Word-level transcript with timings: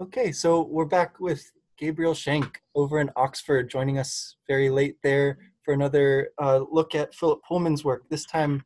Okay, 0.00 0.32
so 0.32 0.62
we're 0.62 0.86
back 0.86 1.20
with 1.20 1.52
Gabriel 1.76 2.14
Schenk 2.14 2.62
over 2.74 2.98
in 2.98 3.10
Oxford, 3.14 3.68
joining 3.68 3.98
us 3.98 4.36
very 4.48 4.70
late 4.70 4.96
there 5.02 5.36
for 5.62 5.74
another 5.74 6.30
uh, 6.40 6.64
look 6.70 6.94
at 6.94 7.14
Philip 7.14 7.42
Pullman's 7.46 7.84
work. 7.84 8.08
This 8.08 8.24
time, 8.24 8.64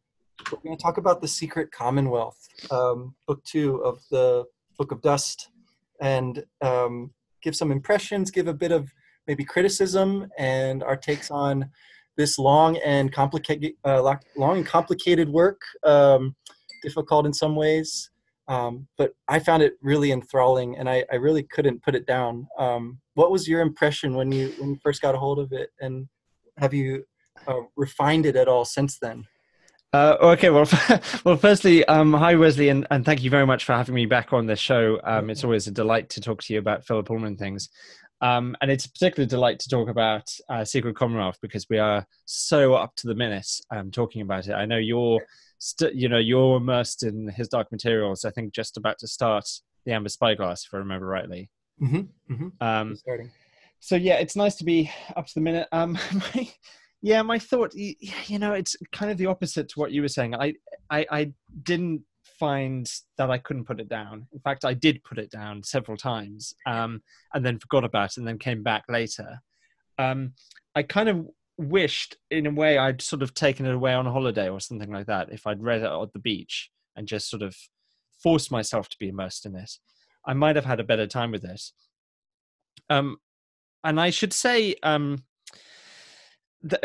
we're 0.53 0.61
going 0.61 0.77
to 0.77 0.83
talk 0.83 0.99
about 0.99 1.21
The 1.21 1.27
Secret 1.27 1.73
Commonwealth, 1.73 2.39
um, 2.71 3.13
book 3.27 3.43
two 3.43 3.79
of 3.79 3.99
the 4.09 4.45
Book 4.79 4.93
of 4.93 5.03
Dust, 5.03 5.51
and 6.01 6.45
um, 6.63 7.11
give 7.43 7.57
some 7.57 7.73
impressions, 7.73 8.31
give 8.31 8.47
a 8.47 8.55
bit 8.55 8.71
of 8.71 8.89
maybe 9.27 9.45
criticism, 9.45 10.29
and 10.39 10.85
our 10.85 10.97
takes 10.97 11.33
on 11.33 11.69
this 12.17 12.39
long 12.39 12.77
and 12.79 13.13
complicated, 13.13 13.73
uh, 13.85 14.01
long 14.37 14.59
and 14.59 14.67
complicated 14.67 15.29
work, 15.29 15.61
um, 15.83 16.37
difficult 16.85 17.27
in 17.27 17.33
some 17.33 17.57
ways. 17.57 18.11
Um, 18.49 18.87
but 18.97 19.13
I 19.29 19.39
found 19.41 19.63
it 19.63 19.75
really 19.83 20.13
enthralling, 20.13 20.77
and 20.77 20.89
I, 20.89 21.05
I 21.11 21.17
really 21.17 21.43
couldn't 21.43 21.83
put 21.83 21.95
it 21.95 22.07
down. 22.07 22.47
Um, 22.59 23.01
what 23.15 23.31
was 23.31 23.49
your 23.49 23.61
impression 23.61 24.15
when 24.15 24.31
you 24.31 24.53
when 24.59 24.71
you 24.71 24.79
first 24.83 25.03
got 25.03 25.15
a 25.15 25.19
hold 25.19 25.39
of 25.39 25.53
it, 25.53 25.71
and 25.81 26.09
have 26.59 26.73
you 26.73 27.05
uh, 27.49 27.61
refined 27.77 28.27
it 28.27 28.37
at 28.37 28.49
all 28.49 28.65
since 28.65 28.99
then? 28.99 29.27
Uh, 29.93 30.17
okay, 30.21 30.51
well, 30.51 30.69
well, 31.25 31.37
firstly, 31.37 31.85
um, 31.87 32.13
hi 32.13 32.35
Wesley, 32.35 32.69
and, 32.69 32.87
and 32.91 33.05
thank 33.05 33.23
you 33.23 33.31
very 33.31 33.47
much 33.47 33.65
for 33.65 33.73
having 33.73 33.95
me 33.95 34.07
back 34.07 34.33
on 34.33 34.47
the 34.47 34.57
show. 34.57 35.01
Um, 35.05 35.31
it's 35.31 35.43
always 35.43 35.67
a 35.67 35.71
delight 35.71 36.11
to 36.11 36.21
talk 36.21 36.43
to 36.43 36.53
you 36.53 36.59
about 36.59 36.87
Philip 36.87 37.07
Pullman 37.07 37.37
things, 37.37 37.69
um, 38.21 38.57
and 38.61 38.71
it's 38.71 38.85
a 38.85 38.91
particular 38.91 39.27
delight 39.27 39.59
to 39.61 39.69
talk 39.69 39.89
about 39.89 40.31
uh, 40.49 40.65
Secret 40.65 40.97
Commonwealth 40.97 41.39
because 41.41 41.67
we 41.69 41.79
are 41.79 42.07
so 42.25 42.75
up 42.75 42.95
to 42.97 43.07
the 43.07 43.15
minute 43.15 43.49
um, 43.71 43.91
talking 43.91 44.23
about 44.23 44.47
it. 44.47 44.53
I 44.53 44.67
know 44.67 44.79
you're 44.79 45.21
st- 45.59 45.95
you 45.95 46.09
know 46.09 46.19
you're 46.19 46.57
immersed 46.57 47.03
in 47.03 47.29
his 47.29 47.49
dark 47.49 47.71
materials. 47.73 48.25
I 48.25 48.31
think 48.31 48.55
just 48.55 48.77
about 48.77 48.99
to 49.01 49.07
start 49.07 49.49
the 49.85 49.93
Amber 49.93 50.09
Spyglass, 50.09 50.67
if 50.67 50.75
I 50.75 50.79
remember 50.79 51.07
rightly. 51.07 51.51
Mm-hmm, 51.81 52.33
mm-hmm. 52.33 52.49
Um, 52.67 52.97
starting. 52.97 53.31
So 53.81 53.97
yeah, 53.97 54.15
it's 54.15 54.37
nice 54.37 54.57
to 54.57 54.65
be 54.65 54.91
up 55.15 55.27
to 55.27 55.35
the 55.35 55.41
minute. 55.41 55.69
Um, 55.73 55.99
my, 56.13 56.51
yeah, 57.03 57.23
my 57.23 57.39
thought, 57.39 57.75
you 57.75 58.39
know, 58.39 58.53
it's 58.53 58.77
kind 58.93 59.11
of 59.11 59.19
the 59.19 59.27
opposite 59.27 59.69
to 59.71 59.79
what 59.79 59.93
you 59.93 60.03
were 60.03 60.09
saying. 60.09 60.35
I, 60.35 60.55
I, 60.91 61.07
I 61.11 61.33
didn't 61.63 62.03
find 62.39 62.91
that 63.17 63.31
I 63.31 63.39
couldn't 63.39 63.67
put 63.67 63.81
it 63.81 63.89
down. 63.89 64.27
In 64.33 64.41
fact, 64.41 64.65
I 64.65 64.75
did 64.75 65.05
put 65.05 65.19
it 65.19 65.31
down 65.31 65.63
several 65.63 65.97
times, 65.97 66.55
um, 66.67 67.03
and 67.35 67.45
then 67.45 67.59
forgot 67.59 67.85
about 67.85 68.11
it, 68.11 68.19
and 68.19 68.27
then 68.27 68.39
came 68.39 68.63
back 68.63 68.85
later. 68.89 69.39
Um, 69.99 70.33
I 70.75 70.83
kind 70.83 71.09
of 71.09 71.27
wished 71.59 72.17
in 72.31 72.47
a 72.47 72.51
way 72.51 72.79
I'd 72.79 73.01
sort 73.01 73.23
of 73.23 73.35
taken 73.35 73.67
it 73.67 73.75
away 73.75 73.95
on 73.95 74.07
a 74.07 74.13
holiday 74.13 74.49
or 74.49 74.61
something 74.61 74.91
like 74.91 75.07
that 75.07 75.33
if 75.33 75.47
I'd 75.47 75.63
read 75.63 75.83
it 75.83 75.91
at 75.91 76.13
the 76.13 76.19
beach 76.19 76.71
and 76.97 77.09
just 77.09 77.31
sort 77.31 77.43
of 77.43 77.57
forced 78.23 78.51
myself 78.51 78.89
to 78.89 78.97
be 78.99 79.09
immersed 79.09 79.47
in 79.47 79.57
it. 79.57 79.71
I 80.27 80.35
might 80.35 80.57
have 80.57 80.65
had 80.65 80.81
a 80.81 80.85
better 80.85 81.07
time 81.07 81.31
with 81.31 81.43
this. 81.43 81.73
Um, 82.91 83.19
and 83.85 84.01
I 84.01 84.11
should 84.11 84.33
say, 84.33 84.75
um, 84.83 85.25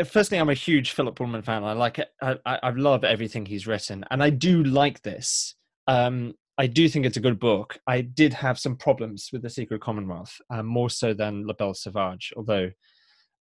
firstly, 0.06 0.38
I'm 0.38 0.50
a 0.50 0.54
huge 0.54 0.92
Philip 0.92 1.16
Pullman 1.16 1.42
fan. 1.42 1.64
I 1.64 1.72
like 1.72 1.98
it. 1.98 2.08
I, 2.20 2.36
I, 2.46 2.70
love 2.70 3.04
everything 3.04 3.46
he's 3.46 3.66
written, 3.66 4.04
and 4.10 4.22
I 4.22 4.30
do 4.30 4.62
like 4.62 5.02
this. 5.02 5.56
Um, 5.88 6.34
I 6.58 6.66
do 6.66 6.88
think 6.88 7.06
it's 7.06 7.16
a 7.16 7.20
good 7.20 7.40
book. 7.40 7.78
I 7.86 8.02
did 8.02 8.32
have 8.34 8.58
some 8.58 8.76
problems 8.76 9.30
with 9.32 9.42
The 9.42 9.50
Secret 9.50 9.80
Commonwealth, 9.80 10.38
um, 10.50 10.66
more 10.66 10.90
so 10.90 11.14
than 11.14 11.46
La 11.46 11.54
Belle 11.54 11.74
Sauvage, 11.74 12.32
although 12.36 12.70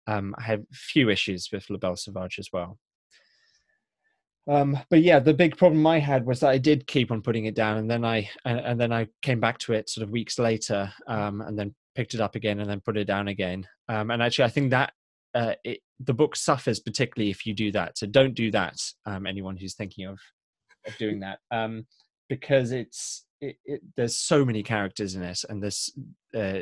um, 0.08 0.34
I 0.38 0.42
have 0.42 0.62
few 0.72 1.10
issues 1.10 1.50
with 1.52 1.68
La 1.68 1.76
Belle 1.76 1.96
Sauvage 1.96 2.38
as 2.38 2.48
well. 2.52 2.78
Um, 4.50 4.78
but 4.88 5.02
yeah, 5.02 5.18
the 5.18 5.34
big 5.34 5.58
problem 5.58 5.86
I 5.86 5.98
had 5.98 6.24
was 6.24 6.40
that 6.40 6.48
I 6.48 6.58
did 6.58 6.86
keep 6.86 7.10
on 7.10 7.20
putting 7.20 7.44
it 7.44 7.54
down, 7.54 7.76
and 7.76 7.90
then 7.90 8.04
I 8.04 8.28
and, 8.46 8.58
and 8.60 8.80
then 8.80 8.92
I 8.92 9.08
came 9.20 9.40
back 9.40 9.58
to 9.58 9.74
it 9.74 9.90
sort 9.90 10.04
of 10.04 10.10
weeks 10.10 10.38
later, 10.38 10.90
um, 11.06 11.42
and 11.42 11.58
then 11.58 11.74
picked 11.94 12.14
it 12.14 12.20
up 12.20 12.34
again, 12.34 12.60
and 12.60 12.70
then 12.70 12.80
put 12.80 12.96
it 12.96 13.04
down 13.04 13.28
again. 13.28 13.66
Um, 13.90 14.10
and 14.10 14.22
actually, 14.22 14.46
I 14.46 14.48
think 14.48 14.70
that 14.70 14.92
uh, 15.34 15.52
it, 15.64 15.80
the 16.00 16.14
book 16.14 16.34
suffers 16.34 16.80
particularly 16.80 17.30
if 17.30 17.44
you 17.44 17.52
do 17.52 17.70
that. 17.72 17.98
So 17.98 18.06
don't 18.06 18.34
do 18.34 18.50
that. 18.52 18.76
Um, 19.04 19.26
anyone 19.26 19.58
who's 19.58 19.74
thinking 19.74 20.06
of, 20.06 20.18
of 20.86 20.96
doing 20.96 21.20
that, 21.20 21.40
um, 21.50 21.86
because 22.30 22.72
it's 22.72 23.26
it, 23.42 23.56
it, 23.66 23.82
there's 23.98 24.16
so 24.16 24.46
many 24.46 24.62
characters 24.62 25.14
in 25.14 25.22
it, 25.22 25.40
and 25.50 25.62
there's 25.62 25.92
uh, 26.34 26.60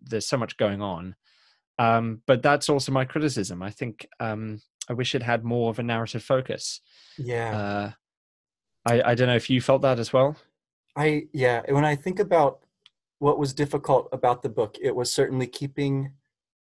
there's 0.00 0.28
so 0.28 0.36
much 0.36 0.56
going 0.56 0.80
on 0.80 1.16
um, 1.78 2.20
but 2.26 2.42
that's 2.42 2.68
also 2.68 2.92
my 2.92 3.04
criticism. 3.04 3.62
I 3.62 3.70
think 3.70 4.06
um, 4.20 4.60
I 4.88 4.92
wish 4.92 5.14
it 5.14 5.22
had 5.22 5.44
more 5.44 5.70
of 5.70 5.78
a 5.78 5.82
narrative 5.82 6.22
focus. 6.22 6.80
Yeah. 7.18 7.56
Uh, 7.56 7.90
I, 8.86 9.10
I 9.10 9.14
don't 9.14 9.28
know 9.28 9.36
if 9.36 9.50
you 9.50 9.60
felt 9.60 9.82
that 9.82 9.98
as 9.98 10.12
well. 10.12 10.36
I 10.96 11.24
yeah. 11.32 11.62
When 11.68 11.84
I 11.84 11.96
think 11.96 12.20
about 12.20 12.60
what 13.18 13.38
was 13.38 13.52
difficult 13.52 14.08
about 14.12 14.42
the 14.42 14.48
book, 14.48 14.76
it 14.80 14.94
was 14.94 15.10
certainly 15.10 15.46
keeping 15.46 16.12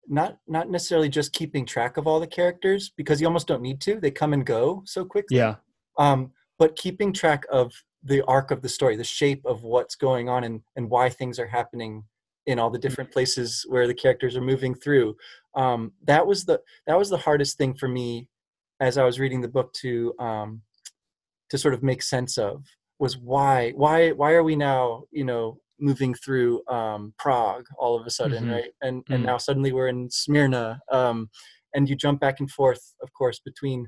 not 0.09 0.39
not 0.49 0.71
necessarily 0.71 1.09
just 1.09 1.33
keeping 1.33 1.67
track 1.67 1.97
of 1.97 2.07
all 2.07 2.19
the 2.19 2.27
characters 2.27 2.91
because 2.97 3.21
you 3.21 3.27
almost 3.27 3.47
don't 3.47 3.63
need 3.63 3.81
to. 3.83 4.01
They 4.01 4.11
come 4.11 4.33
and 4.33 4.45
go 4.45 4.83
so 4.87 5.05
quickly. 5.05 5.37
Yeah. 5.37 5.57
Um, 5.99 6.33
but 6.59 6.77
keeping 6.77 7.13
track 7.13 7.45
of 7.53 7.73
the 8.03 8.25
arc 8.27 8.51
of 8.51 8.63
the 8.63 8.69
story, 8.69 8.97
the 8.97 9.05
shape 9.05 9.45
of 9.45 9.63
what's 9.63 9.95
going 9.95 10.29
on, 10.29 10.45
and 10.45 10.63
and 10.77 10.91
why 10.91 11.11
things 11.11 11.39
are 11.39 11.47
happening 11.47 12.05
in 12.49 12.59
all 12.59 12.71
the 12.71 12.79
different 12.79 13.13
places 13.13 13.65
where 13.69 13.87
the 13.87 13.95
characters 13.95 14.35
are 14.35 14.41
moving 14.41 14.75
through. 14.75 15.15
Um, 15.55 15.93
that 16.05 16.27
was 16.27 16.47
the 16.47 16.61
that 16.87 16.99
was 16.99 17.11
the 17.11 17.19
hardest 17.19 17.59
thing 17.59 17.75
for 17.75 17.89
me 17.89 18.27
as 18.81 18.97
I 18.97 19.05
was 19.05 19.21
reading 19.21 19.43
the 19.43 19.49
book 19.49 19.73
to 19.75 20.15
um, 20.19 20.63
to 21.51 21.59
sort 21.59 21.75
of 21.75 21.83
make 21.83 22.03
sense 22.03 22.39
of 22.39 22.65
was 22.99 23.19
why 23.19 23.73
why 23.73 24.11
why 24.13 24.33
are 24.33 24.43
we 24.43 24.57
now 24.57 25.05
you 25.13 25.25
know 25.25 25.61
moving 25.79 26.15
through 26.15 26.67
um, 26.69 27.13
Prague 27.19 27.67
all 27.77 28.01
of 28.01 28.07
a 28.07 28.11
sudden 28.11 28.45
mm-hmm. 28.45 28.53
right 28.53 28.73
and 28.81 29.03
mm-hmm. 29.05 29.13
and 29.13 29.25
now 29.25 29.37
suddenly 29.37 29.73
we're 29.73 29.89
in 29.89 30.11
Smyrna 30.11 30.81
um, 30.91 31.29
and 31.75 31.87
you 31.89 31.97
jump 31.97 32.19
back 32.19 32.41
and 32.41 32.51
forth 32.51 32.95
of 33.03 33.13
course 33.13 33.41
between 33.45 33.87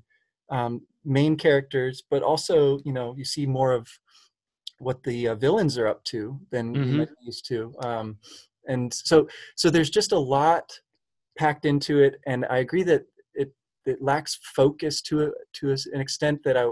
um, 0.50 0.82
main 1.02 1.34
characters 1.34 2.02
but 2.10 2.22
also 2.22 2.78
you 2.84 2.92
know 2.92 3.14
you 3.16 3.24
see 3.24 3.46
more 3.46 3.72
of 3.72 3.88
what 4.80 5.02
the 5.02 5.28
uh, 5.28 5.34
villains 5.34 5.76
are 5.76 5.86
up 5.86 6.02
to 6.04 6.38
than 6.50 6.74
mm-hmm. 6.74 6.84
you 6.84 6.98
might 6.98 7.08
used 7.22 7.46
to 7.46 7.74
um, 7.84 8.18
and 8.66 8.92
so 8.92 9.26
so 9.56 9.70
there's 9.70 9.90
just 9.90 10.12
a 10.12 10.18
lot 10.18 10.70
packed 11.38 11.64
into 11.64 12.00
it 12.00 12.16
and 12.26 12.44
i 12.50 12.58
agree 12.58 12.82
that 12.82 13.02
it 13.34 13.52
it 13.86 14.02
lacks 14.02 14.38
focus 14.54 15.00
to 15.00 15.24
a, 15.24 15.30
to 15.52 15.70
an 15.92 16.00
extent 16.00 16.40
that 16.44 16.56
i 16.56 16.66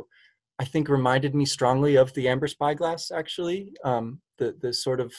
i 0.59 0.65
think 0.65 0.89
reminded 0.89 1.35
me 1.35 1.45
strongly 1.45 1.97
of 1.97 2.13
the 2.15 2.29
amber 2.29 2.47
spyglass 2.47 3.11
actually. 3.11 3.73
Um, 3.85 4.21
the 4.39 4.57
the 4.61 4.73
sort 4.73 5.01
of 5.01 5.13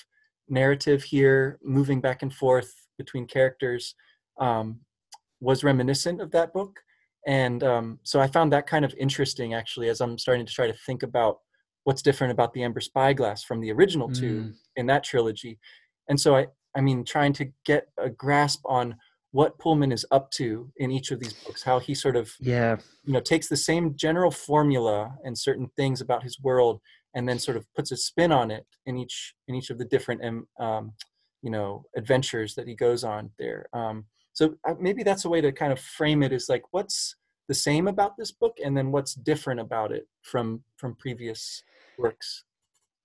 narrative 0.49 1.03
here 1.03 1.59
moving 1.63 2.01
back 2.01 2.23
and 2.23 2.33
forth 2.33 2.73
between 2.97 3.27
characters 3.27 3.95
um, 4.39 4.79
was 5.39 5.63
reminiscent 5.63 6.19
of 6.21 6.31
that 6.31 6.53
book. 6.53 6.79
And 7.27 7.63
um, 7.63 7.99
so 8.03 8.19
i 8.19 8.27
found 8.27 8.51
that 8.51 8.65
kind 8.65 8.85
of 8.85 8.93
interesting 8.97 9.53
actually 9.53 9.89
as 9.89 10.01
i'm 10.01 10.17
starting 10.17 10.45
to 10.45 10.53
try 10.53 10.67
to 10.67 10.77
think 10.85 11.03
about 11.03 11.39
what's 11.83 12.01
different 12.01 12.31
about 12.31 12.53
the 12.53 12.63
amber 12.63 12.79
spyglass 12.79 13.43
from 13.43 13.59
the 13.59 13.71
original 13.71 14.09
two 14.09 14.41
mm. 14.41 14.53
in 14.75 14.85
that 14.87 15.03
trilogy. 15.03 15.59
And 16.07 16.19
so 16.19 16.35
i 16.35 16.47
I 16.75 16.81
mean, 16.81 17.03
trying 17.03 17.33
to 17.33 17.51
get 17.65 17.87
a 17.97 18.09
grasp 18.09 18.61
on 18.65 18.95
what 19.31 19.59
Pullman 19.59 19.91
is 19.91 20.05
up 20.11 20.31
to 20.31 20.71
in 20.77 20.91
each 20.91 21.11
of 21.11 21.19
these 21.19 21.33
books, 21.33 21.63
how 21.63 21.79
he 21.79 21.93
sort 21.93 22.15
of 22.15 22.31
yeah 22.39 22.77
you 23.05 23.13
know 23.13 23.19
takes 23.19 23.47
the 23.47 23.57
same 23.57 23.95
general 23.95 24.31
formula 24.31 25.15
and 25.23 25.37
certain 25.37 25.69
things 25.75 26.01
about 26.01 26.23
his 26.23 26.39
world, 26.41 26.81
and 27.13 27.27
then 27.27 27.39
sort 27.39 27.57
of 27.57 27.65
puts 27.75 27.91
a 27.91 27.97
spin 27.97 28.31
on 28.31 28.51
it 28.51 28.65
in 28.85 28.97
each 28.97 29.35
in 29.47 29.55
each 29.55 29.69
of 29.69 29.77
the 29.77 29.85
different 29.85 30.23
um, 30.23 30.47
um 30.59 30.93
you 31.41 31.51
know 31.51 31.85
adventures 31.95 32.55
that 32.55 32.67
he 32.67 32.75
goes 32.75 33.03
on 33.03 33.29
there. 33.37 33.67
Um, 33.73 34.05
so 34.33 34.55
uh, 34.67 34.75
maybe 34.79 35.03
that's 35.03 35.25
a 35.25 35.29
way 35.29 35.41
to 35.41 35.51
kind 35.51 35.71
of 35.71 35.79
frame 35.79 36.23
it 36.23 36.31
is 36.31 36.49
like 36.49 36.63
what's 36.71 37.15
the 37.47 37.53
same 37.53 37.87
about 37.87 38.15
this 38.17 38.31
book, 38.31 38.57
and 38.63 38.75
then 38.75 38.91
what's 38.91 39.13
different 39.13 39.59
about 39.59 39.91
it 39.91 40.07
from 40.21 40.63
from 40.77 40.95
previous 40.95 41.63
works. 41.97 42.43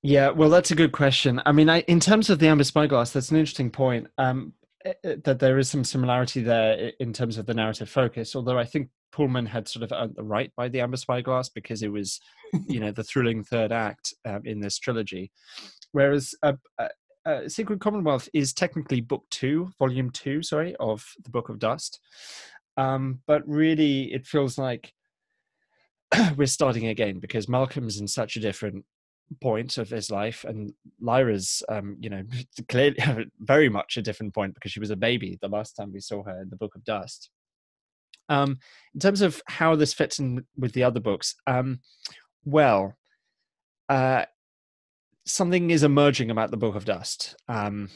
Yeah, 0.07 0.29
well, 0.29 0.51
that's 0.51 0.71
a 0.71 0.75
good 0.75 0.93
question. 0.93 1.41
I 1.47 1.53
mean, 1.53 1.71
I, 1.71 1.81
in 1.81 1.99
terms 1.99 2.29
of 2.29 2.39
the 2.39 2.47
amber 2.47 2.65
spyglass, 2.65 3.11
that's 3.11 3.31
an 3.31 3.39
interesting 3.39 3.71
point. 3.71 4.07
Um, 4.19 4.53
eh, 4.85 4.93
eh, 5.03 5.17
that 5.25 5.39
there 5.39 5.57
is 5.57 5.71
some 5.71 5.83
similarity 5.83 6.43
there 6.43 6.93
in 7.01 7.15
terms 7.15 7.39
of 7.39 7.47
the 7.47 7.55
narrative 7.55 7.89
focus. 7.89 8.37
Although 8.37 8.59
I 8.59 8.67
think 8.67 8.91
Pullman 9.13 9.47
had 9.47 9.67
sort 9.67 9.83
of 9.83 9.93
earned 9.93 10.15
the 10.15 10.23
right 10.23 10.53
by 10.59 10.69
the 10.69 10.83
amber 10.83 10.99
spyglass 10.99 11.49
because 11.49 11.83
it 11.83 11.91
was, 11.91 12.21
you 12.69 12.81
know, 12.81 12.93
the 12.93 13.03
thrilling 13.03 13.45
third 13.45 13.73
act 13.73 14.13
um, 14.27 14.43
in 14.45 14.61
this 14.61 14.79
trilogy. 14.79 15.33
Whereas 15.93 16.35
uh, 16.43 16.53
uh, 16.79 16.89
uh, 17.25 17.49
Secret 17.49 17.81
Commonwealth 17.81 18.29
is 18.35 18.53
technically 18.53 19.01
book 19.01 19.25
two, 19.31 19.71
volume 19.79 20.11
two, 20.11 20.43
sorry, 20.43 20.77
of 20.81 21.03
the 21.23 21.31
Book 21.31 21.49
of 21.49 21.59
Dust. 21.59 21.99
Um, 22.77 23.21
but 23.27 23.41
really, 23.49 24.13
it 24.13 24.27
feels 24.27 24.59
like 24.59 24.93
we're 26.37 26.45
starting 26.45 26.89
again 26.89 27.21
because 27.21 27.49
Malcolm's 27.49 27.99
in 27.99 28.07
such 28.07 28.37
a 28.37 28.41
different 28.41 28.85
point 29.41 29.79
of 29.79 29.89
his 29.89 30.11
life 30.11 30.45
and 30.45 30.73
lyra's 31.01 31.63
um 31.69 31.97
you 32.01 32.11
know 32.11 32.23
clearly 32.69 32.97
very 33.41 33.69
much 33.69 33.97
a 33.97 34.03
different 34.03 34.35
point 34.35 34.55
because 34.55 34.71
she 34.71 34.81
was 34.81 34.91
a 34.91 34.97
baby 34.97 35.39
the 35.41 35.49
last 35.49 35.73
time 35.73 35.93
we 35.93 36.01
saw 36.01 36.23
her 36.23 36.41
in 36.43 36.51
the 36.51 36.57
book 36.57 36.75
of 36.75 36.85
dust 36.85 37.31
um 38.29 38.59
in 38.95 39.01
terms 39.01 39.23
of 39.23 39.43
how 39.47 39.75
this 39.75 39.93
fits 39.93 40.19
in 40.19 40.45
with 40.57 40.73
the 40.73 40.85
other 40.85 41.01
books 41.01 41.35
um 41.47 41.81
well 42.45 42.95
uh 43.89 44.25
something 45.27 45.71
is 45.71 45.83
emerging 45.83 46.31
about 46.31 46.51
the 46.51 46.57
book 46.57 46.75
of 46.75 46.85
dust 46.85 47.35
um 47.49 47.89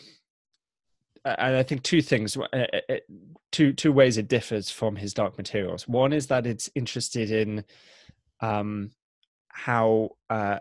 and 1.24 1.56
I 1.56 1.62
think 1.62 1.82
two 1.82 2.00
things, 2.00 2.36
two 3.52 3.72
two 3.72 3.92
ways 3.92 4.16
it 4.18 4.28
differs 4.28 4.70
from 4.70 4.96
his 4.96 5.12
Dark 5.12 5.36
Materials. 5.36 5.86
One 5.86 6.12
is 6.12 6.28
that 6.28 6.46
it's 6.46 6.70
interested 6.74 7.30
in 7.30 7.64
um, 8.40 8.92
how 9.48 10.10
uh, 10.30 10.60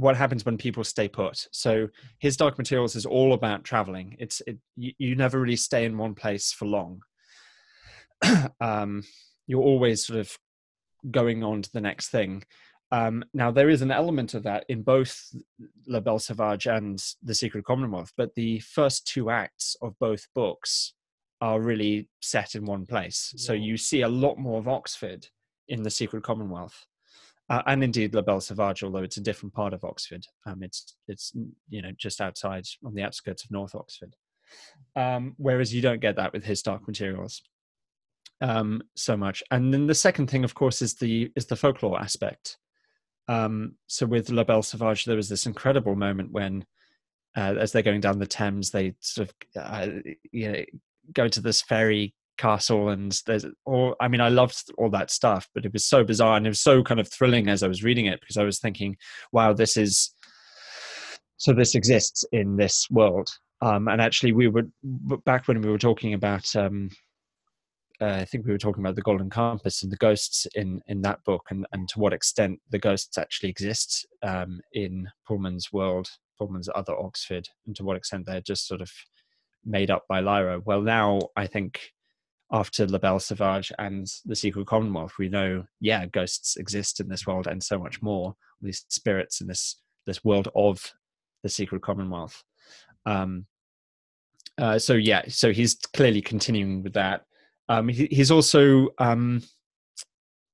what 0.00 0.16
happens 0.16 0.44
when 0.44 0.56
people 0.56 0.82
stay 0.82 1.08
put. 1.08 1.46
So 1.52 1.88
his 2.18 2.36
Dark 2.36 2.58
Materials 2.58 2.96
is 2.96 3.06
all 3.06 3.34
about 3.34 3.64
traveling. 3.64 4.16
It's 4.18 4.40
it, 4.46 4.58
you, 4.76 4.92
you 4.98 5.14
never 5.14 5.38
really 5.40 5.56
stay 5.56 5.84
in 5.84 5.98
one 5.98 6.14
place 6.14 6.52
for 6.52 6.66
long. 6.66 7.02
um, 8.60 9.04
you're 9.46 9.62
always 9.62 10.04
sort 10.04 10.18
of 10.18 10.36
going 11.10 11.44
on 11.44 11.62
to 11.62 11.72
the 11.72 11.80
next 11.80 12.08
thing. 12.08 12.44
Um, 12.92 13.24
now 13.32 13.50
there 13.50 13.68
is 13.68 13.82
an 13.82 13.90
element 13.92 14.34
of 14.34 14.42
that 14.44 14.64
in 14.68 14.82
both 14.82 15.32
La 15.86 16.00
Belle 16.00 16.18
Sauvage 16.18 16.66
and 16.66 17.02
The 17.22 17.34
Secret 17.34 17.64
Commonwealth, 17.64 18.12
but 18.16 18.34
the 18.34 18.58
first 18.60 19.06
two 19.06 19.30
acts 19.30 19.76
of 19.80 19.98
both 19.98 20.26
books 20.34 20.94
are 21.40 21.60
really 21.60 22.08
set 22.20 22.54
in 22.54 22.64
one 22.64 22.86
place. 22.86 23.32
Yeah. 23.34 23.46
So 23.46 23.52
you 23.52 23.76
see 23.76 24.02
a 24.02 24.08
lot 24.08 24.38
more 24.38 24.58
of 24.58 24.68
Oxford 24.68 25.28
in 25.68 25.82
The 25.82 25.90
Secret 25.90 26.24
Commonwealth, 26.24 26.86
uh, 27.50 27.62
and 27.66 27.82
indeed 27.82 28.14
La 28.14 28.22
Belle 28.22 28.40
Sauvage, 28.40 28.82
although 28.84 29.02
it's 29.02 29.16
a 29.16 29.22
different 29.22 29.52
part 29.52 29.74
of 29.74 29.84
Oxford. 29.84 30.24
Um, 30.46 30.62
it's 30.62 30.96
it's 31.08 31.32
you 31.68 31.82
know 31.82 31.90
just 31.98 32.20
outside 32.20 32.64
on 32.84 32.94
the 32.94 33.02
outskirts 33.02 33.44
of 33.44 33.50
North 33.50 33.74
Oxford. 33.74 34.14
Um, 34.96 35.34
whereas 35.36 35.74
you 35.74 35.82
don't 35.82 36.00
get 36.00 36.16
that 36.16 36.32
with 36.32 36.44
his 36.44 36.62
Dark 36.62 36.86
Materials 36.86 37.42
um, 38.40 38.82
so 38.94 39.16
much. 39.16 39.42
And 39.50 39.72
then 39.72 39.86
the 39.86 39.94
second 39.94 40.28
thing, 40.28 40.44
of 40.44 40.54
course, 40.54 40.80
is 40.80 40.94
the 40.94 41.30
is 41.36 41.46
the 41.46 41.56
folklore 41.56 42.00
aspect. 42.00 42.56
Um, 43.28 43.74
so 43.86 44.06
with 44.06 44.30
La 44.30 44.44
Belle 44.44 44.62
Sauvage, 44.62 45.04
there 45.04 45.16
was 45.16 45.28
this 45.28 45.46
incredible 45.46 45.94
moment 45.94 46.32
when, 46.32 46.64
uh, 47.36 47.54
as 47.58 47.72
they're 47.72 47.82
going 47.82 48.00
down 48.00 48.18
the 48.18 48.26
Thames, 48.26 48.70
they 48.70 48.94
sort 49.00 49.28
of 49.28 49.62
uh, 49.62 49.88
you 50.30 50.52
know 50.52 50.64
go 51.12 51.26
to 51.26 51.40
this 51.40 51.62
fairy 51.62 52.14
castle 52.40 52.88
and 52.88 53.20
there's 53.26 53.44
all 53.66 53.94
i 54.00 54.08
mean 54.08 54.20
i 54.20 54.28
loved 54.28 54.64
all 54.78 54.88
that 54.90 55.10
stuff 55.10 55.48
but 55.54 55.64
it 55.64 55.72
was 55.72 55.84
so 55.84 56.02
bizarre 56.02 56.36
and 56.36 56.46
it 56.46 56.50
was 56.50 56.60
so 56.60 56.82
kind 56.82 56.98
of 56.98 57.08
thrilling 57.08 57.48
as 57.48 57.62
i 57.62 57.68
was 57.68 57.84
reading 57.84 58.06
it 58.06 58.20
because 58.20 58.36
i 58.38 58.42
was 58.44 58.58
thinking 58.58 58.96
wow 59.32 59.52
this 59.52 59.76
is 59.76 60.14
so 61.36 61.52
this 61.52 61.74
exists 61.74 62.24
in 62.32 62.56
this 62.56 62.86
world 62.90 63.28
um, 63.62 63.88
and 63.88 64.00
actually 64.00 64.32
we 64.32 64.48
were 64.48 64.64
back 65.24 65.46
when 65.46 65.60
we 65.60 65.70
were 65.70 65.78
talking 65.78 66.14
about 66.14 66.56
um, 66.56 66.88
uh, 68.00 68.16
I 68.20 68.24
think 68.24 68.46
we 68.46 68.52
were 68.52 68.58
talking 68.58 68.82
about 68.82 68.96
the 68.96 69.02
Golden 69.02 69.28
Compass 69.28 69.82
and 69.82 69.92
the 69.92 69.96
ghosts 69.96 70.46
in 70.54 70.80
in 70.86 71.02
that 71.02 71.22
book, 71.24 71.42
and 71.50 71.66
and 71.72 71.86
to 71.90 71.98
what 71.98 72.14
extent 72.14 72.58
the 72.70 72.78
ghosts 72.78 73.18
actually 73.18 73.50
exist 73.50 74.06
um, 74.22 74.60
in 74.72 75.06
Pullman's 75.28 75.70
world, 75.70 76.08
Pullman's 76.38 76.70
other 76.74 76.98
Oxford, 76.98 77.46
and 77.66 77.76
to 77.76 77.84
what 77.84 77.98
extent 77.98 78.24
they're 78.24 78.40
just 78.40 78.66
sort 78.66 78.80
of 78.80 78.90
made 79.64 79.90
up 79.90 80.04
by 80.08 80.20
Lyra. 80.20 80.60
Well, 80.64 80.80
now 80.80 81.20
I 81.36 81.46
think 81.46 81.92
after 82.52 82.86
La 82.86 82.98
Belle 82.98 83.20
Sauvage 83.20 83.72
and 83.78 84.06
the 84.24 84.36
Secret 84.36 84.66
Commonwealth, 84.66 85.14
we 85.18 85.28
know, 85.28 85.64
yeah, 85.80 86.06
ghosts 86.06 86.56
exist 86.56 87.00
in 87.00 87.08
this 87.08 87.26
world 87.26 87.46
and 87.46 87.62
so 87.62 87.78
much 87.78 88.02
more. 88.02 88.34
These 88.60 88.84
spirits 88.88 89.40
in 89.40 89.46
this 89.46 89.76
this 90.06 90.24
world 90.24 90.48
of 90.54 90.92
the 91.42 91.48
Secret 91.48 91.82
Commonwealth. 91.82 92.42
Um, 93.06 93.46
uh, 94.58 94.78
so 94.78 94.94
yeah, 94.94 95.22
so 95.28 95.52
he's 95.52 95.74
clearly 95.94 96.20
continuing 96.20 96.82
with 96.82 96.94
that. 96.94 97.22
Um, 97.68 97.88
he, 97.88 98.08
he's 98.10 98.30
also, 98.30 98.88
um, 98.98 99.42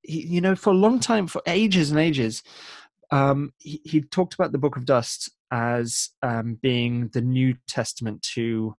he, 0.02 0.26
you 0.26 0.40
know, 0.40 0.54
for 0.54 0.70
a 0.70 0.76
long 0.76 1.00
time, 1.00 1.26
for 1.26 1.42
ages 1.46 1.90
and 1.90 1.98
ages, 1.98 2.42
um, 3.10 3.52
he, 3.58 3.80
he, 3.84 4.00
talked 4.02 4.34
about 4.34 4.52
the 4.52 4.58
Book 4.58 4.76
of 4.76 4.84
Dust 4.84 5.30
as 5.50 6.10
um, 6.22 6.58
being 6.60 7.08
the 7.08 7.20
New 7.20 7.56
Testament 7.68 8.22
to 8.34 8.76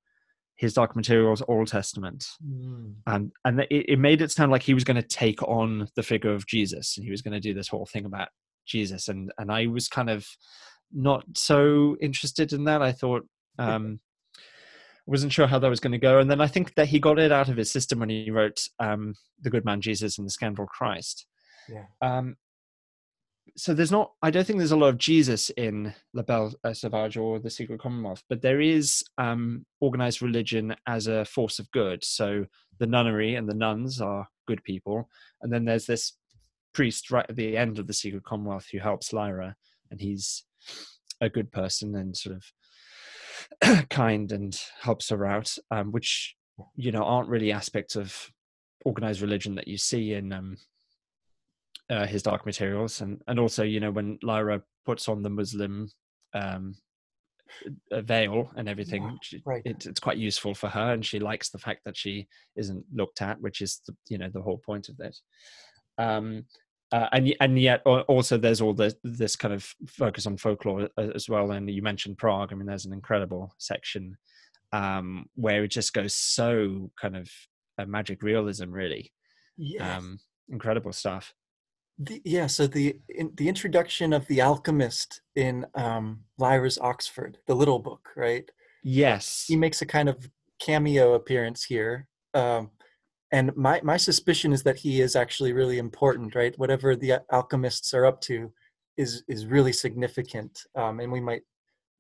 his 0.58 0.74
Dark 0.74 0.96
Materials 0.96 1.44
Old 1.48 1.68
Testament, 1.68 2.26
mm. 2.46 2.94
and 3.06 3.32
and 3.46 3.62
it, 3.62 3.92
it 3.94 4.00
made 4.00 4.22
it 4.22 4.32
sound 4.32 4.52
like 4.52 4.64
he 4.64 4.74
was 4.74 4.84
going 4.84 5.02
to 5.02 5.08
take 5.08 5.42
on 5.44 5.88
the 5.96 6.04
figure 6.04 6.34
of 6.34 6.48
Jesus, 6.48 6.98
and 6.98 7.06
he 7.06 7.12
was 7.12 7.22
going 7.22 7.34
to 7.34 7.40
do 7.40 7.54
this 7.54 7.68
whole 7.68 7.86
thing 7.86 8.06
about 8.06 8.30
Jesus, 8.66 9.08
and 9.08 9.32
and 9.38 9.52
I 9.52 9.68
was 9.68 9.88
kind 9.88 10.10
of 10.10 10.28
not 10.92 11.24
so 11.36 11.96
interested 12.02 12.54
in 12.54 12.64
that. 12.66 12.82
I 12.82 12.92
thought 12.92 13.28
um, 13.60 14.00
wasn't 15.08 15.32
sure 15.32 15.48
how 15.48 15.58
that 15.58 15.70
was 15.70 15.80
going 15.80 15.94
to 15.94 15.98
go. 15.98 16.20
And 16.20 16.30
then 16.30 16.42
I 16.42 16.48
think 16.48 16.76
that 16.76 16.90
he 16.90 17.00
got 17.00 17.18
it 17.18 17.32
out 17.32 17.50
of 17.50 17.58
his 17.58 17.72
system 17.72 18.00
when 18.00 18.10
he 18.10 18.30
wrote 18.30 18.68
um, 18.80 19.16
The 19.42 19.50
Good 19.50 19.66
Man 19.66 19.82
Jesus 19.82 20.18
and 20.18 20.28
The 20.28 20.32
Scoundrel 20.32 20.68
Christ. 20.68 21.26
Yeah. 21.70 21.86
Um, 22.02 22.36
so 23.56 23.74
there's 23.74 23.92
not, 23.92 24.14
I 24.22 24.32
don't 24.32 24.46
think 24.46 24.60
there's 24.60 24.72
a 24.72 24.78
lot 24.78 24.90
of 24.90 24.98
Jesus 24.98 25.50
in 25.52 25.94
La 26.14 26.24
Belle 26.24 26.54
uh, 26.64 26.74
Sauvage 26.74 27.18
or 27.18 27.40
The 27.40 27.50
Secret 27.50 27.80
Commonwealth, 27.80 28.24
but 28.30 28.42
there 28.42 28.62
is 28.62 29.04
um, 29.18 29.66
organized 29.80 30.22
religion 30.22 30.76
as 30.88 31.08
a 31.08 31.26
force 31.26 31.60
of 31.60 31.72
good. 31.72 32.04
So 32.04 32.46
the 32.80 32.88
nunnery 32.88 33.36
and 33.36 33.48
the 33.48 33.54
nuns 33.54 34.02
are 34.02 34.28
good 34.48 34.64
people. 34.64 35.10
And 35.42 35.52
then 35.52 35.66
there's 35.66 35.86
this 35.86 36.14
priest 36.74 37.12
right 37.12 37.26
at 37.28 37.36
the 37.36 37.58
end 37.58 37.80
of 37.80 37.88
The 37.88 37.94
Secret 37.94 38.24
Commonwealth 38.24 38.68
who 38.72 38.80
helps 38.80 39.14
Lyra, 39.14 39.56
and 39.90 40.00
he's 40.00 40.44
a 41.22 41.30
good 41.30 41.52
person 41.52 41.96
and 41.96 42.16
sort 42.16 42.36
of 43.62 43.90
kind 43.90 44.32
and 44.32 44.60
helps 44.82 45.10
her 45.10 45.26
out, 45.26 45.56
um, 45.72 45.92
which 45.92 46.36
you 46.76 46.92
know 46.92 47.04
aren't 47.04 47.30
really 47.30 47.52
aspects 47.52 47.96
of 47.96 48.32
organized 48.86 49.22
religion 49.22 49.56
that 49.56 49.68
you 49.68 49.78
see 49.78 50.14
in 50.14 50.32
um, 50.32 50.58
uh, 51.90 52.06
his 52.06 52.24
dark 52.24 52.46
materials, 52.46 53.02
and 53.02 53.22
and 53.28 53.40
also 53.40 53.64
you 53.64 53.80
know 53.80 53.92
when 53.92 54.18
Lyra 54.24 54.62
puts 54.86 55.08
on 55.08 55.22
the 55.22 55.30
Muslim 55.30 55.90
um, 56.34 56.76
veil 57.92 58.52
and 58.56 58.68
everything, 58.68 59.04
yeah, 59.04 59.12
she, 59.22 59.42
right. 59.46 59.62
it, 59.66 59.86
it's 59.86 60.00
quite 60.00 60.18
useful 60.18 60.54
for 60.54 60.70
her, 60.70 60.94
and 60.94 61.06
she 61.06 61.20
likes 61.20 61.50
the 61.50 61.60
fact 61.60 61.82
that 61.86 61.98
she 61.98 62.28
isn't 62.56 62.84
looked 62.94 63.22
at, 63.22 63.40
which 63.42 63.62
is 63.62 63.82
the, 63.88 63.96
you 64.10 64.18
know 64.18 64.30
the 64.34 64.42
whole 64.42 64.58
point 64.58 64.90
of 64.90 64.98
this. 64.98 65.22
Um, 65.98 66.46
uh, 66.92 67.08
and 67.12 67.36
and 67.42 67.60
yet 67.60 67.82
also 67.84 68.38
there's 68.38 68.62
all 68.62 68.74
this 68.74 68.96
this 69.04 69.36
kind 69.36 69.54
of 69.54 69.74
focus 69.88 70.26
on 70.26 70.38
folklore 70.38 70.90
as 70.98 71.28
well. 71.28 71.52
And 71.52 71.70
you 71.70 71.82
mentioned 71.82 72.18
Prague. 72.18 72.52
I 72.52 72.56
mean, 72.56 72.66
there's 72.66 72.86
an 72.86 72.94
incredible 72.94 73.54
section 73.58 74.18
um, 74.72 75.26
where 75.36 75.64
it 75.66 75.70
just 75.70 75.94
goes 75.94 76.16
so 76.16 76.90
kind 77.00 77.18
of 77.18 77.30
magic 77.86 78.24
realism, 78.24 78.72
really. 78.72 79.12
Yeah, 79.58 79.98
um, 79.98 80.20
incredible 80.50 80.94
stuff. 80.94 81.34
The, 82.00 82.22
yeah, 82.24 82.48
so 82.48 82.68
the 82.68 82.96
in, 83.10 83.32
the 83.36 83.50
introduction 83.50 84.14
of 84.14 84.28
the 84.28 84.42
alchemist 84.42 85.22
in 85.36 85.66
um, 85.74 86.20
Lyra's 86.38 86.78
Oxford, 86.78 87.40
the 87.48 87.56
little 87.56 87.80
book, 87.80 88.10
right? 88.16 88.50
Yes, 88.84 89.46
he 89.48 89.56
makes 89.56 89.82
a 89.82 89.86
kind 89.86 90.08
of 90.08 90.30
cameo 90.60 91.14
appearance 91.14 91.64
here. 91.64 92.08
Um, 92.34 92.70
and 93.32 93.56
my 93.56 93.82
my 93.84 93.98
suspicion 93.98 94.54
is 94.54 94.64
that 94.64 94.78
he 94.78 95.02
is 95.02 95.16
actually 95.16 95.54
really 95.54 95.78
important 95.78 96.34
right 96.36 96.58
whatever 96.58 96.96
the 96.96 97.20
alchemists 97.32 97.94
are 97.94 98.06
up 98.06 98.22
to 98.22 98.52
is 98.98 99.24
is 99.28 99.46
really 99.46 99.74
significant 99.74 100.64
um, 100.76 101.00
and 101.00 101.12
we 101.12 101.20
might 101.20 101.42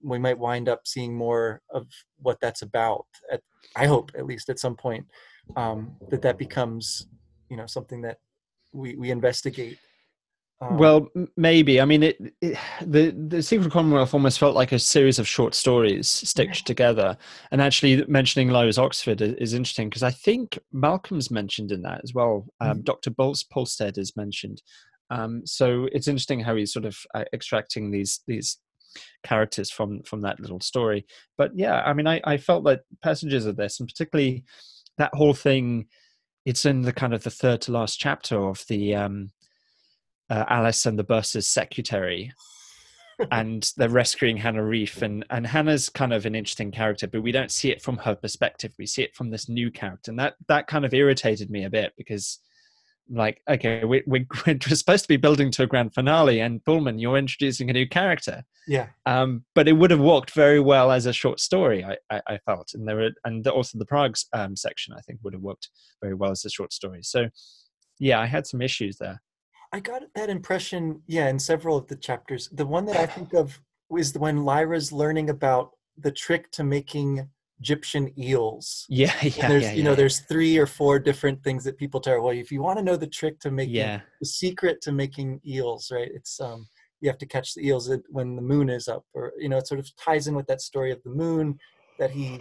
we 0.01 0.19
might 0.19 0.37
wind 0.37 0.69
up 0.69 0.81
seeing 0.85 1.15
more 1.15 1.61
of 1.71 1.87
what 2.19 2.39
that's 2.41 2.61
about 2.61 3.05
at, 3.31 3.41
i 3.75 3.85
hope 3.85 4.11
at 4.17 4.25
least 4.25 4.49
at 4.49 4.59
some 4.59 4.75
point 4.75 5.05
um, 5.55 5.95
that 6.09 6.21
that 6.21 6.37
becomes 6.37 7.07
you 7.49 7.57
know 7.57 7.65
something 7.65 8.01
that 8.01 8.17
we 8.73 8.95
we 8.95 9.11
investigate 9.11 9.79
um, 10.59 10.77
well, 10.77 11.07
maybe. 11.35 11.79
I 11.79 11.85
mean, 11.85 12.03
it, 12.03 12.17
it, 12.41 12.57
the 12.81 13.11
the 13.11 13.41
Secret 13.41 13.71
Commonwealth 13.71 14.13
almost 14.13 14.39
felt 14.39 14.55
like 14.55 14.71
a 14.71 14.79
series 14.79 15.19
of 15.19 15.27
short 15.27 15.53
stories 15.53 16.07
stitched 16.09 16.65
together. 16.65 17.17
And 17.51 17.61
actually, 17.61 18.03
mentioning 18.07 18.49
Lyra's 18.49 18.79
Oxford 18.79 19.21
is, 19.21 19.33
is 19.35 19.53
interesting 19.53 19.89
because 19.89 20.03
I 20.03 20.11
think 20.11 20.57
Malcolm's 20.71 21.31
mentioned 21.31 21.71
in 21.71 21.81
that 21.83 22.01
as 22.03 22.13
well. 22.13 22.45
Um, 22.59 22.79
mm 22.79 22.83
Dr. 22.87 23.09
Bolts 23.11 23.43
Polstead 23.43 23.97
is 23.97 24.15
mentioned. 24.15 24.61
Um, 25.09 25.41
so 25.45 25.87
it's 25.91 26.07
interesting 26.07 26.39
how 26.39 26.55
he's 26.55 26.71
sort 26.71 26.85
of 26.85 26.97
uh, 27.13 27.25
extracting 27.33 27.91
these 27.91 28.21
these 28.27 28.57
characters 29.23 29.69
from 29.69 30.01
from 30.03 30.21
that 30.21 30.39
little 30.39 30.59
story. 30.59 31.05
But 31.37 31.51
yeah, 31.55 31.81
I 31.81 31.93
mean, 31.93 32.07
I, 32.07 32.21
I 32.23 32.37
felt 32.37 32.63
that 32.65 32.81
passages 33.03 33.45
of 33.45 33.57
this, 33.57 33.79
and 33.79 33.87
particularly 33.87 34.43
that 34.97 35.13
whole 35.13 35.33
thing, 35.33 35.87
it's 36.45 36.65
in 36.65 36.81
the 36.81 36.93
kind 36.93 37.13
of 37.13 37.23
the 37.23 37.29
third 37.29 37.61
to 37.61 37.71
last 37.71 37.99
chapter 37.99 38.37
of 38.47 38.63
the 38.67 38.95
um, 38.95 39.29
uh, 40.29 40.45
Alice 40.47 40.85
and 40.85 40.97
the 40.97 41.03
Bursar's 41.03 41.47
secretary, 41.47 42.31
and 43.31 43.71
they're 43.77 43.89
rescuing 43.89 44.37
Hannah 44.37 44.63
Relf, 44.63 45.01
and 45.01 45.25
and 45.29 45.47
Hannah's 45.47 45.89
kind 45.89 46.13
of 46.13 46.25
an 46.25 46.35
interesting 46.35 46.71
character, 46.71 47.07
but 47.07 47.23
we 47.23 47.31
don't 47.31 47.51
see 47.51 47.71
it 47.71 47.81
from 47.81 47.97
her 47.97 48.15
perspective. 48.15 48.73
We 48.77 48.85
see 48.85 49.03
it 49.03 49.15
from 49.15 49.29
this 49.29 49.49
new 49.49 49.71
character, 49.71 50.11
and 50.11 50.19
that 50.19 50.35
that 50.47 50.67
kind 50.67 50.85
of 50.85 50.93
irritated 50.93 51.49
me 51.49 51.63
a 51.63 51.69
bit 51.69 51.93
because. 51.97 52.39
Like 53.09 53.41
okay, 53.47 53.85
we, 53.85 54.03
we, 54.05 54.27
we're 54.45 54.59
supposed 54.59 55.05
to 55.05 55.07
be 55.07 55.15
building 55.15 55.49
to 55.51 55.63
a 55.63 55.65
grand 55.65 55.93
finale, 55.93 56.41
and 56.41 56.61
Pullman, 56.65 56.99
you're 56.99 57.15
introducing 57.15 57.69
a 57.69 57.73
new 57.73 57.87
character. 57.87 58.43
Yeah. 58.67 58.87
Um, 59.05 59.45
but 59.55 59.67
it 59.67 59.73
would 59.73 59.91
have 59.91 60.01
worked 60.01 60.31
very 60.31 60.59
well 60.59 60.91
as 60.91 61.05
a 61.05 61.13
short 61.13 61.39
story. 61.39 61.85
I, 61.85 61.95
I, 62.09 62.21
I 62.27 62.37
felt, 62.39 62.73
and 62.73 62.85
there 62.85 62.97
were, 62.97 63.11
and 63.23 63.47
also 63.47 63.79
the 63.79 63.85
Prague 63.85 64.17
um, 64.33 64.57
section, 64.57 64.93
I 64.93 64.99
think, 64.99 65.19
would 65.23 65.33
have 65.33 65.41
worked 65.41 65.69
very 66.01 66.13
well 66.13 66.31
as 66.31 66.43
a 66.43 66.49
short 66.49 66.73
story. 66.73 66.99
So, 67.01 67.29
yeah, 67.97 68.19
I 68.19 68.25
had 68.25 68.45
some 68.45 68.61
issues 68.61 68.97
there. 68.97 69.21
I 69.73 69.79
got 69.79 70.03
that 70.15 70.29
impression, 70.29 71.01
yeah, 71.07 71.27
in 71.29 71.39
several 71.39 71.77
of 71.77 71.87
the 71.87 71.95
chapters. 71.95 72.49
The 72.51 72.65
one 72.65 72.85
that 72.85 72.97
I 72.97 73.05
think 73.05 73.33
of 73.33 73.59
is 73.97 74.17
when 74.17 74.43
Lyra's 74.43 74.91
learning 74.91 75.29
about 75.29 75.71
the 75.97 76.11
trick 76.11 76.51
to 76.51 76.63
making 76.63 77.27
Egyptian 77.59 78.13
eels. 78.19 78.85
Yeah, 78.89 79.13
yeah, 79.21 79.47
there's 79.47 79.63
yeah, 79.63 79.73
you 79.73 79.83
know 79.83 79.91
yeah. 79.91 79.95
there's 79.95 80.19
three 80.21 80.57
or 80.57 80.67
four 80.67 80.99
different 80.99 81.43
things 81.43 81.63
that 81.65 81.77
people 81.77 81.99
tell. 81.99 82.21
Well, 82.21 82.33
if 82.37 82.51
you 82.51 82.61
want 82.61 82.77
to 82.79 82.83
know 82.83 82.95
the 82.95 83.07
trick 83.07 83.39
to 83.41 83.51
making 83.51 83.75
Yeah. 83.75 84.01
the 84.19 84.25
secret 84.25 84.81
to 84.81 84.91
making 84.91 85.41
eels, 85.45 85.91
right? 85.91 86.09
It's 86.13 86.39
um 86.39 86.67
you 87.01 87.09
have 87.09 87.17
to 87.19 87.25
catch 87.25 87.53
the 87.53 87.67
eels 87.67 87.91
when 88.09 88.35
the 88.35 88.41
moon 88.41 88.69
is 88.69 88.87
up, 88.87 89.03
or 89.13 89.33
you 89.37 89.49
know 89.49 89.57
it 89.57 89.67
sort 89.67 89.79
of 89.79 89.89
ties 89.97 90.27
in 90.27 90.35
with 90.35 90.47
that 90.47 90.61
story 90.61 90.91
of 90.91 91.01
the 91.03 91.09
moon 91.09 91.57
that 91.99 92.11
he 92.11 92.39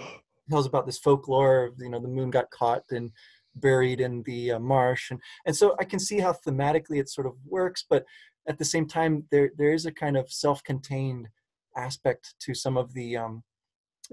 tells 0.50 0.66
about 0.66 0.86
this 0.86 0.98
folklore 0.98 1.64
of 1.64 1.74
you 1.78 1.88
know 1.90 1.98
the 1.98 2.08
moon 2.08 2.30
got 2.30 2.50
caught 2.50 2.84
and 2.90 3.10
buried 3.56 4.00
in 4.00 4.22
the 4.24 4.52
uh, 4.52 4.58
marsh 4.58 5.10
and 5.10 5.20
and 5.46 5.56
so 5.56 5.74
i 5.80 5.84
can 5.84 5.98
see 5.98 6.18
how 6.20 6.32
thematically 6.32 6.98
it 7.00 7.08
sort 7.08 7.26
of 7.26 7.34
works 7.44 7.84
but 7.88 8.04
at 8.48 8.58
the 8.58 8.64
same 8.64 8.86
time 8.86 9.24
there 9.30 9.50
there 9.58 9.72
is 9.72 9.86
a 9.86 9.92
kind 9.92 10.16
of 10.16 10.30
self-contained 10.30 11.28
aspect 11.76 12.34
to 12.38 12.54
some 12.54 12.76
of 12.76 12.92
the 12.94 13.16
um 13.16 13.42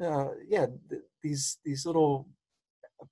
uh 0.02 0.30
yeah 0.48 0.66
th- 0.90 1.02
these 1.22 1.58
these 1.64 1.86
little 1.86 2.28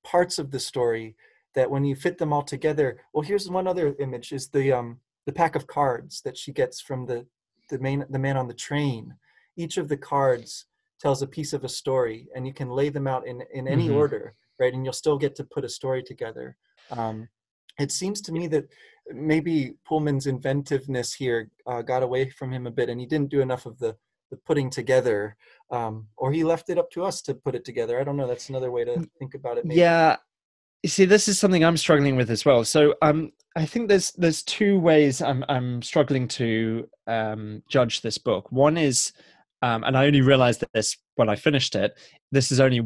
parts 0.03 0.39
of 0.39 0.51
the 0.51 0.59
story 0.59 1.15
that 1.53 1.69
when 1.69 1.83
you 1.83 1.95
fit 1.95 2.17
them 2.17 2.33
all 2.33 2.43
together 2.43 2.99
well 3.13 3.21
here's 3.23 3.49
one 3.49 3.67
other 3.67 3.95
image 3.99 4.31
is 4.31 4.47
the 4.49 4.71
um 4.71 4.99
the 5.25 5.33
pack 5.33 5.55
of 5.55 5.67
cards 5.67 6.21
that 6.21 6.37
she 6.37 6.51
gets 6.51 6.81
from 6.81 7.05
the 7.05 7.25
the 7.69 7.79
main 7.79 8.05
the 8.09 8.19
man 8.19 8.37
on 8.37 8.47
the 8.47 8.53
train 8.53 9.15
each 9.57 9.77
of 9.77 9.87
the 9.89 9.97
cards 9.97 10.65
tells 10.99 11.21
a 11.21 11.27
piece 11.27 11.53
of 11.53 11.63
a 11.63 11.69
story 11.69 12.27
and 12.35 12.45
you 12.47 12.53
can 12.53 12.69
lay 12.69 12.89
them 12.89 13.07
out 13.07 13.25
in 13.27 13.41
in 13.53 13.67
any 13.67 13.87
Mhm. 13.89 13.95
order 13.95 14.33
right 14.61 14.73
and 14.73 14.85
you'll 14.85 14.93
still 14.93 15.17
get 15.17 15.35
to 15.35 15.43
put 15.43 15.65
a 15.65 15.69
story 15.69 16.03
together 16.03 16.55
um 16.91 17.27
it 17.79 17.91
seems 17.91 18.21
to 18.21 18.31
me 18.31 18.47
that 18.47 18.65
maybe 19.13 19.73
pullman's 19.85 20.27
inventiveness 20.27 21.13
here 21.13 21.49
uh, 21.67 21.81
got 21.81 22.03
away 22.03 22.29
from 22.29 22.51
him 22.51 22.67
a 22.67 22.71
bit 22.71 22.89
and 22.89 22.99
he 22.99 23.05
didn't 23.05 23.29
do 23.29 23.41
enough 23.41 23.65
of 23.65 23.77
the 23.79 23.95
the 24.29 24.37
putting 24.37 24.69
together 24.69 25.35
um 25.71 26.07
or 26.15 26.31
he 26.31 26.43
left 26.43 26.69
it 26.69 26.77
up 26.77 26.89
to 26.89 27.03
us 27.03 27.21
to 27.21 27.33
put 27.33 27.55
it 27.55 27.65
together 27.65 27.99
i 27.99 28.03
don't 28.03 28.17
know 28.17 28.27
that's 28.27 28.49
another 28.49 28.71
way 28.71 28.85
to 28.85 28.93
think 29.19 29.33
about 29.33 29.57
it 29.57 29.65
maybe. 29.65 29.79
Yeah. 29.79 30.15
You 30.83 30.89
see, 30.89 31.05
this 31.05 31.27
is 31.27 31.37
something 31.37 31.63
I'm 31.63 31.77
struggling 31.77 32.15
with 32.15 32.31
as 32.31 32.43
well. 32.43 32.63
So 32.65 32.95
um 33.01 33.31
I 33.55 33.65
think 33.65 33.87
there's 33.87 34.11
there's 34.13 34.41
two 34.41 34.79
ways 34.79 35.21
I'm 35.21 35.43
I'm 35.47 35.81
struggling 35.83 36.27
to 36.39 36.87
um 37.05 37.61
judge 37.69 38.01
this 38.01 38.17
book. 38.17 38.51
One 38.51 38.77
is 38.77 39.13
um 39.61 39.83
and 39.83 39.95
I 39.95 40.07
only 40.07 40.21
realized 40.21 40.63
this 40.73 40.97
when 41.17 41.29
I 41.29 41.35
finished 41.35 41.75
it, 41.75 41.91
this 42.31 42.51
is 42.51 42.59
only 42.59 42.81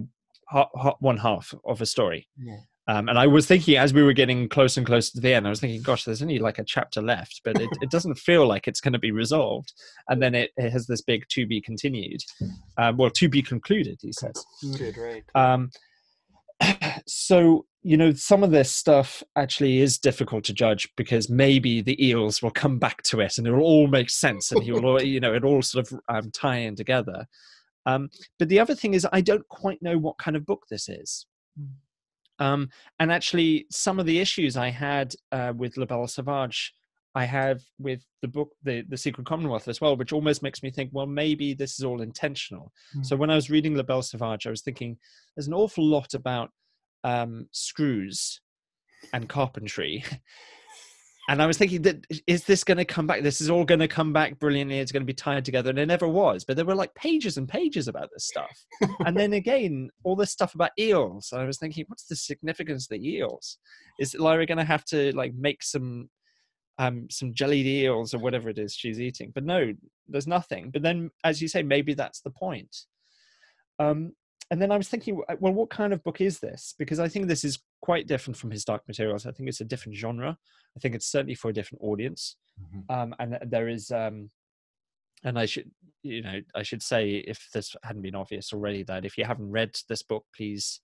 ha- 0.49 0.69
ha- 0.75 0.95
one 0.99 1.17
half 1.17 1.53
of 1.65 1.81
a 1.81 1.85
story. 1.85 2.27
Yeah. 2.37 2.57
Um, 2.87 3.09
and 3.09 3.17
I 3.17 3.25
was 3.25 3.47
thinking 3.47 3.77
as 3.77 3.93
we 3.95 4.03
were 4.03 4.13
getting 4.13 4.47
closer 4.47 4.79
and 4.79 4.85
closer 4.85 5.13
to 5.13 5.19
the 5.19 5.33
end, 5.33 5.47
I 5.47 5.49
was 5.49 5.59
thinking, 5.59 5.81
gosh, 5.81 6.03
there's 6.03 6.21
only 6.21 6.37
like 6.37 6.59
a 6.59 6.63
chapter 6.63 7.01
left, 7.01 7.41
but 7.43 7.59
it, 7.59 7.69
it 7.81 7.89
doesn't 7.89 8.19
feel 8.19 8.45
like 8.47 8.67
it's 8.67 8.79
going 8.79 8.93
to 8.93 8.99
be 8.99 9.09
resolved. 9.11 9.73
And 10.07 10.21
then 10.21 10.35
it, 10.35 10.51
it 10.55 10.69
has 10.71 10.85
this 10.85 11.01
big 11.01 11.25
to 11.29 11.47
be 11.47 11.61
continued, 11.61 12.21
um, 12.77 12.97
well, 12.97 13.09
to 13.09 13.27
be 13.27 13.41
concluded, 13.41 13.97
he 14.01 14.11
says. 14.11 14.45
Concluded, 14.61 14.97
right 14.97 15.23
Um, 15.33 15.71
so 17.07 17.65
you 17.81 17.97
know, 17.97 18.11
some 18.13 18.43
of 18.43 18.49
this 18.49 18.71
stuff 18.71 19.21
actually 19.35 19.79
is 19.79 19.99
difficult 19.99 20.43
to 20.43 20.53
judge 20.53 20.89
because 20.97 21.29
maybe 21.29 21.81
the 21.81 22.03
eels 22.03 22.41
will 22.41 22.49
come 22.49 22.79
back 22.79 23.03
to 23.03 23.19
it 23.19 23.37
and 23.37 23.45
it 23.45 23.51
will 23.51 23.61
all 23.61 23.85
make 23.85 24.09
sense 24.09 24.51
and 24.51 24.63
he 24.63 24.71
will, 24.71 24.85
all- 24.87 25.03
you 25.03 25.19
know, 25.19 25.35
it 25.35 25.43
all 25.43 25.61
sort 25.61 25.91
of 25.91 25.99
um, 26.09 26.31
tie 26.31 26.57
in 26.57 26.75
together. 26.75 27.27
Um, 27.85 28.09
but 28.39 28.49
the 28.49 28.59
other 28.59 28.75
thing 28.75 28.93
is, 28.93 29.07
I 29.11 29.21
don't 29.21 29.47
quite 29.47 29.81
know 29.81 29.97
what 29.97 30.17
kind 30.17 30.35
of 30.35 30.45
book 30.45 30.63
this 30.69 30.89
is. 30.89 31.27
Mm. 31.59 31.69
Um, 32.37 32.69
and 32.99 33.11
actually, 33.11 33.65
some 33.71 33.99
of 33.99 34.05
the 34.05 34.19
issues 34.19 34.57
I 34.57 34.69
had 34.69 35.13
uh, 35.31 35.53
with 35.55 35.77
La 35.77 35.85
Belle 35.85 36.07
Sauvage, 36.07 36.73
I 37.13 37.23
have 37.23 37.61
with 37.79 38.03
the 38.21 38.27
book, 38.27 38.49
the 38.63 38.83
the 38.89 38.97
Secret 38.97 39.25
Commonwealth 39.25 39.69
as 39.69 39.79
well, 39.79 39.95
which 39.95 40.11
almost 40.11 40.43
makes 40.43 40.61
me 40.61 40.69
think, 40.69 40.89
well, 40.91 41.05
maybe 41.05 41.53
this 41.53 41.79
is 41.79 41.85
all 41.85 42.01
intentional. 42.01 42.73
Mm. 42.95 43.05
So 43.05 43.15
when 43.15 43.29
I 43.29 43.35
was 43.35 43.49
reading 43.49 43.75
La 43.75 43.83
Belle 43.83 44.01
Sauvage, 44.01 44.47
I 44.47 44.49
was 44.49 44.61
thinking, 44.61 44.97
there's 45.35 45.47
an 45.47 45.53
awful 45.53 45.85
lot 45.85 46.13
about 46.13 46.49
um, 47.05 47.47
screws 47.51 48.41
and 49.13 49.29
carpentry. 49.29 50.03
And 51.27 51.41
I 51.41 51.47
was 51.47 51.57
thinking 51.57 51.81
that 51.83 52.05
is 52.27 52.43
this 52.43 52.63
going 52.63 52.77
to 52.77 52.85
come 52.85 53.07
back? 53.07 53.23
This 53.23 53.41
is 53.41 53.49
all 53.49 53.65
going 53.65 53.79
to 53.79 53.87
come 53.87 54.13
back 54.13 54.37
brilliantly. 54.37 54.79
It's 54.79 54.91
going 54.91 55.01
to 55.01 55.07
be 55.07 55.13
tied 55.13 55.43
together, 55.43 55.71
and 55.71 55.79
it 55.79 55.87
never 55.87 56.07
was. 56.07 56.43
But 56.43 56.55
there 56.55 56.65
were 56.65 56.75
like 56.75 56.93
pages 56.93 57.37
and 57.37 57.49
pages 57.49 57.87
about 57.87 58.09
this 58.13 58.27
stuff. 58.27 58.65
and 59.05 59.17
then 59.17 59.33
again, 59.33 59.89
all 60.03 60.15
this 60.15 60.31
stuff 60.31 60.53
about 60.53 60.71
eels. 60.77 61.33
I 61.33 61.45
was 61.45 61.57
thinking, 61.57 61.85
what's 61.87 62.05
the 62.05 62.15
significance 62.15 62.85
of 62.85 62.89
the 62.89 63.09
eels? 63.09 63.57
Is 63.99 64.13
Lyra 64.15 64.45
going 64.45 64.59
to 64.59 64.63
have 64.63 64.85
to 64.85 65.15
like 65.15 65.33
make 65.33 65.63
some 65.63 66.09
um 66.77 67.07
some 67.09 67.33
jellied 67.33 67.65
eels 67.65 68.13
or 68.13 68.19
whatever 68.19 68.49
it 68.49 68.59
is 68.59 68.75
she's 68.75 69.01
eating? 69.01 69.31
But 69.33 69.45
no, 69.45 69.73
there's 70.07 70.27
nothing. 70.27 70.69
But 70.69 70.83
then, 70.83 71.09
as 71.23 71.41
you 71.41 71.47
say, 71.47 71.63
maybe 71.63 71.95
that's 71.95 72.21
the 72.21 72.31
point. 72.31 72.75
Um, 73.79 74.13
and 74.51 74.61
then 74.61 74.71
I 74.71 74.77
was 74.77 74.87
thinking, 74.89 75.21
well, 75.39 75.53
what 75.53 75.71
kind 75.71 75.91
of 75.91 76.03
book 76.03 76.21
is 76.21 76.39
this? 76.39 76.75
Because 76.77 76.99
I 76.99 77.07
think 77.07 77.27
this 77.27 77.43
is 77.43 77.57
quite 77.85 78.07
different 78.07 78.35
from 78.35 78.49
his 78.49 78.65
Dark 78.65 78.81
Materials. 78.87 79.27
I 79.27 79.31
think 79.31 79.47
it's 79.47 79.61
a 79.61 79.65
different 79.73 79.95
genre. 79.95 80.35
I 80.75 80.79
think 80.79 80.95
it's 80.95 81.05
certainly 81.05 81.35
for 81.35 81.49
a 81.49 81.53
different 81.53 81.83
audience. 81.83 82.35
Mhm. 82.59 82.89
Um, 82.89 83.15
and 83.19 83.37
there 83.51 83.67
is, 83.69 83.91
um, 83.91 84.31
and 85.23 85.37
I 85.37 85.45
should, 85.45 85.69
you 86.01 86.21
know, 86.23 86.41
I 86.55 86.63
should 86.63 86.81
say, 86.81 87.17
if 87.17 87.47
this 87.53 87.75
hadn't 87.83 88.01
been 88.01 88.15
obvious 88.15 88.51
already, 88.53 88.81
that 88.83 89.05
if 89.05 89.17
you 89.19 89.23
haven't 89.25 89.51
read 89.51 89.71
this 89.87 90.01
book, 90.01 90.25
please 90.35 90.81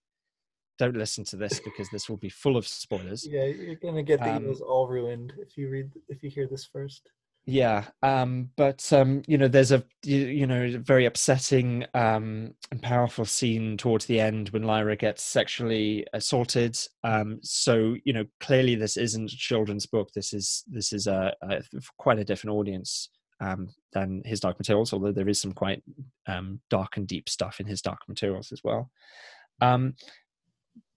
don't 0.77 0.95
listen 0.95 1.23
to 1.25 1.37
this 1.37 1.59
because 1.59 1.89
this 1.89 2.07
will 2.07 2.17
be 2.17 2.29
full 2.29 2.55
of 2.57 2.67
spoilers. 2.67 3.27
yeah 3.27 3.45
you're 3.45 3.75
gonna 3.75 4.03
get 4.03 4.19
the 4.19 4.31
Um, 4.35 4.55
all 4.67 4.87
ruined 4.87 5.33
if 5.39 5.57
you 5.57 5.69
read 5.69 5.91
if 6.07 6.23
you 6.23 6.29
hear 6.29 6.47
this 6.47 6.65
first 6.65 7.11
Yeah, 7.45 7.85
um, 8.03 8.49
but 8.55 8.91
um, 8.93 9.23
you 9.27 9.37
know, 9.37 9.47
there's 9.47 9.71
a 9.71 9.83
you, 10.03 10.45
know 10.45 10.77
very 10.79 11.05
upsetting 11.05 11.85
um, 11.95 12.53
and 12.69 12.81
powerful 12.83 13.25
scene 13.25 13.77
towards 13.77 14.05
the 14.05 14.19
end 14.19 14.49
when 14.49 14.61
Lyra 14.63 14.95
gets 14.95 15.23
sexually 15.23 16.05
assaulted. 16.13 16.77
Um, 17.03 17.39
so 17.41 17.95
you 18.05 18.13
know, 18.13 18.25
clearly 18.39 18.75
this 18.75 18.95
isn't 18.95 19.33
a 19.33 19.37
children's 19.37 19.87
book. 19.87 20.11
This 20.13 20.33
is 20.33 20.63
this 20.67 20.93
is 20.93 21.07
a, 21.07 21.33
a 21.41 21.63
quite 21.97 22.19
a 22.19 22.23
different 22.23 22.55
audience 22.55 23.09
um, 23.39 23.69
than 23.91 24.21
his 24.23 24.39
Dark 24.39 24.59
Materials. 24.59 24.93
Although 24.93 25.11
there 25.11 25.29
is 25.29 25.41
some 25.41 25.53
quite 25.53 25.81
um, 26.27 26.61
dark 26.69 26.97
and 26.97 27.07
deep 27.07 27.27
stuff 27.27 27.59
in 27.59 27.65
his 27.65 27.81
Dark 27.81 28.01
Materials 28.07 28.51
as 28.51 28.61
well. 28.63 28.91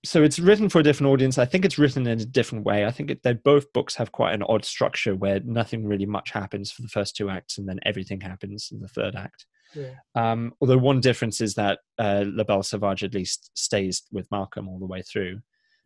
Um, 0.04 0.06
so 0.06 0.22
it's 0.22 0.38
written 0.38 0.68
for 0.68 0.78
a 0.80 0.82
different 0.82 1.12
audience. 1.12 1.38
I 1.38 1.44
think 1.46 1.64
it's 1.64 1.78
written 1.78 2.06
in 2.06 2.20
a 2.20 2.24
different 2.24 2.64
way. 2.64 2.84
I 2.86 2.90
think 2.90 3.10
it, 3.10 3.22
that 3.22 3.42
both 3.42 3.72
books 3.72 3.94
have 3.96 4.12
quite 4.12 4.34
an 4.34 4.42
odd 4.42 4.64
structure 4.64 5.14
where 5.14 5.40
nothing 5.40 5.86
really 5.86 6.06
much 6.06 6.30
happens 6.30 6.70
for 6.70 6.82
the 6.82 6.88
first 6.88 7.16
two 7.16 7.30
acts, 7.30 7.58
and 7.58 7.68
then 7.68 7.80
everything 7.84 8.20
happens 8.20 8.70
in 8.72 8.80
the 8.80 8.88
third 8.88 9.16
act. 9.16 9.46
yeah 9.74 9.94
Um, 10.14 10.52
although 10.60 10.78
one 10.78 11.00
difference 11.00 11.40
is 11.40 11.54
that 11.54 11.80
uh, 11.98 12.24
La 12.26 12.44
Belle 12.44 12.62
Sauvage 12.62 13.04
at 13.04 13.14
least 13.14 13.50
stays 13.54 14.02
with 14.12 14.30
Malcolm 14.30 14.68
all 14.68 14.78
the 14.78 14.86
way 14.86 15.02
through, 15.02 15.40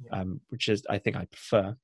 Yeah. 0.04 0.20
um, 0.20 0.40
which 0.50 0.68
is 0.68 0.84
I 0.88 0.98
think 0.98 1.16
I 1.16 1.24
prefer. 1.26 1.76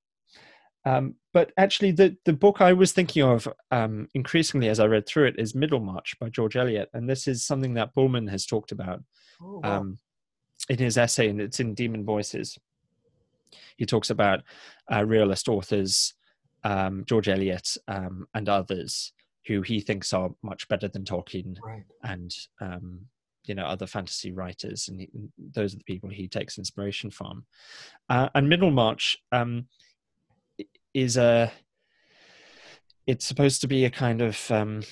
Um, 0.86 1.14
but 1.32 1.50
actually, 1.56 1.92
the 1.92 2.16
the 2.26 2.34
book 2.34 2.60
I 2.60 2.74
was 2.74 2.92
thinking 2.92 3.22
of 3.22 3.48
um, 3.70 4.06
increasingly 4.14 4.68
as 4.68 4.80
I 4.80 4.86
read 4.86 5.06
through 5.06 5.28
it 5.28 5.38
is 5.38 5.54
Middlemarch 5.54 6.18
by 6.20 6.28
George 6.28 6.56
Eliot, 6.56 6.90
and 6.92 7.08
this 7.08 7.26
is 7.26 7.46
something 7.46 7.74
that 7.74 7.94
Pullman 7.94 8.28
has 8.28 8.44
talked 8.44 8.70
about 8.72 9.02
oh, 9.40 9.60
wow. 9.64 9.80
In 10.68 10.78
his 10.78 10.96
essay, 10.96 11.28
and 11.28 11.40
it's 11.40 11.60
in 11.60 11.74
Daemon 11.74 12.04
Voices. 12.04 12.58
He 13.76 13.84
talks 13.84 14.10
about 14.10 14.42
uh, 14.92 15.04
realist 15.04 15.48
authors, 15.48 16.14
um, 16.62 17.04
George 17.06 17.28
Eliot, 17.28 17.76
um, 17.86 18.26
and 18.34 18.48
others 18.48 19.12
who 19.46 19.60
he 19.60 19.80
thinks 19.80 20.12
are 20.12 20.30
much 20.42 20.66
better 20.68 20.88
than 20.88 21.04
Tolkien 21.04 21.56
right 21.62 21.84
and 22.02 22.34
um, 22.60 23.00
you 23.44 23.54
know 23.54 23.64
other 23.64 23.86
fantasy 23.86 24.32
writers, 24.32 24.88
and 24.88 25.00
he, 25.00 25.08
those 25.38 25.74
are 25.74 25.78
the 25.78 25.84
people 25.84 26.08
he 26.08 26.28
takes 26.28 26.58
inspiration 26.58 27.10
from. 27.10 27.44
Uh, 28.08 28.28
and 28.34 28.48
Middlemarch 28.48 29.18
um, 29.32 29.66
is 30.92 31.16
a 31.16 31.52
it's 33.06 33.26
supposed 33.26 33.60
to 33.60 33.68
be 33.68 33.84
a 33.84 33.90
kind 33.90 34.22
of 34.22 34.50
um, 34.50 34.82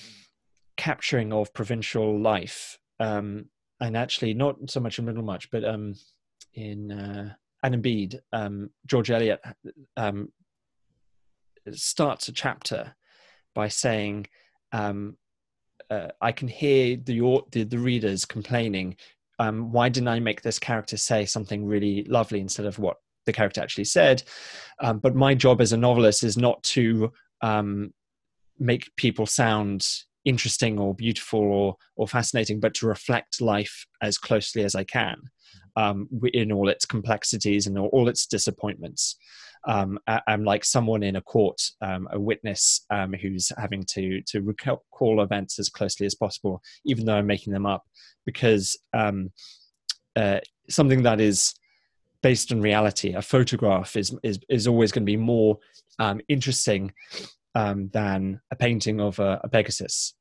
capturing 0.77 1.33
of 1.33 1.53
provincial 1.53 2.19
life, 2.19 2.77
um, 2.99 3.45
and 3.83 3.97
actually 3.97 4.33
not 4.33 4.55
so 4.67 4.79
much 4.79 4.97
in 4.97 5.05
Middlemarch, 5.05 5.51
but 5.51 5.65
um, 5.65 5.93
in 6.53 6.89
uh, 6.89 7.33
Adam 7.63 7.81
Bede, 7.81 8.21
um, 8.31 8.69
George 8.85 9.11
Eliot 9.11 9.41
um, 9.97 10.31
starts 11.73 12.29
a 12.29 12.31
chapter 12.31 12.95
by 13.53 13.67
saying, 13.67 14.27
um, 14.71 15.17
uh, 15.89 16.07
"I 16.21 16.31
can 16.31 16.47
hear 16.47 16.95
the, 16.95 17.41
the 17.51 17.63
the 17.63 17.77
readers 17.77 18.23
complaining. 18.23 18.95
Um, 19.37 19.73
why 19.73 19.89
didn't 19.89 20.07
I 20.07 20.19
make 20.21 20.41
this 20.41 20.59
character 20.59 20.95
say 20.95 21.25
something 21.25 21.65
really 21.65 22.05
lovely 22.05 22.39
instead 22.39 22.65
of 22.65 22.79
what 22.79 22.97
the 23.25 23.33
character 23.33 23.61
actually 23.61 23.85
said? 23.85 24.23
Um, 24.79 24.99
but 24.99 25.13
my 25.13 25.35
job 25.35 25.59
as 25.59 25.73
a 25.73 25.77
novelist 25.77 26.23
is 26.23 26.37
not 26.37 26.63
to 26.63 27.11
um, 27.41 27.93
make 28.57 28.95
people 28.95 29.25
sound 29.25 29.85
interesting 30.25 30.79
or 30.79 30.93
beautiful 30.93 31.39
or 31.39 31.75
or 31.95 32.07
fascinating, 32.07 32.59
but 32.59 32.73
to 32.75 32.87
reflect 32.87 33.41
life 33.41 33.85
as 34.01 34.17
closely 34.17 34.63
as 34.63 34.75
I 34.75 34.83
can." 34.83 35.17
Um, 35.75 36.07
in 36.33 36.51
all 36.51 36.69
its 36.69 36.85
complexities 36.85 37.65
and 37.65 37.79
all, 37.79 37.87
all 37.87 38.07
its 38.07 38.27
disappointments 38.27 39.15
um, 39.65 39.99
I- 40.07 40.21
I'm 40.27 40.43
like 40.43 40.65
someone 40.65 41.03
in 41.03 41.15
a 41.15 41.21
court, 41.21 41.61
um, 41.81 42.07
a 42.11 42.19
witness 42.19 42.85
um, 42.89 43.13
who's 43.13 43.51
having 43.57 43.83
to 43.91 44.21
to 44.27 44.41
recall 44.41 45.21
events 45.21 45.59
as 45.59 45.69
closely 45.69 46.05
as 46.05 46.15
possible, 46.15 46.61
even 46.85 47.05
though 47.05 47.15
I'm 47.15 47.27
making 47.27 47.53
them 47.53 47.65
up, 47.65 47.83
because 48.25 48.77
um, 48.93 49.31
uh, 50.15 50.39
something 50.69 51.03
that 51.03 51.21
is 51.21 51.53
based 52.21 52.51
on 52.51 52.61
reality. 52.61 53.13
A 53.13 53.21
photograph 53.21 53.95
is 53.95 54.15
is 54.23 54.39
is 54.49 54.67
always 54.67 54.91
going 54.91 55.03
to 55.03 55.11
be 55.11 55.17
more 55.17 55.57
um, 55.99 56.19
interesting 56.27 56.91
um, 57.55 57.89
than 57.93 58.41
a 58.51 58.55
painting 58.55 58.99
of 58.99 59.19
a, 59.19 59.41
a 59.43 59.49
Pegasus. 59.49 60.13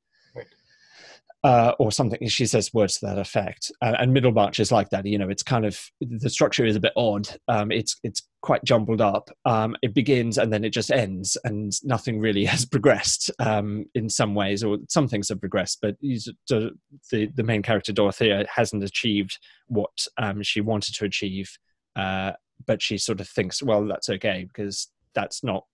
Uh, 1.45 1.75
or 1.81 1.91
something. 1.91 2.25
She 2.29 2.47
says 2.47 2.73
words 2.73 2.99
to 2.99 3.07
that 3.07 3.19
effect. 3.19 3.73
Uh, 3.83 3.97
and 3.99 4.13
Middlemarch 4.13 4.61
is 4.61 4.71
like 4.71 4.91
that. 4.91 5.05
You 5.05 5.19
know, 5.19 5.29
it's 5.29 5.43
kind 5.43 5.67
of 5.67 5.77
the 6.01 6.31
structure 6.31 6.65
is 6.65 6.77
a 6.77 6.81
bit 6.81 6.93
odd. 6.97 7.29
Um, 7.49 7.73
it's 7.73 7.97
it's 8.05 8.29
quite 8.43 8.63
jumbled 8.63 9.01
up. 9.01 9.29
Um, 9.45 9.75
it 9.83 9.93
begins 9.93 10.39
and 10.39 10.53
then 10.53 10.63
it 10.63 10.71
just 10.71 10.93
ends, 10.93 11.37
and 11.43 11.73
nothing 11.83 12.21
really 12.21 12.45
has 12.53 12.65
progressed 12.65 13.29
um, 13.41 13.87
in 13.97 14.09
some 14.09 14.37
ways, 14.37 14.63
or 14.63 14.79
some 14.89 15.09
things 15.09 15.31
have 15.31 15.41
progressed. 15.41 15.79
But 15.83 15.97
the 16.01 16.77
the 17.09 17.43
main 17.43 17.63
character 17.63 17.93
Dorothea 17.93 18.47
hasn't 18.55 18.85
achieved 18.85 19.41
what 19.67 20.07
um, 20.19 20.45
she 20.45 20.61
wanted 20.61 20.95
to 20.95 21.07
achieve. 21.07 21.51
Uh, 21.97 22.35
but 22.67 22.81
she 22.81 22.99
sort 22.99 23.21
of 23.21 23.29
thinks, 23.29 23.61
well, 23.61 23.85
that's 23.85 24.09
okay 24.09 24.45
because 24.47 24.87
that's 25.13 25.43
not 25.43 25.65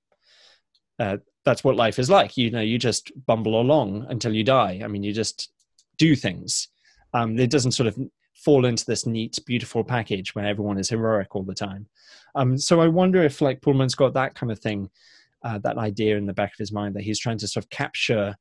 uh, 0.98 1.18
that's 1.48 1.64
what 1.64 1.76
life 1.76 1.98
is 1.98 2.10
like. 2.10 2.36
You 2.36 2.50
know, 2.50 2.60
you 2.60 2.78
just 2.78 3.10
bumble 3.26 3.58
along 3.58 4.06
until 4.10 4.34
you 4.34 4.44
die. 4.44 4.82
I 4.84 4.88
mean, 4.88 5.02
you 5.02 5.14
just 5.14 5.50
do 5.96 6.14
things. 6.14 6.68
Um, 7.14 7.38
it 7.38 7.50
doesn't 7.50 7.72
sort 7.72 7.86
of 7.86 7.98
fall 8.34 8.66
into 8.66 8.84
this 8.84 9.06
neat, 9.06 9.38
beautiful 9.46 9.82
package 9.82 10.34
where 10.34 10.46
everyone 10.46 10.78
is 10.78 10.90
heroic 10.90 11.34
all 11.34 11.42
the 11.42 11.54
time. 11.54 11.86
Um, 12.34 12.58
so 12.58 12.82
I 12.82 12.88
wonder 12.88 13.22
if 13.22 13.40
like 13.40 13.62
Pullman's 13.62 13.94
got 13.94 14.12
that 14.12 14.34
kind 14.34 14.52
of 14.52 14.58
thing, 14.58 14.90
uh, 15.42 15.58
that 15.60 15.78
idea 15.78 16.18
in 16.18 16.26
the 16.26 16.34
back 16.34 16.52
of 16.52 16.58
his 16.58 16.70
mind 16.70 16.94
that 16.94 17.02
he's 17.02 17.18
trying 17.18 17.38
to 17.38 17.48
sort 17.48 17.64
of 17.64 17.70
capture 17.70 18.36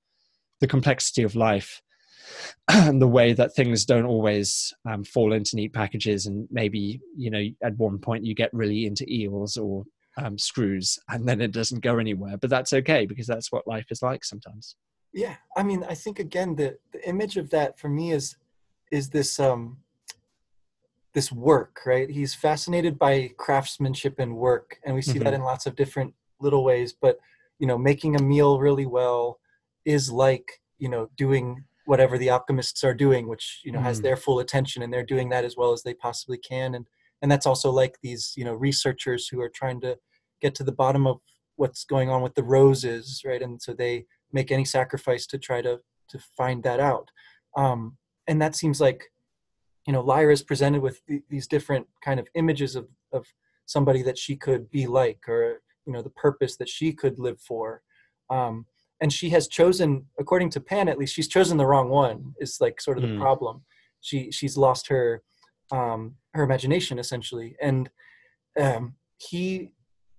the 0.60 0.68
complexity 0.68 1.24
of 1.24 1.36
life 1.36 1.82
and 2.68 3.02
the 3.02 3.08
way 3.08 3.32
that 3.32 3.56
things 3.56 3.86
don't 3.86 4.06
always 4.06 4.74
um, 4.86 5.06
fall 5.06 5.32
into 5.32 5.56
neat 5.56 5.72
packages 5.72 6.26
and 6.26 6.46
maybe 6.52 7.00
you 7.16 7.30
know 7.30 7.44
at 7.64 7.78
one 7.78 8.00
point 8.00 8.26
you 8.26 8.36
get 8.36 8.54
really 8.54 8.86
into 8.86 9.06
eels 9.10 9.56
or 9.56 9.86
um, 10.18 10.38
screws 10.38 11.00
and 11.10 11.28
then 11.28 11.42
it 11.42 11.52
doesn't 11.52 11.82
go 11.82 11.98
anywhere 11.98 12.38
but 12.38 12.50
that's 12.50 12.74
okay 12.74 13.06
because 13.06 13.28
that's 13.28 13.52
what 13.52 13.68
life 13.68 13.86
is 13.92 14.02
like 14.02 14.26
sometimes 14.26 14.76
yeah 15.14 15.36
i 15.56 15.64
mean 15.64 15.84
i 15.90 15.94
think 15.94 16.20
again 16.20 16.56
the, 16.56 16.78
the 16.92 17.08
image 17.08 17.38
of 17.38 17.50
that 17.50 17.80
for 17.80 17.90
me 17.90 18.12
is 18.12 18.36
is 18.92 19.10
this 19.10 19.40
um 19.40 19.78
this 21.14 21.32
work 21.32 21.82
right 21.86 22.10
he's 22.10 22.34
fascinated 22.34 22.98
by 22.98 23.30
craftsmanship 23.38 24.20
and 24.20 24.36
work 24.36 24.80
and 24.86 24.96
we 24.96 25.02
see 25.02 25.14
mm-hmm. 25.14 25.24
that 25.24 25.34
in 25.34 25.42
lots 25.42 25.66
of 25.66 25.76
different 25.76 26.14
little 26.40 26.64
ways 26.64 26.94
but 26.94 27.18
you 27.60 27.68
know 27.68 27.78
making 27.78 28.16
a 28.16 28.22
meal 28.22 28.60
really 28.60 28.86
well 28.86 29.40
is 29.86 30.12
like 30.12 30.62
you 30.78 30.90
know 30.90 31.10
doing 31.16 31.64
whatever 31.86 32.18
the 32.18 32.30
alchemists 32.30 32.84
are 32.84 32.94
doing 32.94 33.28
which 33.28 33.62
you 33.64 33.72
know 33.72 33.80
mm. 33.80 33.84
has 33.84 34.02
their 34.02 34.18
full 34.18 34.40
attention 34.40 34.84
and 34.84 34.94
they're 34.94 35.06
doing 35.06 35.30
that 35.30 35.46
as 35.46 35.56
well 35.56 35.72
as 35.72 35.84
they 35.84 35.94
possibly 35.94 36.38
can 36.38 36.76
and 36.76 36.86
and 37.22 37.32
that's 37.32 37.46
also 37.46 37.72
like 37.72 37.98
these 38.02 38.34
you 38.36 38.44
know 38.44 38.54
researchers 38.54 39.28
who 39.28 39.42
are 39.42 39.50
trying 39.50 39.82
to 39.82 39.98
get 40.42 40.56
to 40.56 40.64
the 40.64 40.72
bottom 40.72 41.08
of 41.08 41.20
what's 41.56 41.84
going 41.84 42.10
on 42.10 42.22
with 42.22 42.36
the 42.36 42.44
roses 42.44 43.22
right? 43.26 43.42
And 43.42 43.62
so 43.62 43.74
they 43.74 44.06
make 44.32 44.52
any 44.52 44.66
sacrifice 44.66 45.26
to 45.28 45.38
try 45.38 45.62
to 45.62 45.80
to 46.10 46.20
find 46.38 46.64
that 46.64 46.80
out. 46.80 47.10
Um, 47.58 47.98
and 48.28 48.42
that 48.42 48.56
seems 48.56 48.80
like 48.80 49.04
you 49.86 49.94
know 49.94 50.02
lyra 50.02 50.34
is 50.34 50.44
presented 50.44 50.82
with 50.82 51.06
th- 51.08 51.24
these 51.30 51.48
different 51.48 51.88
kind 52.04 52.20
of 52.20 52.28
images 52.36 52.76
of 52.76 52.88
of 53.12 53.26
somebody 53.66 54.02
that 54.04 54.18
she 54.18 54.36
could 54.36 54.70
be 54.70 54.88
like 54.88 55.28
or 55.28 55.62
you 55.86 55.94
know 55.94 56.02
the 56.02 56.10
purpose 56.12 56.58
that 56.58 56.70
she 56.70 56.94
could 56.94 57.20
live 57.20 57.40
for. 57.40 57.82
Um, 58.30 58.66
and 59.00 59.14
she 59.14 59.30
has 59.30 59.48
chosen 59.48 60.06
according 60.20 60.50
to 60.52 60.60
pan 60.60 60.90
at 60.90 60.98
least 60.98 61.14
she's 61.14 61.28
chosen 61.28 61.58
the 61.58 61.66
wrong 61.66 61.90
one 61.90 62.34
is 62.40 62.60
like 62.60 62.82
sort 62.82 62.98
of 62.98 63.04
the 63.04 63.10
mm. 63.10 63.20
problem. 63.20 63.64
She 64.02 64.32
she's 64.32 64.58
lost 64.58 64.88
her 64.88 65.24
um, 65.72 66.16
her 66.34 66.44
imagination 66.44 67.00
essentially. 67.00 67.56
And 67.62 67.90
um, 68.60 68.96
he 69.18 69.72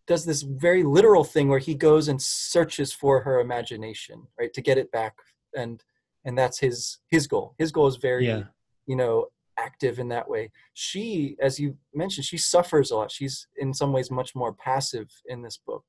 does 0.09 0.25
this 0.25 0.43
very 0.43 0.83
literal 0.83 1.23
thing 1.23 1.49
where 1.49 1.59
he 1.59 1.75
goes 1.75 2.09
and 2.09 2.21
searches 2.21 2.93
for 2.93 3.21
her 3.21 3.41
imagination 3.41 4.27
right 4.41 4.53
to 4.55 4.61
get 4.61 4.79
it 4.79 4.91
back 4.91 5.15
and 5.55 5.85
and 6.25 6.37
that's 6.37 6.59
his 6.59 6.99
his 7.09 7.27
goal. 7.27 7.55
His 7.59 7.71
goal 7.71 7.87
is 7.87 7.97
very 7.97 8.27
yeah. 8.27 8.45
you 8.87 8.97
know 8.97 9.27
active 9.59 9.99
in 9.99 10.09
that 10.09 10.29
way. 10.29 10.51
She 10.75 11.37
as 11.41 11.61
you 11.61 11.77
mentioned 11.95 12.25
she 12.27 12.39
suffers 12.39 12.91
a 12.91 12.97
lot. 12.97 13.13
She's 13.13 13.47
in 13.57 13.73
some 13.73 13.93
ways 13.93 14.11
much 14.11 14.35
more 14.35 14.53
passive 14.53 15.09
in 15.27 15.43
this 15.43 15.59
book. 15.59 15.85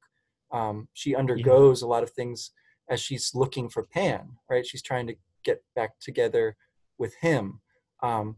Um, 0.51 0.87
she 0.93 1.15
undergoes 1.15 1.81
yeah. 1.81 1.87
a 1.87 1.89
lot 1.89 2.03
of 2.03 2.11
things 2.11 2.51
as 2.89 2.99
she's 2.99 3.33
looking 3.33 3.69
for 3.69 3.83
pan 3.83 4.29
right? 4.49 4.65
She's 4.65 4.81
trying 4.81 5.07
to 5.07 5.15
get 5.43 5.63
back 5.75 5.99
together 5.99 6.55
with 6.97 7.15
him. 7.21 7.61
Um, 8.01 8.37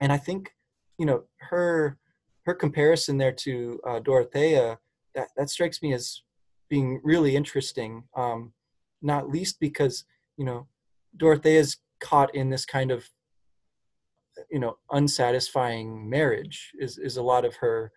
and 0.00 0.12
i 0.12 0.16
think 0.16 0.54
you 0.98 1.06
know 1.06 1.24
her 1.38 1.98
her 2.44 2.54
comparison 2.54 3.18
there 3.18 3.32
to 3.32 3.80
uh, 3.86 3.98
dorothea 4.00 4.78
that, 5.14 5.28
that 5.36 5.50
strikes 5.50 5.82
me 5.82 5.92
as 5.92 6.22
being 6.68 7.00
really 7.02 7.36
interesting 7.36 8.04
um, 8.16 8.52
not 9.02 9.28
least 9.28 9.58
because 9.60 10.04
you 10.36 10.44
know 10.44 10.66
dorothea 11.16 11.58
is 11.60 11.76
caught 12.00 12.34
in 12.34 12.50
this 12.50 12.64
kind 12.64 12.90
of 12.90 13.08
you 14.50 14.58
know 14.58 14.76
unsatisfying 14.90 16.08
marriage 16.08 16.72
is 16.78 16.98
is 16.98 17.16
a 17.16 17.22
lot 17.22 17.44
of 17.44 17.56
her 17.56 17.92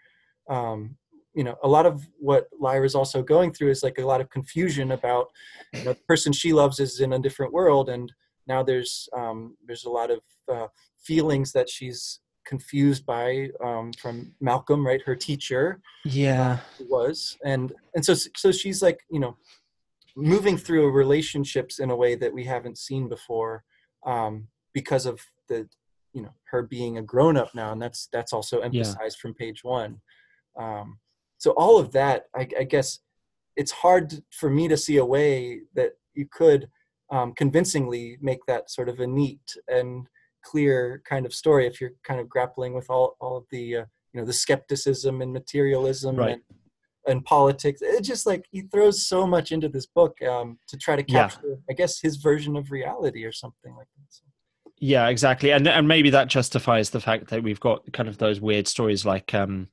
um, 0.49 0.95
you 1.33 1.43
know 1.43 1.55
a 1.63 1.67
lot 1.67 1.85
of 1.85 2.07
what 2.19 2.49
lyra's 2.59 2.95
also 2.95 3.21
going 3.21 3.51
through 3.51 3.69
is 3.69 3.83
like 3.83 3.97
a 3.97 4.05
lot 4.05 4.21
of 4.21 4.29
confusion 4.29 4.91
about 4.91 5.27
you 5.73 5.83
know, 5.83 5.93
the 5.93 5.99
person 6.07 6.33
she 6.33 6.53
loves 6.53 6.79
is 6.79 6.99
in 6.99 7.13
a 7.13 7.19
different 7.19 7.53
world 7.53 7.89
and 7.89 8.11
now 8.47 8.61
there's 8.61 9.07
um, 9.15 9.55
there's 9.65 9.85
a 9.85 9.89
lot 9.89 10.11
of 10.11 10.19
uh, 10.51 10.67
feelings 10.99 11.51
that 11.53 11.69
she's 11.69 12.19
confused 12.45 13.05
by 13.05 13.49
um, 13.63 13.91
from 13.93 14.33
Malcolm, 14.41 14.85
right? 14.85 15.01
Her 15.01 15.15
teacher, 15.15 15.81
yeah, 16.05 16.59
uh, 16.79 16.83
was, 16.89 17.37
and 17.43 17.73
and 17.95 18.03
so 18.03 18.13
so 18.35 18.51
she's 18.51 18.81
like 18.81 18.99
you 19.09 19.19
know 19.19 19.37
moving 20.15 20.57
through 20.57 20.91
relationships 20.91 21.79
in 21.79 21.89
a 21.89 21.95
way 21.95 22.15
that 22.15 22.33
we 22.33 22.43
haven't 22.43 22.77
seen 22.77 23.09
before 23.09 23.63
um, 24.05 24.47
because 24.73 25.05
of 25.05 25.19
the 25.49 25.67
you 26.13 26.21
know 26.21 26.33
her 26.45 26.63
being 26.63 26.97
a 26.97 27.01
grown 27.01 27.37
up 27.37 27.53
now, 27.55 27.71
and 27.71 27.81
that's 27.81 28.07
that's 28.11 28.33
also 28.33 28.59
emphasized 28.59 29.17
yeah. 29.17 29.21
from 29.21 29.33
page 29.33 29.63
one. 29.63 29.99
Um, 30.59 30.99
so 31.37 31.51
all 31.51 31.77
of 31.77 31.91
that, 31.91 32.27
I, 32.33 32.47
I 32.57 32.63
guess, 32.63 32.99
it's 33.57 33.71
hard 33.71 34.23
for 34.31 34.49
me 34.49 34.67
to 34.69 34.77
see 34.77 34.97
a 34.97 35.05
way 35.05 35.61
that 35.75 35.91
you 36.13 36.25
could 36.31 36.69
um, 37.11 37.33
convincingly 37.33 38.17
make 38.21 38.39
that 38.47 38.71
sort 38.71 38.87
of 38.87 38.99
a 38.99 39.07
neat 39.07 39.57
and 39.67 40.07
clear 40.43 41.01
kind 41.05 41.25
of 41.25 41.33
story 41.33 41.65
if 41.65 41.81
you're 41.81 41.93
kind 42.03 42.19
of 42.19 42.29
grappling 42.29 42.73
with 42.73 42.89
all, 42.89 43.15
all 43.19 43.37
of 43.37 43.45
the 43.49 43.77
uh, 43.77 43.85
you 44.13 44.19
know 44.19 44.25
the 44.25 44.33
skepticism 44.33 45.21
and 45.21 45.33
materialism 45.33 46.15
right. 46.15 46.31
and, 46.31 46.41
and 47.07 47.25
politics 47.25 47.81
it 47.81 48.01
just 48.03 48.25
like 48.25 48.45
he 48.51 48.61
throws 48.61 49.05
so 49.07 49.25
much 49.25 49.51
into 49.51 49.67
this 49.67 49.85
book 49.85 50.21
um, 50.23 50.57
to 50.67 50.77
try 50.77 50.95
to 50.95 51.03
capture 51.03 51.39
yeah. 51.47 51.55
i 51.69 51.73
guess 51.73 51.99
his 51.99 52.17
version 52.17 52.55
of 52.55 52.71
reality 52.71 53.23
or 53.23 53.31
something 53.31 53.75
like 53.75 53.87
that 53.97 54.21
yeah 54.79 55.07
exactly 55.07 55.51
and 55.51 55.67
and 55.67 55.87
maybe 55.87 56.09
that 56.09 56.27
justifies 56.27 56.91
the 56.91 57.01
fact 57.01 57.29
that 57.29 57.43
we've 57.43 57.59
got 57.59 57.81
kind 57.93 58.09
of 58.09 58.17
those 58.17 58.39
weird 58.39 58.67
stories 58.67 59.05
like 59.05 59.33
um 59.33 59.67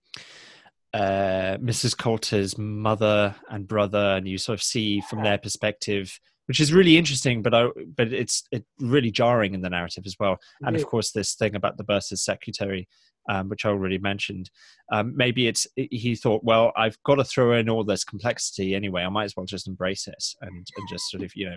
uh 0.94 1.56
mrs 1.58 1.96
coulter's 1.96 2.58
mother 2.58 3.34
and 3.48 3.68
brother 3.68 4.16
and 4.16 4.26
you 4.26 4.38
sort 4.38 4.58
of 4.58 4.62
see 4.62 5.00
from 5.02 5.22
their 5.22 5.38
perspective 5.38 6.18
which 6.50 6.58
is 6.58 6.72
really 6.72 6.98
interesting, 6.98 7.42
but 7.42 7.54
I, 7.54 7.68
but 7.96 8.12
it's 8.12 8.42
it 8.50 8.64
really 8.80 9.12
jarring 9.12 9.54
in 9.54 9.60
the 9.60 9.70
narrative 9.70 10.02
as 10.04 10.16
well. 10.18 10.36
And 10.62 10.74
of 10.74 10.84
course, 10.84 11.12
this 11.12 11.36
thing 11.36 11.54
about 11.54 11.76
the 11.76 11.84
Bursar's 11.84 12.24
secretary, 12.24 12.88
um, 13.28 13.48
which 13.48 13.64
I 13.64 13.68
already 13.68 13.98
mentioned. 13.98 14.50
Um, 14.90 15.16
maybe 15.16 15.46
it's 15.46 15.68
he 15.76 16.16
thought, 16.16 16.42
well, 16.42 16.72
I've 16.76 17.00
got 17.04 17.14
to 17.14 17.24
throw 17.24 17.52
in 17.56 17.70
all 17.70 17.84
this 17.84 18.02
complexity 18.02 18.74
anyway. 18.74 19.04
I 19.04 19.08
might 19.10 19.26
as 19.26 19.36
well 19.36 19.46
just 19.46 19.68
embrace 19.68 20.08
it 20.08 20.24
and, 20.40 20.66
and 20.76 20.88
just 20.88 21.08
sort 21.08 21.22
of 21.22 21.30
you 21.36 21.50
know 21.50 21.56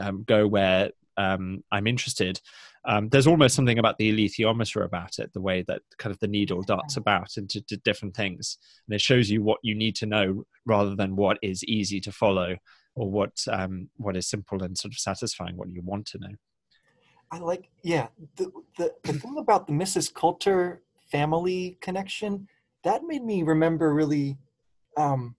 um, 0.00 0.24
go 0.26 0.46
where 0.46 0.88
um, 1.18 1.62
I'm 1.70 1.86
interested. 1.86 2.40
Um, 2.86 3.10
there's 3.10 3.26
almost 3.26 3.54
something 3.54 3.78
about 3.78 3.98
the 3.98 4.10
alethiometer 4.10 4.82
about 4.82 5.18
it, 5.18 5.30
the 5.34 5.42
way 5.42 5.62
that 5.68 5.82
kind 5.98 6.10
of 6.10 6.18
the 6.20 6.26
needle 6.26 6.62
darts 6.62 6.96
about 6.96 7.36
into 7.36 7.60
different 7.84 8.16
things, 8.16 8.56
and 8.88 8.94
it 8.94 9.02
shows 9.02 9.28
you 9.28 9.42
what 9.42 9.58
you 9.62 9.74
need 9.74 9.94
to 9.96 10.06
know 10.06 10.44
rather 10.64 10.96
than 10.96 11.16
what 11.16 11.36
is 11.42 11.62
easy 11.64 12.00
to 12.00 12.10
follow 12.10 12.56
or 12.94 13.10
what 13.10 13.32
um, 13.50 13.88
what 13.96 14.16
is 14.16 14.28
simple 14.28 14.62
and 14.62 14.76
sort 14.76 14.92
of 14.92 14.98
satisfying 14.98 15.56
what 15.56 15.70
you 15.70 15.82
want 15.82 16.06
to 16.06 16.18
know 16.18 16.34
i 17.30 17.38
like 17.38 17.68
yeah 17.82 18.08
the, 18.36 18.50
the, 18.78 18.92
the 19.04 19.12
thing 19.14 19.36
about 19.38 19.66
the 19.66 19.72
mrs 19.72 20.12
coulter 20.12 20.82
family 21.10 21.78
connection 21.80 22.46
that 22.84 23.02
made 23.04 23.24
me 23.24 23.42
remember 23.42 23.94
really 23.94 24.36
um, 24.96 25.34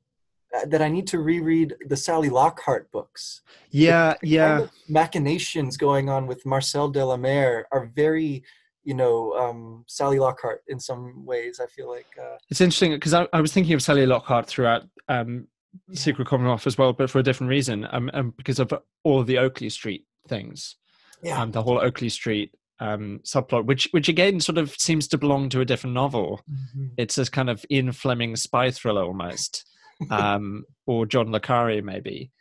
that 0.68 0.82
i 0.82 0.90
need 0.90 1.08
to 1.08 1.20
reread 1.20 1.76
the 1.88 1.98
sally 1.98 2.30
lockhart 2.30 2.92
books 2.92 3.42
yeah 3.70 4.16
the, 4.22 4.28
yeah 4.28 4.48
kind 4.48 4.64
of 4.64 4.72
machinations 4.88 5.78
going 5.78 6.10
on 6.10 6.28
with 6.28 6.46
marcel 6.46 6.92
delamare 6.92 7.64
are 7.72 7.86
very 7.96 8.44
you 8.84 8.94
know 8.94 9.34
um, 9.34 9.84
Sally 9.88 10.20
Lockhart 10.20 10.62
in 10.68 10.80
some 10.80 11.26
ways. 11.26 11.60
I 11.62 11.68
feel 11.68 11.90
like 11.90 12.08
uh, 12.20 12.38
it's 12.50 12.62
interesting 12.62 12.92
because 12.92 13.14
I, 13.14 13.28
I, 13.34 13.42
was 13.42 13.54
thinking 13.54 13.74
of 13.74 13.82
Sally 13.82 14.06
Lockhart 14.06 14.48
throughout 14.48 14.84
um, 15.08 15.48
Secret 15.94 16.28
Commonwealth 16.28 16.68
as 16.68 16.78
well, 16.78 16.94
but 16.94 17.10
for 17.10 17.20
a 17.20 17.24
different 17.24 17.50
reason, 17.50 17.88
um, 17.92 18.10
um, 18.14 18.34
because 18.38 18.60
of 18.60 18.74
all 19.04 19.20
of 19.20 19.28
the 19.28 19.38
Oakley 19.38 19.70
Street 19.70 20.06
things. 20.28 20.76
Yeah. 21.22 21.42
Um, 21.42 21.52
the 21.52 21.64
whole 21.64 21.80
Oakley 21.80 22.10
Street 22.10 22.54
um, 22.80 23.22
subplot, 23.24 23.66
which 23.66 23.88
which 23.92 24.10
again 24.10 24.40
sort 24.40 24.58
of 24.58 24.76
seems 24.76 25.08
to 25.10 25.18
belong 25.18 25.50
to 25.50 25.62
a 25.62 25.66
different 25.66 25.94
novel. 25.94 26.42
Mhm. 26.52 26.92
It's 26.98 27.16
this 27.16 27.30
kind 27.30 27.50
of 27.50 27.66
Ian 27.72 27.92
Fleming 27.92 28.36
spy 28.36 28.72
thriller 28.72 29.04
almost, 29.04 29.66
um, 30.12 30.66
or 30.86 31.06
John 31.06 31.32
le 31.32 31.40
Carre 31.40 31.82
maybe. 31.82 32.32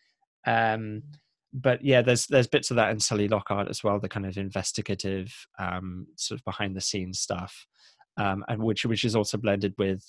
Um, 0.47 1.03
but 1.53 1.85
yeah, 1.85 2.03
there's 2.03 2.27
there's 2.27 2.47
bits 2.47 2.71
of 2.71 2.77
that 2.77 2.91
in 2.91 2.99
Sally 2.99 3.29
Lockhart 3.29 3.69
as 3.69 3.85
well, 3.85 4.01
the 4.01 4.09
kind 4.09 4.27
of 4.27 4.37
investigative, 4.37 5.33
um, 5.59 6.07
sort 6.17 6.41
of 6.41 6.45
behind 6.45 6.75
the 6.75 6.81
scenes 6.81 7.21
stuff, 7.21 7.67
um, 8.17 8.45
and 8.49 8.63
which 8.63 8.85
which 8.87 9.05
is 9.05 9.15
also 9.15 9.37
blended 9.37 9.75
with, 9.79 10.03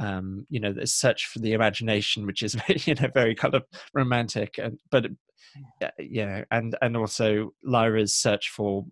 um, 0.00 0.46
you 0.48 0.58
know, 0.58 0.72
the 0.72 0.86
search 0.86 1.26
for 1.26 1.38
the 1.38 1.52
imagination, 1.52 2.26
which 2.26 2.42
is 2.42 2.56
you 2.86 2.94
know 2.94 3.08
very 3.14 3.34
kind 3.34 3.54
of 3.54 3.64
romantic, 3.94 4.58
and 4.58 4.78
but 4.90 5.06
yeah, 5.80 5.90
yeah, 5.98 6.44
and 6.50 6.76
and 6.82 6.96
also 6.96 7.52
Lyra's 7.62 8.14
search 8.14 8.48
for 8.50 8.86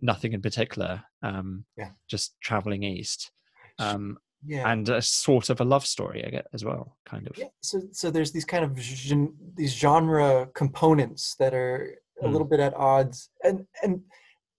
nothing 0.00 0.32
in 0.32 0.40
particular, 0.40 1.02
um, 1.22 1.64
Yeah. 1.76 1.90
just 2.08 2.36
traveling 2.40 2.82
east, 2.82 3.32
um, 3.78 4.16
yeah 4.46 4.70
and 4.70 4.88
a 4.88 5.02
sort 5.02 5.50
of 5.50 5.60
a 5.60 5.64
love 5.64 5.84
story 5.84 6.24
I 6.24 6.30
get 6.30 6.46
as 6.54 6.64
well, 6.64 6.96
kind 7.04 7.26
of. 7.28 7.36
Yeah, 7.36 7.48
so 7.60 7.82
so 7.92 8.10
there's 8.10 8.32
these 8.32 8.46
kind 8.46 8.64
of 8.64 8.76
gen, 8.76 9.34
these 9.56 9.74
genre 9.74 10.48
components 10.54 11.34
that 11.38 11.54
are 11.54 11.98
a 12.22 12.26
Mm. 12.26 12.32
little 12.32 12.46
bit 12.46 12.60
at 12.60 12.74
odds, 12.74 13.30
and 13.42 13.66
and 13.82 14.02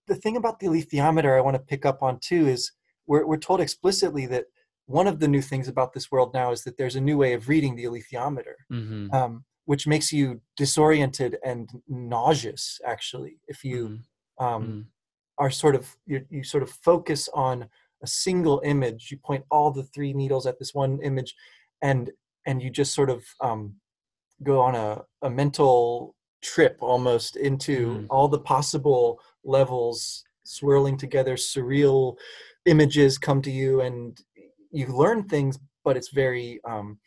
the 0.08 0.16
thing 0.16 0.36
about 0.36 0.58
the 0.58 0.66
alethiometer 0.66 1.36
I 1.36 1.40
want 1.40 1.54
to 1.56 1.62
pick 1.62 1.86
up 1.86 2.02
on 2.02 2.18
too 2.20 2.46
is 2.48 2.72
we're 3.06 3.26
we're 3.26 3.36
told 3.38 3.60
explicitly 3.60 4.26
that 4.26 4.46
one 4.92 5.08
of 5.12 5.18
the 5.20 5.28
new 5.28 5.42
things 5.42 5.68
about 5.68 5.92
this 5.92 6.10
world 6.12 6.30
now 6.34 6.52
is 6.52 6.62
that 6.64 6.76
there's 6.78 6.96
a 6.96 7.00
new 7.08 7.16
way 7.22 7.32
of 7.34 7.48
reading 7.48 7.74
the 7.76 7.84
alethiometer, 7.90 8.56
hmm 8.70 9.08
um, 9.18 9.44
which 9.70 9.86
makes 9.86 10.12
you 10.12 10.40
disoriented 10.62 11.32
and 11.50 11.70
nauseous. 11.88 12.80
Actually, 12.94 13.34
if 13.48 13.58
you 13.64 13.78
um, 14.38 14.62
Mm. 14.64 14.84
are 15.38 15.50
sort 15.50 15.74
of 15.80 15.84
you, 16.10 16.18
you 16.30 16.42
sort 16.44 16.62
of 16.66 16.70
focus 16.90 17.28
on 17.48 17.56
a 18.02 18.06
single 18.06 18.58
image 18.64 19.10
you 19.10 19.18
point 19.28 19.44
all 19.54 19.70
the 19.70 19.84
three 19.94 20.12
needles 20.20 20.46
at 20.46 20.58
this 20.58 20.72
one 20.74 20.94
image 21.10 21.30
and 21.88 22.10
and 22.48 22.56
you 22.62 22.70
just 22.70 22.92
sort 22.94 23.10
of 23.16 23.20
um, 23.40 23.62
go 24.42 24.56
on 24.68 24.74
a, 24.74 24.88
a 25.22 25.30
mental 25.30 26.14
trip 26.42 26.76
almost 26.80 27.36
into 27.48 27.76
Mhm. 27.86 28.06
all 28.10 28.28
the 28.28 28.40
possible 28.54 29.20
levels 29.44 30.24
swirling 30.44 30.96
together 31.04 31.34
surreal 31.36 32.16
images 32.74 33.18
come 33.26 33.40
to 33.42 33.50
you 33.60 33.80
and 33.86 34.20
you 34.72 34.86
learn 34.86 35.24
things 35.24 35.58
but 35.84 35.96
it's 35.96 36.10
very 36.10 36.60
um, 36.68 36.98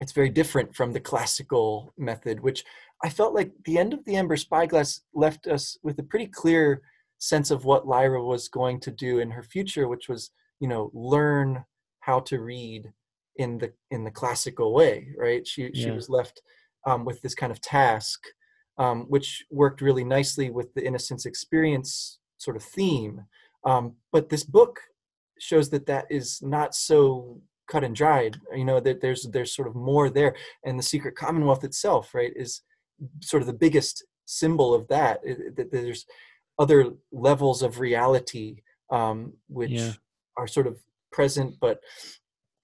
it's 0.00 0.12
very 0.12 0.30
different 0.30 0.74
from 0.74 0.92
the 0.92 1.00
classical 1.00 1.94
method 1.96 2.40
which 2.40 2.64
i 3.04 3.08
felt 3.08 3.34
like 3.34 3.52
the 3.64 3.78
end 3.78 3.92
of 3.92 4.04
the 4.04 4.16
amber 4.16 4.36
spyglass 4.36 5.02
left 5.14 5.46
us 5.46 5.76
with 5.82 5.98
a 5.98 6.04
pretty 6.04 6.26
clear 6.26 6.82
sense 7.18 7.50
of 7.50 7.64
what 7.64 7.86
lyra 7.86 8.24
was 8.24 8.48
going 8.48 8.80
to 8.80 8.90
do 8.90 9.20
in 9.20 9.30
her 9.30 9.42
future 9.42 9.86
which 9.86 10.08
was 10.08 10.30
you 10.60 10.68
know 10.68 10.90
learn 10.92 11.64
how 12.00 12.18
to 12.18 12.40
read 12.40 12.92
in 13.36 13.58
the 13.58 13.72
in 13.90 14.04
the 14.04 14.10
classical 14.10 14.74
way 14.74 15.08
right? 15.18 15.46
She 15.46 15.70
she 15.74 15.90
was 15.90 16.08
left 16.08 16.42
um, 16.86 17.04
with 17.04 17.22
this 17.22 17.34
kind 17.34 17.52
of 17.52 17.60
task 17.60 18.20
um, 18.78 19.04
which 19.08 19.44
worked 19.50 19.80
really 19.80 20.04
nicely 20.04 20.50
with 20.50 20.72
the 20.74 20.84
innocence 20.84 21.26
experience 21.26 22.18
sort 22.38 22.56
of 22.56 22.62
theme. 22.62 23.22
Um, 23.64 23.94
but 24.10 24.28
this 24.28 24.44
book 24.44 24.80
shows 25.38 25.70
that 25.70 25.86
that 25.86 26.06
is 26.10 26.40
not 26.42 26.74
so 26.74 27.40
cut 27.70 27.84
and 27.84 27.94
dried 27.96 28.36
you 28.54 28.64
know 28.64 28.80
that 28.80 29.00
there's 29.00 29.22
there's 29.32 29.54
sort 29.54 29.68
of 29.68 29.74
more 29.74 30.10
there 30.10 30.34
and 30.64 30.78
the 30.78 30.82
secret 30.82 31.14
commonwealth 31.16 31.64
itself 31.64 32.14
right 32.14 32.32
is 32.36 32.62
sort 33.22 33.40
of 33.42 33.46
the 33.46 33.52
biggest 33.52 34.04
symbol 34.26 34.74
of 34.74 34.86
that 34.88 35.20
that 35.56 35.70
there's 35.72 36.04
other 36.58 36.90
levels 37.12 37.62
of 37.62 37.80
reality 37.80 38.56
um, 38.90 39.32
which 39.48 39.70
Yeah. 39.72 39.92
are 40.36 40.46
sort 40.46 40.66
of 40.66 40.78
present 41.12 41.54
but 41.60 41.80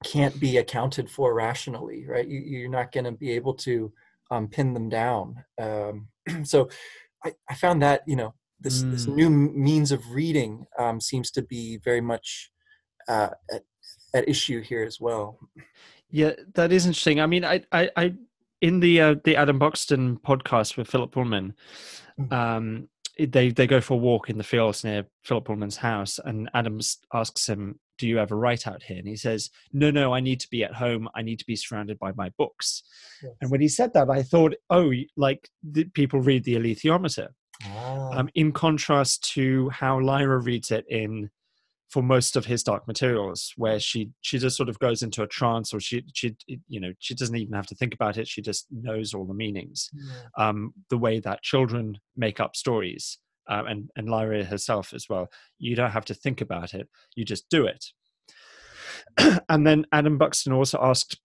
can't 0.04 0.38
be 0.38 0.58
accounted 0.58 1.10
for 1.10 1.34
rationally 1.34 2.04
right 2.06 2.28
you, 2.28 2.38
you're 2.40 2.68
not 2.70 2.92
going 2.92 3.04
to 3.04 3.12
be 3.12 3.30
able 3.32 3.54
to 3.54 3.92
um, 4.30 4.46
pin 4.48 4.74
them 4.74 4.88
down 4.88 5.36
um, 5.60 6.08
so 6.44 6.68
I, 7.24 7.32
I 7.48 7.54
found 7.54 7.82
that 7.82 8.02
you 8.06 8.16
know 8.16 8.34
this, 8.60 8.84
this 8.90 9.06
Mm. 9.06 9.14
new 9.14 9.30
means 9.30 9.92
of 9.92 10.10
reading 10.10 10.66
um, 10.78 11.00
seems 11.00 11.30
to 11.32 11.42
be 11.42 11.78
very 11.78 12.00
much 12.00 12.50
uh, 13.08 13.30
at, 13.52 13.64
at 14.14 14.28
issue 14.28 14.60
here 14.62 14.84
as 14.84 15.00
well 15.00 15.38
Yeah, 16.10 16.32
that 16.54 16.72
is 16.72 16.86
interesting. 16.86 17.20
I 17.20 17.26
mean, 17.26 17.44
I, 17.44 17.62
I, 17.70 17.90
I 17.96 18.14
in 18.62 18.80
the 18.80 19.00
uh, 19.00 19.14
the 19.24 19.36
Adam 19.36 19.58
Buxton 19.58 20.16
podcast 20.18 20.76
with 20.76 20.88
Philip 20.88 21.12
Pullman, 21.12 21.54
Mhm. 22.18 22.32
um, 22.32 22.88
they 23.18 23.50
they 23.50 23.66
go 23.66 23.80
for 23.80 23.94
a 23.94 23.96
walk 23.98 24.30
in 24.30 24.38
the 24.38 24.44
fields 24.44 24.84
near 24.84 25.04
Philip 25.24 25.44
Pullman's 25.44 25.76
house, 25.76 26.18
and 26.24 26.48
Adam 26.54 26.80
asks 27.12 27.46
him, 27.48 27.78
"Do 27.98 28.08
you 28.08 28.18
ever 28.18 28.36
write 28.36 28.66
out 28.66 28.82
here?" 28.82 28.98
And 28.98 29.06
he 29.06 29.16
says, 29.16 29.50
"No, 29.72 29.90
no, 29.90 30.14
I 30.14 30.20
need 30.20 30.40
to 30.40 30.48
be 30.50 30.64
at 30.64 30.74
home. 30.74 31.08
I 31.14 31.22
need 31.22 31.38
to 31.40 31.46
be 31.46 31.56
surrounded 31.56 31.98
by 31.98 32.12
my 32.16 32.30
books." 32.38 32.82
And 33.40 33.50
when 33.50 33.60
he 33.60 33.68
said 33.68 33.92
that, 33.92 34.08
I 34.08 34.22
thought, 34.22 34.54
"Oh, 34.70 34.90
like 35.16 35.50
the, 35.62 35.84
people 35.84 36.20
read 36.20 36.44
the 36.44 36.56
alethiometer." 36.56 37.28
Ah, 37.64 38.18
um, 38.18 38.28
in 38.34 38.52
contrast 38.52 39.30
to 39.34 39.68
how 39.70 40.00
Lyra 40.00 40.38
reads 40.38 40.70
it 40.70 40.86
in 40.88 41.28
for 41.88 42.02
most 42.02 42.36
of 42.36 42.44
his 42.44 42.62
dark 42.62 42.86
materials, 42.86 43.52
where 43.56 43.80
she 43.80 44.10
she 44.20 44.38
just 44.38 44.56
sort 44.56 44.68
of 44.68 44.78
goes 44.78 45.02
into 45.02 45.22
a 45.22 45.26
trance, 45.26 45.72
or 45.72 45.80
she 45.80 46.04
she 46.12 46.36
you 46.68 46.80
know 46.80 46.92
she 46.98 47.14
doesn't 47.14 47.36
even 47.36 47.54
have 47.54 47.66
to 47.66 47.74
think 47.74 47.94
about 47.94 48.18
it; 48.18 48.28
she 48.28 48.42
just 48.42 48.66
knows 48.70 49.14
all 49.14 49.24
the 49.24 49.34
meanings. 49.34 49.90
yeah. 49.94 50.48
Um, 50.48 50.74
the 50.90 50.98
way 50.98 51.20
that 51.20 51.42
children 51.42 51.98
make 52.16 52.40
up 52.40 52.56
stories, 52.56 53.18
um, 53.48 53.66
and 53.66 53.90
and 53.96 54.08
Lyra 54.08 54.44
herself 54.44 54.92
as 54.92 55.06
well, 55.08 55.28
you 55.58 55.74
don't 55.74 55.90
have 55.90 56.04
to 56.06 56.14
think 56.14 56.40
about 56.40 56.74
it; 56.74 56.88
you 57.16 57.24
just 57.24 57.48
do 57.48 57.66
it. 57.66 57.86
and 59.48 59.66
then 59.66 59.86
Adam 59.92 60.18
Buxton 60.18 60.52
also 60.52 60.78
asked 60.82 61.18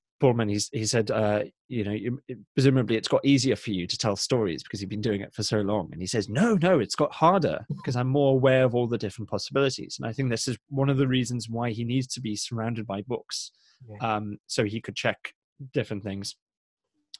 He's, 0.50 0.70
he 0.72 0.86
said, 0.86 1.12
uh, 1.12 1.44
you 1.68 1.84
know, 1.84 2.18
presumably 2.56 2.96
it's 2.96 3.08
got 3.08 3.26
easier 3.26 3.56
for 3.56 3.72
you 3.72 3.86
to 3.88 3.98
tell 3.98 4.16
stories 4.16 4.64
because 4.64 4.80
you've 4.80 4.90
been 4.90 5.02
doing 5.02 5.22
it 5.22 5.34
for 5.34 5.44
so 5.44 5.60
long. 5.62 5.90
And 5.92 6.02
he 6.02 6.08
says, 6.08 6.30
no, 6.30 6.56
no, 6.56 6.80
it's 6.80 6.96
got 6.96 7.12
harder 7.12 7.66
because 7.70 7.96
I'm 7.96 8.08
more 8.08 8.32
aware 8.34 8.64
of 8.64 8.76
all 8.76 8.88
the 8.88 8.98
different 8.98 9.30
possibilities. 9.30 9.98
And 10.00 10.08
I 10.08 10.14
think 10.14 10.30
this 10.30 10.48
is 10.48 10.58
one 10.70 10.90
of 10.90 10.98
the 10.98 11.08
reasons 11.08 11.50
why 11.50 11.72
he 11.72 11.84
needs 11.84 12.08
to 12.14 12.22
be 12.22 12.36
surrounded 12.36 12.88
by 12.88 13.02
books, 13.02 13.52
Yeah. 13.90 14.16
um, 14.16 14.38
so 14.48 14.64
he 14.64 14.80
could 14.80 14.96
check 14.96 15.34
different 15.74 16.04
things. 16.04 16.36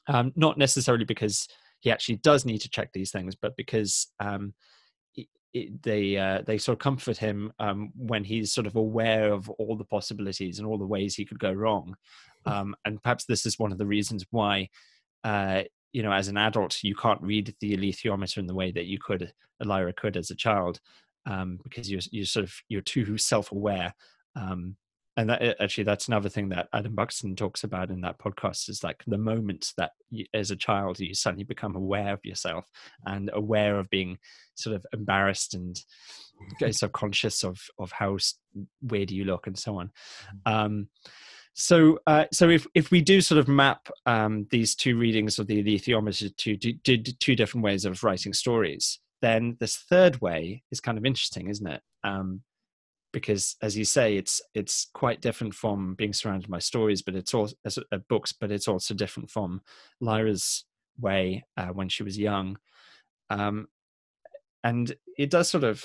Um, 0.06 0.32
not 0.36 0.58
necessarily 0.58 1.04
because 1.04 1.48
he 1.80 1.90
actually 1.90 2.16
does 2.16 2.44
need 2.44 2.58
to 2.60 2.68
check 2.68 2.92
these 2.92 3.10
things, 3.10 3.34
but 3.34 3.56
because 3.56 4.08
um, 4.20 4.54
it, 5.14 5.28
it, 5.52 5.82
they 5.82 6.16
uh, 6.16 6.42
they 6.46 6.58
sort 6.58 6.74
of 6.74 6.78
comfort 6.80 7.16
him 7.16 7.52
um, 7.58 7.92
when 7.96 8.24
he's 8.24 8.52
sort 8.52 8.66
of 8.66 8.76
aware 8.76 9.32
of 9.32 9.48
all 9.50 9.76
the 9.76 9.84
possibilities 9.84 10.58
and 10.58 10.66
all 10.66 10.78
the 10.78 10.86
ways 10.86 11.14
he 11.14 11.24
could 11.24 11.38
go 11.38 11.52
wrong. 11.52 11.94
Um, 12.46 12.74
and 12.84 13.02
perhaps 13.02 13.24
this 13.24 13.46
is 13.46 13.58
one 13.58 13.72
of 13.72 13.78
the 13.78 13.86
reasons 13.86 14.24
why, 14.30 14.68
uh, 15.22 15.62
you 15.92 16.02
know, 16.02 16.12
as 16.12 16.28
an 16.28 16.36
adult, 16.36 16.82
you 16.82 16.94
can't 16.94 17.22
read 17.22 17.54
the 17.60 17.76
alethiometer 17.76 18.38
in 18.38 18.46
the 18.46 18.54
way 18.54 18.72
that 18.72 18.86
you 18.86 18.98
could, 18.98 19.32
Lyra 19.62 19.92
could 19.92 20.16
as 20.16 20.30
a 20.30 20.34
child, 20.34 20.80
um, 21.26 21.58
because 21.62 21.90
you're 21.90 22.02
you're 22.10 22.26
sort 22.26 22.44
of 22.44 22.54
you're 22.68 22.80
too 22.80 23.16
self-aware. 23.16 23.94
Um, 24.36 24.76
and 25.16 25.30
that, 25.30 25.60
actually, 25.60 25.84
that's 25.84 26.08
another 26.08 26.28
thing 26.28 26.48
that 26.48 26.68
Adam 26.72 26.94
Buxton 26.94 27.36
talks 27.36 27.62
about 27.62 27.90
in 27.90 28.00
that 28.00 28.18
podcast 28.18 28.68
is 28.68 28.82
like 28.82 29.04
the 29.06 29.18
moment 29.18 29.72
that 29.76 29.92
you, 30.10 30.26
as 30.34 30.50
a 30.50 30.56
child 30.56 30.98
you 30.98 31.14
suddenly 31.14 31.44
become 31.44 31.76
aware 31.76 32.12
of 32.12 32.24
yourself 32.24 32.68
and 33.06 33.30
aware 33.32 33.78
of 33.78 33.88
being 33.90 34.18
sort 34.56 34.74
of 34.74 34.84
embarrassed 34.92 35.54
and 35.54 35.80
so 36.74 36.88
conscious 36.88 37.44
of 37.44 37.60
of 37.78 37.92
how 37.92 38.16
weird 38.82 39.12
you 39.12 39.24
look 39.24 39.46
and 39.46 39.58
so 39.58 39.78
on. 39.78 39.92
So, 41.54 42.00
uh, 42.06 42.24
so 42.32 42.50
if 42.50 42.66
if 42.74 42.90
we 42.90 43.00
do 43.00 43.20
sort 43.20 43.38
of 43.38 43.46
map 43.46 43.88
um, 44.06 44.46
these 44.50 44.74
two 44.74 44.98
readings 44.98 45.38
of 45.38 45.46
the 45.46 45.62
alethiometer 45.62 46.36
to 46.36 46.56
to, 46.56 46.72
to 46.74 47.18
two 47.18 47.36
different 47.36 47.64
ways 47.64 47.84
of 47.84 48.02
writing 48.02 48.32
stories, 48.32 48.98
then 49.22 49.56
this 49.60 49.76
third 49.76 50.20
way 50.20 50.64
is 50.72 50.80
kind 50.80 50.98
of 50.98 51.06
interesting, 51.06 51.48
isn't 51.48 51.66
it? 51.66 51.80
Um, 52.02 52.42
because, 53.12 53.54
as 53.62 53.78
you 53.78 53.84
say, 53.84 54.16
it's 54.16 54.40
it's 54.54 54.88
quite 54.94 55.20
different 55.20 55.54
from 55.54 55.94
being 55.94 56.12
surrounded 56.12 56.50
by 56.50 56.58
stories, 56.58 57.02
but 57.02 57.14
it's 57.14 57.32
also 57.32 57.54
uh, 57.92 57.98
books, 58.08 58.32
but 58.32 58.50
it's 58.50 58.66
also 58.66 58.92
different 58.92 59.30
from 59.30 59.62
Lyra's 60.00 60.64
way 60.98 61.44
uh, 61.56 61.68
when 61.68 61.88
she 61.88 62.02
was 62.02 62.18
young, 62.18 62.58
um, 63.30 63.68
and 64.64 64.92
it 65.16 65.30
does 65.30 65.48
sort 65.48 65.62
of 65.62 65.84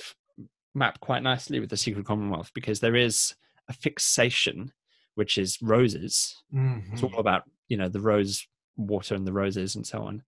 map 0.74 1.00
quite 1.00 1.22
nicely 1.22 1.60
with 1.60 1.70
the 1.70 1.78
Secret 1.78 2.08
Commonwealth 2.08 2.50
because 2.56 2.80
there 2.80 2.96
is 2.96 3.36
a 3.68 3.74
fixation 3.74 4.72
which 5.20 5.38
is 5.38 5.62
roses. 5.62 6.42
It's 6.54 7.02
Mhm. 7.02 7.04
all 7.14 7.20
about 7.20 7.44
you 7.68 7.78
know 7.78 7.90
the 7.90 8.00
rose 8.02 8.48
water 8.78 9.14
and 9.16 9.28
the 9.28 9.34
roses 9.34 9.76
and 9.76 9.86
so 9.86 10.02
on, 10.02 10.24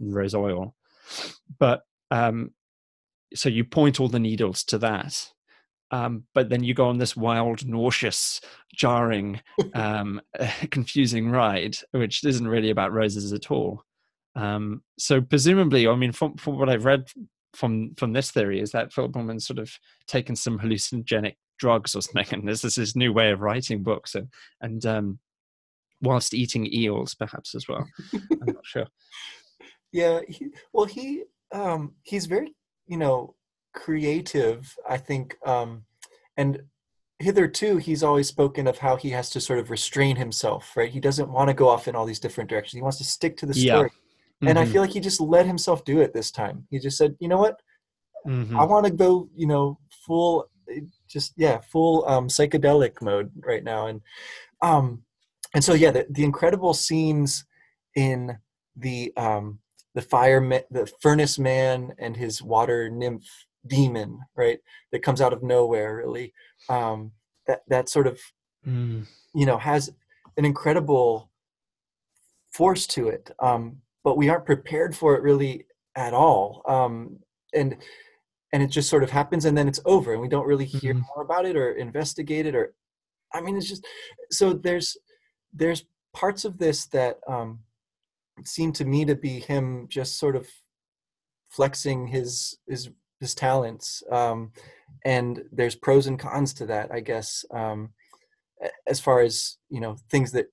and 0.00 0.14
rose 0.14 0.34
oil. 0.34 0.74
But 1.58 1.82
um, 2.10 2.54
so 3.34 3.48
you 3.48 3.64
point 3.64 4.00
all 4.00 4.08
the 4.08 4.18
needles 4.18 4.64
to 4.64 4.78
that, 4.78 5.30
um, 5.90 6.24
but 6.34 6.48
then 6.48 6.64
you 6.64 6.74
go 6.74 6.88
on 6.88 6.98
this 6.98 7.14
wild, 7.16 7.66
nauseous, 7.66 8.40
jarring, 8.74 9.40
um, 9.74 10.20
confusing 10.70 11.30
ride, 11.30 11.76
which 11.92 12.24
isn't 12.24 12.48
really 12.48 12.70
about 12.70 12.92
roses 12.92 13.32
at 13.32 13.50
all. 13.50 13.84
Um, 14.34 14.82
so 14.98 15.20
presumably, 15.20 15.86
I 15.86 15.94
mean, 15.96 16.12
from, 16.12 16.36
from 16.36 16.58
what 16.58 16.68
I've 16.70 16.84
read 16.86 17.08
from 17.52 17.94
from 17.96 18.12
this 18.12 18.30
theory 18.30 18.60
is 18.60 18.70
that 18.70 18.92
Philip 18.92 19.12
Pullman's 19.12 19.44
sort 19.46 19.58
of 19.58 19.76
taken 20.06 20.36
some 20.36 20.58
hallucinogenic 20.60 21.34
drugs 21.60 21.94
or 21.94 22.02
something, 22.02 22.40
and 22.40 22.48
this 22.48 22.64
is 22.64 22.74
his 22.74 22.96
new 22.96 23.12
way 23.12 23.30
of 23.30 23.40
writing 23.40 23.82
books, 23.82 24.14
and 24.14 24.28
and 24.60 24.84
um, 24.86 25.18
whilst 26.00 26.34
eating 26.34 26.66
eels, 26.72 27.14
perhaps 27.14 27.54
as 27.54 27.68
well. 27.68 27.86
I'm 28.12 28.54
not 28.54 28.66
sure. 28.66 28.86
Yeah, 29.92 30.20
he, 30.28 30.50
well, 30.72 30.84
he 30.84 31.24
um, 31.50 31.94
he's 32.04 32.26
very 32.26 32.54
you 32.86 32.96
know 32.96 33.34
creative. 33.74 34.72
I 34.88 34.98
think, 34.98 35.36
um, 35.44 35.82
and 36.36 36.62
hitherto 37.18 37.78
he's 37.78 38.04
always 38.04 38.28
spoken 38.28 38.68
of 38.68 38.78
how 38.78 38.94
he 38.94 39.10
has 39.10 39.30
to 39.30 39.40
sort 39.40 39.58
of 39.58 39.68
restrain 39.68 40.14
himself. 40.14 40.76
Right, 40.76 40.92
he 40.92 41.00
doesn't 41.00 41.28
want 41.28 41.48
to 41.48 41.54
go 41.54 41.68
off 41.68 41.88
in 41.88 41.96
all 41.96 42.06
these 42.06 42.20
different 42.20 42.48
directions. 42.48 42.78
He 42.78 42.82
wants 42.82 42.98
to 42.98 43.04
stick 43.04 43.36
to 43.38 43.46
the 43.46 43.54
story. 43.54 43.90
Yeah. 43.92 44.00
Mm-hmm. 44.40 44.48
And 44.48 44.58
I 44.60 44.62
mm-hmm. 44.62 44.72
feel 44.72 44.82
like 44.82 44.92
he 44.92 45.00
just 45.00 45.20
let 45.20 45.44
himself 45.44 45.84
do 45.84 46.00
it 46.00 46.14
this 46.14 46.30
time. 46.30 46.68
He 46.70 46.78
just 46.78 46.96
said, 46.96 47.16
you 47.18 47.26
know 47.26 47.38
what? 47.38 47.60
Mm-hmm. 48.26 48.58
I 48.58 48.64
want 48.64 48.86
to 48.86 48.92
go, 48.92 49.28
you 49.34 49.46
know, 49.46 49.78
full, 50.06 50.48
just 51.08 51.32
yeah, 51.36 51.60
full 51.60 52.06
um, 52.08 52.28
psychedelic 52.28 53.02
mode 53.02 53.30
right 53.40 53.64
now. 53.64 53.86
And 53.86 54.00
um, 54.62 55.02
and 55.54 55.64
so 55.64 55.74
yeah, 55.74 55.90
the, 55.90 56.06
the 56.10 56.24
incredible 56.24 56.74
scenes 56.74 57.44
in 57.96 58.38
the 58.76 59.12
um, 59.16 59.58
the 59.94 60.02
fire, 60.02 60.40
ma- 60.40 60.58
the 60.70 60.90
furnace 61.00 61.38
man 61.38 61.92
and 61.98 62.16
his 62.16 62.42
water 62.42 62.88
nymph 62.90 63.26
demon, 63.66 64.20
right? 64.36 64.58
That 64.92 65.02
comes 65.02 65.20
out 65.20 65.32
of 65.32 65.42
nowhere, 65.42 65.96
really. 65.96 66.32
Um, 66.68 67.12
that 67.46 67.62
that 67.68 67.88
sort 67.88 68.06
of, 68.06 68.20
mm. 68.66 69.06
you 69.34 69.46
know, 69.46 69.58
has 69.58 69.90
an 70.36 70.44
incredible 70.44 71.30
force 72.52 72.86
to 72.88 73.08
it. 73.08 73.30
Um, 73.40 73.78
but 74.02 74.16
we 74.16 74.28
aren't 74.28 74.46
prepared 74.46 74.96
for 74.96 75.14
it 75.14 75.22
really 75.22 75.66
at 75.96 76.14
all. 76.14 76.62
Um, 76.66 77.18
and 77.52 77.76
and 78.52 78.62
it 78.62 78.68
just 78.68 78.90
sort 78.90 79.02
of 79.02 79.10
happens 79.10 79.44
and 79.44 79.56
then 79.56 79.68
it's 79.68 79.80
over 79.84 80.12
and 80.12 80.20
we 80.20 80.28
don't 80.28 80.46
really 80.46 80.64
hear 80.64 80.94
mm-hmm. 80.94 81.04
more 81.14 81.24
about 81.24 81.46
it 81.46 81.56
or 81.56 81.72
investigate 81.72 82.46
it 82.46 82.54
or 82.54 82.74
I 83.32 83.40
mean 83.40 83.56
it's 83.56 83.68
just 83.68 83.86
so 84.30 84.52
there's 84.52 84.96
there's 85.52 85.84
parts 86.12 86.44
of 86.44 86.58
this 86.58 86.86
that 86.86 87.20
um, 87.28 87.60
seem 88.44 88.72
to 88.72 88.84
me 88.84 89.04
to 89.04 89.14
be 89.14 89.40
him 89.40 89.86
just 89.88 90.18
sort 90.18 90.36
of 90.36 90.48
flexing 91.48 92.06
his 92.08 92.58
his 92.66 92.90
his 93.20 93.34
talents 93.34 94.02
um, 94.10 94.52
and 95.04 95.42
there's 95.52 95.74
pros 95.74 96.06
and 96.06 96.18
cons 96.18 96.52
to 96.54 96.66
that 96.66 96.90
i 96.92 97.00
guess 97.00 97.44
um, 97.52 97.90
as 98.86 99.00
far 99.00 99.20
as 99.20 99.58
you 99.68 99.80
know 99.80 99.96
things 100.10 100.32
that 100.32 100.46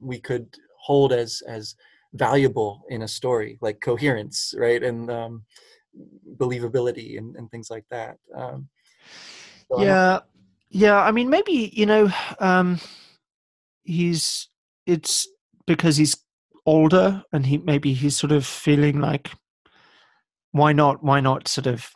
we 0.00 0.18
could 0.18 0.54
hold 0.78 1.12
as 1.12 1.42
as 1.46 1.74
valuable 2.14 2.82
in 2.88 3.02
a 3.02 3.08
story 3.08 3.58
like 3.60 3.80
coherence 3.80 4.54
right 4.56 4.82
and 4.82 5.10
um, 5.10 5.44
believability 6.36 7.18
and, 7.18 7.36
and 7.36 7.50
things 7.50 7.70
like 7.70 7.84
that 7.90 8.16
um, 8.36 8.68
so 9.70 9.82
yeah 9.82 10.16
I 10.16 10.20
yeah 10.70 11.02
i 11.02 11.10
mean 11.10 11.28
maybe 11.28 11.70
you 11.74 11.86
know 11.86 12.10
um, 12.38 12.78
he's 13.82 14.48
it's 14.86 15.28
because 15.66 15.96
he's 15.96 16.16
older 16.66 17.22
and 17.32 17.46
he 17.46 17.58
maybe 17.58 17.92
he's 17.92 18.16
sort 18.16 18.32
of 18.32 18.46
feeling 18.46 19.00
like 19.00 19.30
why 20.52 20.72
not 20.72 21.02
why 21.02 21.20
not 21.20 21.48
sort 21.48 21.66
of 21.66 21.90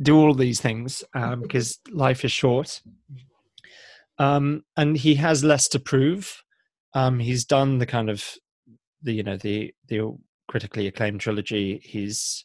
do 0.00 0.16
all 0.16 0.34
these 0.34 0.60
things 0.60 1.04
because 1.12 1.78
um, 1.88 1.96
life 1.96 2.24
is 2.24 2.32
short. 2.32 2.80
Um, 4.18 4.64
and 4.76 4.96
he 4.96 5.14
has 5.16 5.42
less 5.42 5.68
to 5.68 5.78
prove. 5.78 6.42
Um, 6.94 7.18
he's 7.18 7.44
done 7.44 7.78
the 7.78 7.86
kind 7.86 8.10
of 8.10 8.24
the 9.02 9.12
you 9.12 9.22
know 9.22 9.36
the 9.36 9.74
the 9.88 10.16
critically 10.48 10.86
acclaimed 10.86 11.20
trilogy. 11.20 11.80
He's 11.82 12.44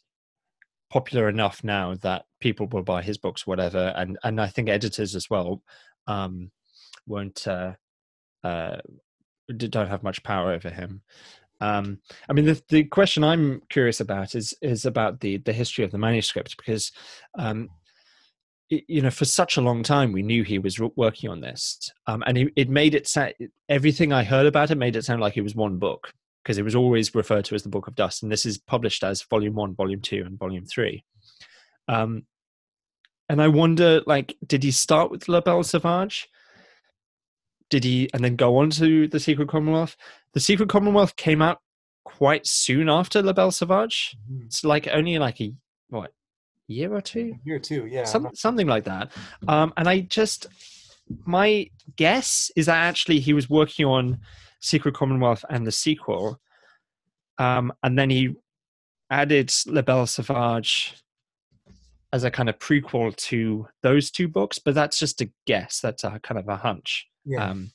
popular 0.90 1.28
enough 1.28 1.62
now 1.62 1.94
that 1.96 2.24
people 2.40 2.66
will 2.68 2.82
buy 2.82 3.02
his 3.02 3.18
books 3.18 3.46
whatever 3.46 3.92
and 3.96 4.18
and 4.24 4.40
i 4.40 4.46
think 4.46 4.68
editors 4.68 5.14
as 5.14 5.28
well 5.28 5.62
um 6.06 6.50
won't 7.06 7.46
uh 7.46 7.72
uh 8.44 8.76
don't 9.56 9.88
have 9.88 10.02
much 10.02 10.22
power 10.22 10.52
over 10.52 10.70
him. 10.70 11.02
Um 11.60 11.98
i 12.28 12.32
mean 12.32 12.44
the 12.44 12.62
the 12.68 12.84
question 12.84 13.24
i'm 13.24 13.62
curious 13.68 14.00
about 14.00 14.34
is 14.34 14.54
is 14.62 14.84
about 14.84 15.20
the 15.20 15.38
the 15.38 15.52
history 15.52 15.84
of 15.84 15.90
the 15.90 15.98
manuscript 15.98 16.56
because 16.56 16.92
um 17.36 17.68
you 18.70 19.00
know 19.00 19.10
for 19.10 19.24
such 19.24 19.56
a 19.56 19.62
long 19.62 19.82
time 19.82 20.12
we 20.12 20.22
knew 20.22 20.44
he 20.44 20.58
was 20.58 20.78
working 20.78 21.30
on 21.30 21.40
this. 21.40 21.90
Um 22.06 22.22
and 22.26 22.38
it, 22.38 22.52
it 22.54 22.68
made 22.68 22.94
it 22.94 23.08
sound 23.08 23.32
everything 23.68 24.12
i 24.12 24.22
heard 24.22 24.46
about 24.46 24.70
it 24.70 24.78
made 24.78 24.94
it 24.94 25.04
sound 25.04 25.20
like 25.20 25.36
it 25.36 25.42
was 25.42 25.56
one 25.56 25.78
book 25.78 26.12
because 26.42 26.58
it 26.58 26.64
was 26.64 26.74
always 26.74 27.14
referred 27.14 27.44
to 27.46 27.54
as 27.54 27.62
the 27.62 27.68
Book 27.68 27.88
of 27.88 27.94
Dust, 27.94 28.22
and 28.22 28.32
this 28.32 28.46
is 28.46 28.58
published 28.58 29.04
as 29.04 29.22
Volume 29.22 29.54
One, 29.54 29.74
Volume 29.74 30.00
Two, 30.00 30.22
and 30.24 30.38
Volume 30.38 30.66
Three. 30.66 31.04
Um, 31.88 32.24
and 33.28 33.42
I 33.42 33.48
wonder, 33.48 34.00
like, 34.06 34.36
did 34.46 34.62
he 34.62 34.70
start 34.70 35.10
with 35.10 35.28
La 35.28 35.40
Belle 35.40 35.62
Sauvage? 35.62 36.28
Did 37.70 37.84
he, 37.84 38.08
and 38.14 38.24
then 38.24 38.36
go 38.36 38.56
on 38.56 38.70
to 38.70 39.08
the 39.08 39.20
Secret 39.20 39.48
Commonwealth? 39.48 39.96
The 40.32 40.40
Secret 40.40 40.70
Commonwealth 40.70 41.16
came 41.16 41.42
out 41.42 41.58
quite 42.04 42.46
soon 42.46 42.88
after 42.88 43.22
La 43.22 43.34
Belle 43.34 43.50
Sauvage. 43.50 44.16
Mm-hmm. 44.30 44.46
It's 44.46 44.64
like 44.64 44.88
only 44.90 45.18
like 45.18 45.40
a 45.42 45.52
what 45.90 46.12
year 46.66 46.94
or 46.94 47.02
two, 47.02 47.36
year 47.44 47.56
or 47.56 47.60
two, 47.60 47.86
yeah, 47.86 48.04
Some, 48.04 48.30
something 48.34 48.66
like 48.66 48.84
that. 48.84 49.12
Um, 49.46 49.72
and 49.76 49.88
I 49.88 50.00
just, 50.00 50.46
my 51.26 51.68
guess 51.96 52.50
is 52.56 52.66
that 52.66 52.76
actually 52.76 53.20
he 53.20 53.34
was 53.34 53.50
working 53.50 53.84
on 53.84 54.20
Secret 54.60 54.94
Commonwealth 54.94 55.44
and 55.48 55.66
the 55.66 55.72
sequel. 55.72 56.40
Um, 57.38 57.72
and 57.82 57.98
then 57.98 58.10
he 58.10 58.34
added 59.10 59.52
La 59.66 59.82
Belle 59.82 60.06
Sauvage 60.06 60.94
as 62.12 62.24
a 62.24 62.30
kind 62.30 62.48
of 62.48 62.58
prequel 62.58 63.14
to 63.16 63.68
those 63.82 64.10
two 64.10 64.28
books, 64.28 64.58
but 64.58 64.74
that's 64.74 64.98
just 64.98 65.20
a 65.20 65.30
guess. 65.46 65.80
That's 65.80 66.04
a 66.04 66.18
kind 66.22 66.38
of 66.38 66.48
a 66.48 66.56
hunch. 66.56 67.06
Yeah. 67.24 67.50
Um, 67.50 67.72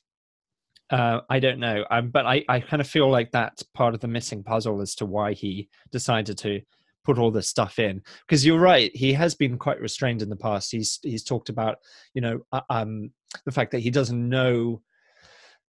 uh, 0.90 1.22
I 1.30 1.40
don't 1.40 1.60
know, 1.60 1.86
um, 1.90 2.10
but 2.10 2.26
I, 2.26 2.44
I 2.50 2.60
kind 2.60 2.82
of 2.82 2.88
feel 2.88 3.10
like 3.10 3.32
that's 3.32 3.64
part 3.64 3.94
of 3.94 4.02
the 4.02 4.08
missing 4.08 4.44
puzzle 4.44 4.82
as 4.82 4.96
to 4.96 5.06
why 5.06 5.34
he 5.34 5.70
decided 5.92 6.38
to 6.40 6.62
put 7.04 7.18
all 7.18 7.32
this 7.32 7.50
stuff 7.50 7.80
in. 7.80 8.02
Because 8.28 8.46
you're 8.46 8.60
right, 8.60 8.96
he 8.96 9.14
has 9.14 9.34
been 9.34 9.58
quite 9.58 9.80
restrained 9.80 10.22
in 10.22 10.30
the 10.30 10.36
past. 10.36 10.72
He's 10.72 11.00
he's 11.02 11.24
talked 11.24 11.50
about 11.50 11.78
you 12.14 12.22
know 12.22 12.46
uh, 12.52 12.62
um, 12.70 13.12
the 13.46 13.52
fact 13.52 13.72
that 13.72 13.80
he 13.80 13.90
doesn't 13.90 14.30
know 14.30 14.82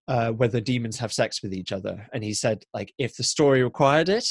uh, 0.09 0.31
whether 0.31 0.61
daemons 0.61 0.99
have 0.99 1.13
sex 1.13 1.43
with 1.43 1.55
each 1.55 1.73
other. 1.73 2.07
And 2.13 2.23
he 2.23 2.35
said, 2.35 2.65
like, 2.75 2.93
if 2.99 3.17
the 3.17 3.23
story 3.23 3.63
required 3.63 4.09
it, 4.09 4.29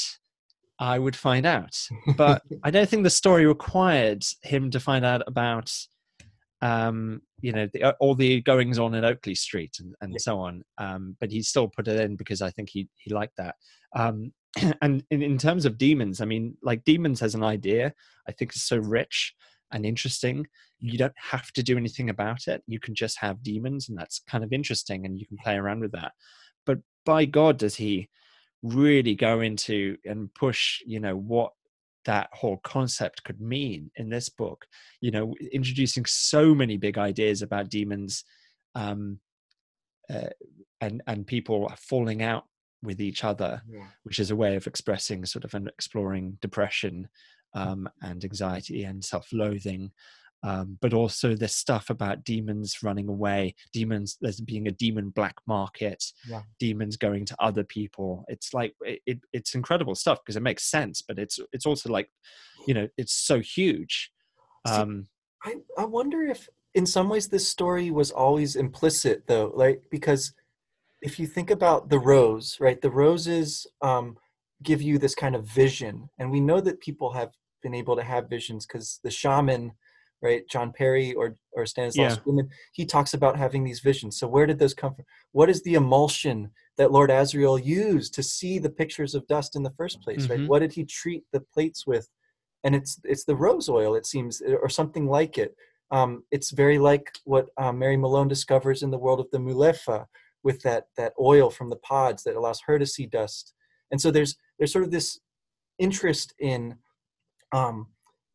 I 0.78 0.98
would 0.98 1.16
find 1.16 1.46
out. 1.46 1.76
But 2.16 2.42
I 2.64 2.70
don't 2.70 2.88
think 2.88 3.02
the 3.04 3.10
story 3.10 3.46
required 3.46 4.24
him 4.42 4.70
to 4.70 4.80
find 4.80 5.04
out 5.04 5.22
about, 5.26 5.72
um, 6.62 7.22
you 7.40 7.52
know, 7.52 7.68
the, 7.72 7.82
uh, 7.82 7.92
all 8.00 8.14
the 8.14 8.40
goings 8.42 8.78
on 8.78 8.94
in 8.94 9.04
Oakley 9.04 9.34
Street 9.34 9.76
and, 9.80 9.94
and 10.00 10.12
yeah. 10.12 10.18
so 10.18 10.38
on. 10.38 10.62
Um, 10.78 11.16
but 11.20 11.30
he 11.30 11.42
still 11.42 11.68
put 11.68 11.88
it 11.88 12.00
in 12.00 12.16
because 12.16 12.42
I 12.42 12.50
think 12.50 12.70
he 12.70 12.88
he 12.96 13.12
liked 13.12 13.36
that. 13.36 13.56
Um, 13.94 14.32
and 14.82 15.04
in, 15.10 15.22
in 15.22 15.38
terms 15.38 15.64
of 15.64 15.78
daemons, 15.78 16.20
I 16.20 16.24
mean, 16.24 16.56
like 16.62 16.84
daemons 16.84 17.22
as 17.22 17.34
an 17.34 17.44
idea, 17.44 17.92
I 18.28 18.32
think 18.32 18.54
is 18.54 18.62
so 18.62 18.78
rich 18.78 19.34
and 19.72 19.86
interesting. 19.86 20.46
You 20.78 20.98
don't 20.98 21.14
have 21.16 21.52
to 21.52 21.62
do 21.62 21.76
anything 21.76 22.10
about 22.10 22.46
it. 22.46 22.62
You 22.66 22.80
can 22.80 22.94
just 22.94 23.18
have 23.20 23.42
daemons, 23.42 23.88
and 23.88 23.98
that's 23.98 24.20
kind 24.28 24.44
of 24.44 24.52
interesting, 24.52 25.04
and 25.04 25.18
you 25.18 25.26
can 25.26 25.38
play 25.38 25.56
around 25.56 25.80
with 25.80 25.92
that. 25.92 26.12
But 26.66 26.78
by 27.04 27.24
God, 27.24 27.58
does 27.58 27.76
he 27.76 28.08
really 28.62 29.14
go 29.14 29.40
into 29.40 29.96
and 30.04 30.32
push, 30.34 30.80
you 30.86 31.00
know, 31.00 31.16
what 31.16 31.52
that 32.06 32.28
whole 32.32 32.58
concept 32.58 33.24
could 33.24 33.40
mean 33.40 33.90
in 33.96 34.10
this 34.10 34.28
book? 34.28 34.66
You 35.00 35.10
know, 35.10 35.34
introducing 35.52 36.04
so 36.06 36.54
many 36.54 36.76
big 36.76 36.98
ideas 36.98 37.42
about 37.42 37.70
daemons. 37.70 38.24
Um, 38.74 39.20
uh, 40.12 40.28
and 40.80 41.02
and 41.06 41.26
people 41.26 41.72
falling 41.78 42.22
out 42.22 42.44
with 42.82 43.00
each 43.00 43.24
other, 43.24 43.62
yeah. 43.68 43.86
which 44.02 44.18
is 44.18 44.30
a 44.30 44.36
way 44.36 44.56
of 44.56 44.66
expressing 44.66 45.24
sort 45.24 45.44
of 45.44 45.54
and 45.54 45.68
exploring 45.68 46.38
depression 46.40 47.08
um, 47.54 47.88
and 48.02 48.24
anxiety 48.24 48.84
and 48.84 49.04
self-loathing 49.04 49.90
um, 50.44 50.76
but 50.82 50.92
also 50.92 51.34
this 51.34 51.56
stuff 51.56 51.88
about 51.88 52.22
daemons 52.22 52.82
running 52.82 53.08
away 53.08 53.54
daemons 53.72 54.18
there's 54.20 54.40
being 54.40 54.68
a 54.68 54.72
daemon 54.72 55.08
black 55.10 55.34
market 55.46 56.04
yeah. 56.28 56.42
daemons 56.60 56.96
going 56.96 57.24
to 57.24 57.36
other 57.40 57.64
people 57.64 58.24
it's 58.28 58.52
like 58.52 58.74
it, 58.82 59.18
it's 59.32 59.54
incredible 59.54 59.94
stuff 59.94 60.18
because 60.24 60.36
it 60.36 60.42
makes 60.42 60.70
sense 60.70 61.02
but 61.02 61.18
it's 61.18 61.40
it's 61.52 61.66
also 61.66 61.88
like 61.88 62.08
you 62.66 62.74
know 62.74 62.86
it's 62.96 63.14
so 63.14 63.40
huge 63.40 64.10
um, 64.66 65.06
See, 65.44 65.54
I, 65.78 65.82
I 65.82 65.84
wonder 65.84 66.22
if 66.22 66.48
in 66.74 66.86
some 66.86 67.08
ways 67.08 67.28
this 67.28 67.48
story 67.48 67.90
was 67.90 68.10
always 68.10 68.56
implicit 68.56 69.26
though 69.26 69.50
like 69.54 69.82
because 69.90 70.34
if 71.00 71.18
you 71.18 71.26
think 71.26 71.50
about 71.50 71.88
the 71.88 71.98
rose 71.98 72.58
right 72.60 72.80
the 72.80 72.90
roses 72.90 73.66
um, 73.80 74.16
give 74.62 74.82
you 74.82 74.98
this 74.98 75.14
kind 75.14 75.34
of 75.34 75.46
vision 75.46 76.10
and 76.18 76.30
we 76.30 76.40
know 76.40 76.60
that 76.60 76.80
people 76.80 77.12
have 77.12 77.30
been 77.64 77.74
able 77.74 77.96
to 77.96 78.04
have 78.04 78.30
visions 78.30 78.66
because 78.66 79.00
the 79.02 79.10
shaman 79.10 79.72
right 80.22 80.48
john 80.48 80.72
parry 80.72 81.12
or 81.14 81.34
or 81.52 81.66
stanislaus 81.66 82.18
yeah. 82.26 82.42
he 82.72 82.84
talks 82.86 83.14
about 83.14 83.36
having 83.36 83.64
these 83.64 83.80
visions. 83.80 84.18
So 84.18 84.28
where 84.28 84.46
did 84.46 84.58
those 84.58 84.74
come 84.74 84.94
from? 84.94 85.04
What 85.32 85.50
is 85.50 85.62
the 85.62 85.74
emulsion 85.74 86.50
that 86.78 86.92
lord 86.92 87.10
asriel 87.10 87.64
used 87.64 88.14
to 88.14 88.22
see 88.22 88.58
the 88.58 88.70
pictures 88.70 89.14
of 89.14 89.26
dust 89.26 89.56
in 89.56 89.62
the 89.62 89.74
first 89.78 90.00
place 90.02 90.26
mm-hmm. 90.26 90.40
right 90.40 90.48
what 90.48 90.60
did 90.60 90.72
he 90.72 90.84
treat 90.84 91.24
the 91.32 91.40
plates 91.40 91.86
with? 91.86 92.08
And 92.62 92.74
it's 92.74 93.00
it's 93.04 93.24
the 93.24 93.36
rose 93.36 93.68
oil 93.68 93.94
it 93.94 94.06
seems 94.06 94.42
or 94.64 94.68
something 94.68 95.06
like 95.06 95.38
it. 95.38 95.54
Um, 95.90 96.24
it's 96.30 96.50
very 96.50 96.78
like 96.78 97.06
what 97.24 97.46
um, 97.58 97.78
mary 97.78 97.96
malone 97.96 98.28
discovers 98.28 98.82
in 98.82 98.90
the 98.90 99.02
world 99.04 99.20
of 99.20 99.30
the 99.30 99.38
mulefa 99.38 100.06
with 100.42 100.60
that 100.62 100.84
that 100.96 101.12
oil 101.20 101.50
from 101.50 101.70
the 101.70 101.82
pods 101.92 102.22
that 102.24 102.36
allows 102.36 102.60
her 102.66 102.78
to 102.78 102.86
see 102.86 103.06
dust. 103.06 103.52
And 103.90 104.00
so 104.00 104.10
there's 104.10 104.36
there's 104.58 104.72
sort 104.72 104.84
of 104.84 104.90
this 104.90 105.20
interest 105.78 106.34
in 106.38 106.76
um, 107.52 107.86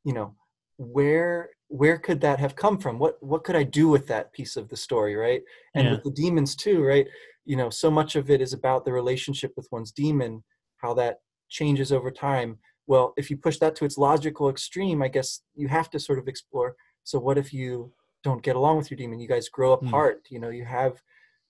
you 0.04 0.14
know 0.14 0.36
where 0.78 1.50
where 1.68 1.98
could 1.98 2.22
that 2.22 2.40
have 2.40 2.56
come 2.56 2.78
from 2.78 2.98
what 2.98 3.22
what 3.22 3.44
could 3.44 3.56
i 3.56 3.64
do 3.64 3.88
with 3.88 4.08
that 4.08 4.32
piece 4.34 4.56
of 4.56 4.70
the 4.70 4.78
story 4.78 5.16
right 5.16 5.42
and 5.76 5.86
yeah. 5.86 5.92
with 5.92 6.04
the 6.04 6.12
daemons 6.12 6.56
too 6.56 6.84
right 6.84 7.06
you 7.46 7.56
know 7.56 7.70
so 7.70 7.92
much 7.92 8.16
of 8.16 8.30
it 8.30 8.42
is 8.42 8.54
about 8.54 8.86
the 8.86 8.92
relationship 8.92 9.52
with 9.56 9.68
one's 9.72 9.92
daemon 9.92 10.44
how 10.78 10.94
that 10.94 11.20
changes 11.50 11.92
over 11.92 12.10
time 12.10 12.58
well 12.88 13.14
if 13.18 13.30
you 13.30 13.36
push 13.36 13.58
that 13.60 13.76
to 13.76 13.86
its 13.86 13.98
logical 13.98 14.50
extreme 14.50 15.02
i 15.04 15.08
guess 15.08 15.42
you 15.54 15.68
have 15.68 15.90
to 15.90 16.00
sort 16.00 16.18
of 16.18 16.28
explore 16.28 16.76
so 17.04 17.20
what 17.20 17.38
if 17.38 17.54
you 17.54 17.92
don't 18.24 18.44
get 18.44 18.56
along 18.56 18.78
with 18.78 18.90
your 18.90 18.98
daemon 18.98 19.20
you 19.20 19.28
guys 19.28 19.50
grow 19.50 19.76
hmm. 19.76 19.88
apart 19.88 20.24
mm. 20.24 20.32
you 20.32 20.40
know 20.40 20.50
you 20.50 20.64
have 20.64 21.02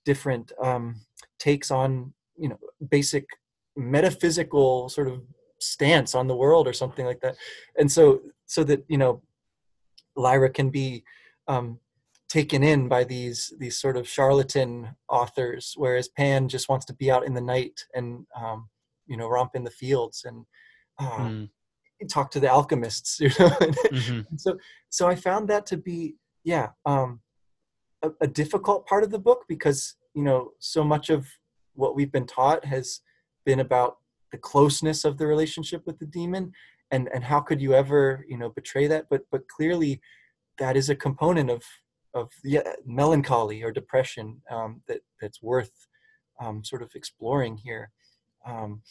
different 0.05 0.51
um 0.61 0.99
takes 1.37 1.69
on 1.69 2.11
you 2.37 2.49
know 2.49 2.59
basic 2.89 3.25
metaphysical 3.75 4.89
sort 4.89 5.07
of 5.07 5.21
stance 5.59 6.15
on 6.15 6.27
the 6.27 6.35
world 6.35 6.67
or 6.67 6.73
something 6.73 7.05
like 7.05 7.19
that 7.21 7.35
and 7.77 7.91
so 7.91 8.21
so 8.45 8.63
that 8.63 8.83
you 8.87 8.97
know 8.97 9.21
lyra 10.15 10.49
can 10.49 10.69
be 10.69 11.03
um 11.47 11.79
taken 12.29 12.63
in 12.63 12.87
by 12.87 13.03
these 13.03 13.53
these 13.59 13.77
sort 13.77 13.97
of 13.97 14.07
charlatan 14.07 14.95
authors 15.09 15.73
whereas 15.77 16.07
pan 16.07 16.47
just 16.47 16.69
wants 16.69 16.85
to 16.85 16.93
be 16.93 17.11
out 17.11 17.25
in 17.25 17.33
the 17.33 17.41
night 17.41 17.85
and 17.93 18.25
um 18.35 18.69
you 19.07 19.17
know 19.17 19.27
romp 19.27 19.51
in 19.55 19.63
the 19.63 19.71
fields 19.71 20.25
and 20.25 20.45
uh, 20.99 21.19
mm. 21.19 21.49
talk 22.09 22.29
to 22.31 22.39
the 22.39 22.49
alchemists 22.49 23.19
you 23.19 23.29
know 23.39 23.49
mm-hmm. 23.49 24.21
so 24.37 24.57
so 24.89 25.07
i 25.07 25.15
found 25.15 25.47
that 25.47 25.65
to 25.65 25.77
be 25.77 26.15
yeah 26.43 26.69
um 26.85 27.19
a, 28.03 28.11
a 28.21 28.27
difficult 28.27 28.85
part 28.87 29.03
of 29.03 29.11
the 29.11 29.19
book 29.19 29.43
because 29.47 29.95
you 30.13 30.23
know 30.23 30.51
so 30.59 30.83
much 30.83 31.09
of 31.09 31.27
what 31.73 31.95
we've 31.95 32.11
been 32.11 32.27
taught 32.27 32.63
has 32.65 33.01
been 33.45 33.59
about 33.59 33.97
the 34.31 34.37
closeness 34.37 35.05
of 35.05 35.17
the 35.17 35.27
relationship 35.27 35.83
with 35.85 35.99
the 35.99 36.05
daemon 36.05 36.53
and 36.91 37.09
and 37.13 37.23
how 37.23 37.39
could 37.39 37.61
you 37.61 37.73
ever 37.73 38.25
you 38.27 38.37
know 38.37 38.49
betray 38.49 38.87
that? 38.87 39.07
But 39.09 39.23
but 39.31 39.47
clearly 39.47 40.01
that 40.57 40.75
is 40.75 40.89
a 40.89 40.95
component 40.95 41.49
of 41.49 41.63
of 42.13 42.31
yeah, 42.43 42.73
melancholy 42.85 43.63
or 43.63 43.71
depression 43.71 44.41
um, 44.49 44.81
that 44.87 45.01
that's 45.21 45.41
worth 45.41 45.87
um, 46.39 46.63
sort 46.63 46.81
of 46.81 46.91
exploring 46.95 47.57
here. 47.57 47.91
Um, 48.45 48.81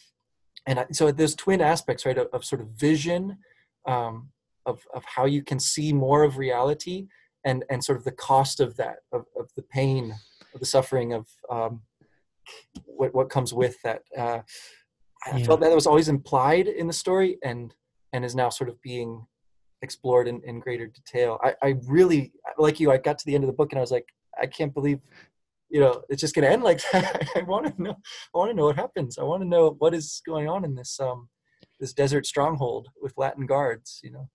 and 0.66 0.80
I, 0.80 0.86
so 0.92 1.10
there's 1.10 1.34
twin 1.34 1.60
aspects 1.60 2.04
right 2.04 2.18
of, 2.18 2.28
of 2.32 2.44
sort 2.44 2.60
of 2.60 2.68
vision 2.68 3.38
um, 3.86 4.28
of, 4.66 4.86
of 4.94 5.04
how 5.04 5.24
you 5.24 5.42
can 5.42 5.58
see 5.58 5.92
more 5.92 6.22
of 6.22 6.36
reality 6.36 7.08
and 7.44 7.64
and 7.70 7.82
sort 7.82 7.98
of 7.98 8.04
the 8.04 8.12
cost 8.12 8.60
of 8.60 8.76
that 8.76 8.98
of, 9.12 9.24
of 9.38 9.48
the 9.56 9.62
pain 9.62 10.14
of 10.54 10.60
the 10.60 10.66
suffering 10.66 11.12
of 11.12 11.26
um, 11.50 11.80
what, 12.84 13.14
what 13.14 13.30
comes 13.30 13.52
with 13.52 13.80
that. 13.82 14.02
Uh, 14.16 14.40
I 15.26 15.36
yeah. 15.36 15.46
felt 15.46 15.60
that 15.60 15.72
it 15.72 15.74
was 15.74 15.86
always 15.86 16.08
implied 16.08 16.68
in 16.68 16.86
the 16.86 16.92
story 16.92 17.38
and 17.42 17.74
and 18.12 18.24
is 18.24 18.34
now 18.34 18.48
sort 18.48 18.70
of 18.70 18.80
being 18.82 19.26
explored 19.82 20.28
in, 20.28 20.40
in 20.44 20.60
greater 20.60 20.86
detail. 20.86 21.38
I, 21.42 21.54
I 21.62 21.74
really 21.86 22.32
like 22.56 22.80
you. 22.80 22.90
I 22.90 22.98
got 22.98 23.18
to 23.18 23.26
the 23.26 23.34
end 23.34 23.44
of 23.44 23.48
the 23.48 23.54
book 23.54 23.72
and 23.72 23.78
I 23.78 23.82
was 23.82 23.90
like, 23.90 24.06
I 24.40 24.46
can't 24.46 24.74
believe, 24.74 25.00
you 25.68 25.80
know, 25.80 26.02
it's 26.08 26.20
just 26.20 26.34
going 26.34 26.44
to 26.44 26.50
end 26.50 26.62
like 26.62 26.80
that. 26.92 27.28
I 27.36 27.42
want 27.42 27.66
to 27.66 27.82
know. 27.82 27.96
I 28.34 28.38
want 28.38 28.50
to 28.50 28.56
know 28.56 28.66
what 28.66 28.76
happens. 28.76 29.18
I 29.18 29.24
want 29.24 29.42
to 29.42 29.48
know 29.48 29.76
what 29.78 29.94
is 29.94 30.22
going 30.26 30.48
on 30.48 30.64
in 30.64 30.74
this 30.74 30.98
um 31.00 31.28
this 31.80 31.92
desert 31.92 32.26
stronghold 32.26 32.88
with 33.00 33.14
Latin 33.16 33.46
guards. 33.46 34.00
You 34.02 34.12
know. 34.12 34.28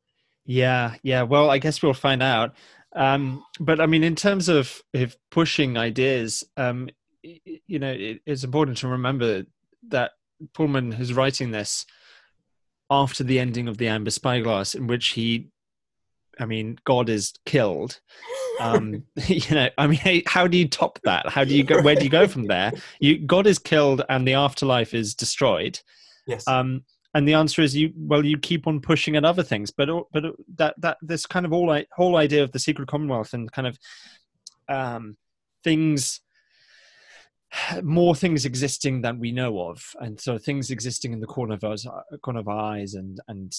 Yeah, 0.46 0.96
yeah. 1.04 1.24
Well, 1.24 1.50
I 1.50 1.58
guess 1.58 1.82
we'll 1.82 1.94
find 1.94 2.22
out. 2.22 2.56
Um, 2.96 3.44
but 3.60 3.80
I 3.82 3.86
mean, 3.86 4.04
in 4.04 4.16
terms 4.16 4.50
of 4.50 4.82
if 4.94 5.18
pushing 5.32 5.78
ideas, 5.78 6.44
um, 6.58 6.90
you 7.24 7.80
know, 7.80 7.92
it, 7.92 8.22
it's 8.26 8.44
important 8.44 8.78
to 8.80 8.88
remember 8.88 9.46
that 9.90 10.12
Pullman 10.54 10.92
who's 10.92 11.14
writing 11.14 11.52
this 11.52 11.86
after 12.90 13.24
the 13.24 13.40
ending 13.40 13.68
of 13.68 13.78
the 13.78 13.88
Amber 13.88 14.12
Spyglass, 14.12 14.76
in 14.76 14.88
which 14.88 15.10
he, 15.10 15.50
I 16.40 16.46
mean, 16.46 16.78
God 16.86 17.10
is 17.10 17.34
killed. 17.46 18.00
Um, 18.60 19.04
you 19.28 19.56
know, 19.56 19.70
I 19.78 19.88
mean, 19.88 20.24
how 20.26 20.48
do 20.48 20.58
you 20.58 20.68
top 20.68 21.00
that? 21.04 21.30
How 21.30 21.44
do 21.44 21.56
you 21.56 21.64
go? 21.64 21.82
Where 21.82 21.96
do 21.96 22.04
you 22.04 22.10
go 22.10 22.28
from 22.28 22.46
there? 22.46 22.72
You 23.00 23.20
God 23.20 23.48
is 23.48 23.60
killed 23.60 24.04
and 24.10 24.28
the 24.28 24.34
afterlife 24.34 24.94
is 24.94 25.16
destroyed. 25.16 25.80
Yes. 26.28 26.48
Um, 26.48 26.84
and 27.16 27.28
the 27.28 27.34
answer 27.34 27.62
is 27.62 27.76
you. 27.76 27.94
Well, 27.96 28.26
you 28.26 28.38
keep 28.38 28.66
on 28.66 28.80
pushing 28.80 29.16
at 29.16 29.26
other 29.26 29.44
things, 29.44 29.72
but 29.72 29.90
but 30.12 30.24
that 30.56 30.76
that 30.80 30.98
this 31.02 31.26
kind 31.26 31.46
of 31.46 31.54
all 31.54 31.80
whole 31.96 32.16
idea 32.16 32.44
of 32.44 32.52
the 32.52 32.60
secret 32.60 32.88
commonwealth 32.88 33.34
and 33.34 33.52
kind 33.52 33.68
of 33.68 33.78
um, 34.68 35.18
things 35.64 36.22
more 37.82 38.16
things 38.16 38.46
existing 38.46 39.02
than 39.02 39.20
we 39.20 39.32
know 39.32 39.60
of, 39.60 39.84
and 40.00 40.20
so 40.20 40.38
things 40.38 40.72
existing 40.72 41.14
in 41.14 41.20
the 41.20 41.28
corner 41.28 41.56
of 41.56 41.64
our 41.64 41.76
corner 42.24 42.40
of 42.40 42.48
our 42.48 42.74
eyes, 42.76 42.94
and 42.94 43.20
and 43.28 43.54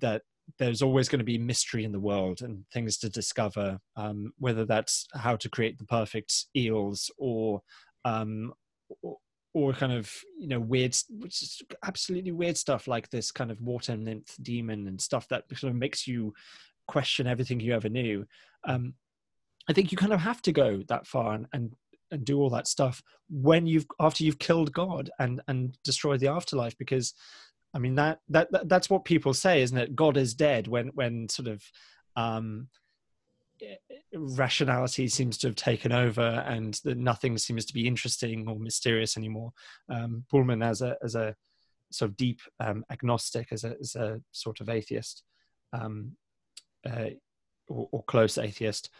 that 0.00 0.22
there's 0.58 0.82
always 0.82 1.08
going 1.08 1.18
to 1.18 1.24
be 1.24 1.38
mystery 1.38 1.84
in 1.84 1.92
the 1.92 2.00
world 2.00 2.42
and 2.42 2.64
things 2.72 2.98
to 2.98 3.08
discover. 3.08 3.78
Um, 3.96 4.32
whether 4.38 4.64
that's 4.64 5.06
how 5.14 5.36
to 5.36 5.48
create 5.48 5.78
the 5.78 5.84
perfect 5.84 6.46
eels, 6.56 7.10
or 7.18 7.62
um, 8.04 8.52
or, 9.02 9.16
or 9.54 9.72
kind 9.72 9.92
of 9.92 10.12
you 10.38 10.48
know 10.48 10.60
weird, 10.60 10.96
which 11.10 11.42
is 11.42 11.60
absolutely 11.84 12.32
weird 12.32 12.56
stuff 12.56 12.86
like 12.86 13.10
this 13.10 13.30
kind 13.32 13.50
of 13.50 13.60
water 13.60 13.96
nymph 13.96 14.36
daemon 14.40 14.86
and 14.86 15.00
stuff 15.00 15.28
that 15.28 15.44
sort 15.54 15.72
of 15.72 15.78
makes 15.78 16.06
you 16.06 16.32
question 16.86 17.26
everything 17.26 17.60
you 17.60 17.74
ever 17.74 17.88
knew. 17.88 18.26
Um, 18.64 18.94
I 19.68 19.72
think 19.72 19.92
you 19.92 19.98
kind 19.98 20.12
of 20.12 20.20
have 20.20 20.42
to 20.42 20.52
go 20.52 20.82
that 20.88 21.06
far 21.06 21.34
and, 21.34 21.46
and 21.52 21.72
and 22.12 22.24
do 22.24 22.40
all 22.40 22.50
that 22.50 22.68
stuff 22.68 23.02
when 23.28 23.66
you've 23.66 23.86
after 23.98 24.24
you've 24.24 24.38
killed 24.38 24.72
God 24.72 25.10
and 25.18 25.40
and 25.48 25.76
destroyed 25.82 26.20
the 26.20 26.28
afterlife 26.28 26.76
because 26.78 27.14
I 27.74 27.78
mean 27.78 27.94
that, 27.96 28.20
that 28.28 28.52
that 28.52 28.68
that's 28.68 28.90
what 28.90 29.04
people 29.04 29.34
say 29.34 29.62
isn't 29.62 29.76
it? 29.76 29.96
God 29.96 30.16
is 30.16 30.34
dead 30.34 30.68
when 30.68 30.88
when 30.88 31.28
sort 31.28 31.48
of 31.48 31.62
um 32.16 32.68
rationality 34.12 35.08
seems 35.08 35.38
to 35.38 35.46
have 35.46 35.56
taken 35.56 35.92
over 35.92 36.44
and 36.46 36.78
that 36.84 36.98
nothing 36.98 37.38
seems 37.38 37.64
to 37.66 37.74
be 37.74 37.86
interesting 37.86 38.46
or 38.48 38.58
mysterious 38.58 39.16
anymore. 39.16 39.52
Um 39.88 40.24
Pullman 40.30 40.62
as 40.62 40.82
a 40.82 40.96
as 41.02 41.14
a 41.14 41.34
sort 41.92 42.10
of 42.10 42.16
deep 42.16 42.40
um, 42.60 42.84
agnostic 42.90 43.48
as 43.52 43.64
a, 43.64 43.76
as 43.80 43.94
a 43.94 44.20
sort 44.32 44.60
of 44.60 44.68
atheist 44.68 45.22
um, 45.72 46.12
uh, 46.88 47.10
or, 47.68 47.88
or, 47.92 48.02
close 48.04 48.38
atheist 48.38 48.90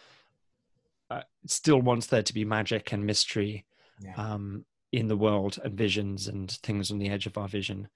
uh, 1.13 1.23
still 1.47 1.81
wants 1.81 2.07
there 2.07 2.23
to 2.23 2.35
be 2.35 2.45
magic 2.45 2.93
and 2.93 3.05
mystery 3.05 3.65
yeah. 4.01 4.15
um, 4.17 4.65
in 4.93 5.09
the 5.09 5.17
world 5.17 5.59
and 5.65 5.75
visions 5.75 6.29
and 6.29 6.51
things 6.51 6.91
on 6.91 6.99
the 6.99 7.09
edge 7.09 7.27
of 7.27 7.37
our 7.37 7.49
vision. 7.49 7.89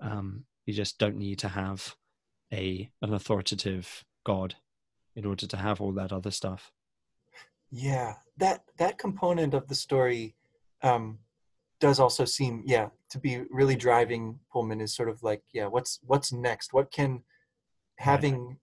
Um, 0.00 0.44
you 0.66 0.74
just 0.74 0.98
don't 0.98 1.16
need 1.16 1.38
to 1.40 1.48
have 1.48 1.96
a 2.52 2.90
an 3.02 3.12
authoritative 3.12 4.04
God 4.24 4.56
in 5.14 5.24
order 5.24 5.46
to 5.46 5.56
have 5.56 5.80
all 5.80 5.92
that 5.92 6.12
other 6.12 6.30
stuff. 6.30 6.72
Yeah, 7.70 8.14
that 8.38 8.64
that 8.78 8.98
component 8.98 9.54
of 9.54 9.68
the 9.68 9.74
story 9.74 10.34
um, 10.82 11.18
does 11.80 12.00
also 12.00 12.24
seem, 12.24 12.62
yeah, 12.66 12.88
to 13.10 13.18
be 13.18 13.42
really 13.50 13.76
driving 13.76 14.38
Pullman 14.52 14.80
is 14.80 14.94
sort 14.94 15.08
of 15.08 15.22
like, 15.22 15.42
yeah, 15.52 15.66
what's 15.66 16.00
what's 16.06 16.32
next? 16.32 16.72
What 16.72 16.90
can 16.90 17.22
having 17.98 18.58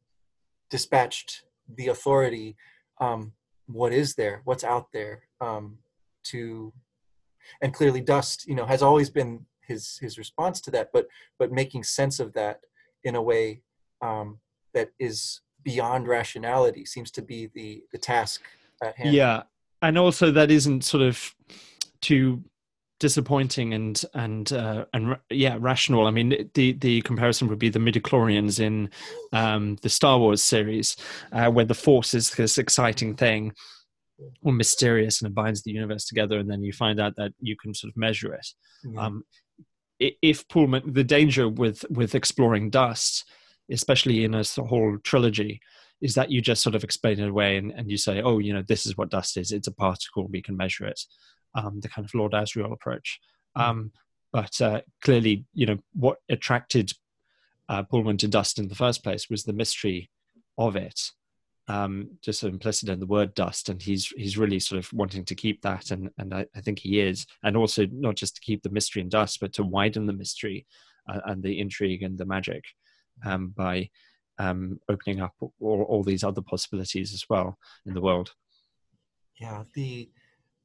dispatched 0.69 1.43
the 1.77 1.87
authority 1.87 2.55
um, 2.99 3.33
what 3.73 3.93
is 3.93 4.15
there, 4.15 4.41
what's 4.45 4.63
out 4.63 4.87
there, 4.91 5.23
um, 5.39 5.77
to, 6.23 6.71
and 7.61 7.73
clearly 7.73 8.01
dust, 8.01 8.47
you 8.47 8.55
know, 8.55 8.65
has 8.65 8.81
always 8.81 9.09
been 9.09 9.45
his 9.67 9.97
his 9.99 10.17
response 10.17 10.61
to 10.61 10.71
that, 10.71 10.89
but 10.93 11.07
but 11.39 11.51
making 11.51 11.83
sense 11.83 12.19
of 12.19 12.33
that 12.33 12.59
in 13.03 13.15
a 13.15 13.21
way 13.21 13.61
um, 14.01 14.39
that 14.73 14.89
is 14.99 15.41
beyond 15.63 16.07
rationality 16.07 16.85
seems 16.85 17.11
to 17.11 17.21
be 17.21 17.49
the 17.53 17.83
the 17.91 17.97
task 17.97 18.41
at 18.83 18.95
hand. 18.97 19.13
Yeah, 19.13 19.43
and 19.81 19.97
also 19.97 20.31
that 20.31 20.51
isn't 20.51 20.83
sort 20.83 21.03
of 21.03 21.35
too 22.01 22.43
disappointing 23.01 23.73
and 23.73 24.05
and 24.13 24.53
uh, 24.53 24.85
and 24.93 25.17
yeah 25.31 25.57
rational. 25.59 26.05
I 26.05 26.11
mean 26.11 26.49
the 26.53 26.73
the 26.73 27.01
comparison 27.01 27.47
would 27.47 27.59
be 27.59 27.69
the 27.69 27.79
midichlorians 27.79 28.59
in 28.59 28.91
um, 29.33 29.77
the 29.81 29.89
star 29.89 30.19
wars 30.19 30.43
series 30.43 30.95
uh, 31.31 31.49
where 31.49 31.65
the 31.65 31.73
force 31.73 32.13
is 32.13 32.29
this 32.29 32.59
exciting 32.59 33.15
thing 33.15 33.53
or 34.43 34.53
mysterious 34.53 35.19
and 35.19 35.31
it 35.31 35.33
binds 35.33 35.63
the 35.63 35.71
universe 35.71 36.05
together 36.05 36.37
and 36.37 36.49
then 36.49 36.61
you 36.61 36.71
find 36.71 36.99
out 36.99 37.15
that 37.15 37.31
you 37.39 37.55
can 37.57 37.73
sort 37.73 37.89
of 37.91 37.97
measure 37.97 38.33
it. 38.35 38.47
Mm-hmm. 38.85 38.99
um, 38.99 39.23
if 39.99 40.47
pullman 40.47 40.93
the 40.93 41.03
danger 41.03 41.49
with 41.49 41.83
with 41.89 42.15
exploring 42.15 42.69
dust 42.69 43.25
especially 43.69 44.23
in 44.23 44.33
a 44.35 44.43
whole 44.57 44.97
trilogy 45.03 45.59
is 46.01 46.15
that 46.15 46.31
you 46.31 46.41
just 46.41 46.63
sort 46.63 46.75
of 46.75 46.83
explain 46.83 47.19
it 47.19 47.29
away 47.29 47.57
and, 47.57 47.71
and 47.71 47.89
you 47.89 47.97
say 47.97 48.21
oh 48.21 48.37
you 48.37 48.53
know 48.53 48.63
this 48.67 48.85
is 48.85 48.95
what 48.95 49.09
dust 49.09 49.37
is. 49.37 49.51
It's 49.51 49.67
a 49.67 49.73
particle. 49.85 50.27
We 50.27 50.41
can 50.41 50.55
measure 50.55 50.85
it 50.85 51.01
um, 51.55 51.79
the 51.79 51.89
kind 51.89 52.05
of 52.05 52.13
Lord 52.13 52.33
Asriel 52.33 52.71
approach. 52.71 53.19
Hmm. 53.55 53.61
Um, 53.61 53.91
but 54.33 54.61
uh, 54.61 54.81
clearly, 55.03 55.45
you 55.53 55.65
know, 55.65 55.77
what 55.93 56.17
attracted 56.29 56.91
uh, 57.67 57.83
Pullman 57.83 58.17
to 58.17 58.27
dust 58.27 58.59
in 58.59 58.69
the 58.69 58.75
first 58.75 59.03
place 59.03 59.29
was 59.29 59.43
the 59.43 59.53
mystery 59.53 60.09
of 60.57 60.75
it 60.75 60.99
um, 61.67 62.09
just 62.21 62.43
implicit 62.43 62.89
in 62.89 62.99
the 62.99 63.05
word 63.05 63.33
dust, 63.33 63.69
and 63.69 63.81
he's 63.81 64.07
he's 64.17 64.37
really 64.37 64.59
sort 64.59 64.79
of 64.79 64.91
wanting 64.91 65.23
to 65.25 65.35
keep 65.35 65.61
that, 65.61 65.91
and 65.91 66.09
and 66.17 66.33
I, 66.33 66.45
I, 66.55 66.61
think 66.61 66.79
he 66.79 66.99
is, 66.99 67.25
and 67.43 67.55
also 67.55 67.85
not 67.91 68.15
just 68.15 68.35
to 68.35 68.41
keep 68.41 68.63
the 68.63 68.69
mystery 68.69 69.01
in 69.01 69.09
dust, 69.09 69.39
but 69.39 69.53
to 69.53 69.63
widen 69.63 70.05
the 70.05 70.13
mystery 70.13 70.65
uh, 71.07 71.19
and 71.25 71.41
the 71.41 71.59
intrigue 71.59 72.03
and 72.03 72.17
the 72.17 72.25
magic 72.25 72.63
um, 73.25 73.53
by 73.55 73.89
um, 74.39 74.79
opening 74.89 75.21
up 75.21 75.33
all, 75.39 75.85
all 75.87 76.03
these 76.03 76.23
other 76.23 76.41
possibilities 76.41 77.13
as 77.13 77.25
well 77.29 77.57
in 77.85 77.93
the 77.93 78.01
world. 78.01 78.31
Yeah, 79.39 79.63
the 79.73 80.09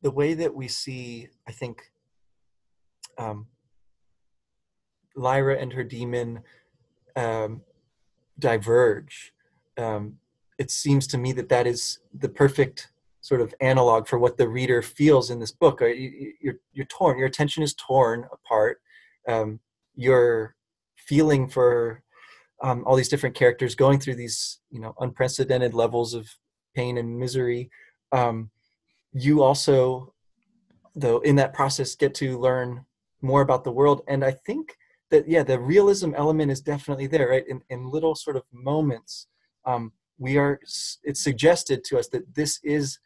the 0.02 0.10
way 0.10 0.34
that 0.34 0.54
we 0.54 0.68
see, 0.68 1.28
I 1.48 1.52
think, 1.52 1.90
um, 3.18 3.46
Lyra 5.14 5.56
and 5.58 5.72
her 5.72 5.84
daemon 5.84 6.42
um, 7.16 7.62
diverge. 8.38 9.32
Um, 9.78 10.18
it 10.58 10.70
seems 10.70 11.06
to 11.08 11.18
me 11.18 11.32
that 11.32 11.48
that 11.48 11.66
is 11.66 11.98
the 12.14 12.28
perfect 12.28 12.90
sort 13.20 13.40
of 13.40 13.54
analog 13.60 14.06
for 14.06 14.18
what 14.18 14.36
the 14.36 14.48
reader 14.48 14.82
feels 14.82 15.30
in 15.30 15.40
this 15.40 15.50
book. 15.50 15.82
Uh, 15.82 15.86
you're, 15.86 16.58
you're 16.72 16.86
torn. 16.86 17.18
Your 17.18 17.26
attention 17.26 17.62
is 17.62 17.74
torn 17.74 18.26
apart. 18.32 18.80
Um, 19.26 19.60
you're 19.96 20.54
feeling 20.96 21.48
for 21.48 22.02
um, 22.62 22.84
all 22.86 22.96
these 22.96 23.08
different 23.08 23.34
characters 23.34 23.74
going 23.74 23.98
through 23.98 24.16
these, 24.16 24.60
you 24.70 24.80
know, 24.80 24.94
unprecedented 25.00 25.74
levels 25.74 26.14
of 26.14 26.28
pain 26.74 26.98
and 26.98 27.18
misery. 27.18 27.70
Um, 28.12 28.50
you 29.16 29.42
also, 29.42 30.12
though, 30.94 31.18
in 31.20 31.36
that 31.36 31.54
process, 31.54 31.94
get 31.94 32.14
to 32.16 32.38
learn 32.38 32.84
more 33.22 33.40
about 33.40 33.64
the 33.64 33.72
world. 33.72 34.02
And 34.08 34.24
I 34.24 34.32
think 34.32 34.76
that, 35.10 35.28
yeah, 35.28 35.42
the 35.42 35.58
realism 35.58 36.12
element 36.14 36.50
is 36.50 36.60
definitely 36.60 37.06
there, 37.06 37.30
right? 37.30 37.44
In, 37.48 37.62
in 37.70 37.90
little 37.90 38.14
sort 38.14 38.36
of 38.36 38.42
moments. 38.52 39.26
Um, 39.64 39.92
we 40.18 40.38
are 40.38 40.58
it's 41.04 41.22
suggested 41.22 41.84
to 41.84 41.98
us 41.98 42.08
that 42.08 42.34
this 42.34 42.58
is 42.62 42.98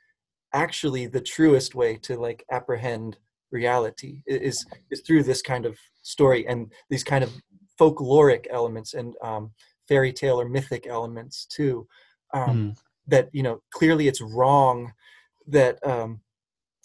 actually 0.53 1.07
the 1.07 1.21
truest 1.21 1.75
way 1.75 1.97
to 1.97 2.17
like 2.17 2.45
apprehend 2.51 3.19
reality 3.51 4.23
is 4.27 4.65
is 4.91 5.01
through 5.01 5.23
this 5.23 5.43
kind 5.43 5.67
of 5.67 5.77
story 6.03 6.47
and 6.47 6.73
these 6.89 7.03
kind 7.03 7.25
of 7.25 7.33
folkloric 7.81 8.47
elements 8.51 8.95
and 8.95 9.15
um, 9.23 9.51
fairy 9.89 10.13
tale 10.13 10.41
or 10.41 10.49
mythic 10.49 10.87
elements 10.87 11.47
too 11.47 11.87
um, 12.33 12.71
mm. 12.71 12.79
that 13.07 13.29
you 13.33 13.43
know 13.43 13.61
clearly 13.73 14.07
it's 14.07 14.21
wrong 14.21 14.93
that 15.47 15.85
um, 15.87 16.21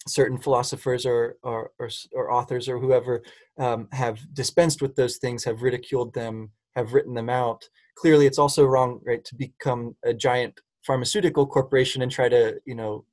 certain 0.08 0.38
philosophers 0.38 1.06
or, 1.06 1.38
or, 1.44 1.72
or, 1.80 1.90
or 2.14 2.32
authors 2.32 2.70
or 2.70 2.80
whoever 2.80 3.24
um, 3.58 3.88
have 3.92 4.20
dispensed 4.34 4.82
with 4.82 4.96
those 4.96 5.18
things 5.18 5.44
have 5.44 5.62
ridiculed 5.62 6.14
them 6.14 6.52
have 6.76 6.94
written 6.94 7.14
them 7.14 7.30
out 7.30 7.64
clearly 7.98 8.26
it's 8.26 8.38
also 8.38 8.66
wrong 8.66 9.00
right 9.06 9.24
to 9.24 9.36
become 9.36 9.96
a 10.04 10.14
giant 10.14 10.60
pharmaceutical 10.86 11.48
corporation 11.48 12.02
and 12.02 12.12
try 12.12 12.30
to 12.30 12.60
you 12.66 12.76
know 12.76 13.06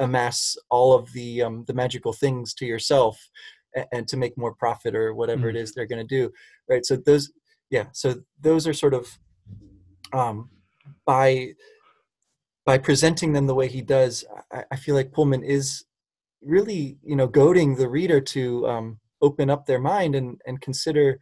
amass 0.00 0.56
all 0.70 0.94
of 0.94 1.12
the 1.12 1.42
um, 1.42 1.64
the 1.66 1.74
magical 1.74 2.12
things 2.12 2.54
to 2.54 2.64
yourself 2.64 3.18
and, 3.76 3.86
and, 3.92 4.08
to 4.08 4.16
make 4.16 4.36
more 4.38 4.54
profit 4.54 4.94
or 4.94 5.14
whatever 5.14 5.46
mm. 5.46 5.50
it 5.50 5.56
is 5.56 5.72
they're 5.72 5.86
going 5.86 6.06
to 6.06 6.16
do 6.16 6.30
right 6.68 6.84
so 6.84 6.96
those 6.96 7.30
yeah 7.70 7.84
so 7.92 8.14
those 8.40 8.66
are 8.66 8.72
sort 8.72 8.94
of 8.94 9.06
um, 10.12 10.48
by 11.06 11.52
by 12.64 12.78
presenting 12.78 13.32
them 13.32 13.46
the 13.46 13.54
way 13.54 13.68
he 13.68 13.82
does 13.82 14.24
I, 14.52 14.64
I, 14.72 14.76
feel 14.76 14.94
like 14.94 15.12
pullman 15.12 15.42
is 15.42 15.84
really 16.42 16.98
you 17.02 17.16
know 17.16 17.26
goading 17.26 17.76
the 17.76 17.88
reader 17.88 18.20
to 18.20 18.66
um, 18.68 19.00
open 19.20 19.50
up 19.50 19.66
their 19.66 19.80
mind 19.80 20.14
and 20.14 20.40
and 20.46 20.60
consider 20.60 21.18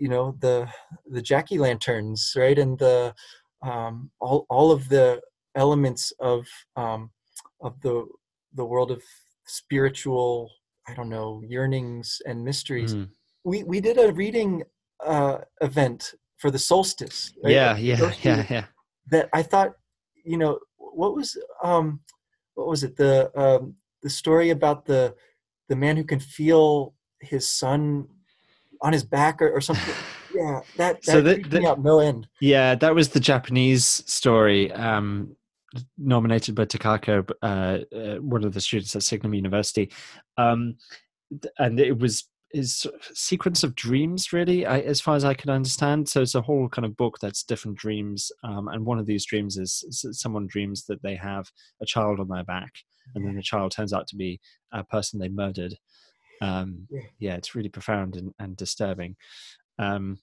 you 0.00 0.08
know 0.08 0.34
the 0.40 0.66
the 1.06 1.22
Jackie 1.22 1.58
lanterns, 1.58 2.32
right, 2.34 2.58
and 2.58 2.78
the 2.78 3.14
um, 3.62 4.10
all 4.20 4.46
all 4.48 4.72
of 4.72 4.88
the 4.88 5.20
elements 5.54 6.12
of 6.18 6.46
um, 6.74 7.10
of 7.60 7.80
the 7.82 8.06
the 8.54 8.64
world 8.64 8.90
of 8.90 9.02
spiritual 9.46 10.50
I 10.88 10.94
don't 10.94 11.10
know 11.10 11.42
yearnings 11.46 12.20
and 12.26 12.42
mysteries. 12.42 12.94
Mm. 12.94 13.10
We 13.44 13.62
we 13.62 13.80
did 13.80 13.98
a 13.98 14.12
reading 14.12 14.64
uh, 15.04 15.38
event 15.60 16.14
for 16.38 16.50
the 16.50 16.58
solstice. 16.58 17.32
Right? 17.44 17.52
Yeah, 17.52 17.76
yeah, 17.76 18.12
yeah, 18.22 18.46
yeah. 18.48 18.64
That 19.10 19.28
I 19.32 19.42
thought, 19.42 19.72
you 20.24 20.36
know, 20.36 20.58
what 20.76 21.14
was 21.14 21.36
um, 21.62 22.00
what 22.54 22.68
was 22.68 22.82
it 22.84 22.96
the 22.96 23.30
um, 23.38 23.74
the 24.02 24.10
story 24.10 24.50
about 24.50 24.84
the 24.84 25.14
the 25.68 25.76
man 25.76 25.96
who 25.96 26.04
can 26.04 26.20
feel 26.20 26.94
his 27.20 27.48
son 27.48 28.06
on 28.82 28.92
his 28.92 29.04
back 29.04 29.40
or, 29.40 29.50
or 29.50 29.60
something. 29.60 29.94
yeah, 30.34 30.60
that, 30.76 31.02
that 31.02 31.04
so 31.04 31.20
the, 31.20 31.42
the, 31.42 31.66
out 31.66 31.82
no 31.82 32.00
end. 32.00 32.26
Yeah, 32.40 32.74
that 32.74 32.94
was 32.94 33.10
the 33.10 33.20
Japanese 33.20 33.84
story. 33.84 34.72
Um, 34.72 35.36
nominated 35.96 36.54
by 36.54 36.64
Takako, 36.64 37.30
uh, 37.42 37.78
uh, 37.96 38.16
one 38.16 38.44
of 38.44 38.52
the 38.52 38.60
students 38.60 38.96
at 38.96 39.02
Signum 39.02 39.34
University, 39.34 39.90
um, 40.36 40.76
and 41.58 41.78
it 41.78 41.98
was 41.98 42.24
his 42.52 42.86
sequence 43.14 43.62
of 43.62 43.74
dreams, 43.74 44.32
really, 44.32 44.66
I, 44.66 44.80
as 44.80 45.00
far 45.00 45.16
as 45.16 45.24
I 45.24 45.34
can 45.34 45.50
understand. 45.50 46.08
So 46.08 46.22
it's 46.22 46.34
a 46.34 46.42
whole 46.42 46.68
kind 46.68 46.84
of 46.84 46.96
book 46.96 47.18
that's 47.20 47.42
different 47.42 47.78
dreams, 47.78 48.30
um, 48.44 48.68
and 48.68 48.84
one 48.84 48.98
of 48.98 49.06
these 49.06 49.24
dreams 49.24 49.56
is, 49.56 49.84
is 49.88 50.20
someone 50.20 50.46
dreams 50.46 50.84
that 50.86 51.02
they 51.02 51.16
have 51.16 51.46
a 51.80 51.86
child 51.86 52.20
on 52.20 52.28
their 52.28 52.44
back, 52.44 52.72
and 53.14 53.26
then 53.26 53.36
the 53.36 53.42
child 53.42 53.72
turns 53.72 53.92
out 53.92 54.06
to 54.08 54.16
be 54.16 54.40
a 54.72 54.84
person 54.84 55.18
they 55.18 55.28
murdered 55.28 55.74
um, 56.40 56.86
yeah. 56.90 57.00
yeah. 57.18 57.34
it's 57.34 57.54
really 57.54 57.68
profound 57.68 58.16
and, 58.16 58.32
and 58.38 58.56
disturbing. 58.56 59.16
Um, 59.78 60.18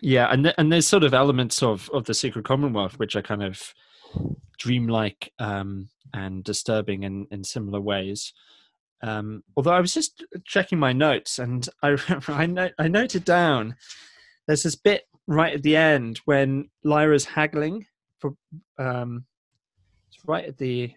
yeah, 0.00 0.28
and 0.30 0.44
th- 0.44 0.54
and 0.58 0.72
there's 0.72 0.86
sort 0.86 1.04
of 1.04 1.14
elements 1.14 1.62
of 1.62 1.90
of 1.92 2.04
the 2.04 2.14
Secret 2.14 2.44
Commonwealth 2.44 2.98
which 2.98 3.16
are 3.16 3.22
kind 3.22 3.42
of 3.42 3.74
dreamlike 4.58 5.32
um, 5.38 5.88
and 6.14 6.44
disturbing 6.44 7.02
in 7.02 7.26
in 7.30 7.42
similar 7.42 7.80
ways. 7.80 8.32
Um, 9.02 9.42
although 9.56 9.72
I 9.72 9.80
was 9.80 9.94
just 9.94 10.24
checking 10.44 10.78
my 10.78 10.92
notes 10.92 11.38
and 11.38 11.68
I 11.82 11.96
I, 12.28 12.46
no- 12.46 12.70
I 12.78 12.88
noted 12.88 13.24
down 13.24 13.76
there's 14.46 14.62
this 14.62 14.76
bit 14.76 15.04
right 15.26 15.54
at 15.54 15.62
the 15.62 15.76
end 15.76 16.20
when 16.24 16.70
Lyra's 16.84 17.24
haggling 17.24 17.86
for 18.18 18.34
um, 18.78 19.24
it's 20.08 20.24
right 20.26 20.44
at 20.44 20.58
the 20.58 20.92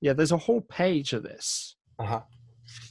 yeah. 0.00 0.14
There's 0.14 0.32
a 0.32 0.38
whole 0.38 0.62
page 0.62 1.12
of 1.12 1.22
this. 1.22 1.76
Uh-huh 1.98 2.22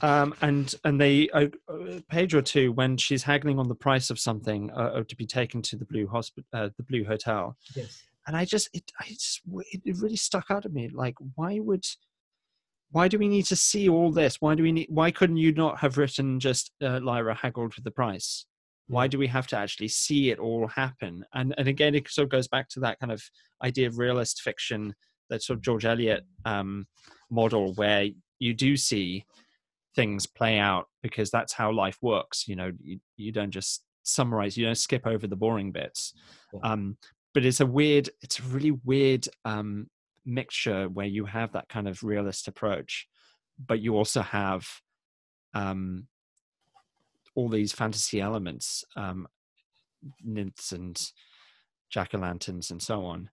um, 0.02 0.34
and 0.40 0.74
and 0.84 1.00
they 1.00 1.28
a, 1.34 1.50
a 1.68 2.02
page 2.08 2.34
or 2.34 2.42
two 2.42 2.72
when 2.72 2.96
she's 2.96 3.22
haggling 3.22 3.58
on 3.58 3.68
the 3.68 3.74
price 3.74 4.10
of 4.10 4.18
something 4.18 4.70
uh, 4.70 5.02
to 5.02 5.16
be 5.16 5.26
taken 5.26 5.62
to 5.62 5.76
the 5.76 5.84
blue 5.84 6.06
hospital, 6.06 6.48
uh, 6.52 6.68
the 6.76 6.82
blue 6.82 7.04
hotel. 7.04 7.56
Yes. 7.74 8.02
And 8.26 8.36
I 8.36 8.44
just 8.44 8.68
it 8.72 8.90
I 9.00 9.08
just 9.08 9.40
it 9.54 9.96
really 9.98 10.16
stuck 10.16 10.50
out 10.50 10.64
at 10.64 10.72
me. 10.72 10.88
Like, 10.88 11.16
why 11.34 11.58
would 11.58 11.84
why 12.92 13.08
do 13.08 13.18
we 13.18 13.28
need 13.28 13.44
to 13.46 13.56
see 13.56 13.88
all 13.88 14.10
this? 14.10 14.36
Why 14.40 14.54
do 14.54 14.62
we 14.62 14.72
need? 14.72 14.88
Why 14.90 15.10
couldn't 15.10 15.36
you 15.36 15.52
not 15.52 15.78
have 15.78 15.96
written 15.96 16.40
just 16.40 16.72
uh, 16.82 17.00
Lyra 17.00 17.34
haggled 17.34 17.74
with 17.76 17.84
the 17.84 17.90
price? 17.90 18.46
Why 18.88 19.06
do 19.06 19.18
we 19.18 19.28
have 19.28 19.46
to 19.48 19.56
actually 19.56 19.88
see 19.88 20.30
it 20.30 20.38
all 20.38 20.66
happen? 20.66 21.24
And 21.32 21.54
and 21.56 21.68
again, 21.68 21.94
it 21.94 22.08
sort 22.08 22.24
of 22.24 22.30
goes 22.30 22.48
back 22.48 22.68
to 22.70 22.80
that 22.80 22.98
kind 22.98 23.12
of 23.12 23.22
idea 23.62 23.86
of 23.86 23.98
realist 23.98 24.42
fiction, 24.42 24.94
that 25.28 25.42
sort 25.42 25.58
of 25.58 25.62
George 25.62 25.84
Eliot 25.84 26.24
um, 26.44 26.86
model, 27.30 27.74
where 27.74 28.08
you 28.40 28.54
do 28.54 28.76
see 28.76 29.24
things 29.94 30.26
play 30.26 30.58
out 30.58 30.86
because 31.02 31.30
that's 31.30 31.52
how 31.52 31.70
life 31.72 31.98
works 32.00 32.46
you 32.46 32.54
know 32.54 32.70
you, 32.80 32.98
you 33.16 33.32
don't 33.32 33.50
just 33.50 33.82
summarize 34.02 34.56
you 34.56 34.64
don't 34.64 34.76
skip 34.76 35.06
over 35.06 35.26
the 35.26 35.36
boring 35.36 35.72
bits 35.72 36.14
yeah. 36.52 36.60
um, 36.62 36.96
but 37.34 37.44
it's 37.44 37.60
a 37.60 37.66
weird 37.66 38.08
it's 38.22 38.38
a 38.38 38.42
really 38.44 38.72
weird 38.84 39.26
um, 39.44 39.88
mixture 40.30 40.88
where 40.88 41.06
you 41.06 41.24
have 41.24 41.52
that 41.52 41.68
kind 41.68 41.88
of 41.88 42.02
realist 42.02 42.48
approach 42.48 43.08
but 43.66 43.80
you 43.80 43.96
also 43.96 44.22
have 44.22 44.66
um, 45.52 46.06
all 47.34 47.48
these 47.48 47.72
fantasy 47.72 48.20
elements 48.20 48.84
um, 48.96 49.26
nymphs 50.24 50.72
and 50.72 51.10
jack-o'-lanterns 51.90 52.70
and 52.70 52.80
so 52.80 53.04
on. 53.04 53.28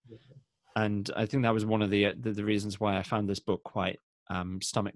And 0.76 1.10
i 1.16 1.26
think 1.26 1.44
that 1.44 1.54
was 1.54 1.66
one 1.66 1.82
of 1.82 1.90
the, 1.90 2.14
the, 2.20 2.32
the 2.32 2.44
reasons 2.44 2.80
why 2.80 2.98
i 2.98 3.04
found 3.04 3.30
this 3.30 3.40
book 3.40 3.64
quite 3.64 4.00
um, 4.30 4.62
stomach 4.62 4.96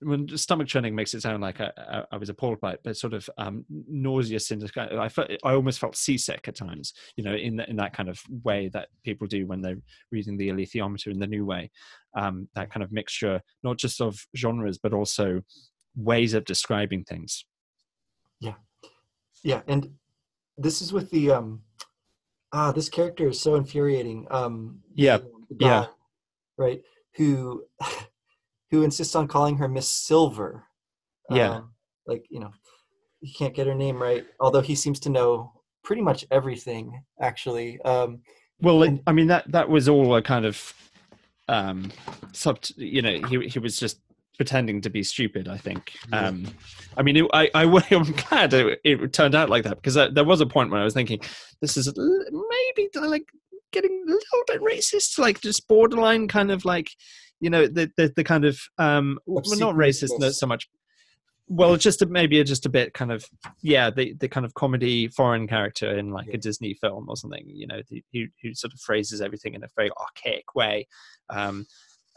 when 0.00 0.28
stomach 0.36 0.66
churning 0.68 0.94
makes 0.94 1.14
it 1.14 1.22
sound 1.22 1.42
like 1.42 1.60
I, 1.60 1.70
I, 2.10 2.16
was 2.16 2.28
appalled 2.28 2.60
by 2.60 2.72
it, 2.72 2.80
but 2.84 2.96
sort 2.96 3.14
of 3.14 3.28
um, 3.38 3.64
nauseous 3.68 4.50
in 4.50 4.58
the, 4.58 4.98
I 5.00 5.08
felt, 5.08 5.30
I 5.44 5.54
almost 5.54 5.78
felt 5.78 5.96
seasick 5.96 6.46
at 6.48 6.56
times, 6.56 6.92
you 7.16 7.24
know, 7.24 7.34
in 7.34 7.56
the, 7.56 7.68
in 7.70 7.76
that 7.76 7.96
kind 7.96 8.08
of 8.08 8.20
way 8.42 8.68
that 8.72 8.88
people 9.04 9.26
do 9.26 9.46
when 9.46 9.62
they're 9.62 9.78
reading 10.10 10.36
the 10.36 10.48
alethiometer 10.48 11.08
in 11.08 11.18
the 11.18 11.26
new 11.26 11.46
way. 11.46 11.70
Um, 12.16 12.48
that 12.54 12.70
kind 12.70 12.82
of 12.82 12.92
mixture, 12.92 13.40
not 13.62 13.76
just 13.76 14.00
of 14.00 14.18
genres, 14.36 14.78
but 14.78 14.92
also 14.92 15.42
ways 15.96 16.34
of 16.34 16.44
describing 16.44 17.04
things. 17.04 17.44
Yeah, 18.40 18.54
yeah, 19.42 19.62
and 19.66 19.90
this 20.58 20.82
is 20.82 20.92
with 20.92 21.10
the 21.10 21.32
um, 21.32 21.62
ah, 22.52 22.72
this 22.72 22.88
character 22.88 23.28
is 23.28 23.40
so 23.40 23.54
infuriating. 23.54 24.26
Um, 24.30 24.80
yeah, 24.94 25.18
guy, 25.18 25.66
yeah, 25.66 25.86
right. 26.56 26.82
Who 27.16 27.64
who 28.74 28.82
insists 28.82 29.14
on 29.14 29.28
calling 29.28 29.56
her 29.56 29.68
Miss 29.68 29.88
Silver. 29.88 30.64
Yeah. 31.30 31.56
Um, 31.56 31.72
like, 32.06 32.24
you 32.28 32.40
know, 32.40 32.50
he 33.20 33.32
can't 33.32 33.54
get 33.54 33.66
her 33.66 33.74
name 33.74 34.02
right, 34.02 34.24
although 34.40 34.60
he 34.60 34.74
seems 34.74 35.00
to 35.00 35.10
know 35.10 35.52
pretty 35.82 36.02
much 36.02 36.24
everything 36.30 37.02
actually. 37.20 37.80
Um, 37.82 38.20
well, 38.60 38.82
it, 38.82 39.00
I 39.06 39.12
mean 39.12 39.28
that 39.28 39.50
that 39.52 39.68
was 39.68 39.88
all 39.88 40.14
a 40.16 40.22
kind 40.22 40.44
of 40.44 40.74
um, 41.48 41.92
sub. 42.32 42.58
You 42.76 43.02
know, 43.02 43.26
he 43.28 43.48
he 43.48 43.58
was 43.58 43.78
just 43.78 44.00
pretending 44.36 44.80
to 44.82 44.90
be 44.90 45.02
stupid. 45.02 45.48
I 45.48 45.56
think. 45.56 45.92
Um, 46.12 46.46
I 46.96 47.02
mean, 47.02 47.16
it, 47.16 47.26
I 47.32 47.50
I 47.54 47.64
am 47.64 48.02
glad 48.28 48.52
it, 48.52 48.80
it, 48.84 49.12
turned 49.12 49.34
out 49.34 49.50
like 49.50 49.64
that 49.64 49.82
because 49.82 49.94
there 49.94 50.24
was 50.24 50.40
a 50.40 50.46
point 50.46 50.70
when 50.70 50.80
I 50.80 50.84
was 50.84 50.94
thinking 50.94 51.20
this 51.60 51.76
is 51.76 51.92
maybe 51.96 52.88
like 52.94 53.26
getting 53.72 54.04
a 54.06 54.10
little 54.10 54.44
bit 54.46 54.62
racist, 54.62 55.18
like 55.18 55.40
just 55.40 55.66
borderline 55.68 56.28
kind 56.28 56.50
of 56.50 56.64
like 56.64 56.90
you 57.40 57.50
know 57.50 57.66
the 57.66 57.90
the, 57.96 58.12
the 58.16 58.24
kind 58.24 58.44
of 58.44 58.58
um 58.78 59.18
well, 59.26 59.42
not 59.58 59.74
racist 59.74 60.18
not 60.18 60.34
so 60.34 60.46
much 60.46 60.68
well 61.46 61.76
just 61.76 62.00
a, 62.00 62.06
maybe 62.06 62.42
just 62.42 62.64
a 62.64 62.70
bit 62.70 62.94
kind 62.94 63.12
of 63.12 63.24
yeah 63.62 63.90
the 63.90 64.14
the 64.14 64.28
kind 64.28 64.46
of 64.46 64.54
comedy 64.54 65.08
foreign 65.08 65.46
character 65.46 65.96
in 65.98 66.10
like 66.10 66.26
yeah. 66.26 66.34
a 66.34 66.38
disney 66.38 66.74
film 66.74 67.06
or 67.08 67.16
something 67.16 67.44
you 67.46 67.66
know 67.66 67.80
the, 67.90 68.02
who, 68.12 68.24
who 68.42 68.54
sort 68.54 68.72
of 68.72 68.80
phrases 68.80 69.20
everything 69.20 69.54
in 69.54 69.62
a 69.62 69.68
very 69.76 69.90
archaic 70.00 70.54
way 70.54 70.86
um 71.30 71.66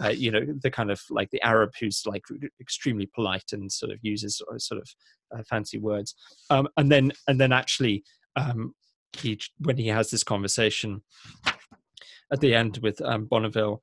uh, 0.04 0.10
you 0.10 0.30
know 0.30 0.42
the 0.62 0.70
kind 0.70 0.92
of 0.92 1.02
like 1.10 1.30
the 1.32 1.42
arab 1.42 1.72
who's 1.80 2.04
like 2.06 2.22
extremely 2.62 3.10
polite 3.14 3.52
and 3.52 3.72
sort 3.72 3.92
of 3.92 3.98
uses 4.02 4.42
sort 4.58 4.80
of 4.80 4.88
uh, 5.36 5.44
fancy 5.50 5.78
words 5.78 6.16
um 6.50 6.68
and 6.78 6.92
then 6.92 7.12
and 7.28 7.42
then 7.42 7.52
actually 7.52 8.04
um 8.36 8.74
he 9.14 9.40
when 9.60 9.78
he 9.78 9.88
has 9.88 10.10
this 10.10 10.24
conversation 10.24 11.02
at 12.32 12.42
the 12.42 12.54
end 12.54 12.80
with 12.82 13.02
um, 13.02 13.26
Bonneville, 13.26 13.82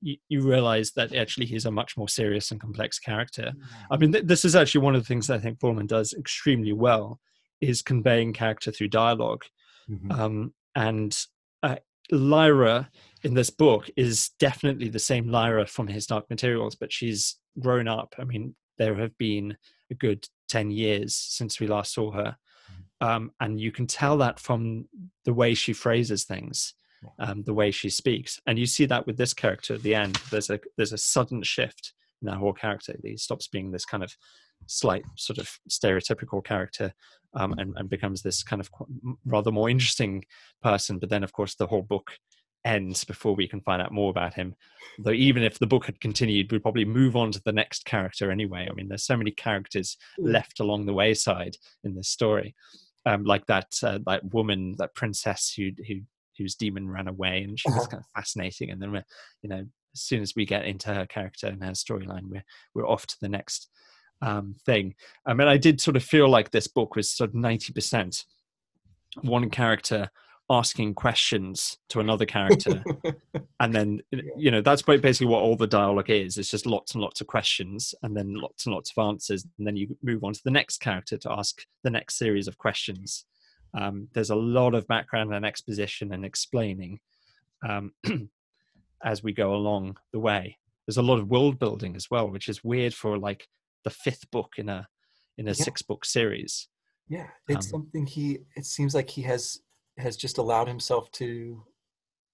you, 0.00 0.16
you, 0.28 0.42
realize 0.42 0.92
that 0.92 1.14
actually 1.14 1.46
he's 1.46 1.66
a 1.66 1.70
much 1.70 1.96
more 1.96 2.08
serious 2.08 2.50
and 2.50 2.60
complex 2.60 2.98
character. 2.98 3.52
I 3.90 3.96
mean, 3.96 4.12
th- 4.12 4.24
this 4.24 4.44
is 4.44 4.56
actually 4.56 4.82
one 4.82 4.94
of 4.94 5.02
the 5.02 5.06
things 5.06 5.30
I 5.30 5.38
think 5.38 5.60
Pullman 5.60 5.86
does 5.86 6.12
extremely 6.14 6.72
well 6.72 7.20
is 7.60 7.82
conveying 7.82 8.32
character 8.32 8.72
through 8.72 8.88
dialog 8.88 9.42
mm-hmm. 9.90 10.12
um, 10.12 10.54
and 10.74 11.16
uh, 11.62 11.76
Lyra 12.10 12.90
in 13.22 13.34
this 13.34 13.50
book 13.50 13.90
is 13.96 14.30
definitely 14.38 14.88
the 14.88 14.98
same 14.98 15.28
Lyra 15.28 15.66
from 15.66 15.86
his 15.86 16.06
Dark 16.06 16.28
Materials, 16.30 16.74
but 16.74 16.92
she's 16.92 17.36
grown 17.58 17.88
up. 17.88 18.14
I 18.18 18.24
mean, 18.24 18.54
there 18.78 18.94
have 18.96 19.16
been 19.18 19.56
a 19.90 19.94
good 19.94 20.26
10 20.48 20.70
years 20.70 21.14
since 21.14 21.60
we 21.60 21.66
last 21.66 21.92
saw 21.92 22.12
her. 22.12 22.36
Mm-hmm. 22.72 23.06
Um, 23.06 23.32
and 23.40 23.60
you 23.60 23.72
can 23.72 23.86
tell 23.86 24.16
that 24.18 24.38
from 24.38 24.86
the 25.24 25.34
way 25.34 25.54
she 25.54 25.72
phrases 25.72 26.24
things 26.24 26.74
um, 27.18 27.42
the 27.44 27.54
way 27.54 27.70
she 27.70 27.90
speaks, 27.90 28.40
and 28.46 28.58
you 28.58 28.66
see 28.66 28.86
that 28.86 29.06
with 29.06 29.16
this 29.16 29.34
character 29.34 29.74
at 29.74 29.82
the 29.82 29.94
end. 29.94 30.18
There's 30.30 30.50
a 30.50 30.60
there's 30.76 30.92
a 30.92 30.98
sudden 30.98 31.42
shift 31.42 31.92
in 32.22 32.26
that 32.26 32.36
whole 32.36 32.52
character. 32.52 32.94
He 33.02 33.16
stops 33.16 33.48
being 33.48 33.70
this 33.70 33.84
kind 33.84 34.02
of 34.02 34.14
slight 34.66 35.04
sort 35.16 35.38
of 35.38 35.50
stereotypical 35.68 36.44
character 36.44 36.92
um, 37.34 37.54
and, 37.58 37.74
and 37.76 37.88
becomes 37.88 38.22
this 38.22 38.42
kind 38.42 38.60
of 38.60 38.70
rather 39.24 39.50
more 39.50 39.70
interesting 39.70 40.24
person. 40.62 40.98
But 40.98 41.10
then, 41.10 41.24
of 41.24 41.32
course, 41.32 41.54
the 41.54 41.66
whole 41.66 41.82
book 41.82 42.12
ends 42.64 43.04
before 43.04 43.34
we 43.34 43.48
can 43.48 43.60
find 43.60 43.80
out 43.80 43.92
more 43.92 44.10
about 44.10 44.34
him. 44.34 44.54
Though 44.98 45.12
even 45.12 45.42
if 45.42 45.58
the 45.58 45.66
book 45.66 45.86
had 45.86 46.00
continued, 46.00 46.52
we'd 46.52 46.62
probably 46.62 46.84
move 46.84 47.16
on 47.16 47.32
to 47.32 47.42
the 47.44 47.52
next 47.52 47.84
character 47.84 48.30
anyway. 48.30 48.68
I 48.70 48.74
mean, 48.74 48.88
there's 48.88 49.04
so 49.04 49.16
many 49.16 49.30
characters 49.30 49.96
mm. 50.18 50.32
left 50.32 50.60
along 50.60 50.86
the 50.86 50.92
wayside 50.92 51.56
in 51.84 51.94
this 51.94 52.08
story, 52.08 52.54
um, 53.06 53.24
like 53.24 53.46
that 53.46 53.72
uh, 53.82 53.98
that 54.06 54.32
woman, 54.34 54.74
that 54.78 54.94
princess 54.94 55.54
who 55.56 55.70
who 55.86 56.00
whose 56.40 56.54
daemon 56.54 56.88
ran 56.88 57.08
away, 57.08 57.42
and 57.42 57.58
she 57.58 57.68
was 57.68 57.78
uh-huh. 57.78 57.86
kind 57.86 58.02
of 58.02 58.10
fascinating. 58.16 58.70
And 58.70 58.80
then 58.80 58.92
we're, 58.92 59.04
you 59.42 59.48
know, 59.48 59.64
as 59.94 60.00
soon 60.00 60.22
as 60.22 60.34
we 60.34 60.46
get 60.46 60.64
into 60.64 60.94
her 60.94 61.06
character 61.06 61.46
and 61.46 61.62
her 61.62 61.72
storyline, 61.72 62.28
we're 62.28 62.44
we're 62.74 62.88
off 62.88 63.06
to 63.06 63.16
the 63.20 63.28
next 63.28 63.68
um, 64.22 64.56
thing. 64.64 64.94
I 65.26 65.34
mean, 65.34 65.48
I 65.48 65.56
did 65.56 65.80
sort 65.80 65.96
of 65.96 66.02
feel 66.02 66.28
like 66.28 66.50
this 66.50 66.66
book 66.66 66.96
was 66.96 67.10
sort 67.10 67.30
of 67.30 67.34
ninety 67.34 67.72
percent 67.72 68.24
one 69.22 69.50
character 69.50 70.10
asking 70.50 70.94
questions 70.94 71.78
to 71.88 72.00
another 72.00 72.26
character 72.26 72.82
and 73.60 73.72
then 73.72 74.00
you 74.36 74.50
know 74.50 74.60
that's 74.60 74.82
basically 74.82 75.28
what 75.28 75.42
all 75.42 75.56
the 75.56 75.66
dialogue 75.66 76.10
is 76.10 76.36
it's 76.36 76.50
just 76.50 76.66
lots 76.66 76.92
and 76.92 77.02
lots 77.02 77.20
of 77.20 77.28
questions 77.28 77.94
and 78.02 78.16
then 78.16 78.34
lots 78.34 78.66
and 78.66 78.74
lots 78.74 78.92
of 78.94 79.08
answers 79.08 79.46
and 79.58 79.66
then 79.66 79.76
you 79.76 79.96
move 80.02 80.24
on 80.24 80.32
to 80.32 80.40
the 80.44 80.50
next 80.50 80.78
character 80.78 81.16
to 81.16 81.30
ask 81.30 81.64
the 81.84 81.90
next 81.90 82.18
series 82.18 82.48
of 82.48 82.58
questions 82.58 83.24
um, 83.74 84.08
there's 84.12 84.30
a 84.30 84.36
lot 84.36 84.74
of 84.74 84.86
background 84.86 85.34
and 85.34 85.44
exposition 85.44 86.12
and 86.12 86.24
explaining 86.24 87.00
um, 87.66 87.92
as 89.04 89.22
we 89.22 89.32
go 89.32 89.54
along 89.54 89.96
the 90.12 90.18
way. 90.18 90.58
There's 90.86 90.96
a 90.96 91.02
lot 91.02 91.18
of 91.18 91.28
world 91.28 91.58
building 91.58 91.94
as 91.94 92.10
well, 92.10 92.28
which 92.28 92.48
is 92.48 92.64
weird 92.64 92.94
for 92.94 93.18
like 93.18 93.46
the 93.84 93.90
fifth 93.90 94.30
book 94.30 94.54
in 94.56 94.68
a 94.68 94.88
in 95.38 95.46
a 95.46 95.52
yeah. 95.52 95.64
six 95.64 95.82
book 95.82 96.04
series. 96.04 96.68
Yeah, 97.08 97.28
it's 97.48 97.66
um, 97.66 97.82
something 97.82 98.06
he. 98.06 98.38
It 98.56 98.66
seems 98.66 98.94
like 98.94 99.10
he 99.10 99.22
has 99.22 99.60
has 99.98 100.16
just 100.16 100.38
allowed 100.38 100.68
himself 100.68 101.10
to 101.12 101.64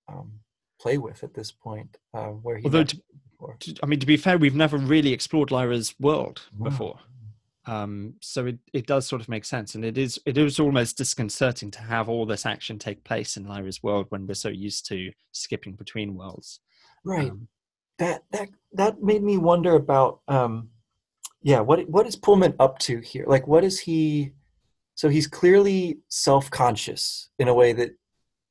um, 0.09 0.41
play 0.81 0.99
with 0.99 1.23
at 1.23 1.35
this 1.35 1.53
point. 1.53 1.99
Uh, 2.15 2.29
where 2.29 2.57
he 2.57 2.65
although, 2.65 2.85
to, 2.85 2.97
I 3.83 3.87
mean, 3.87 4.01
to 4.01 4.07
be 4.07 4.17
fair, 4.17 4.39
we've 4.39 4.55
never 4.55 4.79
really 4.79 5.13
explored 5.13 5.51
Lyra's 5.51 5.95
world 6.01 6.43
before. 6.63 6.99
Um, 7.67 8.15
so 8.21 8.47
it, 8.47 8.59
it 8.73 8.87
does 8.87 9.07
sort 9.07 9.21
of 9.21 9.29
make 9.29 9.45
sense, 9.45 9.75
and 9.75 9.85
it 9.85 9.99
is 9.99 10.21
it 10.25 10.39
is 10.39 10.61
almost 10.61 10.97
disconcerting 10.97 11.71
to 11.73 11.81
have 11.81 12.09
all 12.09 12.25
this 12.25 12.47
action 12.47 12.79
take 12.79 13.03
place 13.03 13.37
in 13.37 13.47
Lyra's 13.47 13.83
world 13.83 14.07
when 14.11 14.27
we're 14.27 14.35
so 14.35 14.49
used 14.49 14.87
to 14.89 15.11
skipping 15.33 15.75
between 15.75 16.15
worlds. 16.15 16.61
Right. 17.05 17.31
Um, 17.31 17.49
that 17.99 18.23
that 18.31 18.49
that 18.73 19.03
made 19.03 19.23
me 19.23 19.37
wonder 19.37 19.75
about 19.75 20.21
um, 20.29 20.69
yeah 21.43 21.61
what 21.61 21.89
what 21.89 22.07
is 22.07 22.15
Pullman 22.15 22.55
up 22.61 22.79
to 22.81 23.01
here? 23.01 23.25
Like, 23.27 23.49
what 23.49 23.65
is 23.65 23.81
he? 23.81 24.33
So 24.95 25.09
he's 25.09 25.27
clearly 25.27 25.99
self 26.09 26.51
conscious 26.51 27.31
in 27.39 27.49
a 27.49 27.55
way 27.55 27.73
that 27.73 27.97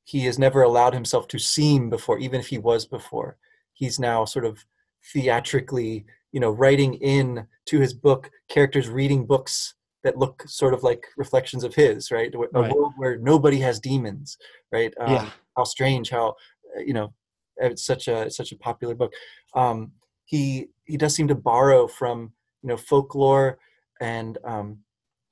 he 0.04 0.26
has 0.26 0.38
never 0.38 0.62
allowed 0.62 0.94
himself 0.94 1.26
to 1.28 1.38
seem 1.38 1.90
before, 1.90 2.18
even 2.18 2.38
if 2.38 2.48
he 2.48 2.58
was 2.58 2.86
before. 2.86 3.38
He's 3.72 3.98
now 3.98 4.24
sort 4.24 4.44
of 4.44 4.64
theatrically 5.12 6.06
you 6.36 6.40
know 6.40 6.50
writing 6.50 6.92
in 6.96 7.46
to 7.64 7.80
his 7.80 7.94
book 7.94 8.30
characters 8.50 8.90
reading 8.90 9.24
books 9.24 9.72
that 10.04 10.18
look 10.18 10.42
sort 10.46 10.74
of 10.74 10.82
like 10.82 11.06
reflections 11.16 11.64
of 11.64 11.74
his 11.74 12.10
right 12.10 12.34
a 12.34 12.38
right. 12.38 12.70
world 12.70 12.92
where 12.98 13.16
nobody 13.16 13.58
has 13.58 13.80
daemons 13.80 14.36
right 14.70 14.92
um, 15.00 15.14
yeah. 15.14 15.30
how 15.56 15.64
strange 15.64 16.10
how 16.10 16.34
you 16.76 16.92
know 16.92 17.10
it's 17.56 17.86
such 17.86 18.06
a 18.06 18.30
such 18.30 18.52
a 18.52 18.58
popular 18.58 18.94
book 18.94 19.14
um, 19.54 19.92
he 20.26 20.66
he 20.84 20.98
does 20.98 21.14
seem 21.14 21.26
to 21.26 21.34
borrow 21.34 21.86
from 21.86 22.30
you 22.62 22.68
know 22.68 22.76
folklore 22.76 23.58
and 24.02 24.36
um, 24.44 24.76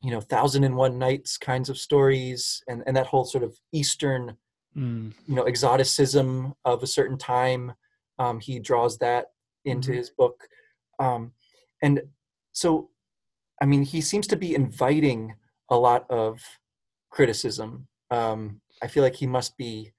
you 0.02 0.10
know 0.10 0.22
thousand 0.22 0.64
and 0.64 0.74
one 0.74 0.98
nights 0.98 1.36
kinds 1.36 1.68
of 1.68 1.76
stories 1.76 2.62
and 2.66 2.82
and 2.86 2.96
that 2.96 3.08
whole 3.08 3.26
sort 3.26 3.44
of 3.44 3.54
eastern 3.72 4.38
mm. 4.74 5.12
you 5.26 5.34
know 5.34 5.44
exoticism 5.44 6.54
of 6.64 6.82
a 6.82 6.86
certain 6.86 7.18
time 7.18 7.74
um, 8.18 8.40
he 8.40 8.58
draws 8.58 8.96
that 8.96 9.26
into 9.66 9.90
mm-hmm. 9.90 9.98
his 9.98 10.08
book 10.08 10.48
um, 10.98 11.32
and 11.82 12.02
so 12.52 12.90
i 13.62 13.64
mean 13.66 13.82
he 13.82 14.00
seems 14.00 14.26
to 14.26 14.36
be 14.36 14.54
inviting 14.54 15.34
a 15.70 15.76
lot 15.76 16.04
of 16.10 16.40
criticism. 17.10 17.86
Um, 18.10 18.60
i 18.82 18.86
feel 18.86 19.02
like 19.02 19.16
he 19.16 19.26
must 19.26 19.56
be 19.56 19.92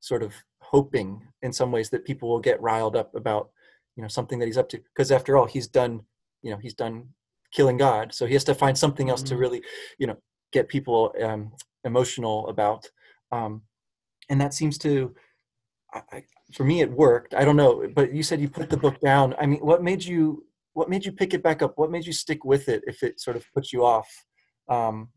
sort 0.00 0.22
of 0.22 0.34
hoping 0.60 1.22
in 1.42 1.52
some 1.52 1.70
ways 1.72 1.90
that 1.90 2.04
people 2.04 2.28
will 2.28 2.40
get 2.40 2.60
riled 2.60 2.96
up 2.96 3.14
about 3.14 3.50
you 3.96 4.02
know 4.02 4.08
something 4.08 4.38
that 4.38 4.46
he's 4.46 4.58
up 4.58 4.68
to. 4.70 4.78
Because 4.78 5.10
after 5.10 5.36
all 5.36 5.46
he's 5.46 5.68
done 5.68 6.00
you 6.42 6.50
know 6.50 6.58
he's 6.58 6.74
done 6.74 7.08
killing 7.52 7.76
god. 7.76 8.14
So 8.14 8.26
he 8.26 8.34
has 8.34 8.44
to 8.44 8.54
find 8.54 8.76
something 8.76 9.10
else 9.10 9.22
mm-hmm. 9.22 9.34
to 9.34 9.36
really 9.36 9.62
you 9.98 10.06
know 10.06 10.16
get 10.52 10.68
people 10.68 11.12
um, 11.22 11.52
emotional 11.84 12.48
about. 12.48 12.88
Um, 13.32 13.62
and 14.28 14.40
that 14.40 14.54
seems 14.54 14.78
to 14.78 15.14
I, 15.92 16.24
for 16.52 16.64
me 16.64 16.80
it 16.80 16.90
worked. 16.90 17.34
I 17.34 17.44
don't 17.44 17.56
know 17.56 17.88
but 17.94 18.12
you 18.12 18.22
said 18.22 18.40
you 18.40 18.48
put 18.48 18.70
the 18.70 18.76
book 18.76 19.00
down. 19.00 19.34
I 19.40 19.46
mean 19.46 19.60
what 19.60 19.82
made 19.82 20.04
you 20.04 20.44
what 20.72 20.90
made 20.90 21.04
you 21.04 21.12
pick 21.12 21.32
it 21.32 21.42
back 21.42 21.62
up? 21.62 21.72
What 21.76 21.90
made 21.90 22.06
you 22.06 22.12
stick 22.12 22.44
with 22.44 22.68
it 22.68 22.82
if 22.86 23.02
it 23.02 23.18
sort 23.20 23.36
of 23.36 23.46
put 23.54 23.72
you 23.72 23.84
off? 23.84 24.08
Um, 24.68 25.08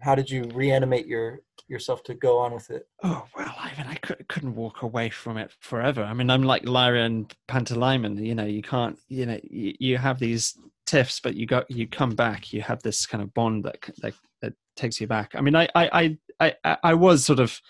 how 0.00 0.14
did 0.14 0.28
you 0.30 0.44
reanimate 0.54 1.06
your 1.06 1.40
yourself 1.68 2.02
to 2.04 2.14
go 2.14 2.38
on 2.38 2.52
with 2.52 2.70
it? 2.70 2.86
Oh 3.02 3.24
well 3.36 3.54
i 3.58 3.72
mean 3.76 3.86
i 3.88 3.94
could, 3.94 4.26
couldn't 4.28 4.54
walk 4.54 4.82
away 4.82 5.10
from 5.10 5.36
it 5.36 5.52
forever. 5.60 6.02
I 6.02 6.12
mean 6.14 6.30
i'm 6.30 6.42
like 6.42 6.64
lyra 6.66 7.02
and 7.02 7.32
pantalaimon 7.48 8.24
you 8.24 8.34
know 8.34 8.44
you 8.44 8.62
can't 8.62 8.98
you 9.08 9.26
know 9.26 9.40
you, 9.42 9.74
you 9.78 9.98
have 9.98 10.18
these 10.18 10.56
tiffs 10.84 11.18
but 11.20 11.34
you 11.34 11.46
got 11.46 11.68
you 11.70 11.86
come 11.86 12.10
back 12.10 12.52
you 12.52 12.62
have 12.62 12.82
this 12.82 13.06
kind 13.06 13.22
of 13.22 13.32
bond 13.34 13.64
that 13.64 13.78
that, 14.02 14.14
that 14.42 14.52
takes 14.76 15.00
you 15.00 15.06
back. 15.06 15.32
I 15.34 15.40
mean 15.40 15.56
i 15.56 15.68
i 15.74 16.18
i 16.40 16.54
i, 16.64 16.76
I 16.84 16.94
was 16.94 17.24
sort 17.24 17.40
of 17.40 17.60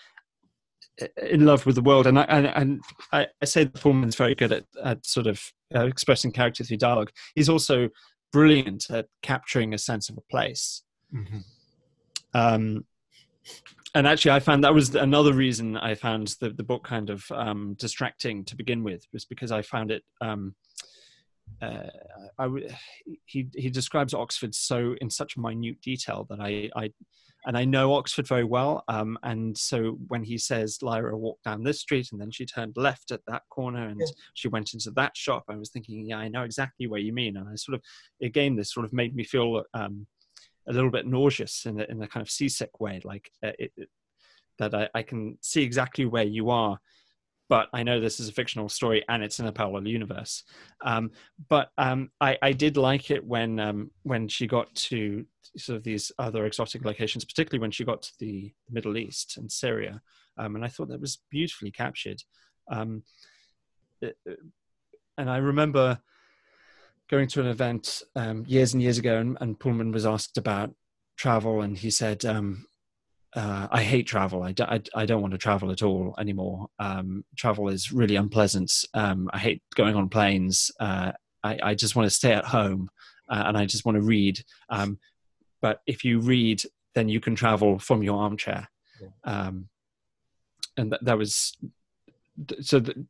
in 1.17 1.45
love 1.45 1.65
with 1.65 1.75
the 1.75 1.81
world, 1.81 2.07
and 2.07 2.19
I 2.19 2.23
and, 2.23 2.47
and 2.47 2.81
I, 3.11 3.27
I, 3.41 3.45
say 3.45 3.65
that 3.65 3.73
Pullman's 3.73 4.15
very 4.15 4.35
good 4.35 4.51
at, 4.51 4.65
at 4.83 5.05
sort 5.05 5.27
of 5.27 5.41
uh, 5.75 5.85
expressing 5.85 6.31
character 6.31 6.63
through 6.63 6.77
dialogue. 6.77 7.11
He's 7.35 7.49
also 7.49 7.89
brilliant 8.31 8.89
at 8.89 9.07
capturing 9.21 9.73
a 9.73 9.77
sense 9.77 10.09
of 10.09 10.17
a 10.17 10.21
place. 10.29 10.83
Mm-hmm. 11.13 11.39
Um, 12.33 12.85
and 13.95 14.07
actually, 14.07 14.31
I 14.31 14.39
found 14.39 14.63
that 14.63 14.73
was 14.73 14.93
another 14.95 15.33
reason 15.33 15.77
I 15.77 15.95
found 15.95 16.35
the 16.39 16.49
the 16.49 16.63
book 16.63 16.83
kind 16.83 17.09
of 17.09 17.25
um, 17.31 17.75
distracting 17.77 18.43
to 18.45 18.55
begin 18.55 18.83
with, 18.83 19.05
was 19.13 19.25
because 19.25 19.51
I 19.51 19.61
found 19.61 19.91
it. 19.91 20.03
Um, 20.21 20.55
uh, 21.61 21.87
I, 22.37 22.47
he 23.25 23.47
he 23.55 23.69
describes 23.69 24.13
Oxford 24.13 24.53
so 24.55 24.95
in 25.01 25.09
such 25.09 25.37
minute 25.37 25.81
detail 25.81 26.25
that 26.29 26.39
I 26.39 26.69
I 26.75 26.91
and 27.45 27.57
I 27.57 27.63
know 27.63 27.93
Oxford 27.93 28.27
very 28.27 28.43
well. 28.43 28.83
Um, 28.89 29.17
and 29.23 29.57
so 29.57 29.97
when 30.09 30.21
he 30.21 30.37
says 30.37 30.79
Lyra 30.81 31.17
walked 31.17 31.45
down 31.45 31.63
this 31.63 31.79
street 31.79 32.09
and 32.11 32.19
then 32.19 32.29
she 32.29 32.45
turned 32.45 32.73
left 32.75 33.11
at 33.11 33.21
that 33.27 33.43
corner 33.49 33.87
and 33.87 34.01
yeah. 34.01 34.07
she 34.33 34.49
went 34.49 34.73
into 34.73 34.91
that 34.91 35.15
shop, 35.15 35.45
I 35.47 35.55
was 35.55 35.69
thinking, 35.69 36.05
yeah, 36.05 36.17
I 36.17 36.27
know 36.27 36.43
exactly 36.43 36.87
what 36.87 37.03
you 37.03 37.13
mean. 37.13 37.37
And 37.37 37.47
I 37.47 37.55
sort 37.55 37.75
of, 37.75 37.81
again, 38.21 38.57
this 38.57 38.73
sort 38.73 38.85
of 38.85 38.91
made 38.91 39.15
me 39.15 39.23
feel 39.23 39.63
um, 39.73 40.07
a 40.67 40.73
little 40.73 40.91
bit 40.91 41.07
nauseous 41.07 41.65
in 41.65 41.79
a, 41.79 41.85
in 41.85 42.01
a 42.01 42.07
kind 42.07 42.21
of 42.21 42.29
seasick 42.29 42.81
way, 42.81 42.99
like 43.05 43.31
uh, 43.41 43.51
it, 43.57 43.71
it, 43.77 43.89
that 44.59 44.75
I, 44.75 44.89
I 44.93 45.03
can 45.03 45.37
see 45.41 45.63
exactly 45.63 46.05
where 46.05 46.25
you 46.25 46.49
are 46.49 46.77
but 47.49 47.69
I 47.73 47.83
know 47.83 47.99
this 47.99 48.19
is 48.19 48.27
a 48.27 48.33
fictional 48.33 48.69
story 48.69 49.03
and 49.07 49.23
it's 49.23 49.39
in 49.39 49.47
a 49.47 49.51
parallel 49.51 49.87
universe. 49.87 50.43
Um, 50.83 51.11
but 51.49 51.69
um, 51.77 52.11
I, 52.19 52.37
I, 52.41 52.51
did 52.51 52.77
like 52.77 53.09
it 53.09 53.25
when 53.25 53.59
um, 53.59 53.91
when 54.03 54.27
she 54.27 54.47
got 54.47 54.73
to 54.75 55.25
sort 55.57 55.77
of 55.77 55.83
these 55.83 56.11
other 56.19 56.45
exotic 56.45 56.83
locations, 56.83 57.25
particularly 57.25 57.61
when 57.61 57.71
she 57.71 57.85
got 57.85 58.01
to 58.03 58.11
the 58.19 58.51
Middle 58.69 58.97
East 58.97 59.37
and 59.37 59.51
Syria, 59.51 60.01
um, 60.37 60.55
and 60.55 60.65
I 60.65 60.67
thought 60.67 60.89
that 60.89 61.01
was 61.01 61.19
beautifully 61.31 61.71
captured. 61.71 62.21
Um, 62.69 63.03
and 64.01 65.29
I 65.29 65.37
remember 65.37 65.99
going 67.09 67.27
to 67.29 67.41
an 67.41 67.47
event 67.47 68.03
um, 68.15 68.43
years 68.47 68.73
and 68.73 68.83
years 68.83 68.97
ago, 68.97 69.17
and, 69.17 69.37
and 69.39 69.59
Pullman 69.59 69.91
was 69.91 70.05
asked 70.05 70.37
about 70.37 70.73
travel, 71.15 71.61
and 71.61 71.77
he 71.77 71.89
said, 71.89 72.25
uh, 73.35 73.67
I 73.69 73.83
hate 73.83 74.07
travel. 74.07 74.43
I, 74.43 74.53
I, 74.59 74.81
I, 74.95 75.05
don't 75.05 75.21
want 75.21 75.33
to 75.33 75.37
travel 75.37 75.71
at 75.71 75.83
all 75.83 76.15
anymore. 76.17 76.67
Um, 76.79 77.25
travel 77.35 77.69
is 77.69 77.91
really 77.91 78.15
unpleasant. 78.15 78.71
Um, 78.93 79.29
I 79.33 79.37
hate 79.37 79.61
going 79.75 79.95
on 79.95 80.09
planes. 80.09 80.71
Uh, 80.79 81.11
I, 81.43 81.59
I, 81.61 81.75
just 81.75 81.95
want 81.95 82.07
to 82.07 82.15
stay 82.15 82.33
at 82.33 82.45
home 82.45 82.89
uh, 83.29 83.43
and 83.47 83.57
I 83.57 83.65
just 83.65 83.85
want 83.85 83.97
to 83.97 84.01
read. 84.01 84.39
Um, 84.69 84.97
but 85.61 85.81
if 85.85 86.05
you 86.05 86.19
read, 86.19 86.63
then 86.95 87.09
you 87.09 87.19
can 87.19 87.35
travel 87.35 87.79
from 87.79 88.01
your 88.01 88.21
armchair. 88.21 88.69
Um, 89.23 89.69
and 90.77 90.91
that, 90.91 91.03
that 91.03 91.17
was 91.17 91.55
so. 92.61 92.79
The, 92.79 93.05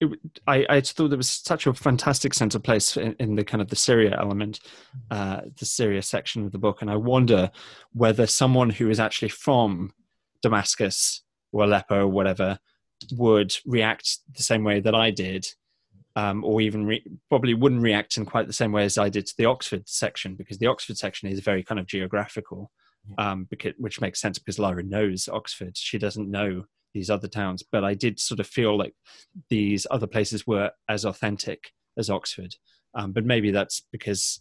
it, 0.00 0.18
I, 0.46 0.66
I 0.68 0.80
thought 0.80 1.08
there 1.08 1.16
was 1.16 1.30
such 1.30 1.66
a 1.66 1.74
fantastic 1.74 2.34
sense 2.34 2.54
of 2.54 2.62
place 2.62 2.96
in, 2.96 3.14
in 3.18 3.34
the 3.34 3.44
kind 3.44 3.60
of 3.60 3.68
the 3.68 3.76
Syria 3.76 4.16
element, 4.18 4.60
uh, 5.10 5.40
the 5.58 5.64
Syria 5.64 6.02
section 6.02 6.44
of 6.44 6.52
the 6.52 6.58
book, 6.58 6.82
and 6.82 6.90
I 6.90 6.96
wonder 6.96 7.50
whether 7.92 8.26
someone 8.26 8.70
who 8.70 8.90
is 8.90 9.00
actually 9.00 9.30
from 9.30 9.92
Damascus 10.42 11.22
or 11.52 11.64
Aleppo 11.64 12.00
or 12.00 12.08
whatever 12.08 12.58
would 13.12 13.54
react 13.66 14.18
the 14.36 14.42
same 14.42 14.64
way 14.64 14.80
that 14.80 14.94
I 14.94 15.10
did, 15.10 15.46
um, 16.16 16.44
or 16.44 16.60
even 16.60 16.86
re- 16.86 17.04
probably 17.28 17.54
wouldn't 17.54 17.82
react 17.82 18.16
in 18.16 18.24
quite 18.24 18.46
the 18.46 18.52
same 18.52 18.72
way 18.72 18.84
as 18.84 18.98
I 18.98 19.08
did 19.08 19.26
to 19.26 19.34
the 19.36 19.46
Oxford 19.46 19.88
section, 19.88 20.34
because 20.34 20.58
the 20.58 20.66
Oxford 20.66 20.98
section 20.98 21.28
is 21.28 21.40
very 21.40 21.62
kind 21.62 21.78
of 21.78 21.86
geographical, 21.86 22.70
um, 23.18 23.46
because, 23.50 23.72
which 23.78 24.00
makes 24.00 24.20
sense 24.20 24.38
because 24.38 24.58
Lyra 24.58 24.82
knows 24.82 25.28
Oxford. 25.28 25.76
She 25.76 25.98
doesn't 25.98 26.30
know 26.30 26.66
these 26.98 27.10
other 27.10 27.28
towns, 27.28 27.62
but 27.62 27.84
I 27.84 27.94
did 27.94 28.18
sort 28.18 28.40
of 28.40 28.46
feel 28.46 28.76
like 28.76 28.94
these 29.48 29.86
other 29.90 30.06
places 30.06 30.46
were 30.46 30.70
as 30.88 31.04
authentic 31.04 31.72
as 31.96 32.10
Oxford. 32.10 32.56
Um, 32.94 33.12
but 33.12 33.24
maybe 33.24 33.50
that's 33.50 33.82
because 33.92 34.40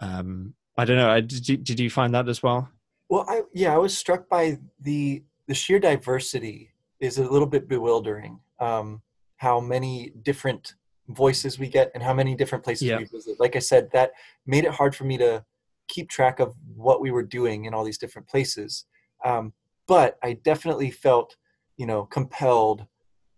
um, 0.00 0.54
I 0.76 0.84
don't 0.84 0.96
know. 0.96 1.20
Did 1.20 1.48
you, 1.48 1.56
did 1.56 1.80
you 1.80 1.90
find 1.90 2.12
that 2.14 2.28
as 2.28 2.42
well? 2.42 2.68
Well, 3.08 3.24
I 3.28 3.42
yeah, 3.54 3.74
I 3.74 3.78
was 3.78 3.96
struck 3.96 4.28
by 4.28 4.58
the 4.80 5.22
the 5.46 5.54
sheer 5.54 5.78
diversity 5.78 6.74
is 7.00 7.18
a 7.18 7.30
little 7.30 7.46
bit 7.46 7.68
bewildering. 7.68 8.40
Um, 8.60 9.02
how 9.36 9.60
many 9.60 10.12
different 10.22 10.74
voices 11.08 11.58
we 11.58 11.68
get 11.68 11.90
and 11.94 12.02
how 12.02 12.12
many 12.12 12.34
different 12.34 12.64
places 12.64 12.88
yeah. 12.88 12.98
we 12.98 13.04
visit. 13.04 13.40
Like 13.40 13.56
I 13.56 13.60
said, 13.60 13.90
that 13.92 14.10
made 14.46 14.64
it 14.64 14.72
hard 14.72 14.94
for 14.94 15.04
me 15.04 15.16
to 15.18 15.44
keep 15.88 16.10
track 16.10 16.38
of 16.38 16.54
what 16.74 17.00
we 17.00 17.10
were 17.10 17.22
doing 17.22 17.64
in 17.64 17.72
all 17.72 17.84
these 17.84 17.98
different 17.98 18.28
places. 18.28 18.84
Um, 19.24 19.52
but 19.86 20.18
I 20.22 20.34
definitely 20.34 20.90
felt 20.90 21.36
you 21.78 21.86
know 21.86 22.04
compelled 22.04 22.84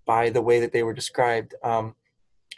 by 0.06 0.30
the 0.30 0.42
way 0.42 0.58
that 0.58 0.72
they 0.72 0.82
were 0.82 0.94
described 0.94 1.54
um, 1.62 1.94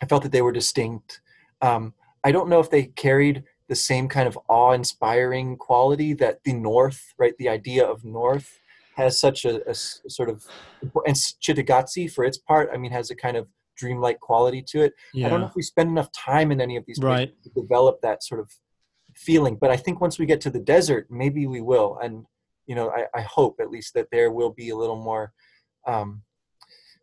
i 0.01 0.07
felt 0.07 0.22
that 0.22 0.33
they 0.33 0.41
were 0.41 0.53
distinct 0.53 1.20
um, 1.61 1.93
i 2.24 2.33
don't 2.33 2.49
know 2.49 2.61
if 2.61 2.70
they 2.70 2.85
carried 2.85 3.45
the 3.68 3.74
same 3.74 4.09
kind 4.09 4.26
of 4.26 4.39
awe-inspiring 4.49 5.57
quality 5.57 6.14
that 6.14 6.43
the 6.45 6.55
north 6.55 7.12
right 7.18 7.37
the 7.39 7.49
idea 7.49 7.85
of 7.85 8.05
north 8.05 8.59
has 8.95 9.18
such 9.18 9.45
a, 9.45 9.68
a 9.68 9.74
sort 9.74 10.28
of 10.30 10.47
and 11.07 11.16
Cittàgazze 11.16 12.11
for 12.11 12.24
its 12.24 12.39
part 12.39 12.70
i 12.72 12.78
mean 12.78 12.93
has 12.93 13.11
a 13.11 13.16
kind 13.16 13.37
of 13.37 13.47
dreamlike 13.76 14.20
quality 14.20 14.62
to 14.62 14.83
it 14.83 14.93
yeah. 15.12 15.26
i 15.26 15.30
don't 15.30 15.41
know 15.41 15.47
if 15.47 15.57
we 15.57 15.62
spend 15.62 15.91
enough 15.91 16.11
time 16.12 16.53
in 16.53 16.61
any 16.61 16.76
of 16.76 16.85
these 16.87 16.99
right. 17.03 17.33
to 17.43 17.51
develop 17.51 18.01
that 18.03 18.22
sort 18.22 18.41
of 18.41 18.51
feeling 19.14 19.57
but 19.57 19.70
i 19.70 19.76
think 19.76 20.01
once 20.01 20.18
we 20.18 20.26
get 20.26 20.41
to 20.41 20.51
the 20.51 20.59
desert 20.59 21.07
maybe 21.11 21.47
we 21.47 21.61
will 21.61 21.99
and 22.03 22.24
you 22.66 22.74
know 22.74 22.91
I, 22.91 23.18
I 23.18 23.22
hope 23.22 23.57
at 23.61 23.70
least 23.70 23.95
that 23.95 24.09
there 24.12 24.30
will 24.30 24.51
be 24.51 24.70
a 24.70 24.76
little 24.76 25.03
more 25.03 25.33
um, 25.87 26.22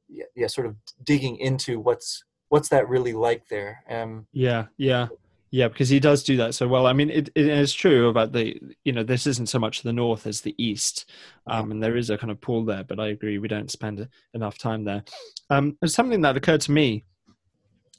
yeah, 0.07 0.25
yeah, 0.35 0.47
sort 0.47 0.67
of 0.67 0.75
digging 1.03 1.37
into 1.37 1.79
what's 1.79 2.23
what's 2.49 2.69
that 2.69 2.89
really 2.89 3.13
like 3.13 3.47
there. 3.47 3.83
Um, 3.89 4.27
yeah, 4.31 4.65
yeah, 4.77 5.07
yeah, 5.51 5.67
because 5.67 5.89
he 5.89 5.99
does 5.99 6.23
do 6.23 6.37
that 6.37 6.53
so 6.53 6.67
well. 6.67 6.85
I 6.85 6.93
mean, 6.93 7.09
it, 7.09 7.29
it 7.35 7.47
is 7.47 7.73
true 7.73 8.09
about 8.09 8.31
the 8.31 8.59
you 8.83 8.91
know 8.91 9.03
this 9.03 9.25
isn't 9.25 9.49
so 9.49 9.59
much 9.59 9.81
the 9.81 9.93
north 9.93 10.27
as 10.27 10.41
the 10.41 10.55
east, 10.63 11.09
um, 11.47 11.71
and 11.71 11.81
there 11.81 11.97
is 11.97 12.09
a 12.09 12.17
kind 12.17 12.31
of 12.31 12.41
pull 12.41 12.65
there. 12.65 12.83
But 12.83 12.99
I 12.99 13.07
agree, 13.07 13.39
we 13.39 13.47
don't 13.47 13.71
spend 13.71 14.07
enough 14.33 14.57
time 14.57 14.83
there. 14.83 15.03
Um, 15.49 15.77
there's 15.81 15.95
something 15.95 16.21
that 16.21 16.37
occurred 16.37 16.61
to 16.61 16.71
me. 16.71 17.03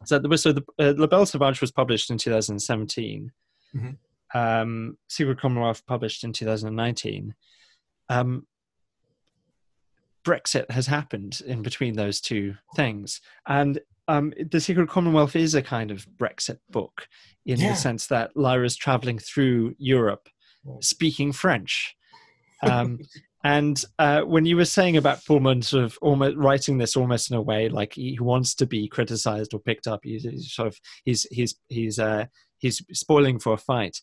So 0.04 0.18
there 0.18 0.30
was 0.30 0.42
so 0.42 0.52
the 0.52 0.64
uh, 0.78 0.94
La 0.96 1.06
Belle 1.06 1.26
Sauvage 1.26 1.60
was 1.60 1.72
published 1.72 2.10
in 2.10 2.18
2017. 2.18 3.32
Mm-hmm. 3.74 4.38
Um, 4.38 4.96
Secret 5.08 5.40
Commonwealth 5.40 5.84
published 5.86 6.22
in 6.22 6.32
2019. 6.32 7.34
Um, 8.08 8.46
Brexit 10.30 10.70
has 10.70 10.86
happened 10.86 11.40
in 11.44 11.62
between 11.62 11.96
those 11.96 12.20
two 12.20 12.54
things. 12.76 13.20
And 13.48 13.80
um, 14.06 14.32
The 14.50 14.60
Secret 14.60 14.88
Commonwealth 14.88 15.34
is 15.34 15.56
a 15.56 15.62
kind 15.62 15.90
of 15.90 16.06
Brexit 16.16 16.58
book 16.70 17.08
in 17.46 17.58
yeah. 17.58 17.70
the 17.70 17.74
sense 17.74 18.06
that 18.06 18.36
Lyra's 18.36 18.76
traveling 18.76 19.18
through 19.18 19.74
Europe 19.78 20.28
speaking 20.80 21.32
French. 21.32 21.96
Um, 22.62 23.00
and 23.44 23.82
uh, 23.98 24.20
when 24.20 24.44
you 24.44 24.56
were 24.56 24.66
saying 24.66 24.98
about 24.98 25.24
Pullman 25.24 25.62
sort 25.62 25.84
of 25.84 25.98
almost 26.02 26.36
writing 26.36 26.78
this 26.78 26.94
almost 26.94 27.30
in 27.30 27.36
a 27.36 27.42
way 27.42 27.68
like 27.68 27.94
he 27.94 28.18
wants 28.20 28.54
to 28.56 28.66
be 28.66 28.86
criticized 28.86 29.54
or 29.54 29.60
picked 29.60 29.86
up, 29.88 30.00
he's, 30.04 30.24
he's 30.24 30.52
sort 30.52 30.68
of 30.68 30.78
he's 31.04 31.26
he's 31.30 31.54
he's 31.68 31.98
uh, 31.98 32.26
he's 32.58 32.82
spoiling 32.92 33.38
for 33.38 33.54
a 33.54 33.58
fight. 33.58 33.98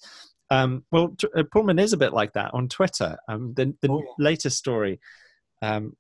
Um, 0.50 0.84
well, 0.92 1.16
uh, 1.36 1.44
Pullman 1.52 1.78
is 1.78 1.94
a 1.94 1.98
bit 1.98 2.14
like 2.14 2.34
that 2.34 2.54
on 2.56 2.68
Twitter. 2.68 3.18
Um, 3.30 3.54
the 3.54 3.76
the 3.82 3.92
oh, 3.92 4.04
latest 4.18 4.58
story 4.58 5.00
um, 5.62 5.96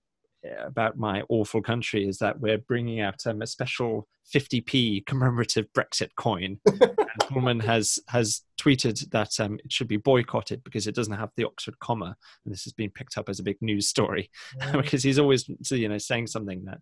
about 0.63 0.97
my 0.97 1.23
awful 1.29 1.61
country 1.61 2.07
is 2.07 2.17
that 2.19 2.39
we're 2.39 2.57
bringing 2.57 2.99
out 2.99 3.25
um, 3.25 3.41
a 3.41 3.47
special 3.47 4.07
50p 4.33 5.05
commemorative 5.05 5.67
Brexit 5.73 6.09
coin. 6.17 6.59
and 6.65 6.97
Pullman 7.21 7.59
has 7.61 7.99
has 8.07 8.41
tweeted 8.59 9.09
that 9.11 9.39
um, 9.39 9.59
it 9.63 9.71
should 9.71 9.87
be 9.87 9.97
boycotted 9.97 10.63
because 10.63 10.87
it 10.87 10.95
doesn't 10.95 11.13
have 11.13 11.31
the 11.35 11.45
Oxford 11.45 11.79
comma, 11.79 12.15
and 12.45 12.53
this 12.53 12.63
has 12.63 12.73
been 12.73 12.89
picked 12.89 13.17
up 13.17 13.29
as 13.29 13.39
a 13.39 13.43
big 13.43 13.57
news 13.61 13.87
story 13.87 14.29
because 14.73 15.03
he's 15.03 15.19
always 15.19 15.49
you 15.71 15.89
know 15.89 15.97
saying 15.97 16.27
something 16.27 16.65
that 16.65 16.79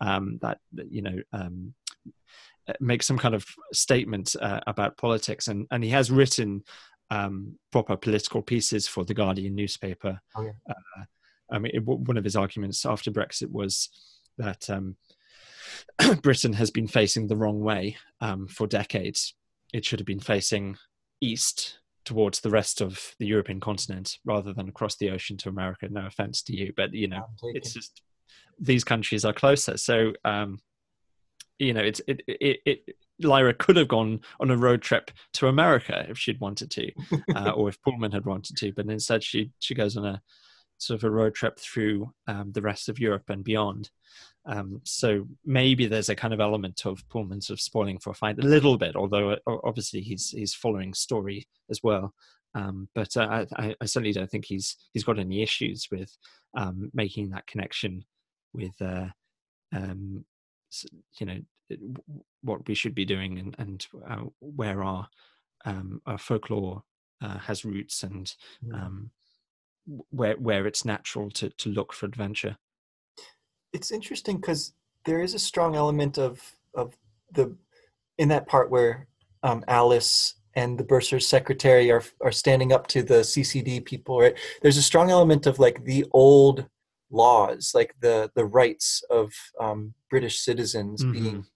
um, 0.00 0.38
that, 0.42 0.58
that 0.72 0.90
you 0.90 1.02
know 1.02 1.16
um, 1.32 1.74
makes 2.80 3.06
some 3.06 3.18
kind 3.18 3.34
of 3.34 3.46
statement 3.72 4.34
uh, 4.40 4.60
about 4.66 4.96
politics, 4.96 5.48
and 5.48 5.66
and 5.70 5.84
he 5.84 5.90
has 5.90 6.10
written 6.10 6.62
um, 7.10 7.58
proper 7.70 7.96
political 7.96 8.42
pieces 8.42 8.86
for 8.86 9.04
the 9.04 9.14
Guardian 9.14 9.54
newspaper. 9.54 10.20
Oh, 10.36 10.42
yeah. 10.42 10.52
uh, 10.68 11.04
I 11.50 11.58
mean, 11.58 11.72
it, 11.74 11.84
one 11.84 12.16
of 12.16 12.24
his 12.24 12.36
arguments 12.36 12.84
after 12.84 13.10
Brexit 13.10 13.50
was 13.50 13.88
that 14.36 14.68
um, 14.70 14.96
Britain 16.22 16.52
has 16.54 16.70
been 16.70 16.88
facing 16.88 17.26
the 17.26 17.36
wrong 17.36 17.60
way 17.60 17.96
um, 18.20 18.46
for 18.46 18.66
decades. 18.66 19.34
It 19.72 19.84
should 19.84 20.00
have 20.00 20.06
been 20.06 20.20
facing 20.20 20.76
east 21.20 21.78
towards 22.04 22.40
the 22.40 22.50
rest 22.50 22.80
of 22.80 23.14
the 23.18 23.26
European 23.26 23.60
continent 23.60 24.18
rather 24.24 24.52
than 24.52 24.68
across 24.68 24.96
the 24.96 25.10
ocean 25.10 25.36
to 25.38 25.48
America. 25.48 25.88
No 25.90 26.06
offense 26.06 26.42
to 26.44 26.56
you, 26.56 26.72
but 26.76 26.94
you 26.94 27.08
know, 27.08 27.26
it's 27.54 27.74
just 27.74 28.02
these 28.58 28.84
countries 28.84 29.24
are 29.24 29.32
closer. 29.32 29.76
So, 29.76 30.12
um, 30.24 30.58
you 31.58 31.74
know, 31.74 31.82
it's 31.82 32.00
it, 32.06 32.22
it, 32.26 32.60
it 32.64 32.96
Lyra 33.20 33.52
could 33.52 33.76
have 33.76 33.88
gone 33.88 34.20
on 34.40 34.50
a 34.50 34.56
road 34.56 34.80
trip 34.80 35.10
to 35.34 35.48
America 35.48 36.06
if 36.08 36.16
she'd 36.16 36.40
wanted 36.40 36.70
to, 36.70 36.90
uh, 37.34 37.50
or 37.50 37.68
if 37.68 37.82
Pullman 37.82 38.12
had 38.12 38.24
wanted 38.24 38.56
to, 38.56 38.72
but 38.72 38.86
instead 38.86 39.22
she 39.22 39.50
she 39.58 39.74
goes 39.74 39.96
on 39.96 40.06
a 40.06 40.22
sort 40.78 41.00
of 41.00 41.04
a 41.04 41.10
road 41.10 41.34
trip 41.34 41.58
through 41.58 42.12
um, 42.26 42.52
the 42.52 42.62
rest 42.62 42.88
of 42.88 42.98
Europe 42.98 43.28
and 43.28 43.44
beyond. 43.44 43.90
Um, 44.46 44.80
so 44.84 45.26
maybe 45.44 45.86
there's 45.86 46.08
a 46.08 46.14
kind 46.14 46.32
of 46.32 46.40
element 46.40 46.86
of 46.86 47.06
Pullman 47.10 47.40
sort 47.40 47.58
of 47.58 47.60
spoiling 47.60 47.98
for 47.98 48.10
a 48.10 48.14
fight 48.14 48.38
a 48.38 48.46
little 48.46 48.78
bit, 48.78 48.96
although 48.96 49.32
uh, 49.32 49.36
obviously 49.64 50.00
he's 50.00 50.30
he's 50.30 50.54
following 50.54 50.94
story 50.94 51.46
as 51.70 51.82
well. 51.82 52.14
Um, 52.54 52.88
but 52.94 53.14
uh, 53.16 53.44
I, 53.56 53.74
I, 53.80 53.84
certainly 53.84 54.12
don't 54.12 54.30
think 54.30 54.46
he's 54.46 54.76
he's 54.94 55.04
got 55.04 55.18
any 55.18 55.42
issues 55.42 55.88
with 55.92 56.16
um, 56.56 56.90
making 56.94 57.28
that 57.30 57.46
connection 57.46 58.04
with 58.54 58.72
uh, 58.80 59.08
um, 59.74 60.24
you 61.20 61.26
know 61.26 61.40
what 62.42 62.66
we 62.66 62.74
should 62.74 62.94
be 62.94 63.04
doing 63.04 63.38
and, 63.38 63.54
and 63.58 63.86
uh, 64.08 64.24
where 64.40 64.82
our 64.82 65.08
um, 65.66 66.00
our 66.06 66.16
folklore 66.16 66.82
uh, 67.20 67.38
has 67.38 67.64
roots 67.66 68.02
and 68.02 68.34
where 70.10 70.34
where 70.34 70.66
it's 70.66 70.84
natural 70.84 71.30
to 71.30 71.50
to 71.50 71.68
look 71.70 71.92
for 71.92 72.06
adventure. 72.06 72.56
It's 73.72 73.90
interesting 73.90 74.36
because 74.36 74.72
there 75.04 75.20
is 75.20 75.34
a 75.34 75.38
strong 75.38 75.76
element 75.76 76.18
of 76.18 76.40
of 76.74 76.94
the 77.32 77.56
in 78.18 78.28
that 78.28 78.46
part 78.46 78.70
where 78.70 79.06
um, 79.42 79.64
Alice 79.68 80.34
and 80.54 80.76
the 80.78 80.84
bursar's 80.84 81.26
secretary 81.26 81.90
are 81.90 82.02
are 82.20 82.32
standing 82.32 82.72
up 82.72 82.86
to 82.88 83.02
the 83.02 83.20
CCD 83.20 83.84
people. 83.84 84.20
Right, 84.20 84.36
there's 84.62 84.76
a 84.76 84.82
strong 84.82 85.10
element 85.10 85.46
of 85.46 85.58
like 85.58 85.84
the 85.84 86.04
old 86.12 86.66
laws, 87.10 87.72
like 87.74 87.94
the 88.00 88.30
the 88.34 88.44
rights 88.44 89.02
of 89.10 89.32
um, 89.60 89.94
British 90.10 90.40
citizens 90.40 91.02
mm-hmm. 91.02 91.12
being 91.12 91.46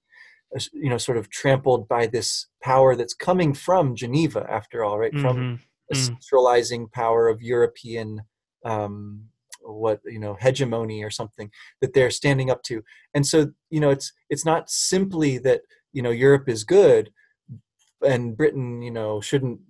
you 0.73 0.91
know 0.91 0.99
sort 0.99 1.19
of 1.19 1.31
trampled 1.31 1.89
by 1.89 2.07
this 2.07 2.47
power 2.63 2.95
that's 2.95 3.15
coming 3.15 3.55
from 3.55 3.97
Geneva 3.97 4.47
after 4.49 4.85
all 4.85 4.99
right? 4.99 5.13
mm-hmm. 5.37 5.63
A 5.93 5.95
mm. 5.95 6.07
centralizing 6.07 6.89
power 6.89 7.29
of 7.29 7.43
European 7.43 8.23
um, 8.65 9.25
what 9.65 10.01
you 10.05 10.19
know 10.19 10.37
hegemony 10.41 11.05
or 11.05 11.11
something 11.11 11.51
that 11.81 11.93
they're 11.95 12.11
standing 12.11 12.51
up 12.51 12.63
to. 12.65 12.83
And 13.15 13.27
so 13.27 13.53
you 13.71 13.81
know 13.81 13.91
it's 13.91 14.13
it's 14.31 14.45
not 14.45 14.71
simply 14.71 15.39
that 15.39 15.63
you 15.93 16.03
know 16.03 16.11
Europe 16.11 16.49
is 16.49 16.65
good 16.65 17.11
and 18.05 18.37
Britain 18.37 18.83
you 18.83 18.91
know 18.91 19.21
shouldn't 19.21 19.61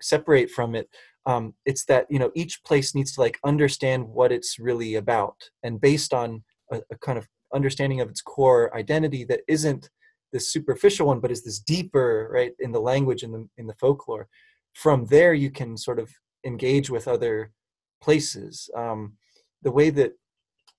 separate 0.00 0.50
from 0.50 0.74
it. 0.74 0.88
Um, 1.26 1.54
it's 1.66 1.84
that 1.86 2.06
you 2.08 2.18
know 2.18 2.30
each 2.34 2.62
place 2.64 2.94
needs 2.94 3.12
to 3.14 3.20
like 3.20 3.38
understand 3.44 4.08
what 4.08 4.32
it's 4.32 4.58
really 4.58 4.94
about. 4.94 5.50
And 5.62 5.80
based 5.80 6.14
on 6.14 6.44
a, 6.72 6.80
a 6.90 6.98
kind 6.98 7.18
of 7.18 7.26
understanding 7.54 8.00
of 8.00 8.10
its 8.10 8.20
core 8.20 8.74
identity 8.76 9.24
that 9.24 9.40
isn't 9.48 9.88
this 10.30 10.52
superficial 10.52 11.06
one 11.06 11.20
but 11.20 11.30
is 11.30 11.42
this 11.42 11.58
deeper 11.58 12.28
right 12.30 12.52
in 12.58 12.70
the 12.72 12.80
language 12.80 13.22
in 13.22 13.32
the 13.32 13.48
in 13.56 13.66
the 13.66 13.74
folklore 13.80 14.28
from 14.74 15.06
there 15.06 15.34
you 15.34 15.50
can 15.50 15.76
sort 15.76 15.98
of 15.98 16.10
engage 16.44 16.90
with 16.90 17.08
other 17.08 17.52
places. 18.00 18.70
Um, 18.76 19.14
the 19.62 19.70
way 19.70 19.90
that 19.90 20.12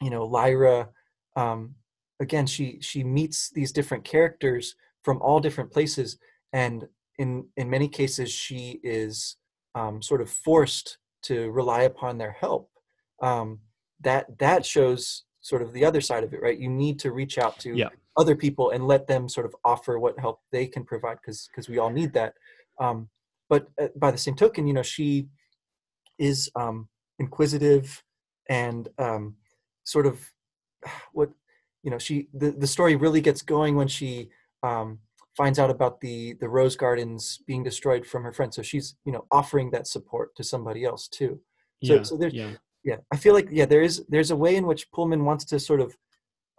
you 0.01 0.09
know 0.09 0.25
lyra 0.25 0.89
um, 1.35 1.75
again 2.19 2.47
she 2.47 2.79
she 2.81 3.03
meets 3.03 3.49
these 3.49 3.71
different 3.71 4.03
characters 4.03 4.75
from 5.03 5.21
all 5.21 5.39
different 5.39 5.71
places 5.71 6.17
and 6.53 6.87
in 7.17 7.45
in 7.57 7.69
many 7.69 7.87
cases 7.87 8.31
she 8.31 8.79
is 8.83 9.37
um, 9.75 10.01
sort 10.01 10.21
of 10.21 10.29
forced 10.29 10.97
to 11.23 11.51
rely 11.51 11.83
upon 11.83 12.17
their 12.17 12.31
help. 12.31 12.69
Um, 13.21 13.59
that 14.01 14.37
that 14.39 14.65
shows 14.65 15.23
sort 15.41 15.61
of 15.61 15.73
the 15.73 15.85
other 15.85 16.01
side 16.01 16.23
of 16.23 16.33
it 16.33 16.41
right? 16.41 16.57
You 16.57 16.69
need 16.69 16.99
to 16.99 17.11
reach 17.11 17.37
out 17.37 17.59
to 17.59 17.75
yeah. 17.75 17.89
other 18.17 18.35
people 18.35 18.71
and 18.71 18.87
let 18.87 19.07
them 19.07 19.27
sort 19.27 19.45
of 19.45 19.55
offer 19.65 19.99
what 19.99 20.19
help 20.19 20.39
they 20.51 20.67
can 20.67 20.83
provide 20.83 21.17
because 21.21 21.49
because 21.51 21.69
we 21.69 21.77
all 21.77 21.89
need 21.89 22.13
that. 22.13 22.33
Um, 22.79 23.09
but 23.49 23.67
uh, 23.81 23.87
by 23.95 24.11
the 24.11 24.17
same 24.17 24.35
token 24.35 24.67
you 24.67 24.73
know 24.73 24.83
she 24.83 25.27
is 26.17 26.49
um, 26.55 26.87
inquisitive 27.17 28.03
and 28.49 28.89
um, 28.97 29.35
sort 29.83 30.05
of 30.05 30.19
what 31.13 31.29
you 31.83 31.91
know 31.91 31.97
she 31.97 32.27
the, 32.33 32.51
the 32.51 32.67
story 32.67 32.95
really 32.95 33.21
gets 33.21 33.41
going 33.41 33.75
when 33.75 33.87
she 33.87 34.29
um, 34.63 34.99
finds 35.35 35.59
out 35.59 35.69
about 35.69 36.01
the 36.01 36.33
the 36.41 36.49
rose 36.49 36.75
gardens 36.75 37.39
being 37.47 37.63
destroyed 37.63 38.05
from 38.05 38.23
her 38.23 38.33
friend 38.33 38.53
so 38.53 38.61
she's 38.61 38.95
you 39.05 39.11
know 39.11 39.25
offering 39.31 39.71
that 39.71 39.87
support 39.87 40.35
to 40.35 40.43
somebody 40.43 40.83
else 40.83 41.07
too 41.07 41.39
so 41.83 41.95
yeah, 41.95 42.03
so 42.03 42.17
there's 42.17 42.33
yeah. 42.33 42.51
yeah 42.83 42.97
i 43.13 43.15
feel 43.15 43.33
like 43.33 43.47
yeah 43.51 43.65
there 43.65 43.81
is 43.81 44.03
there's 44.09 44.31
a 44.31 44.35
way 44.35 44.55
in 44.55 44.65
which 44.65 44.91
pullman 44.91 45.23
wants 45.23 45.45
to 45.45 45.59
sort 45.59 45.79
of 45.79 45.95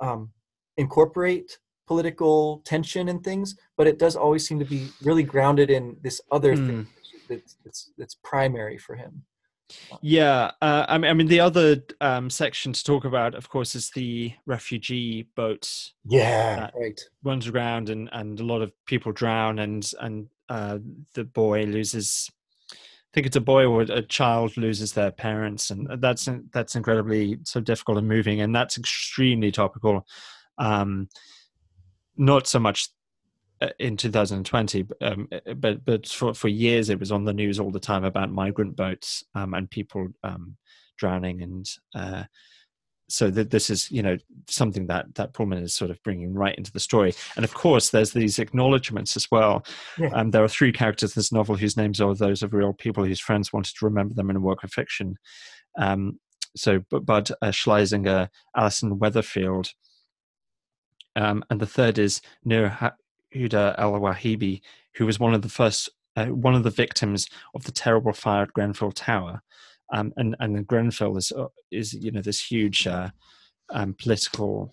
um, 0.00 0.30
incorporate 0.78 1.58
political 1.90 2.62
tension 2.64 3.08
and 3.08 3.24
things 3.24 3.56
but 3.76 3.88
it 3.88 3.98
does 3.98 4.14
always 4.14 4.46
seem 4.46 4.60
to 4.60 4.64
be 4.64 4.86
really 5.02 5.24
grounded 5.24 5.70
in 5.70 5.96
this 6.02 6.20
other 6.30 6.54
mm. 6.54 6.66
thing 6.66 6.86
that's, 7.28 7.56
that's 7.64 7.90
that's 7.98 8.16
primary 8.22 8.78
for 8.78 8.94
him 8.94 9.24
yeah, 10.02 10.50
uh, 10.60 10.84
I, 10.88 10.98
mean, 10.98 11.10
I 11.10 11.14
mean, 11.14 11.26
the 11.28 11.40
other 11.40 11.76
um, 12.00 12.28
section 12.28 12.72
to 12.72 12.84
talk 12.84 13.04
about, 13.04 13.36
of 13.36 13.48
course, 13.48 13.74
is 13.74 13.90
the 13.90 14.32
refugee 14.46 15.28
boat. 15.36 15.70
Yeah, 16.04 16.70
right. 16.74 17.00
Runs 17.22 17.46
around 17.46 17.88
and 17.88 18.08
and 18.12 18.40
a 18.40 18.44
lot 18.44 18.62
of 18.62 18.72
people 18.86 19.12
drown, 19.12 19.60
and 19.60 19.88
and 20.00 20.26
uh, 20.48 20.78
the 21.14 21.24
boy 21.24 21.66
loses. 21.66 22.28
I 22.72 23.12
think 23.14 23.26
it's 23.26 23.36
a 23.36 23.40
boy 23.40 23.64
or 23.66 23.82
a 23.82 24.02
child 24.02 24.56
loses 24.56 24.92
their 24.92 25.10
parents, 25.10 25.70
and 25.70 25.88
that's 26.00 26.28
that's 26.52 26.76
incredibly 26.76 27.38
so 27.44 27.60
difficult 27.60 27.98
and 27.98 28.08
moving, 28.08 28.40
and 28.40 28.52
that's 28.54 28.76
extremely 28.76 29.52
topical. 29.52 30.04
Um, 30.58 31.08
not 32.16 32.46
so 32.46 32.58
much 32.58 32.88
uh, 33.60 33.68
in 33.78 33.96
2020 33.96 34.86
um, 35.02 35.28
uh, 35.32 35.54
but 35.54 35.84
but 35.84 36.06
for, 36.06 36.32
for 36.32 36.48
years 36.48 36.88
it 36.88 36.98
was 36.98 37.12
on 37.12 37.24
the 37.24 37.32
news 37.32 37.60
all 37.60 37.70
the 37.70 37.80
time 37.80 38.04
about 38.04 38.32
migrant 38.32 38.74
boats 38.76 39.22
um, 39.34 39.54
and 39.54 39.70
people 39.70 40.08
um, 40.24 40.56
drowning 40.96 41.42
and 41.42 41.70
uh, 41.94 42.24
so 43.10 43.28
that 43.28 43.50
this 43.50 43.68
is 43.70 43.90
you 43.90 44.02
know 44.02 44.16
something 44.48 44.86
that 44.86 45.14
that 45.16 45.34
Pullman 45.34 45.62
is 45.62 45.74
sort 45.74 45.90
of 45.90 46.02
bringing 46.02 46.32
right 46.32 46.56
into 46.56 46.72
the 46.72 46.80
story. 46.80 47.12
And 47.36 47.44
of 47.44 47.52
course 47.52 47.90
there's 47.90 48.12
these 48.12 48.38
acknowledgments 48.38 49.16
as 49.16 49.26
well. 49.30 49.64
Yeah. 49.98 50.10
um, 50.14 50.30
there 50.30 50.44
are 50.44 50.48
three 50.48 50.72
characters 50.72 51.16
in 51.16 51.20
this 51.20 51.32
novel 51.32 51.56
whose 51.56 51.76
names 51.76 52.00
are 52.00 52.14
those 52.14 52.42
of 52.42 52.54
real 52.54 52.72
people 52.72 53.04
whose 53.04 53.20
friends 53.20 53.52
wanted 53.52 53.74
to 53.76 53.84
remember 53.84 54.14
them 54.14 54.30
in 54.30 54.36
a 54.36 54.40
work 54.40 54.62
of 54.62 54.72
fiction. 54.72 55.16
Um, 55.76 56.20
so 56.56 56.80
Bud 56.90 57.30
uh, 57.42 57.50
Schlesinger 57.50 58.28
Alison 58.56 58.98
Wetherfield 58.98 59.70
um, 61.16 61.44
and 61.50 61.60
the 61.60 61.66
third 61.66 61.98
is 61.98 62.20
Nir 62.44 62.76
Huda 63.34 63.78
Al 63.78 63.92
Wahibi, 63.92 64.60
who 64.94 65.06
was 65.06 65.20
one 65.20 65.34
of 65.34 65.42
the 65.42 65.48
first, 65.48 65.88
uh, 66.16 66.26
one 66.26 66.54
of 66.54 66.62
the 66.62 66.70
victims 66.70 67.28
of 67.54 67.64
the 67.64 67.72
terrible 67.72 68.12
fire 68.12 68.44
at 68.44 68.52
Grenfell 68.52 68.92
Tower. 68.92 69.42
Um, 69.92 70.12
and 70.16 70.36
and 70.38 70.66
Grenfell 70.66 71.16
is 71.16 71.32
uh, 71.32 71.48
is 71.70 71.94
you 71.94 72.12
know 72.12 72.22
this 72.22 72.44
huge 72.44 72.86
uh, 72.86 73.10
um, 73.70 73.94
political 73.94 74.72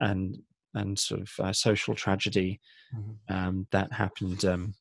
and 0.00 0.36
and 0.74 0.98
sort 0.98 1.20
of 1.20 1.30
uh, 1.38 1.52
social 1.52 1.94
tragedy 1.94 2.60
mm-hmm. 2.94 3.34
um, 3.34 3.66
that 3.70 3.92
happened. 3.92 4.44
Um, 4.44 4.74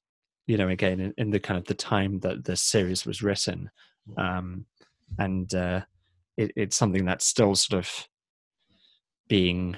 you 0.48 0.58
know, 0.58 0.70
again 0.70 1.00
in, 1.00 1.14
in, 1.18 1.30
the 1.30 1.42
kind 1.42 1.58
of 1.58 1.66
the 1.66 1.74
time 1.74 2.20
that 2.22 2.46
the 2.46 2.56
series 2.56 3.06
was 3.06 3.22
written, 3.22 3.70
um, 4.18 4.66
and 5.20 5.54
uh, 5.54 5.82
it, 6.38 6.52
it's 6.56 6.78
something 6.78 7.06
that's 7.06 7.26
still 7.26 7.54
sort 7.54 7.80
of 7.80 8.08
being 9.28 9.76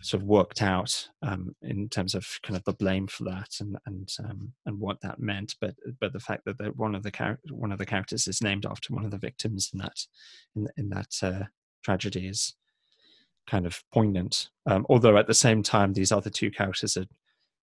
sort 0.00 0.22
of 0.22 0.28
worked 0.28 0.62
out 0.62 1.08
um, 1.22 1.54
in 1.62 1.88
terms 1.88 2.14
of 2.14 2.38
kind 2.42 2.56
of 2.56 2.64
the 2.64 2.72
blame 2.72 3.06
for 3.06 3.24
that 3.24 3.56
and 3.60 3.76
and 3.86 4.08
um, 4.24 4.52
and 4.66 4.78
what 4.78 5.00
that 5.00 5.20
meant. 5.20 5.56
But 5.60 5.74
but 6.00 6.12
the 6.12 6.20
fact 6.20 6.44
that 6.44 6.58
the, 6.58 6.66
one 6.76 6.94
of 6.94 7.02
the 7.02 7.10
char- 7.10 7.40
one 7.50 7.72
of 7.72 7.78
the 7.78 7.86
characters 7.86 8.26
is 8.28 8.42
named 8.42 8.66
after 8.66 8.94
one 8.94 9.04
of 9.04 9.10
the 9.10 9.18
victims 9.18 9.70
in 9.72 9.78
that 9.80 10.06
in, 10.56 10.68
in 10.76 10.88
that 10.90 11.14
uh, 11.22 11.44
tragedy 11.82 12.26
is 12.26 12.54
kind 13.46 13.66
of 13.66 13.82
poignant. 13.92 14.50
Um, 14.66 14.86
although 14.88 15.16
at 15.16 15.26
the 15.26 15.34
same 15.34 15.62
time, 15.62 15.92
these 15.92 16.12
other 16.12 16.30
two 16.30 16.50
characters 16.50 16.96
are 16.96 17.06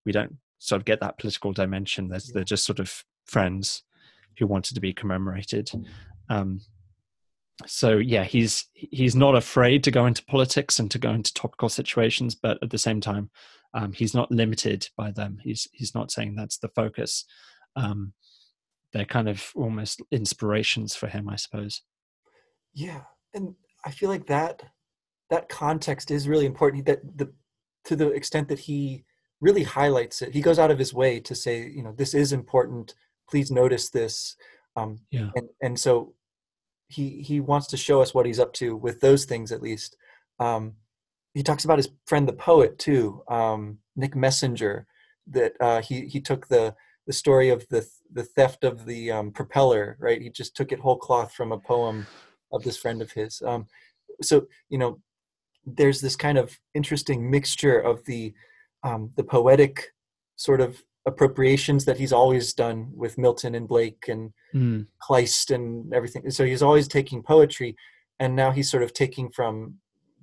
we 0.05 0.13
don't 0.13 0.37
sort 0.59 0.81
of 0.81 0.87
get 0.87 1.01
that 1.01 1.19
political 1.19 1.53
dimension. 1.53 2.09
They're, 2.09 2.21
they're 2.33 2.45
just 2.45 2.65
sort 2.65 2.81
of 2.81 3.05
friends 3.27 3.83
who 4.39 4.47
wanted 4.47 4.75
to 4.75 4.81
be 4.81 4.93
commemorated. 4.93 5.71
Um, 6.29 6.61
so 7.67 7.97
yeah 7.97 8.23
he's 8.23 8.67
he's 8.73 9.17
not 9.17 9.35
afraid 9.35 9.83
to 9.83 9.91
go 9.91 10.07
into 10.07 10.25
politics 10.27 10.79
and 10.79 10.91
to 10.91 10.99
go 10.99 11.11
into 11.11 11.35
topical 11.35 11.69
situations 11.69 12.35
but 12.35 12.57
at 12.63 12.71
the 12.71 12.79
same 12.79 13.01
time 13.01 13.31
um, 13.75 13.93
he's 13.93 14.15
not 14.15 14.31
limited 14.31 14.89
by 14.97 15.11
them. 15.11 15.39
He's 15.43 15.69
he's 15.73 15.95
not 15.95 16.11
saying 16.11 16.35
that's 16.35 16.59
the 16.59 16.69
focus. 16.69 17.25
Um, 17.77 18.13
they're 18.93 19.05
kind 19.05 19.29
of 19.29 19.53
almost 19.55 20.01
inspirations 20.11 20.97
for 20.97 21.09
him 21.09 21.29
i 21.29 21.37
suppose. 21.37 21.83
Yeah 22.73 23.03
and 23.35 23.55
i 23.85 23.91
feel 23.91 24.09
like 24.09 24.27
that 24.27 24.63
that 25.31 25.51
context 25.51 26.11
is 26.11 26.27
really 26.27 26.47
important. 26.47 26.87
That 26.87 27.01
the 27.19 27.33
to 27.85 27.97
the 27.97 28.09
extent 28.09 28.49
that 28.49 28.59
he 28.59 29.05
really 29.41 29.63
highlights 29.63 30.23
it 30.23 30.35
he 30.35 30.41
goes 30.41 30.59
out 30.59 30.71
of 30.71 30.79
his 30.79 30.93
way 30.93 31.21
to 31.21 31.35
say 31.35 31.69
you 31.69 31.83
know 31.83 31.93
this 31.93 32.15
is 32.15 32.33
important. 32.33 32.95
Please 33.29 33.51
notice 33.51 33.91
this. 33.91 34.37
Um, 34.75 35.01
yeah. 35.11 35.31
and, 35.35 35.49
and 35.61 35.79
so 35.79 36.15
he 36.89 37.23
he 37.23 37.41
wants 37.41 37.67
to 37.69 37.77
show 37.77 38.01
us 38.01 38.15
what 38.15 38.27
he's 38.27 38.41
up 38.41 38.53
to 38.55 38.77
with 38.77 39.01
those 39.01 39.25
things 39.25 39.53
at 39.53 39.63
least. 39.63 39.97
Um, 40.41 40.75
he 41.35 41.43
talks 41.43 41.65
about 41.65 41.79
his 41.79 41.89
friend 42.07 42.27
the 42.27 42.33
poet 42.33 42.79
too, 42.79 43.23
um, 43.29 43.79
Nick 43.95 44.17
Messenger. 44.17 44.87
That 45.27 45.53
uh, 45.61 45.83
he 45.83 46.07
he 46.07 46.21
took 46.21 46.49
the 46.49 46.75
the 47.07 47.13
story 47.13 47.51
of 47.51 47.67
the 47.69 47.87
the 48.11 48.25
theft 48.25 48.65
of 48.65 48.87
the 48.87 49.13
um, 49.13 49.31
propeller. 49.31 49.97
Right, 50.01 50.21
he 50.21 50.31
just 50.31 50.57
took 50.57 50.73
it 50.73 50.81
whole 50.81 50.97
cloth 50.97 51.33
from 51.35 51.53
a 51.53 51.59
poem 51.59 52.07
of 52.53 52.63
this 52.65 52.79
friend 52.79 53.03
of 53.03 53.13
his. 53.13 53.43
Um, 53.45 53.67
so 54.23 54.47
you 54.71 54.79
know, 54.79 55.01
there's 55.67 56.01
this 56.01 56.17
kind 56.17 56.39
of 56.39 56.59
interesting 56.75 57.31
mixture 57.31 57.79
of 57.79 58.05
the 58.07 58.33
um, 58.83 59.11
the 59.17 59.25
poetic 59.25 59.93
sort 60.37 60.63
of 60.63 60.83
appropriations 61.09 61.85
that 61.87 61.99
he's 61.99 62.13
always 62.13 62.53
done 62.53 62.91
with 62.95 63.19
Milton 63.19 63.55
and 63.55 63.67
Blake 63.67 64.05
and 64.09 64.33
mm. 64.55 64.87
Kleist 65.03 65.53
and 65.55 65.93
everything. 65.93 66.31
So 66.31 66.45
he's 66.45 66.63
always 66.63 66.87
taking 66.87 67.23
poetry, 67.23 67.77
and 68.21 68.37
now 68.37 68.53
he's 68.53 68.71
sort 68.71 68.83
of 68.83 68.93
taking 68.93 69.31
from 69.31 69.75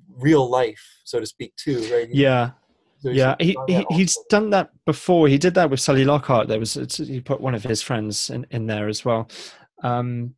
real 0.10 0.50
life, 0.50 0.84
so 1.04 1.20
to 1.20 1.26
speak, 1.26 1.56
too, 1.58 1.80
right? 1.92 2.08
Yeah. 2.10 2.52
So 3.00 3.10
yeah, 3.10 3.36
he, 3.40 3.58
he 3.68 3.86
he's 3.92 4.18
done 4.30 4.50
that 4.52 4.72
before. 4.86 5.28
He 5.28 5.38
did 5.38 5.54
that 5.56 5.70
with 5.70 5.80
Sally 5.80 6.06
Lockhart. 6.06 6.48
There 6.48 6.60
was 6.60 6.74
he 6.74 7.20
put 7.20 7.42
one 7.42 7.54
of 7.54 7.64
his 7.64 7.82
friends 7.82 8.30
in, 8.30 8.48
in 8.50 8.66
there 8.66 8.88
as 8.88 9.06
well. 9.06 9.30
Um, 9.84 10.34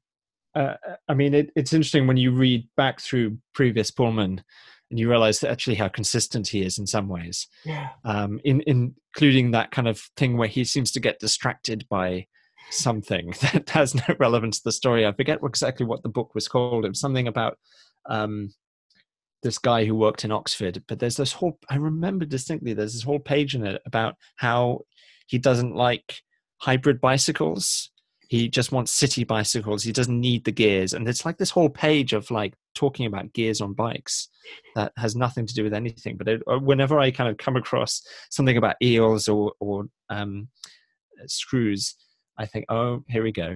uh, 0.56 0.74
I 1.08 1.14
mean, 1.14 1.34
it, 1.34 1.52
it's 1.56 1.72
interesting 1.72 2.08
when 2.08 2.18
you 2.18 2.32
read 2.32 2.68
back 2.76 3.00
through 3.00 3.38
previous 3.54 3.92
Pullman 3.92 4.44
and 4.90 5.00
you 5.00 5.10
realize 5.10 5.40
that 5.40 5.52
actually 5.52 5.76
how 5.76 5.88
consistent 5.88 6.48
he 6.48 6.62
is 6.64 6.80
in 6.80 6.88
some 6.88 7.08
ways. 7.08 7.48
Yeah. 7.66 7.90
Um, 8.04 8.40
in, 8.44 8.62
in, 8.62 8.96
including 9.18 9.50
that 9.50 9.72
kind 9.72 9.88
of 9.88 10.00
thing 10.16 10.38
where 10.38 10.48
he 10.48 10.64
seems 10.64 10.92
to 10.92 11.00
get 11.00 11.20
distracted 11.20 11.88
by 11.90 12.28
something 12.70 13.34
that 13.42 13.68
has 13.72 13.96
no 13.96 14.16
relevance 14.20 14.60
to 14.60 14.66
the 14.66 14.72
story. 14.72 15.08
I 15.08 15.12
forget 15.12 15.40
exactly 15.44 15.88
what 15.88 16.04
the 16.04 16.10
book 16.10 16.36
was 16.36 16.48
called. 16.48 16.86
It 16.86 16.90
was 16.90 17.00
something 17.00 17.28
about 17.28 17.58
um, 18.08 18.54
this 19.42 19.58
guy 19.58 19.86
who 19.86 19.96
worked 19.96 20.24
in 20.24 20.32
Oxford. 20.32 20.84
But 20.88 21.00
there's 21.00 21.18
this 21.18 21.32
whole, 21.32 21.58
I 21.68 21.78
remember 21.78 22.26
distinctly, 22.26 22.74
there's 22.74 22.94
this 22.94 23.02
whole 23.02 23.18
page 23.18 23.56
in 23.56 23.66
it 23.66 23.82
about 23.88 24.18
how 24.36 24.82
he 25.26 25.40
doesn't 25.40 25.76
like 25.76 26.22
hybrid 26.60 27.02
bicycles 27.02 27.90
he 28.28 28.50
just 28.50 28.72
wants 28.72 28.92
city 28.92 29.24
bicycles 29.24 29.84
he 29.84 29.92
doesn't 29.92 30.20
need 30.20 30.44
the 30.44 30.52
gears 30.52 30.94
and 30.94 31.08
it's 31.08 31.26
like 31.26 31.38
this 31.38 31.50
whole 31.50 31.70
page 31.70 32.14
of 32.14 32.30
like 32.32 32.54
talking 32.76 33.06
about 33.06 33.34
gears 33.34 33.62
on 33.62 33.74
bikes 33.74 34.30
that 34.76 34.92
has 34.98 35.16
nothing 35.16 35.46
to 35.46 35.54
do 35.54 35.64
with 35.64 35.74
anything 35.74 36.18
but 36.18 36.28
it, 36.28 36.42
uh, 36.48 36.60
whenever 36.60 37.00
i 37.00 37.10
kind 37.12 37.30
of 37.30 37.38
come 37.38 37.56
across 37.56 38.02
something 38.30 38.58
about 38.58 38.76
eels 38.82 39.28
or 39.28 39.52
or 39.60 39.86
um, 40.10 40.48
screws 41.26 41.96
i 42.38 42.46
think 42.46 42.66
oh 42.70 43.04
here 43.08 43.24
we 43.24 43.32
go. 43.32 43.56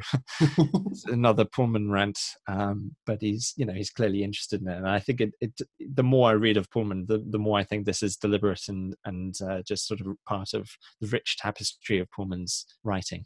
Another 1.05 1.45
pullman 1.45 1.91
rant 1.91 2.19
um, 2.47 2.95
but 3.05 3.21
he's 3.21 3.53
you 3.57 3.65
know 3.65 3.73
he's 3.73 3.91
clearly 3.91 4.23
interested 4.23 4.61
in 4.61 4.67
it 4.67 4.77
and 4.77 4.89
i 4.89 4.99
think 4.99 5.21
it, 5.21 5.31
it 5.39 5.51
the 5.93 6.03
more 6.03 6.29
i 6.29 6.33
read 6.33 6.57
of 6.57 6.69
pullman 6.71 7.05
the, 7.07 7.23
the 7.29 7.39
more 7.39 7.59
i 7.59 7.63
think 7.63 7.85
this 7.85 8.01
is 8.01 8.17
deliberate 8.17 8.67
and 8.67 8.95
and 9.05 9.35
uh, 9.47 9.61
just 9.61 9.87
sort 9.87 10.01
of 10.01 10.07
part 10.27 10.53
of 10.53 10.69
the 10.99 11.07
rich 11.07 11.37
tapestry 11.37 11.99
of 11.99 12.09
pullman's 12.11 12.65
writing 12.83 13.25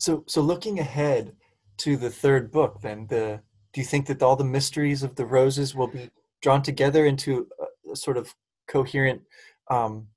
so, 0.00 0.24
so 0.26 0.40
looking 0.40 0.78
ahead 0.78 1.36
to 1.78 1.96
the 1.96 2.10
third 2.10 2.50
book, 2.50 2.80
then 2.80 3.06
the 3.08 3.42
do 3.72 3.80
you 3.80 3.86
think 3.86 4.06
that 4.06 4.22
all 4.22 4.34
the 4.34 4.44
mysteries 4.44 5.02
of 5.02 5.14
the 5.14 5.26
roses 5.26 5.74
will 5.74 5.86
be 5.86 6.10
drawn 6.42 6.62
together 6.62 7.06
into 7.06 7.46
a, 7.60 7.92
a 7.92 7.96
sort 7.96 8.16
of 8.16 8.34
coherent, 8.66 9.22
um, 9.70 10.08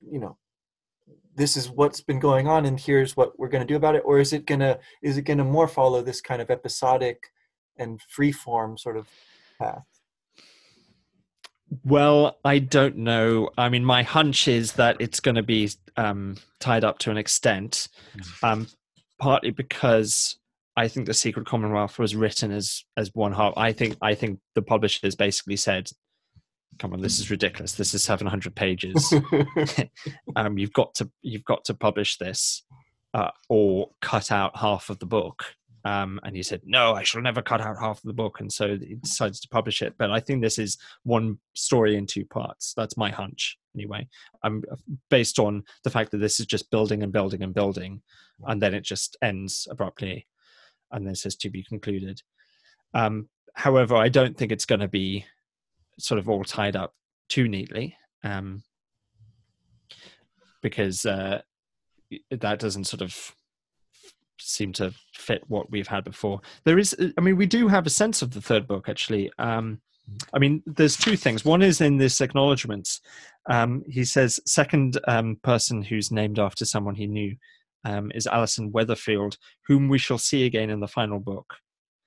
you 0.00 0.18
know, 0.18 0.36
this 1.34 1.56
is 1.56 1.70
what's 1.70 2.02
been 2.02 2.18
going 2.18 2.48
on, 2.48 2.66
and 2.66 2.78
here's 2.78 3.16
what 3.16 3.38
we're 3.38 3.48
going 3.48 3.66
to 3.66 3.72
do 3.72 3.76
about 3.76 3.94
it, 3.94 4.02
or 4.04 4.18
is 4.18 4.32
it 4.32 4.44
gonna 4.44 4.78
is 5.02 5.16
it 5.16 5.22
gonna 5.22 5.44
more 5.44 5.68
follow 5.68 6.02
this 6.02 6.20
kind 6.20 6.42
of 6.42 6.50
episodic 6.50 7.30
and 7.78 8.00
free 8.08 8.32
form 8.32 8.76
sort 8.76 8.96
of 8.96 9.06
path? 9.58 9.84
Well, 11.84 12.38
I 12.44 12.58
don't 12.58 12.98
know. 12.98 13.50
I 13.56 13.68
mean, 13.68 13.84
my 13.84 14.02
hunch 14.02 14.46
is 14.46 14.72
that 14.72 14.96
it's 15.00 15.20
going 15.20 15.36
to 15.36 15.42
be 15.42 15.70
um, 15.96 16.36
tied 16.60 16.84
up 16.84 16.98
to 16.98 17.10
an 17.10 17.16
extent. 17.16 17.88
Mm. 18.14 18.52
Um, 18.52 18.66
partly 19.22 19.52
because 19.52 20.36
I 20.76 20.88
think 20.88 21.06
the 21.06 21.14
Secret 21.14 21.46
Commonwealth 21.46 21.96
was 21.96 22.16
written 22.16 22.50
as 22.50 22.84
as 22.96 23.14
one 23.14 23.32
half. 23.32 23.54
I 23.56 23.72
think 23.72 23.96
I 24.02 24.14
think 24.14 24.40
the 24.56 24.62
publishers 24.62 25.14
basically 25.14 25.56
said, 25.56 25.90
"Come 26.80 26.92
on, 26.92 27.00
this 27.00 27.20
is 27.20 27.30
ridiculous. 27.30 27.74
This 27.74 27.94
is 27.94 28.02
seven 28.02 28.26
hundred 28.26 28.56
pages. 28.56 29.14
um, 30.36 30.58
you've 30.58 30.72
got 30.72 30.94
to 30.96 31.08
you've 31.22 31.44
got 31.44 31.64
to 31.66 31.74
publish 31.74 32.18
this, 32.18 32.64
uh, 33.14 33.30
or 33.48 33.90
cut 34.00 34.32
out 34.32 34.56
half 34.56 34.90
of 34.90 34.98
the 34.98 35.06
book." 35.06 35.44
Um, 35.84 36.18
and 36.24 36.34
he 36.34 36.42
said, 36.42 36.62
"No, 36.64 36.94
I 36.94 37.04
shall 37.04 37.22
never 37.22 37.42
cut 37.42 37.60
out 37.60 37.78
half 37.78 37.98
of 37.98 38.04
the 38.04 38.12
book." 38.12 38.40
And 38.40 38.52
so 38.52 38.76
he 38.76 38.96
decides 38.96 39.38
to 39.40 39.48
publish 39.48 39.82
it. 39.82 39.94
But 39.98 40.10
I 40.10 40.18
think 40.18 40.42
this 40.42 40.58
is 40.58 40.78
one 41.04 41.38
story 41.54 41.94
in 41.96 42.06
two 42.06 42.24
parts. 42.24 42.74
That's 42.76 42.96
my 42.96 43.10
hunch, 43.10 43.56
anyway. 43.74 44.08
I'm 44.42 44.62
uh, 44.70 44.76
based 45.10 45.38
on 45.38 45.64
the 45.84 45.90
fact 45.90 46.10
that 46.10 46.18
this 46.18 46.40
is 46.40 46.46
just 46.46 46.70
building 46.70 47.02
and 47.02 47.12
building 47.12 47.42
and 47.42 47.54
building, 47.54 48.02
and 48.46 48.60
then 48.60 48.74
it 48.74 48.82
just 48.82 49.16
ends 49.22 49.68
abruptly, 49.70 50.26
and 50.90 51.06
then 51.06 51.14
says 51.14 51.36
to 51.36 51.50
be 51.50 51.62
concluded. 51.62 52.22
Um, 52.94 53.28
however, 53.54 53.96
I 53.96 54.08
don't 54.08 54.36
think 54.36 54.52
it's 54.52 54.66
going 54.66 54.80
to 54.80 54.88
be 54.88 55.24
sort 55.98 56.18
of 56.18 56.28
all 56.28 56.44
tied 56.44 56.76
up 56.76 56.94
too 57.28 57.48
neatly, 57.48 57.96
um, 58.24 58.62
because 60.62 61.06
uh, 61.06 61.42
that 62.30 62.58
doesn't 62.58 62.84
sort 62.84 63.02
of 63.02 63.34
seem 64.38 64.72
to 64.72 64.92
fit 65.14 65.42
what 65.48 65.70
we've 65.70 65.88
had 65.88 66.04
before. 66.04 66.40
There 66.64 66.78
is, 66.78 66.96
I 67.16 67.20
mean, 67.20 67.36
we 67.36 67.46
do 67.46 67.68
have 67.68 67.86
a 67.86 67.90
sense 67.90 68.22
of 68.22 68.32
the 68.32 68.40
third 68.40 68.66
book 68.66 68.88
actually. 68.88 69.30
Um, 69.38 69.80
I 70.34 70.38
mean, 70.38 70.62
there's 70.66 70.96
two 70.96 71.16
things. 71.16 71.44
One 71.44 71.62
is 71.62 71.80
in 71.80 71.96
this 71.96 72.20
acknowledgement. 72.20 73.00
Um, 73.50 73.82
he 73.88 74.04
says, 74.04 74.40
second 74.46 74.98
um, 75.08 75.36
person 75.42 75.82
who's 75.82 76.10
named 76.10 76.38
after 76.38 76.64
someone 76.64 76.94
he 76.94 77.06
knew 77.06 77.36
um, 77.84 78.12
is 78.14 78.26
Alison 78.26 78.70
Wetherfield, 78.72 79.36
whom 79.66 79.88
we 79.88 79.98
shall 79.98 80.18
see 80.18 80.46
again 80.46 80.70
in 80.70 80.80
the 80.80 80.88
final 80.88 81.18
book. 81.18 81.54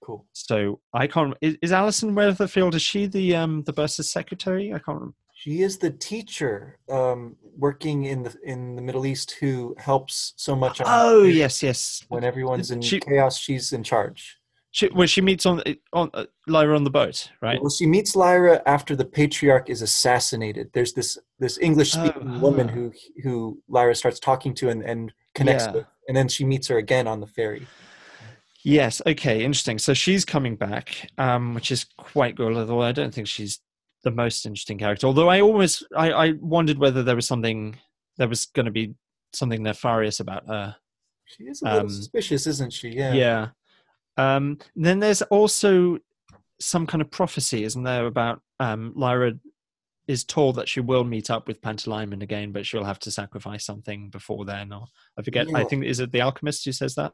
Cool. 0.04 0.26
So 0.34 0.80
I 0.94 1.08
can't. 1.08 1.36
Is, 1.42 1.58
is 1.62 1.72
Alison 1.72 2.16
Wetherfield? 2.16 2.76
Is 2.76 2.82
she 2.82 3.08
the 3.08 3.36
um, 3.36 3.64
the 3.64 3.74
Bursar's 3.74 4.12
secretary? 4.12 4.70
I 4.70 4.78
can't. 4.78 4.88
remember. 4.88 5.16
She 5.34 5.64
is 5.64 5.78
the 5.78 5.92
teacher 5.92 6.80
um, 6.90 7.36
working 7.58 8.06
in 8.06 8.24
the 8.24 8.36
in 8.44 8.76
the 8.76 8.82
Middle 8.82 9.06
East 9.06 9.36
who 9.40 9.76
helps 9.78 10.34
so 10.38 10.56
much. 10.56 10.80
Oh 10.86 11.24
yes, 11.24 11.62
yes. 11.64 12.06
When 12.08 12.24
everyone's 12.24 12.72
in 12.72 12.82
she, 12.82 13.00
chaos, 13.00 13.38
she's 13.38 13.74
in 13.74 13.84
charge. 13.84 14.38
She, 14.76 14.90
well, 14.90 15.08
she 15.08 15.22
meets 15.22 15.46
on 15.46 15.64
on 15.94 16.10
uh, 16.14 16.26
Lyra 16.48 16.76
on 16.76 16.84
the 16.84 16.90
boat, 16.90 17.32
right? 17.42 17.62
Well, 17.62 17.70
she 17.70 17.86
meets 17.86 18.14
Lyra 18.14 18.62
after 18.66 18.94
the 18.94 19.06
patriarch 19.06 19.70
is 19.70 19.82
assassinated. 19.82 20.70
There's 20.74 20.92
this 20.92 21.18
this 21.40 21.58
English 21.60 21.94
speaking 21.94 22.30
oh, 22.36 22.40
woman 22.40 22.68
who 22.68 22.92
who 23.24 23.64
Lyra 23.70 23.96
starts 23.96 24.20
talking 24.20 24.54
to 24.56 24.68
and, 24.68 24.84
and 24.84 25.14
connects 25.34 25.64
yeah. 25.68 25.72
with, 25.72 25.86
and 26.10 26.18
then 26.18 26.28
she 26.28 26.44
meets 26.44 26.68
her 26.68 26.78
again 26.78 27.08
on 27.08 27.22
the 27.22 27.26
ferry. 27.26 27.66
Yes. 28.66 29.02
Okay. 29.08 29.46
Interesting. 29.46 29.80
So 29.80 29.94
she's 29.94 30.26
coming 30.26 30.58
back, 30.58 31.10
um, 31.18 31.54
which 31.54 31.72
is 31.72 31.86
quite 31.98 32.36
good. 32.36 32.54
Although 32.54 32.82
I 32.82 32.92
don't 32.92 33.14
think 33.14 33.28
she's 33.28 33.62
the 34.04 34.12
most 34.12 34.46
interesting 34.46 34.78
character. 34.78 35.08
Although 35.08 35.30
I 35.30 35.40
always 35.40 35.84
I, 35.96 36.12
I 36.12 36.34
wondered 36.42 36.80
whether 36.80 37.02
there 37.02 37.16
was 37.16 37.28
something 37.28 37.78
there 38.18 38.28
was 38.28 38.48
going 38.48 38.66
to 38.66 38.74
be 38.74 38.94
something 39.32 39.64
nefarious 39.64 40.20
about 40.20 40.46
her. 40.50 40.76
She 41.28 41.46
is 41.46 41.62
a 41.62 41.66
little 41.66 41.80
um, 41.80 41.90
suspicious, 41.90 42.46
isn't 42.46 42.74
she? 42.74 42.90
Yeah. 42.90 43.14
Yeah. 43.14 43.48
Um, 44.18 44.58
then 44.76 45.00
there's 45.00 45.22
also 45.24 46.00
some 46.60 46.88
kind 46.88 47.02
of 47.02 47.12
prophecy, 47.12 47.64
isn't 47.64 47.84
there, 47.84 48.06
about 48.06 48.42
um, 48.60 48.94
Lyra 48.96 49.34
is 50.08 50.24
told 50.24 50.56
that 50.56 50.70
she 50.70 50.80
will 50.80 51.04
meet 51.04 51.30
up 51.30 51.48
with 51.48 51.62
Pantalaimon 51.62 52.22
again, 52.22 52.52
but 52.52 52.66
she'll 52.66 52.84
have 52.84 53.00
to 53.00 53.12
sacrifice 53.12 53.66
something 53.66 54.10
before 54.10 54.46
then. 54.46 54.72
Or 54.72 54.86
I 55.18 55.24
forget. 55.24 55.50
Yeah. 55.50 55.58
I 55.58 55.64
think 55.64 55.84
is 55.86 56.00
it 56.00 56.12
the 56.12 56.22
alchemist 56.22 56.66
who 56.66 56.72
says 56.72 56.96
that? 56.96 57.14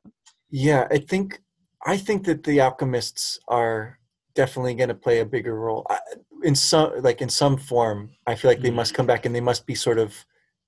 Yeah, 0.50 0.88
I 0.92 0.98
think 0.98 1.42
I 1.86 1.98
think 1.98 2.26
that 2.26 2.44
the 2.44 2.60
alchemists 2.60 3.40
are 3.48 3.98
definitely 4.34 4.76
going 4.76 4.90
to 4.90 4.96
play 4.96 5.20
a 5.20 5.26
bigger 5.26 5.56
role 5.56 5.86
in 6.44 6.56
some 6.56 6.92
like 7.02 7.22
in 7.22 7.30
some 7.30 7.58
form 7.58 8.10
i 8.28 8.36
feel 8.36 8.50
like 8.50 8.62
they 8.62 8.72
must 8.72 8.94
come 8.94 9.06
back 9.06 9.26
and 9.26 9.36
they 9.36 9.42
must 9.42 9.66
be 9.66 9.76
sort 9.76 10.00
of 10.00 10.26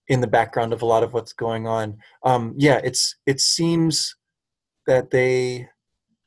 in 0.09 0.19
the 0.19 0.27
background 0.27 0.73
of 0.73 0.81
a 0.81 0.85
lot 0.85 1.03
of 1.03 1.13
what's 1.13 1.33
going 1.33 1.65
on 1.65 1.97
um 2.23 2.53
yeah 2.57 2.79
it's 2.83 3.15
it 3.25 3.39
seems 3.39 4.15
that 4.85 5.11
they 5.11 5.67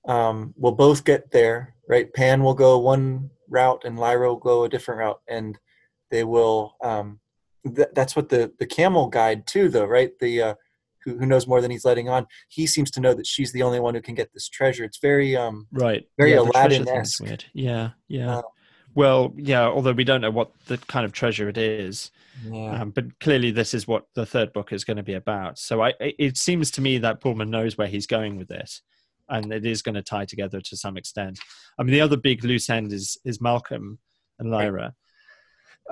um 0.06 0.54
will 0.56 0.72
both 0.72 1.04
get 1.04 1.30
there 1.30 1.74
right? 1.88 2.12
Pan 2.14 2.42
will 2.42 2.54
go 2.54 2.78
one 2.78 3.30
route 3.48 3.82
and 3.84 3.98
lyra 3.98 4.28
will 4.28 4.36
go 4.36 4.64
a 4.64 4.68
different 4.68 4.98
route 4.98 5.20
and 5.28 5.58
they 6.10 6.24
will 6.24 6.76
um 6.82 7.20
th- 7.74 7.88
that's 7.94 8.16
what 8.16 8.28
the 8.28 8.52
the 8.58 8.66
camel 8.66 9.08
guide 9.08 9.46
too 9.46 9.68
though 9.68 9.84
right? 9.84 10.12
The 10.20 10.42
uh 10.42 10.54
who, 11.04 11.18
who 11.18 11.26
knows 11.26 11.46
more 11.46 11.60
than 11.60 11.70
he's 11.70 11.84
letting 11.84 12.08
on. 12.08 12.26
He 12.48 12.66
seems 12.66 12.90
to 12.92 13.00
know 13.00 13.14
that 13.14 13.28
she's 13.28 13.52
the 13.52 13.62
only 13.62 13.78
one 13.78 13.94
who 13.94 14.02
can 14.02 14.16
get 14.16 14.32
this 14.34 14.48
treasure. 14.48 14.84
It's 14.84 14.98
very 14.98 15.36
um 15.36 15.66
right. 15.72 16.04
very 16.18 16.32
yeah, 16.32 16.40
aladdin-esque. 16.40 17.22
yeah 17.52 17.90
yeah. 18.08 18.38
Uh, 18.38 18.42
well, 18.96 19.34
yeah, 19.36 19.66
although 19.66 19.92
we 19.92 20.04
don't 20.04 20.22
know 20.22 20.30
what 20.30 20.52
the 20.68 20.78
kind 20.78 21.04
of 21.04 21.12
treasure 21.12 21.50
it 21.50 21.58
is. 21.58 22.10
Yeah. 22.42 22.80
Um, 22.80 22.90
but 22.90 23.20
clearly, 23.20 23.50
this 23.50 23.74
is 23.74 23.86
what 23.86 24.06
the 24.14 24.24
third 24.24 24.54
book 24.54 24.72
is 24.72 24.84
going 24.84 24.96
to 24.96 25.02
be 25.02 25.12
about. 25.12 25.58
So 25.58 25.82
I, 25.82 25.92
it 26.00 26.38
seems 26.38 26.70
to 26.72 26.80
me 26.80 26.96
that 26.98 27.20
Pullman 27.20 27.50
knows 27.50 27.76
where 27.76 27.88
he's 27.88 28.06
going 28.06 28.38
with 28.38 28.48
this, 28.48 28.80
and 29.28 29.52
it 29.52 29.66
is 29.66 29.82
going 29.82 29.94
to 29.94 30.02
tie 30.02 30.24
together 30.24 30.60
to 30.60 30.76
some 30.76 30.96
extent. 30.96 31.38
I 31.78 31.82
mean, 31.82 31.92
the 31.92 32.00
other 32.00 32.16
big 32.16 32.44
loose 32.44 32.70
end 32.70 32.92
is 32.92 33.18
is 33.24 33.40
Malcolm 33.40 33.98
and 34.38 34.50
Lyra, 34.50 34.94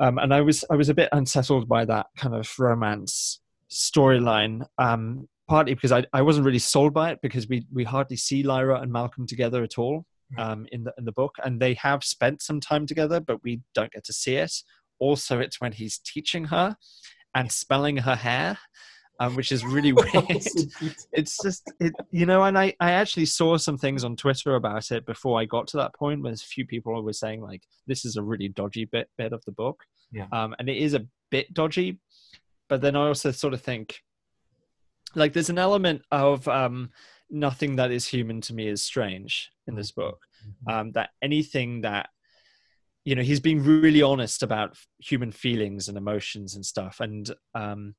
um, 0.01 0.19
and 0.19 0.33
I 0.35 0.41
was 0.41 0.65
I 0.71 0.77
was 0.77 0.89
a 0.89 0.95
bit 0.95 1.09
unsettled 1.13 1.69
by 1.69 1.85
that 1.85 2.07
kind 2.17 2.35
of 2.35 2.51
romance 2.59 3.41
storyline. 3.71 4.67
Um, 4.79 5.29
partly 5.49 5.75
because 5.75 5.93
I, 5.93 6.05
I 6.13 6.23
wasn't 6.23 6.47
really 6.47 6.59
sold 6.59 6.95
by 6.95 7.11
it 7.13 7.19
because 7.23 7.49
we 7.49 7.67
we 7.73 7.85
hardly 7.85 8.17
see 8.17 8.43
Lyra 8.43 8.81
and 8.81 8.93
Malcolm 8.93 9.27
together 9.27 9.63
at 9.63 9.79
all 9.79 10.07
um, 10.39 10.67
in 10.73 10.85
the 10.85 10.95
in 10.99 11.05
the 11.05 11.13
book, 11.13 11.37
and 11.45 11.61
they 11.61 11.75
have 11.75 12.05
spent 12.05 12.43
some 12.43 12.61
time 12.61 12.87
together, 12.87 13.21
but 13.21 13.43
we 13.43 13.61
don't 13.75 13.93
get 13.93 14.05
to 14.05 14.13
see 14.13 14.37
it. 14.37 14.53
Also, 14.99 15.41
it's 15.41 15.61
when 15.61 15.73
he's 15.73 15.99
teaching 15.99 16.45
her 16.47 16.77
and 17.35 17.51
spelling 17.51 17.99
her 17.99 18.15
hair, 18.15 18.59
um, 19.21 19.37
which 19.37 19.53
is 19.53 19.65
really 19.65 19.93
weird. 19.93 20.13
it's 21.13 21.39
just 21.43 21.71
it, 21.81 21.93
you 22.11 22.27
know, 22.27 22.43
and 22.45 22.59
I 22.59 22.75
I 22.81 22.93
actually 22.93 23.27
saw 23.27 23.57
some 23.57 23.79
things 23.79 24.05
on 24.05 24.17
Twitter 24.17 24.55
about 24.57 24.91
it 24.91 25.07
before 25.07 25.41
I 25.41 25.45
got 25.45 25.67
to 25.69 25.77
that 25.79 25.95
point. 25.95 26.23
Where 26.23 26.33
a 26.33 26.37
few 26.37 26.67
people 26.67 27.01
were 27.03 27.13
saying 27.13 27.41
like 27.41 27.63
this 27.87 28.05
is 28.05 28.17
a 28.17 28.23
really 28.23 28.49
dodgy 28.49 28.85
bit 28.85 29.09
bit 29.17 29.33
of 29.33 29.45
the 29.45 29.53
book, 29.53 29.85
yeah, 30.13 30.27
um, 30.33 30.55
and 30.59 30.69
it 30.69 30.77
is 30.77 30.95
a 30.95 31.07
bit 31.31 31.53
dodgy, 31.55 31.99
but 32.69 32.81
then 32.81 32.97
I 32.97 33.07
also 33.07 33.31
sort 33.31 33.55
of 33.55 33.61
think 33.61 34.01
like 35.15 35.33
there's 35.33 35.51
an 35.51 35.59
element 35.59 36.03
of 36.11 36.47
um 36.49 36.91
nothing 37.31 37.77
that 37.77 37.91
is 37.91 38.07
human 38.07 38.41
to 38.43 38.55
me 38.55 38.69
is 38.69 38.83
strange 38.83 39.51
in 39.67 39.75
this 39.75 39.93
book. 39.93 40.21
Mm-hmm. 40.47 40.75
Um, 40.75 40.93
that 40.93 41.11
anything 41.23 41.83
that 41.83 42.11
you 43.05 43.15
know 43.15 43.23
he's 43.23 43.41
being 43.41 43.63
really 43.63 44.03
honest 44.03 44.43
about 44.43 44.77
human 44.99 45.31
feelings 45.31 45.89
and 45.89 45.99
emotions 45.99 46.55
and 46.55 46.65
stuff. 46.65 47.01
And 47.01 47.31
um, 47.55 47.95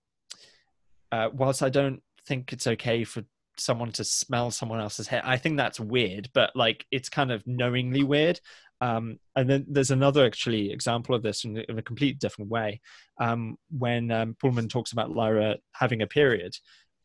uh, 1.15 1.29
whilst 1.33 1.63
I 1.63 1.69
don't 1.69 2.01
think 2.27 2.51
it's 2.51 2.67
okay 2.67 3.05
for 3.05 3.23
someone 3.57 3.91
to 3.93 4.03
smell 4.03 4.51
someone 4.51 4.81
else's 4.81 5.07
hair, 5.07 5.21
I 5.23 5.37
think 5.37 5.55
that's 5.55 5.79
weird. 5.79 6.29
But 6.33 6.55
like 6.55 6.85
it's 6.91 7.09
kind 7.09 7.31
of 7.31 7.45
knowingly 7.47 8.03
weird. 8.03 8.39
Um, 8.81 9.19
and 9.37 9.49
then 9.49 9.65
there's 9.69 9.91
another 9.91 10.25
actually 10.25 10.71
example 10.71 11.15
of 11.15 11.23
this 11.23 11.45
in, 11.45 11.57
in 11.57 11.79
a 11.79 11.81
complete 11.81 12.19
different 12.19 12.51
way 12.51 12.81
um, 13.17 13.57
when 13.69 14.11
um, 14.11 14.35
Pullman 14.41 14.67
talks 14.67 14.91
about 14.91 15.11
Lyra 15.11 15.55
having 15.71 16.01
a 16.01 16.07
period, 16.07 16.53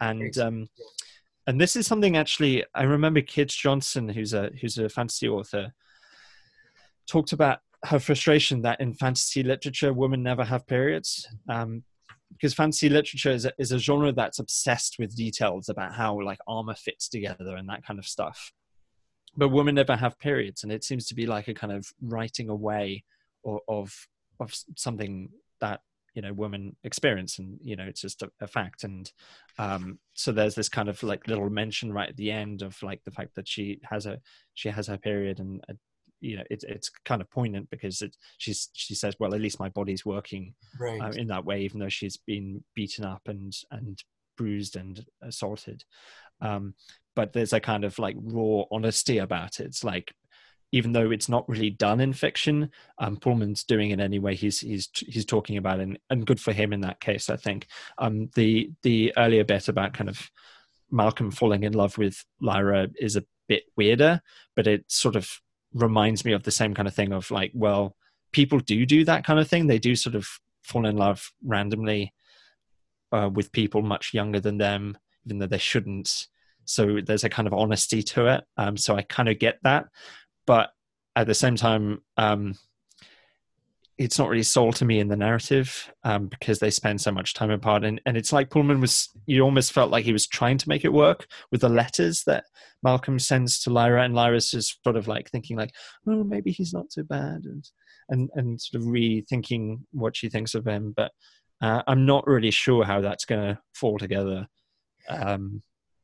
and 0.01 0.37
um, 0.39 0.69
and 1.47 1.61
this 1.61 1.77
is 1.77 1.87
something 1.87 2.17
actually 2.17 2.65
I 2.75 2.83
remember 2.83 3.21
Kij 3.21 3.57
Johnson, 3.57 4.09
who's 4.09 4.35
a 4.35 4.51
who's 4.61 4.79
a 4.79 4.89
fantasy 4.89 5.29
author, 5.29 5.73
talked 7.07 7.33
about 7.33 7.61
her 7.85 8.01
frustration 8.01 8.63
that 8.63 8.81
in 8.81 8.93
fantasy 8.95 9.45
literature 9.45 9.93
women 9.93 10.25
never 10.25 10.45
have 10.45 10.67
periods. 10.67 11.29
Um, 11.49 11.85
because 12.33 12.55
fantasy 12.55 12.89
literature 12.89 13.31
is 13.31 13.45
a, 13.45 13.53
is 13.59 13.73
a 13.73 13.79
genre 13.79 14.13
that's 14.13 14.39
obsessed 14.39 14.97
with 14.99 15.17
details 15.17 15.69
about 15.69 15.95
how 15.95 16.21
like 16.21 16.39
armor 16.47 16.75
fits 16.75 17.09
together 17.09 17.57
and 17.57 17.69
that 17.69 17.85
kind 17.85 17.99
of 17.99 18.07
stuff. 18.07 18.53
But 19.37 19.51
women 19.51 19.77
never 19.77 19.97
have 19.97 20.19
periods 20.19 20.63
and 20.63 20.73
it 20.73 20.85
seems 20.85 21.07
to 21.07 21.15
be 21.15 21.27
like 21.27 21.49
a 21.49 21.55
kind 21.55 21.73
of 21.73 21.87
writing 22.01 22.49
away 22.49 23.05
of 23.45 23.61
of, 23.69 24.09
of 24.39 24.55
something 24.77 25.31
that 25.61 25.81
you 26.15 26.23
know 26.23 26.33
women 26.33 26.75
experience 26.83 27.39
and 27.39 27.59
you 27.63 27.77
know 27.77 27.85
it's 27.85 28.01
just 28.01 28.23
a, 28.23 28.31
a 28.41 28.47
fact. 28.47 28.85
And 28.85 29.11
um 29.59 29.99
so 30.15 30.33
there's 30.33 30.55
this 30.55 30.69
kind 30.69 30.89
of 30.89 31.03
like 31.03 31.29
little 31.29 31.51
mention 31.51 31.93
right 31.93 32.09
at 32.09 32.17
the 32.17 32.31
end 32.31 32.63
of 32.63 32.81
like 32.83 33.03
the 33.05 33.11
fact 33.11 33.35
that 33.37 33.49
she 33.49 33.81
has 33.85 34.07
a 34.07 34.21
she 34.55 34.69
has 34.69 34.87
her 34.89 34.99
period 34.99 35.39
and 35.39 35.63
uh, 35.69 35.75
you 36.21 36.37
know 36.37 36.45
it's 36.51 36.65
it's 36.65 36.91
kind 37.05 37.21
of 37.21 37.31
poignant 37.31 37.69
because 37.71 38.03
it 38.03 38.17
she's 38.39 38.69
she 38.73 38.95
says 38.95 39.15
well 39.19 39.35
at 39.35 39.41
least 39.41 39.61
my 39.61 39.69
body's 39.71 40.05
working 40.05 40.55
right. 40.79 41.01
uh, 41.01 41.11
in 41.11 41.27
that 41.27 41.45
way 41.45 41.63
even 41.63 41.81
though 41.81 41.89
she's 41.89 42.17
been 42.17 42.63
beaten 42.75 43.05
up 43.05 43.23
and 43.27 43.55
and 43.71 44.03
bruised 44.37 44.77
and 44.77 45.05
assaulted. 45.23 45.85
Um 46.41 46.75
but 47.15 47.33
there's 47.35 47.53
a 47.53 47.61
kind 47.61 47.85
of 47.85 47.99
like 47.99 48.17
raw 48.19 48.63
honesty 48.71 49.19
about 49.19 49.61
it. 49.61 49.67
It's 49.67 49.85
like 49.85 50.15
even 50.73 50.93
though 50.93 51.11
it's 51.11 51.29
not 51.29 51.49
really 51.49 51.69
done 51.69 52.01
in 52.01 52.13
fiction 52.13 52.71
um 52.99 53.17
pullman's 53.17 53.65
doing 53.65 53.91
it 53.91 54.01
anyway. 54.01 54.35
He's 54.35 54.61
he's 54.61 54.89
he's 54.95 55.27
talking 55.27 55.59
about 55.59 55.81
it 55.81 55.83
and, 55.83 55.99
and 56.09 56.27
good 56.27 56.41
for 56.41 56.53
him 56.53 56.73
in 56.73 56.81
that 56.81 57.01
case 57.01 57.29
i 57.29 57.37
think. 57.37 57.67
Um 57.99 58.31
the 58.35 58.71
the 58.83 59.13
earlier 59.19 59.45
bit 59.45 59.69
about 59.69 59.93
kind 59.93 60.09
of 60.09 60.31
malcolm 60.91 61.31
falling 61.31 61.63
in 61.65 61.73
love 61.73 61.99
with 61.99 62.25
lyra 62.41 62.89
is 62.99 63.15
a 63.17 63.25
bit 63.47 63.65
weirder 63.77 64.21
but 64.57 64.67
it 64.67 64.85
sort 64.91 65.17
of 65.17 65.41
reminds 65.75 66.25
me 66.25 66.33
of 66.33 66.43
the 66.43 66.51
same 66.51 66.75
kind 66.75 66.89
of 66.89 66.95
thing 66.95 67.13
of 67.13 67.31
like 67.31 67.53
well 67.55 67.97
people 68.33 68.59
do 68.61 68.87
do 68.87 69.05
that 69.05 69.25
kind 69.25 69.41
of 69.41 69.49
thing. 69.49 69.67
They 69.67 69.79
do 69.79 69.97
sort 69.97 70.15
of 70.15 70.29
fall 70.63 70.87
in 70.87 70.97
love 70.97 71.33
randomly 71.45 72.13
uh, 73.13 73.29
with 73.33 73.53
people 73.53 73.83
much 73.83 74.15
younger 74.15 74.41
than 74.41 74.59
them 74.59 74.97
even 75.27 75.39
though 75.39 75.47
they 75.47 75.59
shouldn't. 75.59 76.27
So 76.65 77.01
there's 77.05 77.25
a 77.25 77.29
kind 77.29 77.49
of 77.49 77.55
honesty 77.55 78.03
to 78.03 78.27
it. 78.27 78.45
Um, 78.57 78.77
so 78.77 78.97
i 78.97 79.03
kind 79.03 79.29
of 79.29 79.39
get 79.39 79.59
that. 79.63 79.87
But 80.47 80.71
at 81.17 81.27
the 81.27 81.35
same 81.35 81.57
time 81.57 82.03
um, 82.17 82.55
it's 84.01 84.19
not 84.19 84.31
really 84.31 84.43
sold 84.43 84.75
to 84.75 84.87
me 84.87 84.99
in 84.99 85.09
the 85.09 85.17
narrative 85.17 85.93
um, 86.05 86.27
because 86.27 86.59
they 86.59 86.71
spend 86.71 86.99
so 86.99 87.13
much 87.13 87.35
time 87.35 87.51
apart 87.51 87.85
and, 87.85 88.01
and 88.07 88.17
it's 88.17 88.33
like 88.33 88.49
pullman 88.49 88.81
was 88.81 89.11
you 89.27 89.43
almost 89.43 89.73
felt 89.73 89.91
like 89.91 90.07
he 90.07 90.13
was 90.13 90.27
trying 90.27 90.57
to 90.57 90.69
make 90.71 90.87
it 90.87 90.93
work 90.93 91.27
with 91.53 91.61
the 91.61 91.69
letters 91.69 92.25
that 92.25 92.45
malcolm 92.83 93.19
sends 93.19 93.61
to 93.63 93.69
lyra 93.69 94.03
and 94.03 94.15
lyra's 94.15 94.51
just 94.51 94.83
sort 94.83 94.97
of 94.97 95.07
like 95.07 95.29
thinking 95.31 95.55
like 95.55 95.71
oh 96.09 96.25
maybe 96.25 96.51
he's 96.51 96.73
not 96.73 96.91
so 96.91 97.03
bad 97.03 97.45
and 97.45 97.69
and, 98.09 98.31
and 98.35 98.61
sort 98.61 98.83
of 98.83 98.89
rethinking 98.89 99.81
what 99.93 100.17
she 100.17 100.29
thinks 100.29 100.57
of 100.57 100.67
him. 100.67 100.93
But 100.97 101.13
uh, 101.61 101.83
i'm 101.87 102.07
not 102.07 102.27
really 102.27 102.51
sure 102.51 102.85
how 102.85 103.03
that's 103.03 103.27
going 103.27 103.55
to 103.55 103.61
fall 103.75 103.99
together. 103.99 104.49
Um, 105.09 105.61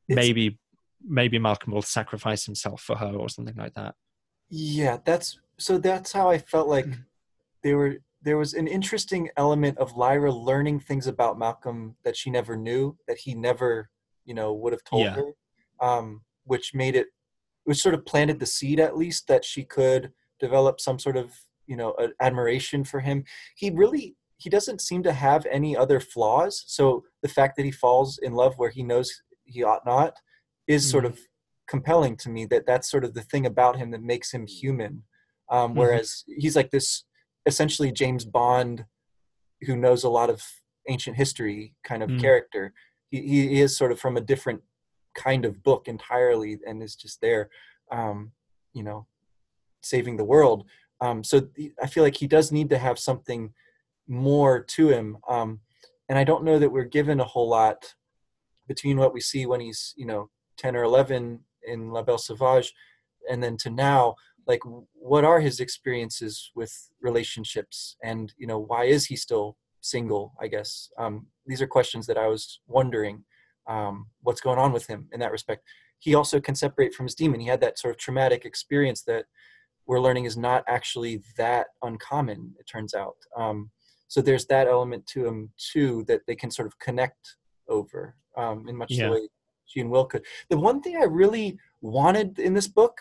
maybe 0.07 0.59
maybe 1.03 1.39
malcolm 1.39 1.73
will 1.73 1.83
sacrifice 1.83 2.45
himself 2.45 2.83
for 2.83 2.97
her 2.97 3.15
or 3.15 3.31
something 3.31 3.57
like 3.57 3.73
that. 3.73 3.95
Yeah 4.51 4.99
that's 5.03 5.39
so 5.59 5.79
that's 5.79 6.13
how 6.13 6.29
i 6.29 6.37
felt 6.37 6.69
like 6.69 6.85
Mm. 6.85 6.99
There 7.67 7.77
were 7.77 7.97
there 8.23 8.37
was 8.39 8.55
an 8.55 8.69
interesting 8.69 9.29
element 9.37 9.77
of 9.79 9.97
lyra 9.97 10.33
learning 10.33 10.79
things 10.79 11.07
about 11.09 11.37
malcolm 11.39 11.97
that 12.05 12.17
she 12.17 12.31
never 12.31 12.57
knew 12.57 12.97
that 13.09 13.19
he 13.19 13.35
never 13.35 13.91
you 14.25 14.35
know 14.35 14.53
would 14.55 14.73
have 14.73 14.85
told 14.85 15.03
Yeah. 15.07 15.15
her 15.17 15.29
um, 15.81 16.23
which 16.45 16.75
made 16.75 16.95
it 16.95 17.09
which 17.65 17.83
sort 17.83 17.95
of 17.97 18.07
planted 18.07 18.39
the 18.39 18.47
seed 18.47 18.79
at 18.79 18.97
least 18.97 19.27
that 19.27 19.45
she 19.45 19.65
could 19.65 20.13
develop 20.39 20.81
some 20.81 20.99
sort 21.07 21.17
of 21.17 21.33
you 21.67 21.77
know 21.77 21.91
admiration 22.21 22.85
for 22.85 23.01
him 23.01 23.25
he 23.57 23.69
really 23.71 24.15
he 24.39 24.49
doesn't 24.49 24.81
seem 24.89 25.03
to 25.03 25.13
have 25.13 25.45
any 25.59 25.77
other 25.77 25.99
flaws 25.99 26.63
so 26.69 27.03
the 27.25 27.29
fact 27.39 27.57
that 27.57 27.65
he 27.65 27.73
falls 27.73 28.19
in 28.27 28.33
love 28.33 28.55
where 28.59 28.71
he 28.71 28.85
knows 28.85 29.09
he 29.45 29.65
ought 29.65 29.85
not 29.85 30.13
is 30.69 30.89
sort 30.89 31.05
Mhm. 31.05 31.09
of 31.11 31.19
compelling 31.67 32.17
to 32.23 32.29
me 32.31 32.47
that 32.47 32.65
that's 32.69 32.89
sort 32.89 33.05
of 33.05 33.13
the 33.15 33.27
thing 33.31 33.45
about 33.45 33.75
him 33.81 33.91
that 33.91 34.03
makes 34.13 34.31
him 34.33 34.47
human 34.47 35.03
um, 35.49 35.73
Mhm. 35.73 35.79
whereas 35.81 36.09
he's 36.43 36.57
like 36.61 36.71
this 36.71 37.05
essentially 37.47 37.91
james 37.93 38.25
bond 38.25 38.85
who 39.63 39.77
knows 39.77 40.05
a 40.05 40.09
lot 40.11 40.29
of 40.31 40.43
ancient 40.89 41.17
history 41.17 41.75
kind 41.83 42.03
of 42.03 42.11
Mm. 42.11 42.21
character. 42.21 42.73
He, 43.11 43.21
he 43.23 43.61
is 43.61 43.77
sort 43.77 43.93
of 43.93 43.99
from 43.99 44.17
a 44.17 44.21
different 44.21 44.63
kind 45.15 45.45
of 45.45 45.63
book 45.63 45.89
entirely 45.89 46.59
and 46.67 46.83
is 46.83 46.95
just 46.95 47.21
there 47.21 47.49
um, 47.91 48.33
you 48.75 48.83
know 48.83 49.07
saving 49.81 50.17
the 50.17 50.25
world. 50.25 50.67
Um, 51.01 51.23
so 51.25 51.49
i 51.83 51.87
feel 51.87 52.03
like 52.03 52.17
he 52.17 52.27
does 52.27 52.53
need 52.53 52.71
to 52.71 52.79
have 52.79 52.99
something 52.99 53.53
more 54.09 54.61
to 54.77 54.89
him. 54.89 55.19
Um, 55.29 55.61
and 56.09 56.19
i 56.19 56.25
don't 56.25 56.45
know 56.45 56.59
that 56.59 56.71
we're 56.71 56.85
given 56.99 57.19
a 57.21 57.25
whole 57.25 57.49
lot 57.49 57.95
between 58.69 58.97
what 58.99 59.13
we 59.15 59.21
see 59.21 59.47
when 59.47 59.61
he's 59.61 59.95
you 59.97 60.07
know 60.07 60.31
10 60.59 60.77
or 60.77 60.83
11 60.85 61.41
in 61.67 61.91
la 61.91 62.03
belle 62.03 62.19
sauvage 62.19 62.73
and 63.31 63.43
then 63.43 63.57
to 63.57 63.71
now 63.71 64.15
like 64.47 64.61
what 64.95 65.25
are 65.25 65.41
his 65.41 65.61
experiences 65.61 66.51
with 66.55 66.73
relationships? 67.01 67.97
And 68.03 68.33
you 68.39 68.47
know 68.47 68.59
why 68.59 68.85
is 68.85 69.07
he 69.07 69.17
still 69.17 69.57
single 69.81 70.33
i 70.41 70.49
guess? 70.49 70.91
Um, 70.99 71.27
these 71.47 71.63
are 71.63 71.67
questions 71.67 72.07
that 72.07 72.19
i 72.19 72.27
was 72.27 72.61
wondering 72.67 73.25
um, 73.69 74.07
what's 74.23 74.41
going 74.41 74.59
on 74.59 74.73
with 74.73 74.87
him 74.87 75.09
in 75.13 75.21
that 75.21 75.33
respect. 75.33 75.63
He 75.99 76.15
also 76.15 76.41
can 76.41 76.55
separate 76.55 76.95
from 76.95 77.07
his 77.07 77.15
daemon. 77.15 77.41
He 77.41 77.49
had 77.49 77.61
that 77.63 77.79
sort 77.79 77.93
of 77.95 77.99
traumatic 77.99 78.45
experience 78.45 79.03
that 79.03 79.25
we're 79.87 80.01
learning 80.01 80.25
is 80.25 80.37
not 80.37 80.63
actually 80.69 81.23
that 81.37 81.69
uncommon 81.83 82.55
it 82.61 82.67
turns 82.67 82.95
out. 82.95 83.17
Um, 83.37 83.71
so 84.09 84.21
there's 84.21 84.47
that 84.47 84.69
element 84.69 85.07
to 85.09 85.27
him 85.27 85.51
too 85.73 86.05
that 86.07 86.21
they 86.27 86.37
can 86.37 86.51
sort 86.51 86.67
of 86.67 86.79
connect 86.79 87.37
over 87.69 88.15
um, 88.37 88.69
in 88.69 88.77
much 88.77 88.93
Yeah. 88.93 89.07
the 89.07 89.13
way 89.13 89.29
she 89.67 89.81
and 89.81 89.91
will 89.91 90.05
could. 90.05 90.25
The 90.49 90.59
one 90.59 90.81
thing 90.81 90.97
i 90.97 91.05
really 91.05 91.59
wanted 91.81 92.39
in 92.39 92.55
this 92.55 92.69
book 92.69 92.97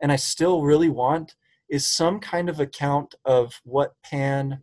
and 0.00 0.12
i 0.12 0.16
still 0.16 0.62
really 0.62 0.88
want 0.88 1.34
is 1.68 1.86
some 1.86 2.20
kind 2.20 2.48
of 2.48 2.60
account 2.60 3.14
of 3.24 3.60
what 3.64 3.94
pan 4.04 4.60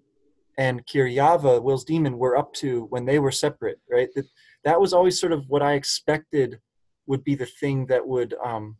and 0.58 0.86
Kirjava 0.86 1.62
will's 1.62 1.84
daemon 1.84 2.18
were 2.18 2.38
up 2.38 2.54
to 2.56 2.86
when 2.90 3.06
they 3.06 3.20
were 3.20 3.32
separate 3.32 3.80
right 3.90 4.10
that, 4.16 4.26
that 4.64 4.80
was 4.80 4.94
always 4.94 5.20
sort 5.20 5.32
of 5.32 5.46
what 5.48 5.62
i 5.62 5.74
expected 5.74 6.60
would 7.08 7.24
be 7.24 7.36
the 7.36 7.46
thing 7.46 7.86
that 7.88 8.08
would 8.08 8.34
um, 8.44 8.78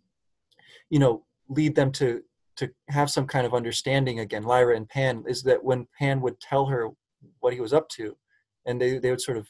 you 0.90 1.00
know 1.00 1.26
lead 1.50 1.76
them 1.76 1.92
to 1.92 2.22
to 2.56 2.70
have 2.90 3.10
some 3.10 3.26
kind 3.26 3.46
of 3.46 3.54
understanding 3.54 4.20
again 4.20 4.44
lyra 4.44 4.76
and 4.76 4.88
pan 4.90 5.24
is 5.28 5.44
that 5.44 5.64
when 5.64 5.88
pan 5.98 6.22
would 6.22 6.40
tell 6.40 6.66
her 6.66 6.90
what 7.40 7.54
he 7.54 7.60
was 7.60 7.74
up 7.74 7.90
to 7.90 8.16
and 8.66 8.80
they, 8.80 9.00
they 9.00 9.10
would 9.10 9.22
sort 9.22 9.38
of 9.38 9.50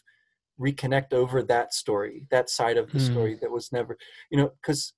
reconnect 0.59 1.13
over 1.13 1.43
that 1.43 1.73
story 1.73 2.25
that 2.31 2.49
side 2.49 2.77
of 2.77 2.87
the 2.91 2.99
Hmm. 2.99 3.05
story 3.05 3.37
that 3.41 3.51
was 3.51 3.71
never 3.71 3.97
you 4.29 4.37
know 4.37 4.51
because 4.61 4.93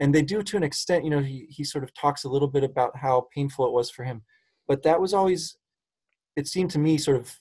and 0.00 0.14
they 0.14 0.22
do 0.22 0.42
to 0.42 0.56
an 0.56 0.62
extent 0.62 1.04
you 1.04 1.10
know 1.10 1.20
he, 1.20 1.46
he 1.48 1.64
sort 1.64 1.84
of 1.84 1.92
talks 1.94 2.24
a 2.24 2.28
little 2.28 2.48
bit 2.48 2.64
about 2.64 2.96
how 2.96 3.26
painful 3.34 3.66
it 3.66 3.72
was 3.72 3.90
for 3.90 4.04
him. 4.04 4.22
But 4.66 4.82
that 4.82 5.00
was 5.00 5.14
always 5.14 5.56
it 6.36 6.46
seemed 6.46 6.70
to 6.72 6.78
me 6.78 6.98
sort 6.98 7.16
of 7.16 7.34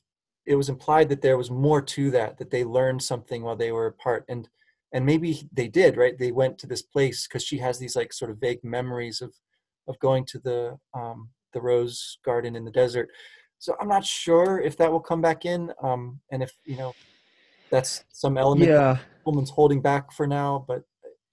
it 0.45 0.55
was 0.55 0.69
implied 0.69 1.09
that 1.09 1.21
there 1.21 1.37
was 1.37 1.51
more 1.51 1.81
to 1.81 2.09
that 2.11 2.37
that 2.37 2.51
they 2.51 2.63
learned 2.63 3.03
something 3.03 3.43
while 3.43 3.55
they 3.55 3.71
were 3.71 3.87
apart. 3.87 4.25
And 4.29 4.49
and 4.93 5.05
maybe 5.05 5.47
they 5.51 5.67
did 5.67 5.97
right? 5.97 6.17
They 6.17 6.31
went 6.31 6.57
to 6.59 6.67
this 6.67 6.81
place 6.81 7.27
because 7.27 7.43
she 7.43 7.57
has 7.59 7.77
these 7.77 7.95
like 7.95 8.13
sort 8.13 8.31
of 8.31 8.39
vague 8.39 8.63
memories 8.63 9.21
of 9.21 9.33
of 9.87 9.99
going 9.99 10.25
to 10.25 10.39
the 10.39 10.77
um 10.93 11.29
the 11.53 11.61
rose 11.61 12.17
garden 12.23 12.55
in 12.55 12.65
the 12.65 12.71
desert. 12.71 13.09
So 13.59 13.75
i'm 13.81 13.87
not 13.87 14.05
sure 14.05 14.61
if 14.61 14.77
that 14.77 14.91
will 14.91 14.99
come 14.99 15.21
back 15.21 15.45
in 15.45 15.71
um 15.81 16.19
and 16.31 16.43
if 16.43 16.53
you 16.65 16.77
know 16.77 16.93
that's 17.71 18.03
some 18.09 18.37
element 18.37 18.69
that 18.69 18.75
yeah. 18.75 18.97
Pullman's 19.25 19.49
holding 19.49 19.81
back 19.81 20.11
for 20.11 20.27
now 20.27 20.63
but 20.67 20.83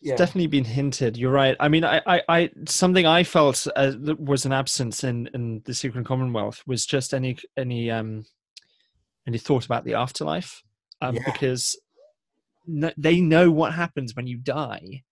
yeah 0.05 0.17
definitely 0.17 0.47
been 0.47 0.65
hinted. 0.65 1.17
You're 1.17 1.33
right. 1.33 1.57
I 1.59 1.69
mean, 1.69 1.85
I, 1.85 2.01
I, 2.07 2.23
I 2.29 2.51
something 2.67 3.07
I 3.07 3.25
felt 3.25 3.67
uh, 3.75 3.93
was 4.19 4.45
an 4.45 4.53
absence 4.53 5.03
in 5.03 5.29
in 5.35 5.63
the 5.65 5.75
Secret 5.75 6.07
Commonwealth 6.07 6.63
was 6.67 6.87
just 6.87 7.13
any 7.15 7.37
any 7.57 7.91
um 7.91 8.25
any 9.27 9.39
thought 9.39 9.65
about 9.65 9.85
the 9.85 9.95
afterlife, 9.95 10.63
um, 11.01 11.17
Yeah. 11.17 11.23
because 11.25 11.81
no, 12.67 12.93
they 12.97 13.21
know 13.21 13.51
what 13.51 13.75
happens 13.75 14.15
when 14.15 14.27
you 14.27 14.37
die, 14.37 15.03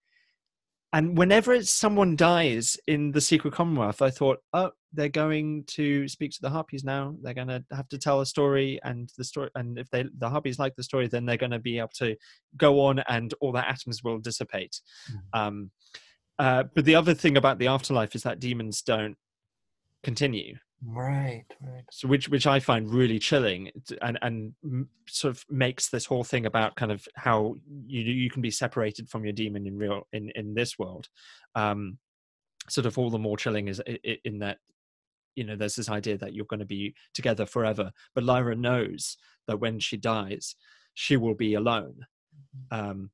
and 0.92 1.16
whenever 1.16 1.62
someone 1.64 2.16
dies 2.16 2.76
in 2.86 3.12
the 3.12 3.20
secret 3.20 3.52
commonwealth 3.52 4.02
i 4.02 4.10
thought 4.10 4.38
oh 4.52 4.70
they're 4.92 5.08
going 5.08 5.64
to 5.64 6.06
speak 6.08 6.30
to 6.32 6.40
the 6.40 6.50
harpies 6.50 6.84
now 6.84 7.14
they're 7.22 7.34
going 7.34 7.48
to 7.48 7.64
have 7.72 7.88
to 7.88 7.98
tell 7.98 8.20
a 8.20 8.26
story 8.26 8.78
and 8.84 9.10
the 9.16 9.24
story 9.24 9.50
and 9.54 9.78
if 9.78 9.88
they 9.90 10.04
the 10.18 10.28
harpies 10.28 10.58
like 10.58 10.74
the 10.76 10.82
story 10.82 11.06
then 11.06 11.24
they're 11.24 11.36
going 11.36 11.50
to 11.50 11.58
be 11.58 11.78
able 11.78 11.88
to 11.88 12.16
go 12.56 12.80
on 12.80 12.98
and 13.08 13.34
all 13.40 13.52
the 13.52 13.68
atoms 13.68 14.02
will 14.02 14.18
dissipate. 14.18 14.80
Mm-hmm. 15.10 15.40
um, 15.40 15.70
uh, 16.38 16.64
but 16.74 16.84
the 16.84 16.94
other 16.94 17.14
thing 17.14 17.36
about 17.36 17.58
the 17.58 17.68
afterlife 17.68 18.14
is 18.14 18.22
that 18.22 18.40
daemons 18.40 18.82
don't 18.82 19.16
continue. 20.02 20.56
Right 20.84 21.44
right. 21.60 21.84
So 21.92 22.08
which 22.08 22.28
which 22.28 22.46
i 22.48 22.58
find 22.58 22.90
really 22.90 23.20
chilling 23.20 23.70
and 24.00 24.18
and 24.20 24.86
sort 25.06 25.36
of 25.36 25.44
makes 25.48 25.90
this 25.90 26.06
whole 26.06 26.24
thing 26.24 26.44
about 26.44 26.74
kind 26.74 26.90
of 26.90 27.06
how 27.14 27.54
you 27.86 28.00
you 28.00 28.28
can 28.28 28.42
be 28.42 28.50
separated 28.50 29.08
from 29.08 29.22
your 29.22 29.32
daemon 29.32 29.66
in 29.68 29.78
real 29.78 30.08
in 30.12 30.30
in 30.34 30.54
this 30.54 30.80
world. 30.80 31.08
Um 31.54 31.98
sort 32.68 32.86
of 32.86 32.98
all 32.98 33.10
the 33.10 33.18
more 33.18 33.36
chilling 33.36 33.68
is 33.68 33.80
in 34.24 34.40
that 34.40 34.58
you 35.34 35.44
know 35.44 35.56
there's 35.56 35.76
this 35.76 35.88
idea 35.88 36.16
that 36.16 36.34
you're 36.34 36.46
going 36.46 36.60
to 36.60 36.66
be 36.66 36.94
together 37.14 37.46
forever 37.46 37.90
but 38.14 38.24
lyra 38.24 38.54
knows 38.54 39.16
that 39.46 39.60
when 39.60 39.78
she 39.78 39.96
dies 39.96 40.54
she 40.94 41.16
will 41.16 41.34
be 41.34 41.54
alone 41.54 42.06
mm-hmm. 42.72 42.90
um 42.90 43.10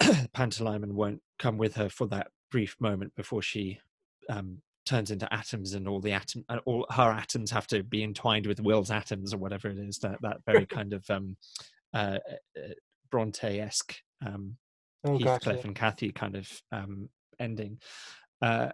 pantalaimon 0.34 0.92
won't 0.92 1.22
come 1.38 1.56
with 1.56 1.76
her 1.76 1.88
for 1.88 2.06
that 2.06 2.28
brief 2.50 2.76
moment 2.80 3.14
before 3.14 3.42
she 3.42 3.80
um 4.28 4.58
turns 4.86 5.10
into 5.10 5.32
atoms 5.32 5.72
and 5.72 5.88
all 5.88 6.00
the 6.00 6.12
atom 6.12 6.44
uh, 6.48 6.58
all 6.66 6.86
her 6.90 7.10
atoms 7.10 7.50
have 7.50 7.66
to 7.66 7.82
be 7.82 8.02
entwined 8.02 8.46
with 8.46 8.60
will's 8.60 8.90
atoms 8.90 9.32
or 9.32 9.38
whatever 9.38 9.68
it 9.68 9.78
is 9.78 9.98
that 9.98 10.18
that 10.20 10.38
very 10.46 10.66
kind 10.78 10.92
of 10.92 11.08
um 11.10 11.36
uh, 11.94 12.18
uh 12.56 12.72
bronte-esque 13.10 13.96
um 14.26 14.56
oh, 15.04 15.18
heathcliff 15.18 15.56
gotcha. 15.56 15.66
and 15.66 15.76
cathy 15.76 16.12
kind 16.12 16.36
of 16.36 16.50
um 16.72 17.08
ending 17.38 17.78
uh 18.42 18.68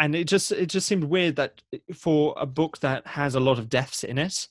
and 0.00 0.14
it 0.14 0.24
just 0.24 0.52
it 0.52 0.66
just 0.66 0.86
seemed 0.86 1.04
weird 1.04 1.36
that 1.36 1.62
uh, 1.74 1.78
for 1.94 2.34
a 2.36 2.46
book 2.46 2.78
that 2.80 3.06
has 3.06 3.34
a 3.34 3.40
lot 3.40 3.58
of 3.58 3.68
deaths 3.68 4.04
in 4.04 4.18
it 4.18 4.48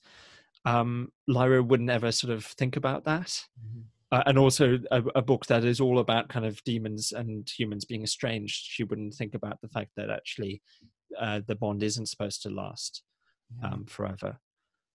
um 0.65 1.11
lyra 1.27 1.61
wouldn't 1.61 1.89
ever 1.89 2.11
sort 2.11 2.31
of 2.31 2.45
think 2.45 2.75
about 2.77 3.03
that 3.03 3.27
mm-hmm. 3.59 3.81
uh, 4.11 4.23
and 4.25 4.37
also 4.37 4.79
a, 4.91 5.03
a, 5.15 5.21
book 5.21 5.45
that 5.47 5.65
is 5.65 5.81
all 5.81 5.99
about 5.99 6.29
kind 6.29 6.45
of 6.45 6.63
daemons 6.63 7.11
and 7.11 7.49
humans 7.49 7.83
being 7.83 8.03
estranged 8.03 8.63
she 8.63 8.85
wouldn't 8.85 9.13
think 9.13 9.35
about 9.35 9.59
the 9.61 9.67
fact 9.67 9.89
that 9.97 10.09
actually 10.09 10.61
uh, 11.19 11.41
the 11.47 11.55
bond 11.55 11.83
isn't 11.83 12.07
supposed 12.07 12.41
to 12.41 12.49
last 12.49 13.03
um, 13.61 13.85
forever. 13.85 14.39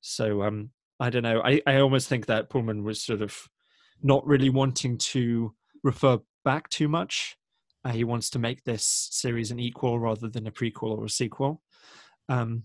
So 0.00 0.42
um, 0.42 0.70
I 1.00 1.10
don't 1.10 1.22
know. 1.22 1.40
I, 1.44 1.60
I 1.66 1.76
almost 1.80 2.08
think 2.08 2.26
that 2.26 2.50
Pullman 2.50 2.84
was 2.84 3.02
sort 3.02 3.22
of 3.22 3.36
not 4.02 4.26
really 4.26 4.50
wanting 4.50 4.98
to 4.98 5.54
refer 5.82 6.18
back 6.44 6.68
too 6.68 6.88
much. 6.88 7.36
Uh, 7.88 7.92
he 7.92 8.04
wants 8.04 8.28
to 8.28 8.38
make 8.38 8.62
this 8.64 9.08
series 9.10 9.50
an 9.50 9.58
equal 9.58 9.98
rather 9.98 10.28
than 10.28 10.46
a 10.46 10.52
prequel 10.52 10.98
or 10.98 11.06
a 11.06 11.10
sequel. 11.10 11.62
Um, 12.28 12.64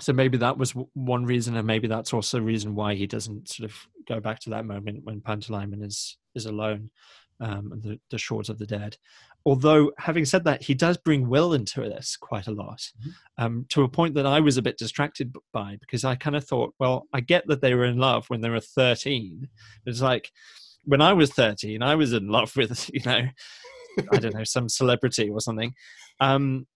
so 0.00 0.12
maybe 0.12 0.36
that 0.38 0.58
was 0.58 0.74
one 0.92 1.24
reason, 1.24 1.56
and 1.56 1.66
maybe 1.66 1.88
that's 1.88 2.12
also 2.12 2.38
a 2.38 2.42
reason 2.42 2.74
why 2.74 2.94
he 2.94 3.06
doesn't 3.06 3.48
sort 3.48 3.70
of 3.70 3.76
go 4.06 4.20
back 4.20 4.40
to 4.40 4.50
that 4.50 4.66
moment 4.66 5.04
when 5.04 5.20
Pantalaimon 5.20 5.82
is 5.82 6.18
is 6.34 6.46
alone 6.46 6.90
um, 7.40 7.72
and 7.72 7.82
the, 7.82 8.00
the 8.10 8.18
shores 8.18 8.50
of 8.50 8.58
the 8.58 8.66
dead. 8.66 8.98
Although, 9.46 9.92
having 9.98 10.24
said 10.24 10.44
that, 10.44 10.62
he 10.62 10.74
does 10.74 10.96
bring 10.98 11.28
Will 11.28 11.54
into 11.54 11.80
this 11.80 12.16
quite 12.16 12.46
a 12.46 12.52
lot, 12.52 12.80
mm-hmm. 13.00 13.44
um, 13.44 13.66
to 13.70 13.82
a 13.82 13.88
point 13.88 14.14
that 14.14 14.26
I 14.26 14.40
was 14.40 14.58
a 14.58 14.62
bit 14.62 14.76
distracted 14.76 15.34
by 15.52 15.76
because 15.80 16.04
I 16.04 16.16
kind 16.16 16.36
of 16.36 16.44
thought, 16.44 16.74
well, 16.78 17.06
I 17.14 17.20
get 17.20 17.46
that 17.46 17.62
they 17.62 17.74
were 17.74 17.84
in 17.84 17.98
love 17.98 18.28
when 18.28 18.40
they 18.42 18.50
were 18.50 18.60
13. 18.60 19.48
It's 19.86 20.02
like 20.02 20.30
when 20.84 21.00
I 21.00 21.12
was 21.12 21.32
13, 21.32 21.82
I 21.82 21.94
was 21.94 22.12
in 22.12 22.28
love 22.28 22.54
with, 22.56 22.90
you 22.92 23.00
know, 23.06 23.22
I 24.12 24.18
don't 24.18 24.34
know, 24.34 24.44
some 24.44 24.68
celebrity 24.68 25.30
or 25.30 25.40
something. 25.40 25.72
Um, 26.20 26.66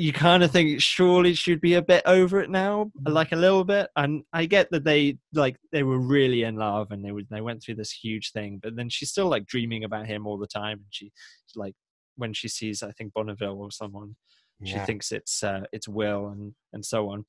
you 0.00 0.14
kind 0.14 0.42
of 0.42 0.50
think 0.50 0.80
surely 0.80 1.34
should 1.34 1.60
be 1.60 1.74
a 1.74 1.82
bit 1.82 2.02
over 2.06 2.40
it 2.40 2.48
now, 2.48 2.84
mm-hmm. 2.84 3.12
like 3.12 3.32
a 3.32 3.36
little 3.36 3.64
bit. 3.64 3.90
And 3.96 4.22
I 4.32 4.46
get 4.46 4.70
that 4.70 4.82
they 4.82 5.18
like 5.34 5.56
they 5.72 5.82
were 5.82 5.98
really 5.98 6.42
in 6.44 6.56
love 6.56 6.90
and 6.90 7.04
they 7.04 7.12
would 7.12 7.28
they 7.30 7.42
went 7.42 7.62
through 7.62 7.74
this 7.74 7.92
huge 7.92 8.32
thing, 8.32 8.60
but 8.62 8.76
then 8.76 8.88
she's 8.88 9.10
still 9.10 9.28
like 9.28 9.44
dreaming 9.44 9.84
about 9.84 10.06
him 10.06 10.26
all 10.26 10.38
the 10.38 10.46
time. 10.46 10.78
And 10.78 10.86
she 10.88 11.12
like 11.54 11.74
when 12.16 12.32
she 12.32 12.48
sees 12.48 12.82
I 12.82 12.92
think 12.92 13.12
Bonneville 13.12 13.60
or 13.60 13.70
someone, 13.70 14.16
yeah. 14.58 14.80
she 14.80 14.86
thinks 14.86 15.12
it's 15.12 15.42
uh, 15.42 15.64
it's 15.70 15.86
Will 15.86 16.28
and 16.28 16.54
and 16.72 16.82
so 16.82 17.10
on. 17.10 17.26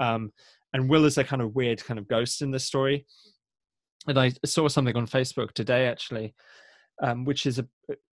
Um, 0.00 0.32
and 0.72 0.88
Will 0.88 1.04
is 1.04 1.18
a 1.18 1.24
kind 1.24 1.42
of 1.42 1.54
weird 1.54 1.84
kind 1.84 1.98
of 1.98 2.08
ghost 2.08 2.40
in 2.40 2.50
this 2.50 2.64
story. 2.64 3.04
And 4.08 4.18
I 4.18 4.32
saw 4.46 4.68
something 4.68 4.96
on 4.96 5.06
Facebook 5.06 5.52
today 5.52 5.86
actually 5.88 6.34
um, 7.02 7.24
which 7.24 7.46
is 7.46 7.58
a 7.58 7.66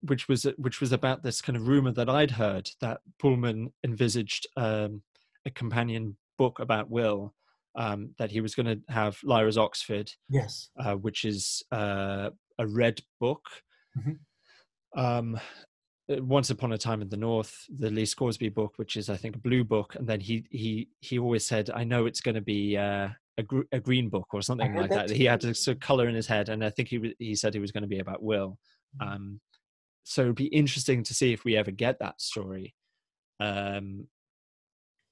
which 0.03 0.29
was 0.29 0.47
which 0.57 0.81
was 0.81 0.93
about 0.93 1.23
this 1.23 1.41
kind 1.43 1.57
of 1.57 1.69
rumor 1.69 1.93
that 1.93 2.09
I'd 2.09 2.31
heard 2.33 2.71
that 2.81 3.01
Pullman 3.19 3.73
envisaged 3.85 4.47
um, 4.57 5.03
a 5.47 5.51
companion 5.51 6.17
book 6.39 6.59
about 6.59 6.91
Will 6.91 7.35
um, 7.77 8.15
that 8.19 8.31
he 8.31 8.41
was 8.41 8.55
going 8.55 8.67
to 8.67 8.93
have 8.93 9.19
Lyra's 9.23 9.59
Oxford, 9.59 10.11
yes, 10.29 10.71
uh, 10.79 10.95
which 10.95 11.25
is 11.25 11.63
uh, 11.73 12.31
a 12.59 12.67
red 12.67 13.01
book. 13.21 13.45
Mm-hmm. 13.99 15.01
Um, 15.01 15.41
uh, 16.11 16.23
Once 16.25 16.51
Upon 16.51 16.73
a 16.73 16.79
Time 16.79 17.03
in 17.03 17.09
the 17.09 17.17
North, 17.17 17.55
the 17.69 17.91
Lee 17.91 18.07
Scoresby 18.07 18.49
book, 18.49 18.73
which 18.77 18.97
is 18.97 19.09
I 19.09 19.17
think 19.17 19.37
a 19.37 19.41
blue 19.41 19.65
book, 19.65 19.95
and 19.95 20.09
then 20.09 20.21
he 20.21 20.45
he 20.51 20.89
he 21.01 21.19
always 21.19 21.47
said, 21.47 21.71
"I 21.71 21.85
know 21.85 22.07
it's 22.07 22.21
going 22.21 22.35
to 22.35 22.41
be 22.41 22.77
uh, 22.77 23.09
a, 23.41 23.43
gr- 23.43 23.63
a 23.73 23.81
green 23.81 24.09
book 24.09 24.29
or 24.33 24.43
something 24.43 24.75
like 24.75 24.91
that. 24.91 25.09
that. 25.09 25.17
He 25.17 25.25
had 25.25 25.41
to 25.41 25.55
sort 25.55 25.77
of 25.77 25.81
color 25.81 26.09
in 26.09 26.15
his 26.15 26.27
head, 26.27 26.49
and 26.49 26.65
I 26.65 26.71
think 26.71 26.89
he 26.89 27.15
he 27.19 27.35
said 27.35 27.55
he 27.55 27.61
was 27.61 27.73
going 27.73 27.83
to 27.83 27.89
be 27.89 27.99
about 27.99 28.23
Will. 28.23 28.59
Mm-hmm. 29.01 29.13
Um, 29.13 29.41
so 30.05 30.23
it'd 30.23 30.37
be 30.37 30.47
interesting 30.47 31.03
to 31.05 31.15
see 31.15 31.33
if 31.33 31.45
we 31.45 31.57
ever 31.57 31.71
get 31.71 31.99
that 31.99 32.21
story, 32.21 32.75
um, 33.39 34.07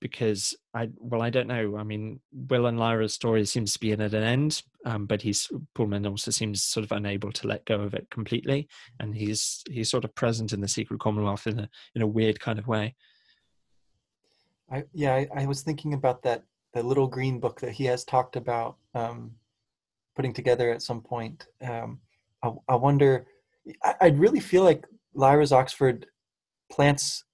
because 0.01 0.57
I 0.75 0.91
well 0.97 1.23
I 1.23 1.31
don't 1.31 1.49
know. 1.49 1.77
I 1.77 1.83
mean, 1.83 2.21
Will 2.33 2.67
and 2.67 2.79
Lyra's 2.79 3.15
story 3.15 3.45
seems 3.45 3.73
to 3.73 3.81
be 3.81 3.93
at 3.93 4.01
an 4.01 4.15
end, 4.15 4.63
um, 4.85 5.07
but 5.07 5.23
he's 5.23 5.51
Pullman 5.75 6.07
also 6.07 6.31
seems 6.31 6.63
sort 6.63 6.85
of 6.85 6.93
unable 6.93 7.33
to 7.33 7.47
let 7.49 7.65
go 7.65 7.81
of 7.81 7.95
it 7.95 8.09
completely, 8.11 8.69
and 9.01 9.15
he's 9.15 9.63
he's 9.71 9.91
sort 9.91 10.05
of 10.05 10.15
present 10.15 10.53
in 10.53 10.61
the 10.61 10.69
Secret 10.69 11.01
Commonwealth 11.01 11.47
in 11.47 11.61
a 11.61 11.69
in 11.95 12.03
a 12.03 12.07
weird 12.07 12.41
kind 12.41 12.59
of 12.59 12.69
way. 12.69 12.95
I 14.71 14.85
yeah, 14.93 15.15
I, 15.15 15.29
I 15.35 15.47
was 15.47 15.63
thinking 15.63 15.95
about 15.95 16.23
that 16.23 16.45
the 16.75 16.83
little 16.83 17.07
green 17.07 17.41
book 17.41 17.61
that 17.61 17.73
he 17.73 17.85
has 17.85 18.05
talked 18.05 18.37
about 18.37 18.77
um, 18.95 19.33
putting 20.15 20.33
together 20.33 20.71
at 20.71 20.83
some 20.83 21.01
point. 21.01 21.47
Um, 21.63 22.01
I, 22.43 22.53
I, 22.69 22.75
wonder. 22.77 23.27
I, 23.83 23.95
I 24.01 24.09
really 24.09 24.41
feel 24.41 24.65
like 24.65 24.85
Lyra's 25.15 25.53
Oxford 25.53 26.07
plants 26.71 27.25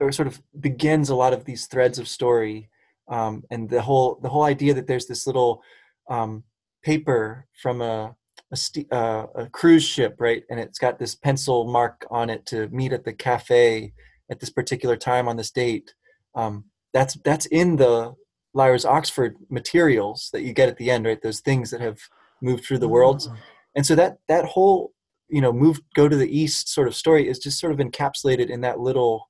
or 0.00 0.10
sort 0.12 0.28
of 0.28 0.40
begins 0.58 1.10
a 1.10 1.14
lot 1.14 1.34
of 1.34 1.44
these 1.44 1.66
threads 1.66 1.98
of 1.98 2.08
story, 2.08 2.70
um, 3.08 3.44
and 3.50 3.68
the 3.68 3.82
whole 3.82 4.18
the 4.22 4.28
whole 4.28 4.44
idea 4.44 4.72
that 4.74 4.86
there's 4.86 5.06
this 5.06 5.26
little 5.26 5.62
um, 6.08 6.42
paper 6.82 7.46
from 7.60 7.82
a 7.82 8.16
a, 8.52 8.56
st- 8.56 8.92
uh, 8.92 9.26
a, 9.34 9.46
cruise 9.48 9.84
ship, 9.84 10.16
right? 10.18 10.42
And 10.50 10.58
it's 10.58 10.78
got 10.78 10.98
this 10.98 11.14
pencil 11.14 11.70
mark 11.70 12.04
on 12.10 12.30
it 12.30 12.46
to 12.46 12.68
meet 12.68 12.92
at 12.92 13.04
the 13.04 13.12
cafe 13.12 13.92
at 14.30 14.40
this 14.40 14.50
particular 14.50 14.96
time 14.96 15.28
on 15.28 15.36
this 15.36 15.50
date. 15.50 15.94
Um, 16.34 16.64
that's 16.92 17.14
that's 17.24 17.46
in 17.46 17.76
the 17.76 18.14
Lyra's 18.54 18.84
Oxford 18.84 19.36
materials 19.48 20.30
that 20.32 20.42
you 20.42 20.52
get 20.52 20.68
at 20.68 20.76
the 20.76 20.90
end, 20.90 21.04
right? 21.04 21.22
Those 21.22 21.40
things 21.40 21.70
that 21.70 21.80
have 21.80 21.98
moved 22.42 22.64
through 22.64 22.78
the 22.78 22.88
worlds. 22.88 23.28
Oh. 23.30 23.36
And 23.76 23.86
so 23.86 23.94
that 23.94 24.18
that 24.28 24.44
whole, 24.44 24.92
you 25.28 25.40
know, 25.40 25.52
move 25.52 25.80
go 25.94 26.08
to 26.08 26.16
the 26.16 26.36
east 26.36 26.68
sort 26.68 26.88
of 26.88 26.94
story 26.94 27.28
is 27.28 27.38
just 27.38 27.60
sort 27.60 27.72
of 27.72 27.78
encapsulated 27.78 28.50
in 28.50 28.60
that 28.62 28.80
little 28.80 29.28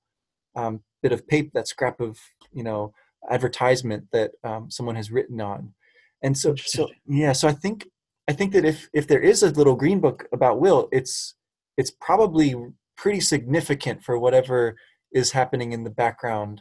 um, 0.56 0.82
bit 1.02 1.12
of 1.12 1.28
paper, 1.28 1.50
that 1.54 1.68
scrap 1.68 2.00
of, 2.00 2.18
you 2.52 2.62
know, 2.62 2.92
advertisement 3.30 4.06
that 4.12 4.32
um, 4.44 4.70
someone 4.70 4.96
has 4.96 5.10
written 5.10 5.40
on. 5.40 5.74
And 6.22 6.36
so, 6.36 6.54
so 6.56 6.88
yeah, 7.06 7.32
so 7.32 7.48
I 7.48 7.52
think 7.52 7.86
I 8.28 8.32
think 8.32 8.52
that 8.52 8.64
if 8.64 8.88
if 8.92 9.06
there 9.06 9.20
is 9.20 9.42
a 9.42 9.50
little 9.50 9.76
green 9.76 10.00
book 10.00 10.26
about 10.32 10.60
Will, 10.60 10.88
it's 10.92 11.34
it's 11.76 11.90
probably 11.90 12.54
pretty 12.96 13.20
significant 13.20 14.02
for 14.02 14.18
whatever 14.18 14.76
is 15.12 15.32
happening 15.32 15.72
in 15.72 15.84
the 15.84 15.90
background 15.90 16.60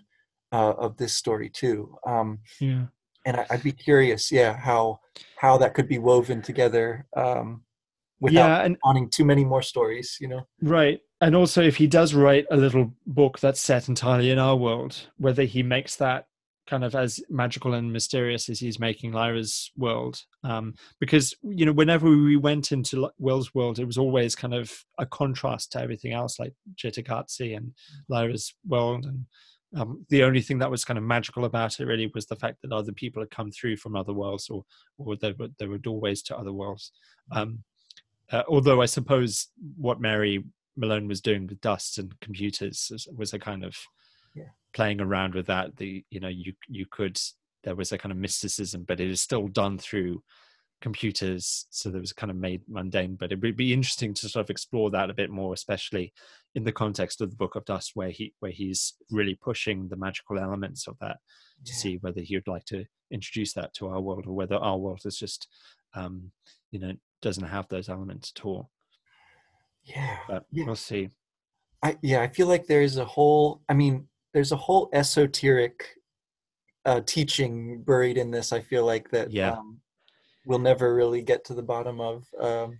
uh, 0.52 0.74
of 0.78 0.98
this 0.98 1.14
story 1.14 1.50
too. 1.50 1.96
Um, 2.06 2.40
yeah. 2.60 2.86
And 3.26 3.38
I, 3.38 3.46
would 3.52 3.64
be 3.64 3.74
curious, 3.74 4.32
yeah, 4.32 4.56
how 4.56 5.02
how 5.38 5.58
that 5.58 5.74
could 5.74 5.88
be 5.88 5.98
woven 5.98 6.42
together 6.42 7.06
um, 7.16 7.64
without 8.20 8.48
yeah, 8.48 8.64
and, 8.64 8.78
wanting 8.84 9.10
too 9.10 9.26
many 9.26 9.44
more 9.44 9.62
stories, 9.62 10.18
you 10.22 10.28
know. 10.28 10.48
Right, 10.62 11.02
and 11.22 11.36
also 11.36 11.62
if 11.62 11.76
he 11.76 11.86
does 11.86 12.14
write 12.14 12.46
a 12.50 12.58
little 12.58 12.94
book 13.06 13.40
that's 13.40 13.60
set 13.60 13.90
entirely 13.90 14.32
in 14.32 14.40
our 14.40 14.56
world, 14.56 15.10
whether 15.18 15.44
he 15.44 15.64
makes 15.64 15.98
that 15.98 16.26
kind 16.70 16.84
of 16.84 16.94
as 16.94 17.20
magical 17.30 17.74
and 17.74 17.92
mysterious 17.92 18.48
as 18.48 18.60
he's 18.60 18.80
making 18.80 19.12
Lyra's 19.12 19.72
world. 19.76 20.22
Um, 20.44 20.76
because 21.00 21.34
you 21.42 21.66
know, 21.66 21.72
whenever 21.72 22.10
we 22.10 22.38
went 22.38 22.72
into 22.72 23.10
Will's 23.18 23.54
world, 23.56 23.80
it 23.80 23.86
was 23.86 23.98
always 23.98 24.36
kind 24.36 24.54
of 24.54 24.72
a 24.98 25.06
contrast 25.06 25.72
to 25.72 25.82
everything 25.82 26.14
else, 26.14 26.40
like 26.40 26.54
Cittàgazze 26.78 27.58
and 27.58 27.74
Lyra's 28.08 28.54
world, 28.68 29.06
and 29.06 29.26
um, 29.76 30.06
the 30.10 30.24
only 30.24 30.42
thing 30.42 30.58
that 30.60 30.72
was 30.72 30.84
kind 30.84 30.98
of 30.98 31.04
magical 31.04 31.46
about 31.46 31.80
it 31.80 31.86
really 31.86 32.12
was 32.16 32.26
the 32.26 32.36
fact 32.36 32.58
that 32.62 32.72
other 32.72 32.92
people 32.92 33.22
had 33.22 33.30
come 33.30 33.52
through 33.52 33.78
from 33.78 33.96
other 33.96 34.14
worlds 34.14 34.50
or 34.50 34.64
or 34.98 35.16
there 35.16 35.36
were 35.38 35.50
there 35.60 35.70
were 35.70 35.78
doorways 35.78 36.22
to 36.24 36.38
other 36.38 36.54
worlds 36.54 36.92
um, 37.32 37.64
uh, 38.32 38.44
although 38.48 38.82
i 38.82 38.86
suppose 38.86 39.50
what 39.78 40.02
mary 40.02 40.44
Malone 40.80 41.08
was 41.08 41.22
doing 41.22 41.46
with 41.46 41.60
dust 41.62 41.98
and 41.98 42.18
computers 42.22 42.88
was, 42.92 43.08
was 43.16 43.34
a 43.34 43.40
kind 43.40 43.64
of 43.66 43.76
Yeah. 44.34 44.52
playing 44.74 45.02
around 45.02 45.34
with 45.36 45.48
that. 45.48 45.76
The 45.76 46.06
you 46.10 46.20
know 46.20 46.30
you 46.30 46.54
you 46.68 46.86
could 46.90 47.20
there 47.64 47.76
was 47.76 47.92
a 47.92 47.98
kind 47.98 48.12
of 48.14 48.18
mysticism, 48.18 48.86
but 48.88 49.00
it 49.02 49.10
is 49.10 49.22
still 49.22 49.48
done 49.50 49.78
through 49.78 50.24
computers, 50.82 51.68
so 51.70 51.90
there 51.90 52.00
was 52.00 52.14
kind 52.14 52.32
of 52.32 52.38
made 52.38 52.62
mundane. 52.70 53.16
But 53.16 53.32
it 53.34 53.42
would 53.42 53.58
be 53.58 53.74
interesting 53.74 54.14
to 54.16 54.30
sort 54.30 54.46
of 54.46 54.50
explore 54.50 54.90
that 54.92 55.10
a 55.10 55.14
bit 55.14 55.30
more, 55.30 55.54
especially 55.54 56.14
in 56.56 56.64
the 56.64 56.72
context 56.72 57.22
of 57.22 57.30
the 57.30 57.36
Book 57.36 57.56
of 57.56 57.66
Dust, 57.66 57.92
where 57.94 58.10
he 58.10 58.34
where 58.40 58.52
he's 58.52 58.94
really 59.12 59.36
pushing 59.36 59.88
the 59.88 59.96
magical 59.96 60.40
elements 60.40 60.88
of 60.88 60.98
that 61.00 61.18
to 61.66 61.72
Yeah. 61.72 61.78
see 61.78 61.98
whether 61.98 62.22
he 62.22 62.36
would 62.38 62.48
like 62.48 62.66
to 62.66 62.86
introduce 63.12 63.54
that 63.54 63.74
to 63.76 63.88
our 63.88 64.00
world 64.02 64.26
or 64.28 64.34
whether 64.34 64.56
our 64.56 64.78
world 64.78 65.02
is 65.06 65.18
just 65.18 65.48
um 65.96 66.32
you 66.72 66.80
know 66.80 66.94
doesn't 67.22 67.48
have 67.48 67.68
those 67.70 67.90
elements 67.90 68.32
at 68.36 68.46
all 68.46 68.70
Yeah. 69.84 70.18
but 70.28 70.46
Yeah. 70.52 70.66
we'll 70.66 70.76
see 70.76 71.10
I 71.84 71.98
yeah, 72.02 72.22
I 72.22 72.28
feel 72.28 72.48
like 72.48 72.68
there's 72.68 72.98
a 72.98 73.06
whole 73.06 73.62
I 73.70 73.74
mean, 73.74 74.08
there's 74.34 74.52
a 74.52 74.58
whole 74.58 74.90
esoteric 74.94 75.86
uh 76.86 77.02
teaching 77.06 77.82
buried 77.84 78.18
in 78.18 78.32
this. 78.32 78.52
I 78.54 78.62
feel 78.62 78.86
like 78.86 79.10
that 79.12 79.32
Yeah. 79.32 79.54
um 79.54 79.82
we'll 80.46 80.60
never 80.60 80.94
really 80.96 81.22
get 81.22 81.46
to 81.46 81.54
the 81.54 81.64
bottom 81.64 82.00
of. 82.02 82.26
Um 82.40 82.80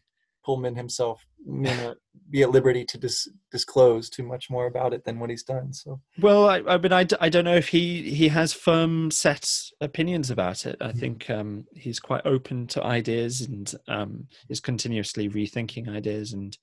Pullman 0.50 0.76
himself 0.76 1.24
may 1.46 1.76
not 1.78 1.98
be 2.32 2.42
at 2.42 2.50
liberty 2.50 2.84
to 2.86 2.98
dis- 2.98 3.28
disclose 3.52 4.10
too 4.10 4.24
much 4.24 4.50
more 4.50 4.66
about 4.66 4.94
it 4.96 5.06
than 5.06 5.20
what 5.20 5.30
he's 5.30 5.44
done. 5.44 5.72
So 5.74 6.02
well 6.20 6.50
i 6.50 6.58
i 6.68 6.78
mean 6.80 6.92
I, 6.92 7.04
d- 7.04 7.16
I 7.22 7.30
don't 7.30 7.46
know 7.46 7.56
if 7.56 7.68
he 7.70 8.10
he 8.20 8.28
has 8.30 8.52
firm 8.52 9.12
set 9.12 9.48
opinions 9.80 10.32
about 10.32 10.66
it 10.66 10.76
i 10.82 10.92
Mhm. 10.92 11.00
think 11.00 11.30
um 11.30 11.66
he's 11.76 12.00
quite 12.00 12.26
open 12.26 12.66
to 12.68 12.84
ideas 12.84 13.42
and 13.42 13.72
um 13.88 14.28
is 14.50 14.60
continuously 14.60 15.30
rethinking 15.30 15.88
ideas 15.88 16.34
and 16.34 16.58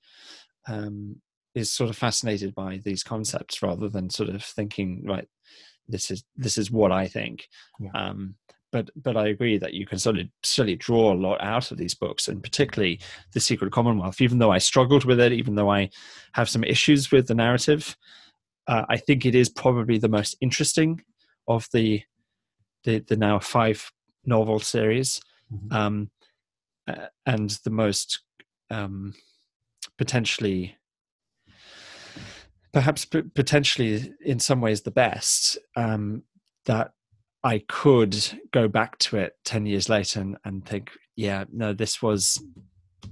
um 0.67 1.21
is 1.55 1.71
sort 1.71 1.89
of 1.89 1.95
fascinated 1.97 2.53
by 2.53 2.81
these 2.83 3.03
concepts 3.03 3.63
rather 3.63 3.87
than 3.89 4.09
sort 4.09 4.29
of 4.29 4.43
thinking 4.43 5.03
right 5.05 5.27
this 5.87 6.11
is 6.11 6.23
this 6.35 6.57
is 6.57 6.69
what 6.69 6.91
i 6.91 7.07
think 7.07 7.47
Yeah. 7.79 7.91
um 7.93 8.35
but 8.77 8.89
but 8.95 9.17
I 9.17 9.27
agree 9.27 9.57
that 9.57 9.73
you 9.73 9.85
can 9.85 9.97
sort 9.97 10.19
of 10.19 10.27
certainly 10.43 10.75
draw 10.75 11.13
a 11.13 11.15
lot 11.15 11.41
out 11.41 11.71
of 11.71 11.77
these 11.77 11.95
books, 11.95 12.27
and 12.27 12.43
particularly 12.43 12.99
the 13.33 13.39
Secret 13.39 13.71
Commonwealth. 13.71 14.21
Even 14.21 14.37
though 14.37 14.51
I 14.51 14.59
struggled 14.59 15.05
with 15.05 15.19
it, 15.19 15.31
even 15.31 15.55
though 15.55 15.71
I 15.71 15.89
have 16.33 16.49
some 16.49 16.63
issues 16.63 17.11
with 17.11 17.27
the 17.27 17.35
narrative, 17.35 17.97
uh, 18.67 18.85
I 18.89 18.97
think 18.97 19.25
it 19.25 19.35
is 19.35 19.49
probably 19.49 19.97
the 19.97 20.09
most 20.09 20.35
interesting 20.41 21.01
of 21.47 21.67
the 21.73 22.03
the, 22.83 22.99
the 22.99 23.17
now 23.17 23.39
five 23.39 23.91
novel 24.25 24.59
series, 24.59 25.21
Mhm. 25.51 25.73
um, 25.73 26.11
uh, 26.87 27.07
and 27.25 27.49
the 27.63 27.69
most 27.69 28.21
um, 28.69 29.13
potentially 29.97 30.75
perhaps 32.73 33.05
p- 33.05 33.21
potentially 33.33 34.13
in 34.23 34.39
some 34.39 34.61
ways 34.61 34.81
the 34.81 34.91
best 34.91 35.57
um, 35.75 36.23
that 36.65 36.91
I 37.47 37.59
could 37.69 38.17
go 38.51 38.67
back 38.67 38.97
to 38.99 39.15
it 39.15 39.37
10 39.45 39.65
years 39.65 39.87
later 39.87 40.19
and, 40.19 40.37
and 40.43 40.65
think, 40.65 40.91
yeah, 41.15 41.45
no, 41.53 41.71
this 41.71 42.01
was 42.01 42.43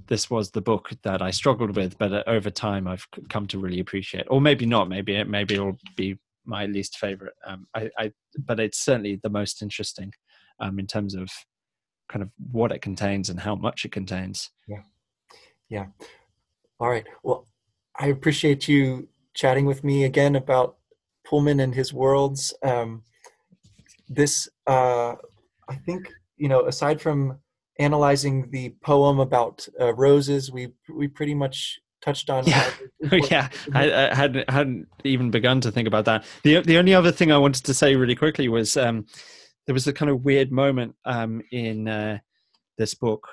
this 0.08 0.28
was 0.28 0.50
the 0.50 0.60
book 0.60 0.90
that 1.04 1.22
I 1.22 1.30
struggled 1.30 1.74
with, 1.74 1.96
but 1.96 2.12
uh, 2.12 2.22
over 2.26 2.50
time 2.50 2.86
I've 2.86 3.06
come 3.30 3.46
to 3.46 3.58
really 3.58 3.80
appreciate. 3.80 4.26
Or 4.28 4.42
maybe 4.42 4.66
not. 4.66 4.90
Maybe 4.90 5.16
it 5.16 5.26
maybe 5.26 5.54
it'll 5.54 5.78
be 5.96 6.18
my 6.44 6.66
least 6.66 6.98
favorite. 6.98 7.32
Um, 7.46 7.66
I, 7.74 7.90
I 7.98 8.12
but 8.38 8.60
it's 8.60 8.78
certainly 8.78 9.18
the 9.22 9.30
most 9.30 9.62
interesting 9.62 10.12
um, 10.60 10.78
in 10.78 10.86
terms 10.86 11.14
of 11.14 11.30
kind 12.10 12.22
of 12.22 12.28
what 12.52 12.72
it 12.72 12.82
contains 12.82 13.30
and 13.30 13.40
how 13.40 13.54
much 13.54 13.86
it 13.86 13.92
contains. 13.92 14.50
Yeah. 14.68 14.82
Yeah. 15.70 15.86
All 16.78 16.90
right. 16.90 17.06
Well, 17.22 17.46
I 17.98 18.08
appreciate 18.08 18.68
you 18.68 19.08
chatting 19.32 19.64
with 19.64 19.82
me 19.82 20.04
again 20.04 20.36
about 20.36 20.76
Pullman 21.24 21.58
and 21.58 21.74
his 21.74 21.94
worlds. 21.94 22.52
Um, 22.62 23.02
this, 24.08 24.48
uh, 24.66 25.14
I 25.68 25.74
think, 25.84 26.12
you 26.36 26.48
know, 26.48 26.66
aside 26.66 27.00
from 27.00 27.38
analyzing 27.78 28.50
the 28.50 28.74
poem 28.82 29.20
about 29.20 29.66
uh, 29.80 29.94
roses, 29.94 30.50
we 30.50 30.68
we 30.92 31.08
pretty 31.08 31.34
much 31.34 31.78
touched 32.02 32.30
on. 32.30 32.46
Yeah. 32.46 32.64
all 32.64 32.70
the 33.10 33.16
important 33.16 33.30
yeah. 33.30 33.48
I, 33.74 34.10
I 34.10 34.14
hadn't 34.14 34.50
hadn't 34.50 34.88
even 35.04 35.30
begun 35.30 35.60
to 35.62 35.72
think 35.72 35.88
about 35.88 36.04
that. 36.06 36.24
the 36.42 36.60
The 36.60 36.78
only 36.78 36.94
other 36.94 37.12
thing 37.12 37.32
I 37.32 37.38
wanted 37.38 37.64
to 37.64 37.74
say 37.74 37.96
really 37.96 38.14
quickly 38.14 38.48
was 38.48 38.76
um, 38.76 39.06
there 39.66 39.74
was 39.74 39.86
a 39.86 39.92
kind 39.92 40.10
of 40.10 40.24
weird 40.24 40.52
moment 40.52 40.94
um, 41.04 41.42
in 41.50 41.88
uh, 41.88 42.18
this 42.78 42.94
book 42.94 43.28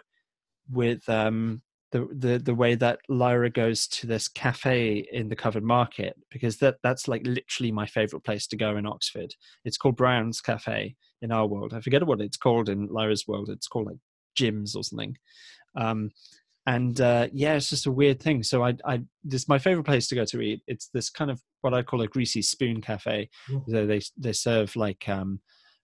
with 0.69 1.07
um, 1.07 1.61
the, 1.93 2.07
the 2.11 2.39
the 2.39 2.55
way 2.55 2.73
that 2.73 2.99
Lyra 3.07 3.51
goes 3.51 3.87
to 3.87 4.07
this 4.07 4.27
cafe 4.27 5.07
in 5.11 5.29
the 5.29 5.35
covered 5.35 5.63
market 5.63 6.15
because 6.31 6.57
that 6.57 6.77
that's 6.81 7.07
like 7.07 7.21
literally 7.23 7.71
my 7.71 7.85
favorite 7.85 8.23
place 8.23 8.47
to 8.47 8.57
go 8.57 8.75
in 8.75 8.87
Oxford. 8.87 9.35
It's 9.63 9.77
called 9.77 9.95
Brown's 9.95 10.41
Cafe 10.41 10.95
in 11.21 11.31
our 11.31 11.45
world. 11.45 11.73
I 11.73 11.81
forget 11.81 12.05
what 12.05 12.19
it's 12.19 12.35
called 12.35 12.67
in 12.67 12.87
Lyra's 12.87 13.27
world. 13.27 13.49
It's 13.49 13.67
called 13.67 13.85
like 13.85 13.97
Jim's 14.35 14.75
or 14.75 14.83
something. 14.83 15.15
Um, 15.77 16.09
and 16.65 16.99
uh, 16.99 17.27
yeah, 17.31 17.53
it's 17.53 17.69
just 17.69 17.85
a 17.85 17.91
weird 17.91 18.19
thing. 18.21 18.41
So 18.41 18.63
I, 18.63 18.73
I, 18.85 19.01
this 19.23 19.43
is 19.43 19.49
my 19.49 19.59
favorite 19.59 19.85
place 19.85 20.07
to 20.07 20.15
go 20.15 20.25
to 20.25 20.41
eat. 20.41 20.61
It's 20.65 20.89
this 20.93 21.11
kind 21.11 21.29
of 21.29 21.41
what 21.61 21.75
I 21.75 21.83
call 21.83 22.01
a 22.01 22.07
greasy 22.07 22.41
spoon 22.41 22.81
cafe. 22.81 23.29
Mm. 23.51 23.63
So 23.69 23.85
they 23.85 24.01
they 24.17 24.33
serve 24.33 24.75
like 24.75 25.07
um, 25.07 25.41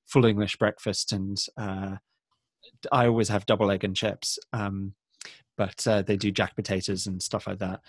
full 0.08 0.26
English 0.26 0.58
breakfast, 0.58 1.12
and 1.12 1.38
uh, 1.56 1.98
I 2.92 3.06
always 3.06 3.30
have 3.30 3.46
double 3.46 3.70
egg 3.70 3.84
and 3.84 3.96
chips. 3.96 4.40
Um, 4.54 4.96
but 5.60 5.86
uh, 5.86 6.02
they 6.02 6.16
do 6.16 6.32
jack 6.32 6.56
potatoes 6.56 7.06
and 7.06 7.22
stuff 7.22 7.46
like 7.46 7.60
that. 7.60 7.82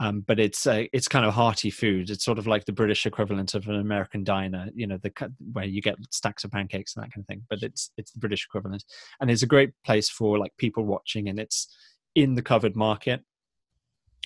Um, 0.00 0.24
but 0.26 0.40
it's 0.40 0.66
uh, 0.66 0.84
it's 0.92 1.06
kind 1.06 1.24
of 1.24 1.32
hearty 1.32 1.70
food. 1.70 2.10
It's 2.10 2.24
sort 2.24 2.38
of 2.38 2.48
like 2.48 2.64
the 2.64 2.72
British 2.72 3.06
equivalent 3.06 3.54
of 3.54 3.68
an 3.68 3.76
American 3.76 4.24
diner, 4.24 4.68
you 4.74 4.88
know, 4.88 4.98
the 5.00 5.12
where 5.52 5.64
you 5.64 5.80
get 5.80 5.94
stacks 6.10 6.42
of 6.42 6.50
pancakes 6.50 6.96
and 6.96 7.04
that 7.04 7.12
kind 7.12 7.22
of 7.22 7.28
thing. 7.28 7.42
But 7.48 7.62
it's 7.62 7.92
it's 7.96 8.10
the 8.10 8.18
British 8.18 8.44
equivalent, 8.44 8.84
and 9.20 9.30
it's 9.30 9.44
a 9.44 9.46
great 9.46 9.70
place 9.86 10.08
for 10.08 10.36
like 10.36 10.52
people 10.58 10.84
watching, 10.84 11.28
and 11.28 11.38
it's 11.38 11.68
in 12.16 12.34
the 12.34 12.42
covered 12.42 12.74
market, 12.74 13.20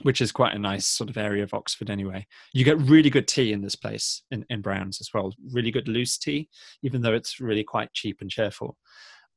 which 0.00 0.22
is 0.22 0.32
quite 0.32 0.54
a 0.54 0.58
nice 0.58 0.86
sort 0.86 1.10
of 1.10 1.18
area 1.18 1.42
of 1.42 1.52
Oxford 1.52 1.90
anyway. 1.90 2.26
You 2.54 2.64
get 2.64 2.80
really 2.80 3.10
good 3.10 3.28
tea 3.28 3.52
in 3.52 3.60
this 3.60 3.76
place 3.76 4.22
in, 4.30 4.46
in 4.48 4.62
Browns 4.62 4.98
as 5.02 5.10
well, 5.12 5.34
really 5.52 5.70
good 5.70 5.88
loose 5.88 6.16
tea, 6.16 6.48
even 6.82 7.02
though 7.02 7.12
it's 7.14 7.38
really 7.38 7.64
quite 7.64 7.92
cheap 7.92 8.22
and 8.22 8.30
cheerful. 8.30 8.78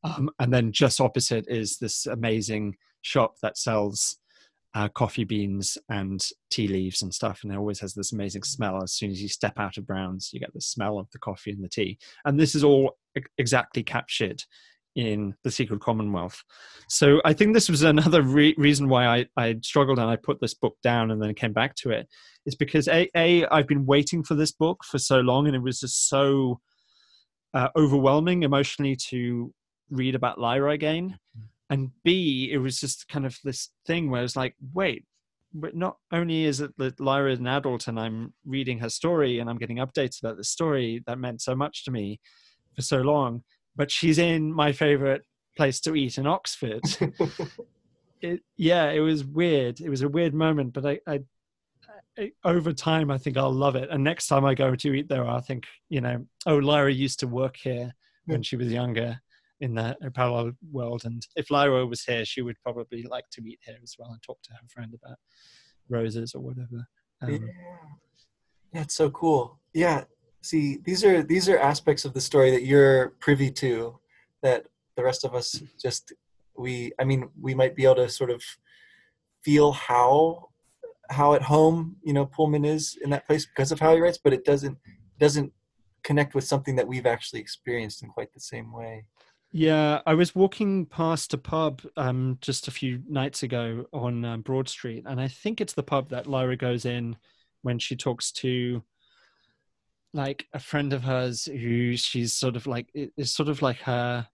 Um, 0.05 0.29
and 0.39 0.53
then 0.53 0.71
just 0.71 1.01
opposite 1.01 1.45
is 1.49 1.77
this 1.79 2.05
amazing 2.05 2.75
shop 3.01 3.35
that 3.41 3.57
sells 3.57 4.17
uh, 4.75 4.87
coffee 4.89 5.23
beans 5.23 5.77
and 5.89 6.21
tea 6.51 6.67
leaves 6.67 7.01
and 7.01 7.13
stuff, 7.13 7.41
and 7.43 7.51
it 7.51 7.57
always 7.57 7.79
has 7.79 7.93
this 7.93 8.13
amazing 8.13 8.43
smell. 8.43 8.81
As 8.83 8.93
soon 8.93 9.11
as 9.11 9.21
you 9.21 9.27
step 9.27 9.53
out 9.57 9.77
of 9.77 9.87
Browns, 9.87 10.29
you 10.31 10.39
get 10.39 10.53
the 10.53 10.61
smell 10.61 10.99
of 10.99 11.09
the 11.11 11.19
coffee 11.19 11.51
and 11.51 11.63
the 11.63 11.69
tea, 11.69 11.97
and 12.25 12.39
this 12.39 12.55
is 12.55 12.63
all 12.63 12.97
exactly 13.37 13.83
captured 13.83 14.43
in 14.95 15.35
the 15.43 15.51
Secret 15.51 15.79
Commonwealth. 15.81 16.43
So 16.87 17.21
I 17.23 17.33
think 17.33 17.53
this 17.53 17.69
was 17.69 17.83
another 17.83 18.21
re- 18.21 18.55
reason 18.57 18.89
why 18.89 19.05
I, 19.05 19.25
I 19.37 19.55
struggled 19.63 19.99
and 19.99 20.09
I 20.09 20.17
put 20.17 20.41
this 20.41 20.53
book 20.53 20.75
down 20.83 21.11
and 21.11 21.21
then 21.21 21.33
came 21.35 21.53
back 21.53 21.75
to 21.75 21.91
it. 21.91 22.07
Is 22.45 22.55
because 22.55 22.87
a, 22.87 23.09
a 23.15 23.45
I've 23.47 23.67
been 23.67 23.85
waiting 23.85 24.23
for 24.23 24.35
this 24.35 24.51
book 24.51 24.83
for 24.83 24.99
so 24.99 25.19
long, 25.19 25.47
and 25.47 25.55
it 25.55 25.63
was 25.63 25.79
just 25.79 26.09
so 26.09 26.59
uh, 27.53 27.69
overwhelming 27.75 28.43
emotionally 28.43 28.95
to 29.09 29.53
read 29.89 30.15
about 30.15 30.39
Lyra 30.39 30.71
again. 30.71 31.17
And 31.69 31.91
B, 32.03 32.49
it 32.51 32.57
was 32.57 32.79
just 32.79 33.07
kind 33.07 33.25
of 33.25 33.37
this 33.43 33.69
thing 33.85 34.09
where 34.09 34.23
it's 34.23 34.35
like, 34.35 34.55
wait, 34.73 35.05
but 35.53 35.75
not 35.75 35.97
only 36.11 36.45
is 36.45 36.61
it 36.61 36.71
that 36.77 36.99
Lyra 36.99 37.31
is 37.31 37.39
an 37.39 37.47
adult 37.47 37.87
and 37.87 37.99
I'm 37.99 38.33
reading 38.45 38.79
her 38.79 38.89
story 38.89 39.39
and 39.39 39.49
I'm 39.49 39.57
getting 39.57 39.77
updates 39.77 40.19
about 40.19 40.37
the 40.37 40.43
story 40.43 41.03
that 41.05 41.19
meant 41.19 41.41
so 41.41 41.55
much 41.55 41.85
to 41.85 41.91
me 41.91 42.19
for 42.75 42.81
so 42.81 42.97
long, 43.01 43.43
but 43.75 43.91
she's 43.91 44.17
in 44.17 44.51
my 44.51 44.71
favorite 44.71 45.23
place 45.57 45.79
to 45.81 45.95
eat 45.95 46.17
in 46.17 46.27
Oxford. 46.27 46.81
it, 48.21 48.41
yeah, 48.57 48.89
it 48.89 48.99
was 48.99 49.23
weird. 49.23 49.79
It 49.79 49.89
was 49.89 50.01
a 50.01 50.09
weird 50.09 50.33
moment, 50.33 50.73
but 50.73 50.85
I, 50.85 50.99
I, 51.07 51.19
I, 52.17 52.31
over 52.43 52.73
time, 52.73 53.11
I 53.11 53.17
think 53.17 53.37
I'll 53.37 53.51
love 53.51 53.75
it. 53.75 53.89
And 53.91 54.03
next 54.03 54.27
time 54.27 54.45
I 54.45 54.55
go 54.55 54.75
to 54.75 54.93
eat 54.93 55.09
there, 55.09 55.27
I'll 55.27 55.41
think, 55.41 55.65
you 55.89 56.01
know, 56.01 56.25
oh, 56.45 56.57
Lyra 56.57 56.91
used 56.91 57.19
to 57.19 57.27
work 57.27 57.57
here 57.57 57.93
when 58.25 58.43
she 58.43 58.55
was 58.55 58.71
younger 58.71 59.19
in 59.61 59.75
the 59.75 59.95
parallel 60.13 60.53
world. 60.71 61.03
And 61.05 61.25
if 61.35 61.51
Lyra 61.51 61.85
was 61.85 62.03
here, 62.03 62.25
she 62.25 62.41
would 62.41 62.59
probably 62.61 63.03
like 63.03 63.29
to 63.31 63.41
meet 63.41 63.59
here 63.61 63.77
as 63.81 63.95
well 63.97 64.11
and 64.11 64.21
talk 64.21 64.41
to 64.43 64.51
her 64.53 64.67
friend 64.67 64.93
about 64.93 65.17
roses 65.89 66.33
or 66.33 66.41
whatever. 66.41 66.87
Um, 67.21 67.31
yeah. 67.31 67.39
That's 68.73 68.93
so 68.93 69.09
cool. 69.09 69.59
Yeah. 69.73 70.03
See, 70.41 70.77
these 70.83 71.03
are 71.03 71.23
these 71.23 71.49
are 71.49 71.57
aspects 71.57 72.05
of 72.05 72.13
the 72.13 72.21
story 72.21 72.51
that 72.51 72.63
you're 72.63 73.09
privy 73.19 73.51
to 73.51 73.99
that 74.41 74.67
the 74.95 75.03
rest 75.03 75.25
of 75.25 75.35
us 75.35 75.61
just 75.81 76.13
we 76.57 76.91
I 76.99 77.03
mean, 77.03 77.29
we 77.39 77.53
might 77.53 77.75
be 77.75 77.83
able 77.83 77.95
to 77.95 78.09
sort 78.09 78.29
of 78.29 78.41
feel 79.43 79.71
how 79.71 80.49
how 81.09 81.33
at 81.33 81.41
home, 81.41 81.97
you 82.03 82.13
know, 82.13 82.25
Pullman 82.25 82.65
is 82.65 82.97
in 83.03 83.09
that 83.09 83.25
place 83.25 83.45
because 83.45 83.71
of 83.71 83.79
how 83.79 83.93
he 83.93 83.99
writes, 83.99 84.19
but 84.23 84.33
it 84.33 84.45
doesn't 84.45 84.77
doesn't 85.19 85.51
connect 86.03 86.35
with 86.35 86.45
something 86.45 86.75
that 86.75 86.87
we've 86.87 87.05
actually 87.05 87.41
experienced 87.41 88.03
in 88.03 88.09
quite 88.09 88.33
the 88.33 88.39
same 88.39 88.71
way. 88.71 89.05
Yeah, 89.51 90.01
I 90.05 90.13
was 90.13 90.35
walking 90.35 90.85
past 90.85 91.33
a 91.33 91.37
pub 91.37 91.81
um, 91.97 92.37
just 92.39 92.67
a 92.67 92.71
few 92.71 93.01
nights 93.09 93.41
ago 93.41 93.87
on 93.91 94.23
uh, 94.23 94.37
Broad 94.37 94.69
Street, 94.69 95.05
and 95.07 95.19
I 95.19 95.27
think 95.27 95.59
it's 95.59 95.73
the 95.73 95.81
pub 95.81 96.09
that 96.09 96.27
Lyra 96.27 96.55
goes 96.55 96.85
in 96.85 97.17
when 97.63 97.79
she 97.79 97.95
talks 97.95 98.31
to 98.31 98.83
like 100.13 100.47
a 100.53 100.59
friend 100.59 100.93
of 100.93 101.03
hers 101.03 101.45
who 101.45 101.95
she's 101.97 102.33
sort 102.33 102.55
of 102.55 102.67
like 102.67 102.89
is 102.93 103.31
sort 103.31 103.49
of 103.49 103.61
like 103.63 103.79
her. 103.81 104.27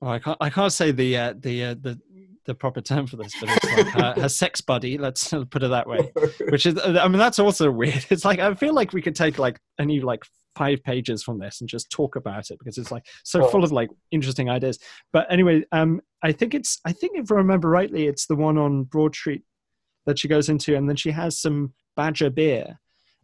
Oh, 0.00 0.08
I 0.08 0.18
can't 0.18 0.38
I 0.40 0.48
can't 0.48 0.72
say 0.72 0.90
the 0.90 1.16
uh, 1.18 1.34
the 1.38 1.64
uh, 1.64 1.74
the 1.74 2.00
the 2.46 2.54
proper 2.54 2.80
term 2.80 3.06
for 3.06 3.16
this, 3.16 3.32
but 3.40 3.48
it's 3.50 3.64
like 3.64 3.86
her, 3.88 4.22
her 4.22 4.28
sex 4.28 4.60
buddy. 4.60 4.98
Let's 4.98 5.28
put 5.50 5.62
it 5.62 5.68
that 5.68 5.88
way. 5.88 6.12
Which 6.50 6.66
is, 6.66 6.78
I 6.78 7.08
mean, 7.08 7.18
that's 7.18 7.38
also 7.38 7.70
weird. 7.70 8.06
It's 8.10 8.24
like 8.24 8.38
I 8.38 8.54
feel 8.54 8.74
like 8.74 8.92
we 8.92 9.02
could 9.02 9.16
take 9.16 9.38
like 9.38 9.58
any 9.78 10.00
like 10.00 10.24
five 10.54 10.82
pages 10.84 11.22
from 11.22 11.38
this 11.38 11.60
and 11.60 11.68
just 11.68 11.90
talk 11.90 12.16
about 12.16 12.50
it 12.50 12.58
because 12.58 12.78
it's 12.78 12.92
like 12.92 13.04
so 13.24 13.48
full 13.48 13.64
of 13.64 13.72
like 13.72 13.90
interesting 14.10 14.48
ideas. 14.50 14.78
But 15.12 15.26
anyway, 15.30 15.64
um, 15.72 16.00
I 16.22 16.32
think 16.32 16.54
it's 16.54 16.80
I 16.84 16.92
think 16.92 17.18
if 17.18 17.32
I 17.32 17.36
remember 17.36 17.68
rightly, 17.68 18.06
it's 18.06 18.26
the 18.26 18.36
one 18.36 18.58
on 18.58 18.84
Broad 18.84 19.14
Street 19.14 19.42
that 20.06 20.18
she 20.18 20.28
goes 20.28 20.48
into, 20.48 20.76
and 20.76 20.88
then 20.88 20.96
she 20.96 21.10
has 21.10 21.38
some 21.40 21.72
Badger 21.96 22.30
beer. 22.30 22.78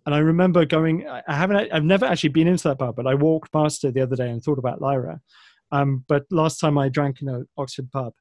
And 0.06 0.14
I 0.14 0.18
remember 0.18 0.64
going. 0.64 1.06
I 1.06 1.22
haven't. 1.34 1.72
I've 1.72 1.84
never 1.84 2.06
actually 2.06 2.30
been 2.30 2.48
into 2.48 2.68
that 2.68 2.78
bar, 2.78 2.92
but 2.92 3.06
I 3.06 3.14
walked 3.14 3.52
past 3.52 3.84
it 3.84 3.94
the 3.94 4.00
other 4.00 4.16
day 4.16 4.30
and 4.30 4.42
thought 4.42 4.58
about 4.58 4.80
Lyra. 4.80 5.20
Um, 5.72 6.04
but 6.08 6.24
last 6.30 6.58
time 6.58 6.78
I 6.78 6.88
drank 6.88 7.22
in 7.22 7.28
an 7.28 7.46
Oxford 7.56 7.90
pub, 7.92 8.14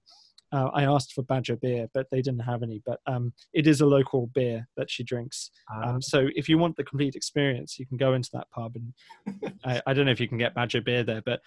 uh, 0.51 0.69
I 0.73 0.83
asked 0.83 1.13
for 1.13 1.23
Badger 1.23 1.55
beer, 1.55 1.87
but 1.93 2.07
they 2.11 2.21
didn't 2.21 2.41
have 2.41 2.63
any. 2.63 2.81
But 2.85 2.99
um, 3.05 3.33
it 3.53 3.67
is 3.67 3.81
a 3.81 3.85
local 3.85 4.27
beer 4.27 4.67
that 4.77 4.89
she 4.89 5.03
drinks. 5.03 5.51
Um, 5.73 5.83
ah. 5.83 5.97
so 5.99 6.27
if 6.35 6.49
you 6.49 6.57
want 6.57 6.75
the 6.75 6.83
complete 6.83 7.15
experience, 7.15 7.77
you 7.79 7.85
can 7.85 7.97
go 7.97 8.13
into 8.13 8.29
that 8.33 8.49
pub. 8.51 8.75
And 8.75 9.57
I, 9.65 9.81
I, 9.85 9.93
don't 9.93 10.05
know 10.05 10.11
if 10.11 10.19
you 10.19 10.27
can 10.27 10.37
get 10.37 10.55
Badger 10.55 10.81
beer 10.81 11.03
there, 11.03 11.21
but 11.25 11.41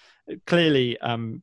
clearly 0.46 0.98
um, 0.98 1.42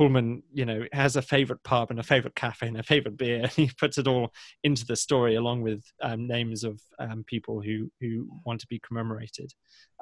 Pullman, 0.00 0.42
you 0.50 0.64
know, 0.64 0.86
has 0.94 1.16
a 1.16 1.20
favorite 1.20 1.62
pub 1.62 1.90
and 1.90 2.00
a 2.00 2.02
favorite 2.02 2.34
cafe 2.34 2.66
and 2.66 2.78
a 2.78 2.82
favorite 2.82 3.18
beer. 3.18 3.42
And 3.42 3.50
he 3.50 3.70
puts 3.76 3.98
it 3.98 4.08
all 4.08 4.32
into 4.64 4.86
the 4.86 4.96
story 4.96 5.34
along 5.34 5.60
with 5.60 5.84
um, 6.02 6.26
names 6.26 6.64
of 6.64 6.80
um, 6.98 7.22
people 7.26 7.60
who 7.60 7.92
who 8.00 8.26
want 8.46 8.62
to 8.62 8.66
be 8.66 8.80
commemorated. 8.80 9.52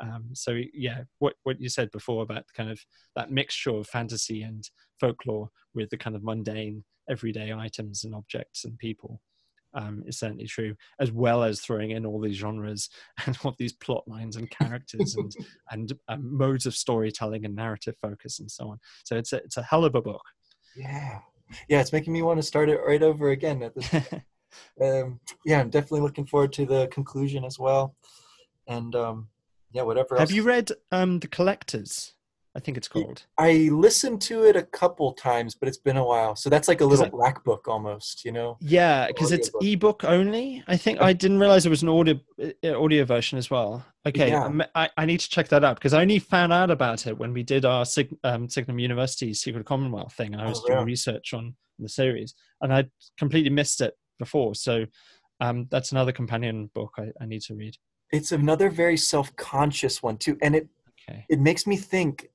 Um, 0.00 0.26
so 0.34 0.56
yeah, 0.72 1.02
what 1.18 1.34
what 1.42 1.60
you 1.60 1.68
said 1.68 1.90
before 1.90 2.22
about 2.22 2.44
kind 2.56 2.70
of 2.70 2.78
that 3.16 3.32
mixture 3.32 3.70
of 3.70 3.88
fantasy 3.88 4.42
and 4.42 4.62
folklore 5.00 5.48
with 5.74 5.90
the 5.90 5.98
kind 5.98 6.14
of 6.14 6.22
mundane 6.22 6.84
everyday 7.10 7.52
items 7.52 8.04
and 8.04 8.14
objects 8.14 8.64
and 8.64 8.78
people 8.78 9.20
um, 9.74 10.02
is 10.06 10.18
certainly 10.18 10.46
true, 10.46 10.74
as 11.00 11.12
well 11.12 11.42
as 11.42 11.60
throwing 11.60 11.90
in 11.90 12.06
all 12.06 12.20
these 12.20 12.36
genres 12.36 12.88
and 13.26 13.36
all 13.44 13.54
these 13.58 13.72
plot 13.72 14.06
lines 14.06 14.36
and 14.36 14.50
characters 14.50 15.16
and 15.16 15.32
and 15.70 15.92
um, 16.08 16.36
modes 16.36 16.66
of 16.66 16.74
storytelling 16.74 17.44
and 17.44 17.54
narrative 17.54 17.96
focus 18.00 18.38
and 18.38 18.50
so 18.50 18.68
on. 18.70 18.78
So 19.04 19.16
it's 19.16 19.32
a, 19.32 19.36
it's 19.36 19.56
a 19.56 19.62
hell 19.62 19.84
of 19.84 19.94
a 19.94 20.02
book. 20.02 20.22
Yeah, 20.76 21.20
yeah, 21.68 21.80
it's 21.80 21.92
making 21.92 22.12
me 22.12 22.22
want 22.22 22.38
to 22.38 22.46
start 22.46 22.68
it 22.68 22.80
right 22.86 23.02
over 23.02 23.30
again. 23.30 23.62
At 23.62 23.74
this, 23.74 23.92
um, 24.82 25.20
yeah, 25.44 25.60
I'm 25.60 25.70
definitely 25.70 26.00
looking 26.00 26.26
forward 26.26 26.52
to 26.54 26.66
the 26.66 26.88
conclusion 26.88 27.44
as 27.44 27.58
well, 27.58 27.94
and 28.66 28.94
um, 28.94 29.28
yeah, 29.72 29.82
whatever. 29.82 30.18
Have 30.18 30.30
you 30.30 30.42
read 30.42 30.70
um, 30.92 31.20
the 31.20 31.28
Collectors? 31.28 32.14
I 32.56 32.60
think 32.60 32.76
it's 32.76 32.88
called. 32.88 33.24
I 33.36 33.68
listened 33.70 34.20
to 34.22 34.42
it 34.44 34.56
a 34.56 34.62
couple 34.62 35.12
times, 35.12 35.54
but 35.54 35.68
it's 35.68 35.78
been 35.78 35.96
a 35.96 36.04
while. 36.04 36.34
So 36.34 36.50
that's 36.50 36.66
like 36.66 36.80
a 36.80 36.84
little 36.84 37.08
black 37.08 37.44
book 37.44 37.68
almost, 37.68 38.24
you 38.24 38.32
know? 38.32 38.56
Yeah, 38.60 39.06
because 39.06 39.32
it's 39.32 39.50
book. 39.50 39.62
ebook 39.62 40.04
only. 40.04 40.64
I 40.66 40.76
think 40.76 41.00
I 41.00 41.12
didn't 41.12 41.38
realize 41.38 41.66
it 41.66 41.70
was 41.70 41.82
an 41.82 41.88
audio 41.88 42.18
uh, 42.42 42.78
audio 42.82 43.04
version 43.04 43.38
as 43.38 43.50
well. 43.50 43.84
Okay, 44.06 44.30
yeah. 44.30 44.50
I, 44.74 44.88
I 44.96 45.04
need 45.04 45.20
to 45.20 45.28
check 45.28 45.48
that 45.48 45.62
out 45.62 45.76
because 45.76 45.92
I 45.92 46.00
only 46.00 46.18
found 46.18 46.52
out 46.52 46.70
about 46.70 47.06
it 47.06 47.16
when 47.16 47.32
we 47.32 47.42
did 47.42 47.64
our 47.64 47.84
Sig, 47.84 48.14
um, 48.24 48.48
Signum 48.48 48.78
University 48.78 49.34
Secret 49.34 49.66
Commonwealth 49.66 50.14
thing, 50.14 50.32
and 50.32 50.42
I 50.42 50.48
was 50.48 50.60
oh, 50.64 50.68
doing 50.68 50.86
research 50.86 51.34
on 51.34 51.54
the 51.78 51.88
series, 51.88 52.34
and 52.60 52.72
I 52.72 52.86
completely 53.18 53.50
missed 53.50 53.80
it 53.80 53.94
before. 54.18 54.54
So 54.54 54.86
um, 55.40 55.66
that's 55.70 55.92
another 55.92 56.12
companion 56.12 56.70
book 56.74 56.94
I, 56.98 57.12
I 57.20 57.26
need 57.26 57.42
to 57.42 57.54
read. 57.54 57.76
It's 58.10 58.32
another 58.32 58.70
very 58.70 58.96
self-conscious 58.96 60.02
one 60.02 60.16
too, 60.16 60.38
and 60.42 60.56
it 60.56 60.68
okay. 61.08 61.26
it 61.28 61.38
makes 61.38 61.66
me 61.66 61.76
think 61.76 62.30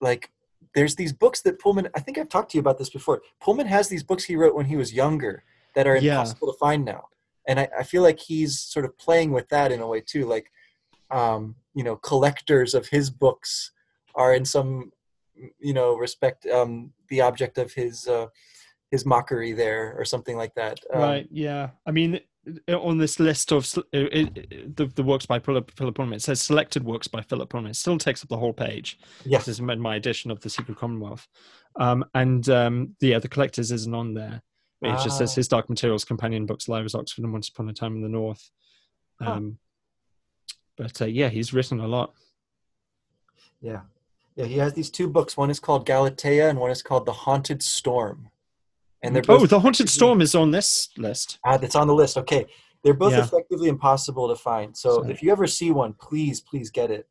like 0.00 0.30
there's 0.74 0.96
these 0.96 1.12
books 1.12 1.42
that 1.42 1.58
Pullman 1.58 1.88
I 1.94 2.00
think 2.00 2.18
I've 2.18 2.28
talked 2.28 2.50
to 2.52 2.58
you 2.58 2.60
about 2.60 2.78
this 2.78 2.90
before. 2.90 3.22
Pullman 3.40 3.66
has 3.66 3.88
these 3.88 4.02
books 4.02 4.24
he 4.24 4.36
wrote 4.36 4.54
when 4.54 4.66
he 4.66 4.76
was 4.76 4.92
younger 4.92 5.44
that 5.74 5.86
are 5.86 5.96
impossible 5.96 6.48
yeah. 6.48 6.52
to 6.52 6.58
find 6.58 6.84
now. 6.84 7.08
And 7.46 7.60
I, 7.60 7.68
I, 7.80 7.82
feel 7.82 8.02
like 8.02 8.18
he's 8.18 8.58
sort 8.58 8.86
of 8.86 8.96
playing 8.96 9.30
with 9.30 9.48
that 9.50 9.70
in 9.70 9.80
a 9.80 9.86
way 9.86 10.00
too. 10.00 10.24
Like 10.24 10.50
um, 11.10 11.56
you 11.74 11.84
know, 11.84 11.96
collectors 11.96 12.74
of 12.74 12.88
his 12.88 13.10
books 13.10 13.72
are 14.14 14.34
in 14.34 14.44
some 14.44 14.92
you 15.58 15.74
know 15.74 15.96
respect 15.96 16.46
um, 16.46 16.92
the 17.08 17.20
object 17.20 17.58
of 17.58 17.72
his 17.72 18.08
uh, 18.08 18.26
his 18.90 19.04
mockery 19.04 19.52
there 19.52 19.94
or 19.98 20.04
something 20.04 20.36
like 20.36 20.54
that. 20.54 20.80
Um, 20.92 21.02
right. 21.02 21.28
Yeah. 21.30 21.70
I 21.86 21.90
mean, 21.90 22.20
on 22.68 22.98
this 22.98 23.18
list 23.18 23.52
of 23.52 23.66
it, 23.92 24.76
the, 24.76 24.86
the 24.86 25.02
works 25.02 25.26
by 25.26 25.38
Philip, 25.38 25.70
Philip 25.76 25.94
Pullman, 25.94 26.14
it 26.14 26.22
says 26.22 26.40
selected 26.40 26.84
works 26.84 27.08
by 27.08 27.22
Philip 27.22 27.48
Pullman. 27.48 27.70
It 27.70 27.76
still 27.76 27.98
takes 27.98 28.22
up 28.22 28.28
the 28.28 28.36
whole 28.36 28.52
page. 28.52 28.98
Yes. 29.24 29.46
This 29.46 29.58
is 29.58 29.60
my 29.60 29.96
edition 29.96 30.30
of 30.30 30.40
the 30.40 30.50
Secret 30.50 30.76
Commonwealth. 30.78 31.26
Um, 31.76 32.04
and 32.14 32.48
um, 32.48 32.96
the, 33.00 33.08
yeah, 33.08 33.18
the 33.18 33.28
collectors 33.28 33.72
isn't 33.72 33.94
on 33.94 34.14
there. 34.14 34.42
It 34.82 34.88
ah. 34.88 35.02
just 35.02 35.18
says 35.18 35.32
ah. 35.32 35.36
his 35.36 35.48
Dark 35.48 35.68
Materials 35.68 36.04
companion 36.04 36.46
books, 36.46 36.68
Lyra's 36.68 36.94
Oxford 36.94 37.24
and 37.24 37.32
Once 37.32 37.48
Upon 37.48 37.68
a 37.68 37.72
Time 37.72 37.96
in 37.96 38.02
the 38.02 38.08
North. 38.08 38.50
Um, 39.20 39.58
huh. 40.48 40.54
But 40.76 41.02
uh, 41.02 41.06
yeah, 41.06 41.28
he's 41.28 41.52
written 41.52 41.80
a 41.80 41.88
lot. 41.88 42.14
Yeah. 43.60 43.80
Yeah, 44.36 44.46
he 44.46 44.58
has 44.58 44.74
these 44.74 44.90
two 44.90 45.08
books. 45.08 45.36
One 45.36 45.50
is 45.50 45.60
called 45.60 45.86
Galatea 45.86 46.50
and 46.50 46.58
one 46.58 46.70
is 46.70 46.82
called 46.82 47.06
The 47.06 47.12
Haunted 47.12 47.62
Storm. 47.62 48.28
And 49.04 49.14
they're 49.14 49.22
both 49.22 49.42
oh, 49.42 49.46
the 49.46 49.60
Haunted 49.60 49.90
Storm 49.90 50.22
is 50.22 50.34
on 50.34 50.50
this 50.50 50.88
list. 50.96 51.38
Ah, 51.44 51.58
it's 51.60 51.76
on 51.76 51.86
the 51.86 51.94
list. 51.94 52.16
Okay, 52.16 52.46
they're 52.82 52.94
both 52.94 53.12
yeah. 53.12 53.22
effectively 53.22 53.68
impossible 53.68 54.28
to 54.28 54.34
find. 54.34 54.74
So 54.74 55.04
if 55.04 55.22
you 55.22 55.30
ever 55.30 55.46
see 55.46 55.70
one, 55.70 55.92
please, 55.92 56.40
please 56.40 56.70
get 56.70 56.90
it 56.90 57.06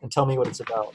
and 0.00 0.12
tell 0.12 0.26
me 0.26 0.38
what 0.38 0.46
it's 0.46 0.60
about. 0.60 0.94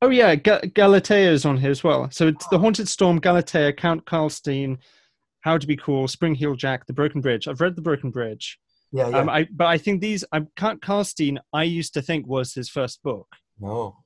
Oh 0.00 0.10
yeah, 0.10 0.36
Ga- 0.36 0.60
Galatea 0.60 1.30
is 1.32 1.44
on 1.44 1.58
here 1.58 1.70
as 1.70 1.82
well. 1.82 2.08
So 2.10 2.28
it's 2.28 2.46
the 2.48 2.58
Haunted 2.58 2.88
Storm, 2.88 3.20
Galatea, 3.20 3.72
Count 3.72 4.04
Karlstein, 4.04 4.78
How 5.40 5.58
to 5.58 5.66
Be 5.66 5.76
Cool, 5.76 6.06
Spring 6.06 6.34
Heel 6.34 6.54
Jack, 6.54 6.86
The 6.86 6.92
Broken 6.92 7.20
Bridge. 7.20 7.48
I've 7.48 7.60
read 7.60 7.74
The 7.74 7.82
Broken 7.82 8.10
Bridge. 8.10 8.60
Yeah, 8.92 9.08
yeah. 9.08 9.18
Um, 9.18 9.28
I, 9.28 9.48
but 9.50 9.66
I 9.66 9.78
think 9.78 10.00
these, 10.00 10.24
I 10.32 10.42
Count 10.56 10.82
Karlstein, 10.82 11.38
I 11.52 11.64
used 11.64 11.94
to 11.94 12.02
think 12.02 12.26
was 12.26 12.54
his 12.54 12.68
first 12.68 13.02
book. 13.02 13.28
No, 13.58 13.96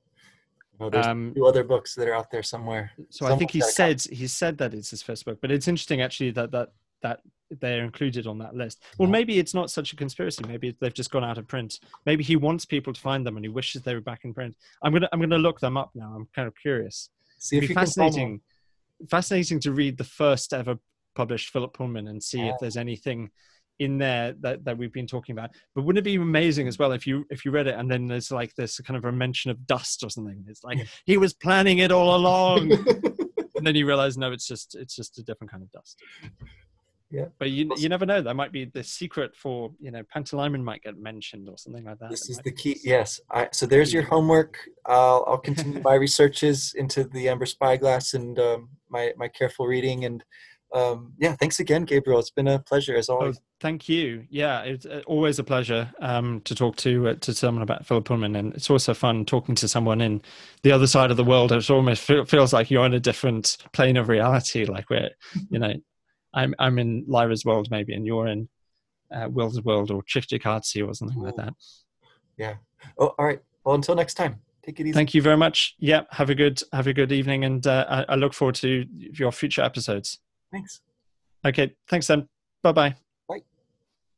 no, 0.79 0.89
there's 0.89 1.07
um, 1.07 1.33
two 1.35 1.45
other 1.45 1.63
books 1.63 1.95
that 1.95 2.07
are 2.07 2.13
out 2.13 2.29
there 2.29 2.43
somewhere. 2.43 2.91
So 3.09 3.25
I 3.25 3.35
think 3.35 3.51
he 3.51 3.61
said 3.61 4.01
he 4.01 4.27
said 4.27 4.57
that 4.59 4.73
it's 4.73 4.91
his 4.91 5.01
first 5.01 5.25
book, 5.25 5.39
but 5.41 5.51
it's 5.51 5.67
interesting 5.67 6.01
actually 6.01 6.31
that 6.31 6.51
that 6.51 6.69
that 7.01 7.21
they're 7.49 7.83
included 7.83 8.27
on 8.27 8.37
that 8.39 8.55
list. 8.55 8.83
Well, 8.97 9.09
maybe 9.09 9.39
it's 9.39 9.53
not 9.53 9.71
such 9.71 9.93
a 9.93 9.95
conspiracy. 9.95 10.43
Maybe 10.47 10.75
they've 10.79 10.93
just 10.93 11.11
gone 11.11 11.23
out 11.23 11.37
of 11.37 11.47
print. 11.47 11.79
Maybe 12.05 12.23
he 12.23 12.35
wants 12.35 12.65
people 12.65 12.93
to 12.93 12.99
find 12.99 13.25
them 13.25 13.37
and 13.37 13.45
he 13.45 13.49
wishes 13.49 13.81
they 13.81 13.93
were 13.93 14.01
back 14.01 14.25
in 14.25 14.33
print. 14.33 14.55
I'm 14.83 14.93
gonna 14.93 15.09
I'm 15.11 15.19
gonna 15.19 15.37
look 15.37 15.59
them 15.59 15.77
up 15.77 15.91
now. 15.95 16.13
I'm 16.15 16.27
kind 16.35 16.47
of 16.47 16.55
curious. 16.55 17.09
See 17.39 17.57
It'd 17.57 17.69
be 17.69 17.73
fascinating. 17.73 18.41
Fascinating 19.09 19.59
to 19.61 19.71
read 19.71 19.97
the 19.97 20.03
first 20.03 20.53
ever 20.53 20.77
published 21.15 21.51
Philip 21.51 21.73
Pullman 21.73 22.07
and 22.07 22.21
see 22.21 22.39
yeah. 22.39 22.51
if 22.51 22.55
there's 22.59 22.77
anything 22.77 23.29
in 23.79 23.97
there 23.97 24.33
that, 24.41 24.63
that 24.65 24.77
we've 24.77 24.91
been 24.91 25.07
talking 25.07 25.33
about. 25.33 25.51
But 25.75 25.83
wouldn't 25.83 25.99
it 25.99 26.09
be 26.09 26.15
amazing 26.15 26.67
as 26.67 26.77
well 26.77 26.91
if 26.91 27.05
you 27.05 27.25
if 27.29 27.45
you 27.45 27.51
read 27.51 27.67
it 27.67 27.75
and 27.75 27.89
then 27.89 28.07
there's 28.07 28.31
like 28.31 28.53
this 28.55 28.79
kind 28.79 28.97
of 28.97 29.05
a 29.05 29.11
mention 29.11 29.51
of 29.51 29.65
dust 29.67 30.03
or 30.03 30.09
something? 30.09 30.43
It's 30.47 30.63
like 30.63 30.79
he 31.05 31.17
was 31.17 31.33
planning 31.33 31.79
it 31.79 31.91
all 31.91 32.15
along, 32.15 32.71
and 33.55 33.65
then 33.65 33.75
you 33.75 33.85
realize 33.85 34.17
no, 34.17 34.31
it's 34.31 34.47
just 34.47 34.75
it's 34.75 34.95
just 34.95 35.17
a 35.19 35.23
different 35.23 35.51
kind 35.51 35.63
of 35.63 35.71
dust. 35.71 36.01
Yeah, 37.09 37.25
but 37.39 37.51
you 37.51 37.71
you 37.77 37.87
never 37.87 38.05
know. 38.05 38.21
That 38.21 38.35
might 38.35 38.51
be 38.51 38.65
the 38.65 38.83
secret 38.83 39.33
for 39.33 39.71
you 39.79 39.91
know 39.91 40.03
Pantalaimon 40.13 40.61
might 40.61 40.83
get 40.83 40.97
mentioned 40.97 41.47
or 41.47 41.57
something 41.57 41.85
like 41.85 41.99
that. 41.99 42.09
This 42.09 42.29
is 42.29 42.39
the 42.39 42.51
key. 42.51 42.77
Yes. 42.83 43.21
I, 43.31 43.47
so 43.53 43.65
there's 43.65 43.93
your 43.93 44.03
homework. 44.03 44.57
I'll 44.85 45.23
I'll 45.25 45.37
continue 45.37 45.81
my 45.83 45.93
researches 45.93 46.73
into 46.75 47.05
the 47.05 47.29
Amber 47.29 47.45
Spyglass 47.45 48.13
and 48.13 48.37
um, 48.39 48.69
my 48.89 49.13
my 49.15 49.29
careful 49.29 49.67
reading 49.67 50.03
and 50.03 50.21
um, 50.73 51.13
yeah, 51.17 51.33
thanks 51.35 51.59
again, 51.59 51.85
Gabriel. 51.85 52.19
It's 52.19 52.29
been 52.29 52.47
a 52.47 52.59
pleasure 52.59 52.95
as 52.95 53.09
oh, 53.09 53.15
always. 53.15 53.37
Oh, 53.37 53.41
thank 53.61 53.87
you. 53.87 54.25
Yeah, 54.29 54.61
it's 54.61 54.85
uh, 54.85 55.01
always 55.07 55.39
a 55.39 55.43
pleasure 55.43 55.91
um, 55.99 56.41
to 56.41 56.53
talk 56.55 56.75
to 56.77 57.09
uh, 57.09 57.13
to 57.15 57.33
someone 57.33 57.63
about 57.63 57.85
Philip 57.85 58.05
Pullman, 58.05 58.35
and 58.35 58.53
it's 58.53 58.69
also 58.69 58.93
fun 58.93 59.25
talking 59.25 59.55
to 59.55 59.67
someone 59.67 60.01
in 60.01 60.21
the 60.63 60.71
other 60.71 60.87
side 60.87 61.09
of 61.09 61.17
the 61.17 61.23
world. 61.23 61.51
It 61.51 61.69
almost 61.69 62.03
feels 62.03 62.53
like 62.53 62.69
you're 62.69 62.85
in 62.85 62.93
a 62.93 62.99
different 62.99 63.57
plane 63.71 63.97
of 63.97 64.09
reality. 64.09 64.65
Like 64.65 64.89
we're, 64.89 65.09
you 65.49 65.59
know, 65.59 65.73
I'm 66.33 66.53
I'm 66.59 66.79
in 66.79 67.05
Lyra's 67.07 67.45
world 67.45 67.69
maybe, 67.71 67.93
and 67.93 68.05
you're 68.05 68.27
in 68.27 68.49
uh, 69.13 69.29
Will's 69.29 69.61
world 69.61 69.89
or 69.89 70.03
Cittàgazze 70.03 70.85
or 70.85 70.93
something 70.93 71.17
Ooh. 71.19 71.25
like 71.25 71.35
that. 71.37 71.53
Yeah. 72.37 72.55
Oh, 72.97 73.15
all 73.17 73.25
right. 73.25 73.39
Well, 73.63 73.75
until 73.75 73.95
next 73.95 74.15
time. 74.15 74.41
Take 74.65 74.81
it 74.81 74.87
easy. 74.87 74.93
Thank 74.93 75.13
you 75.13 75.21
very 75.21 75.37
much. 75.37 75.75
Yeah. 75.79 76.01
Have 76.11 76.29
a 76.29 76.35
good 76.35 76.61
have 76.73 76.87
a 76.87 76.93
good 76.93 77.13
evening, 77.13 77.45
and 77.45 77.65
uh, 77.65 77.85
I, 77.89 78.13
I 78.13 78.15
look 78.15 78.33
forward 78.33 78.55
to 78.55 78.85
your 78.91 79.31
future 79.31 79.61
episodes. 79.61 80.19
Thanks. 80.51 80.81
Okay. 81.45 81.75
Thanks, 81.87 82.07
then. 82.07 82.27
Bye 82.63 82.71
bye. 82.71 82.95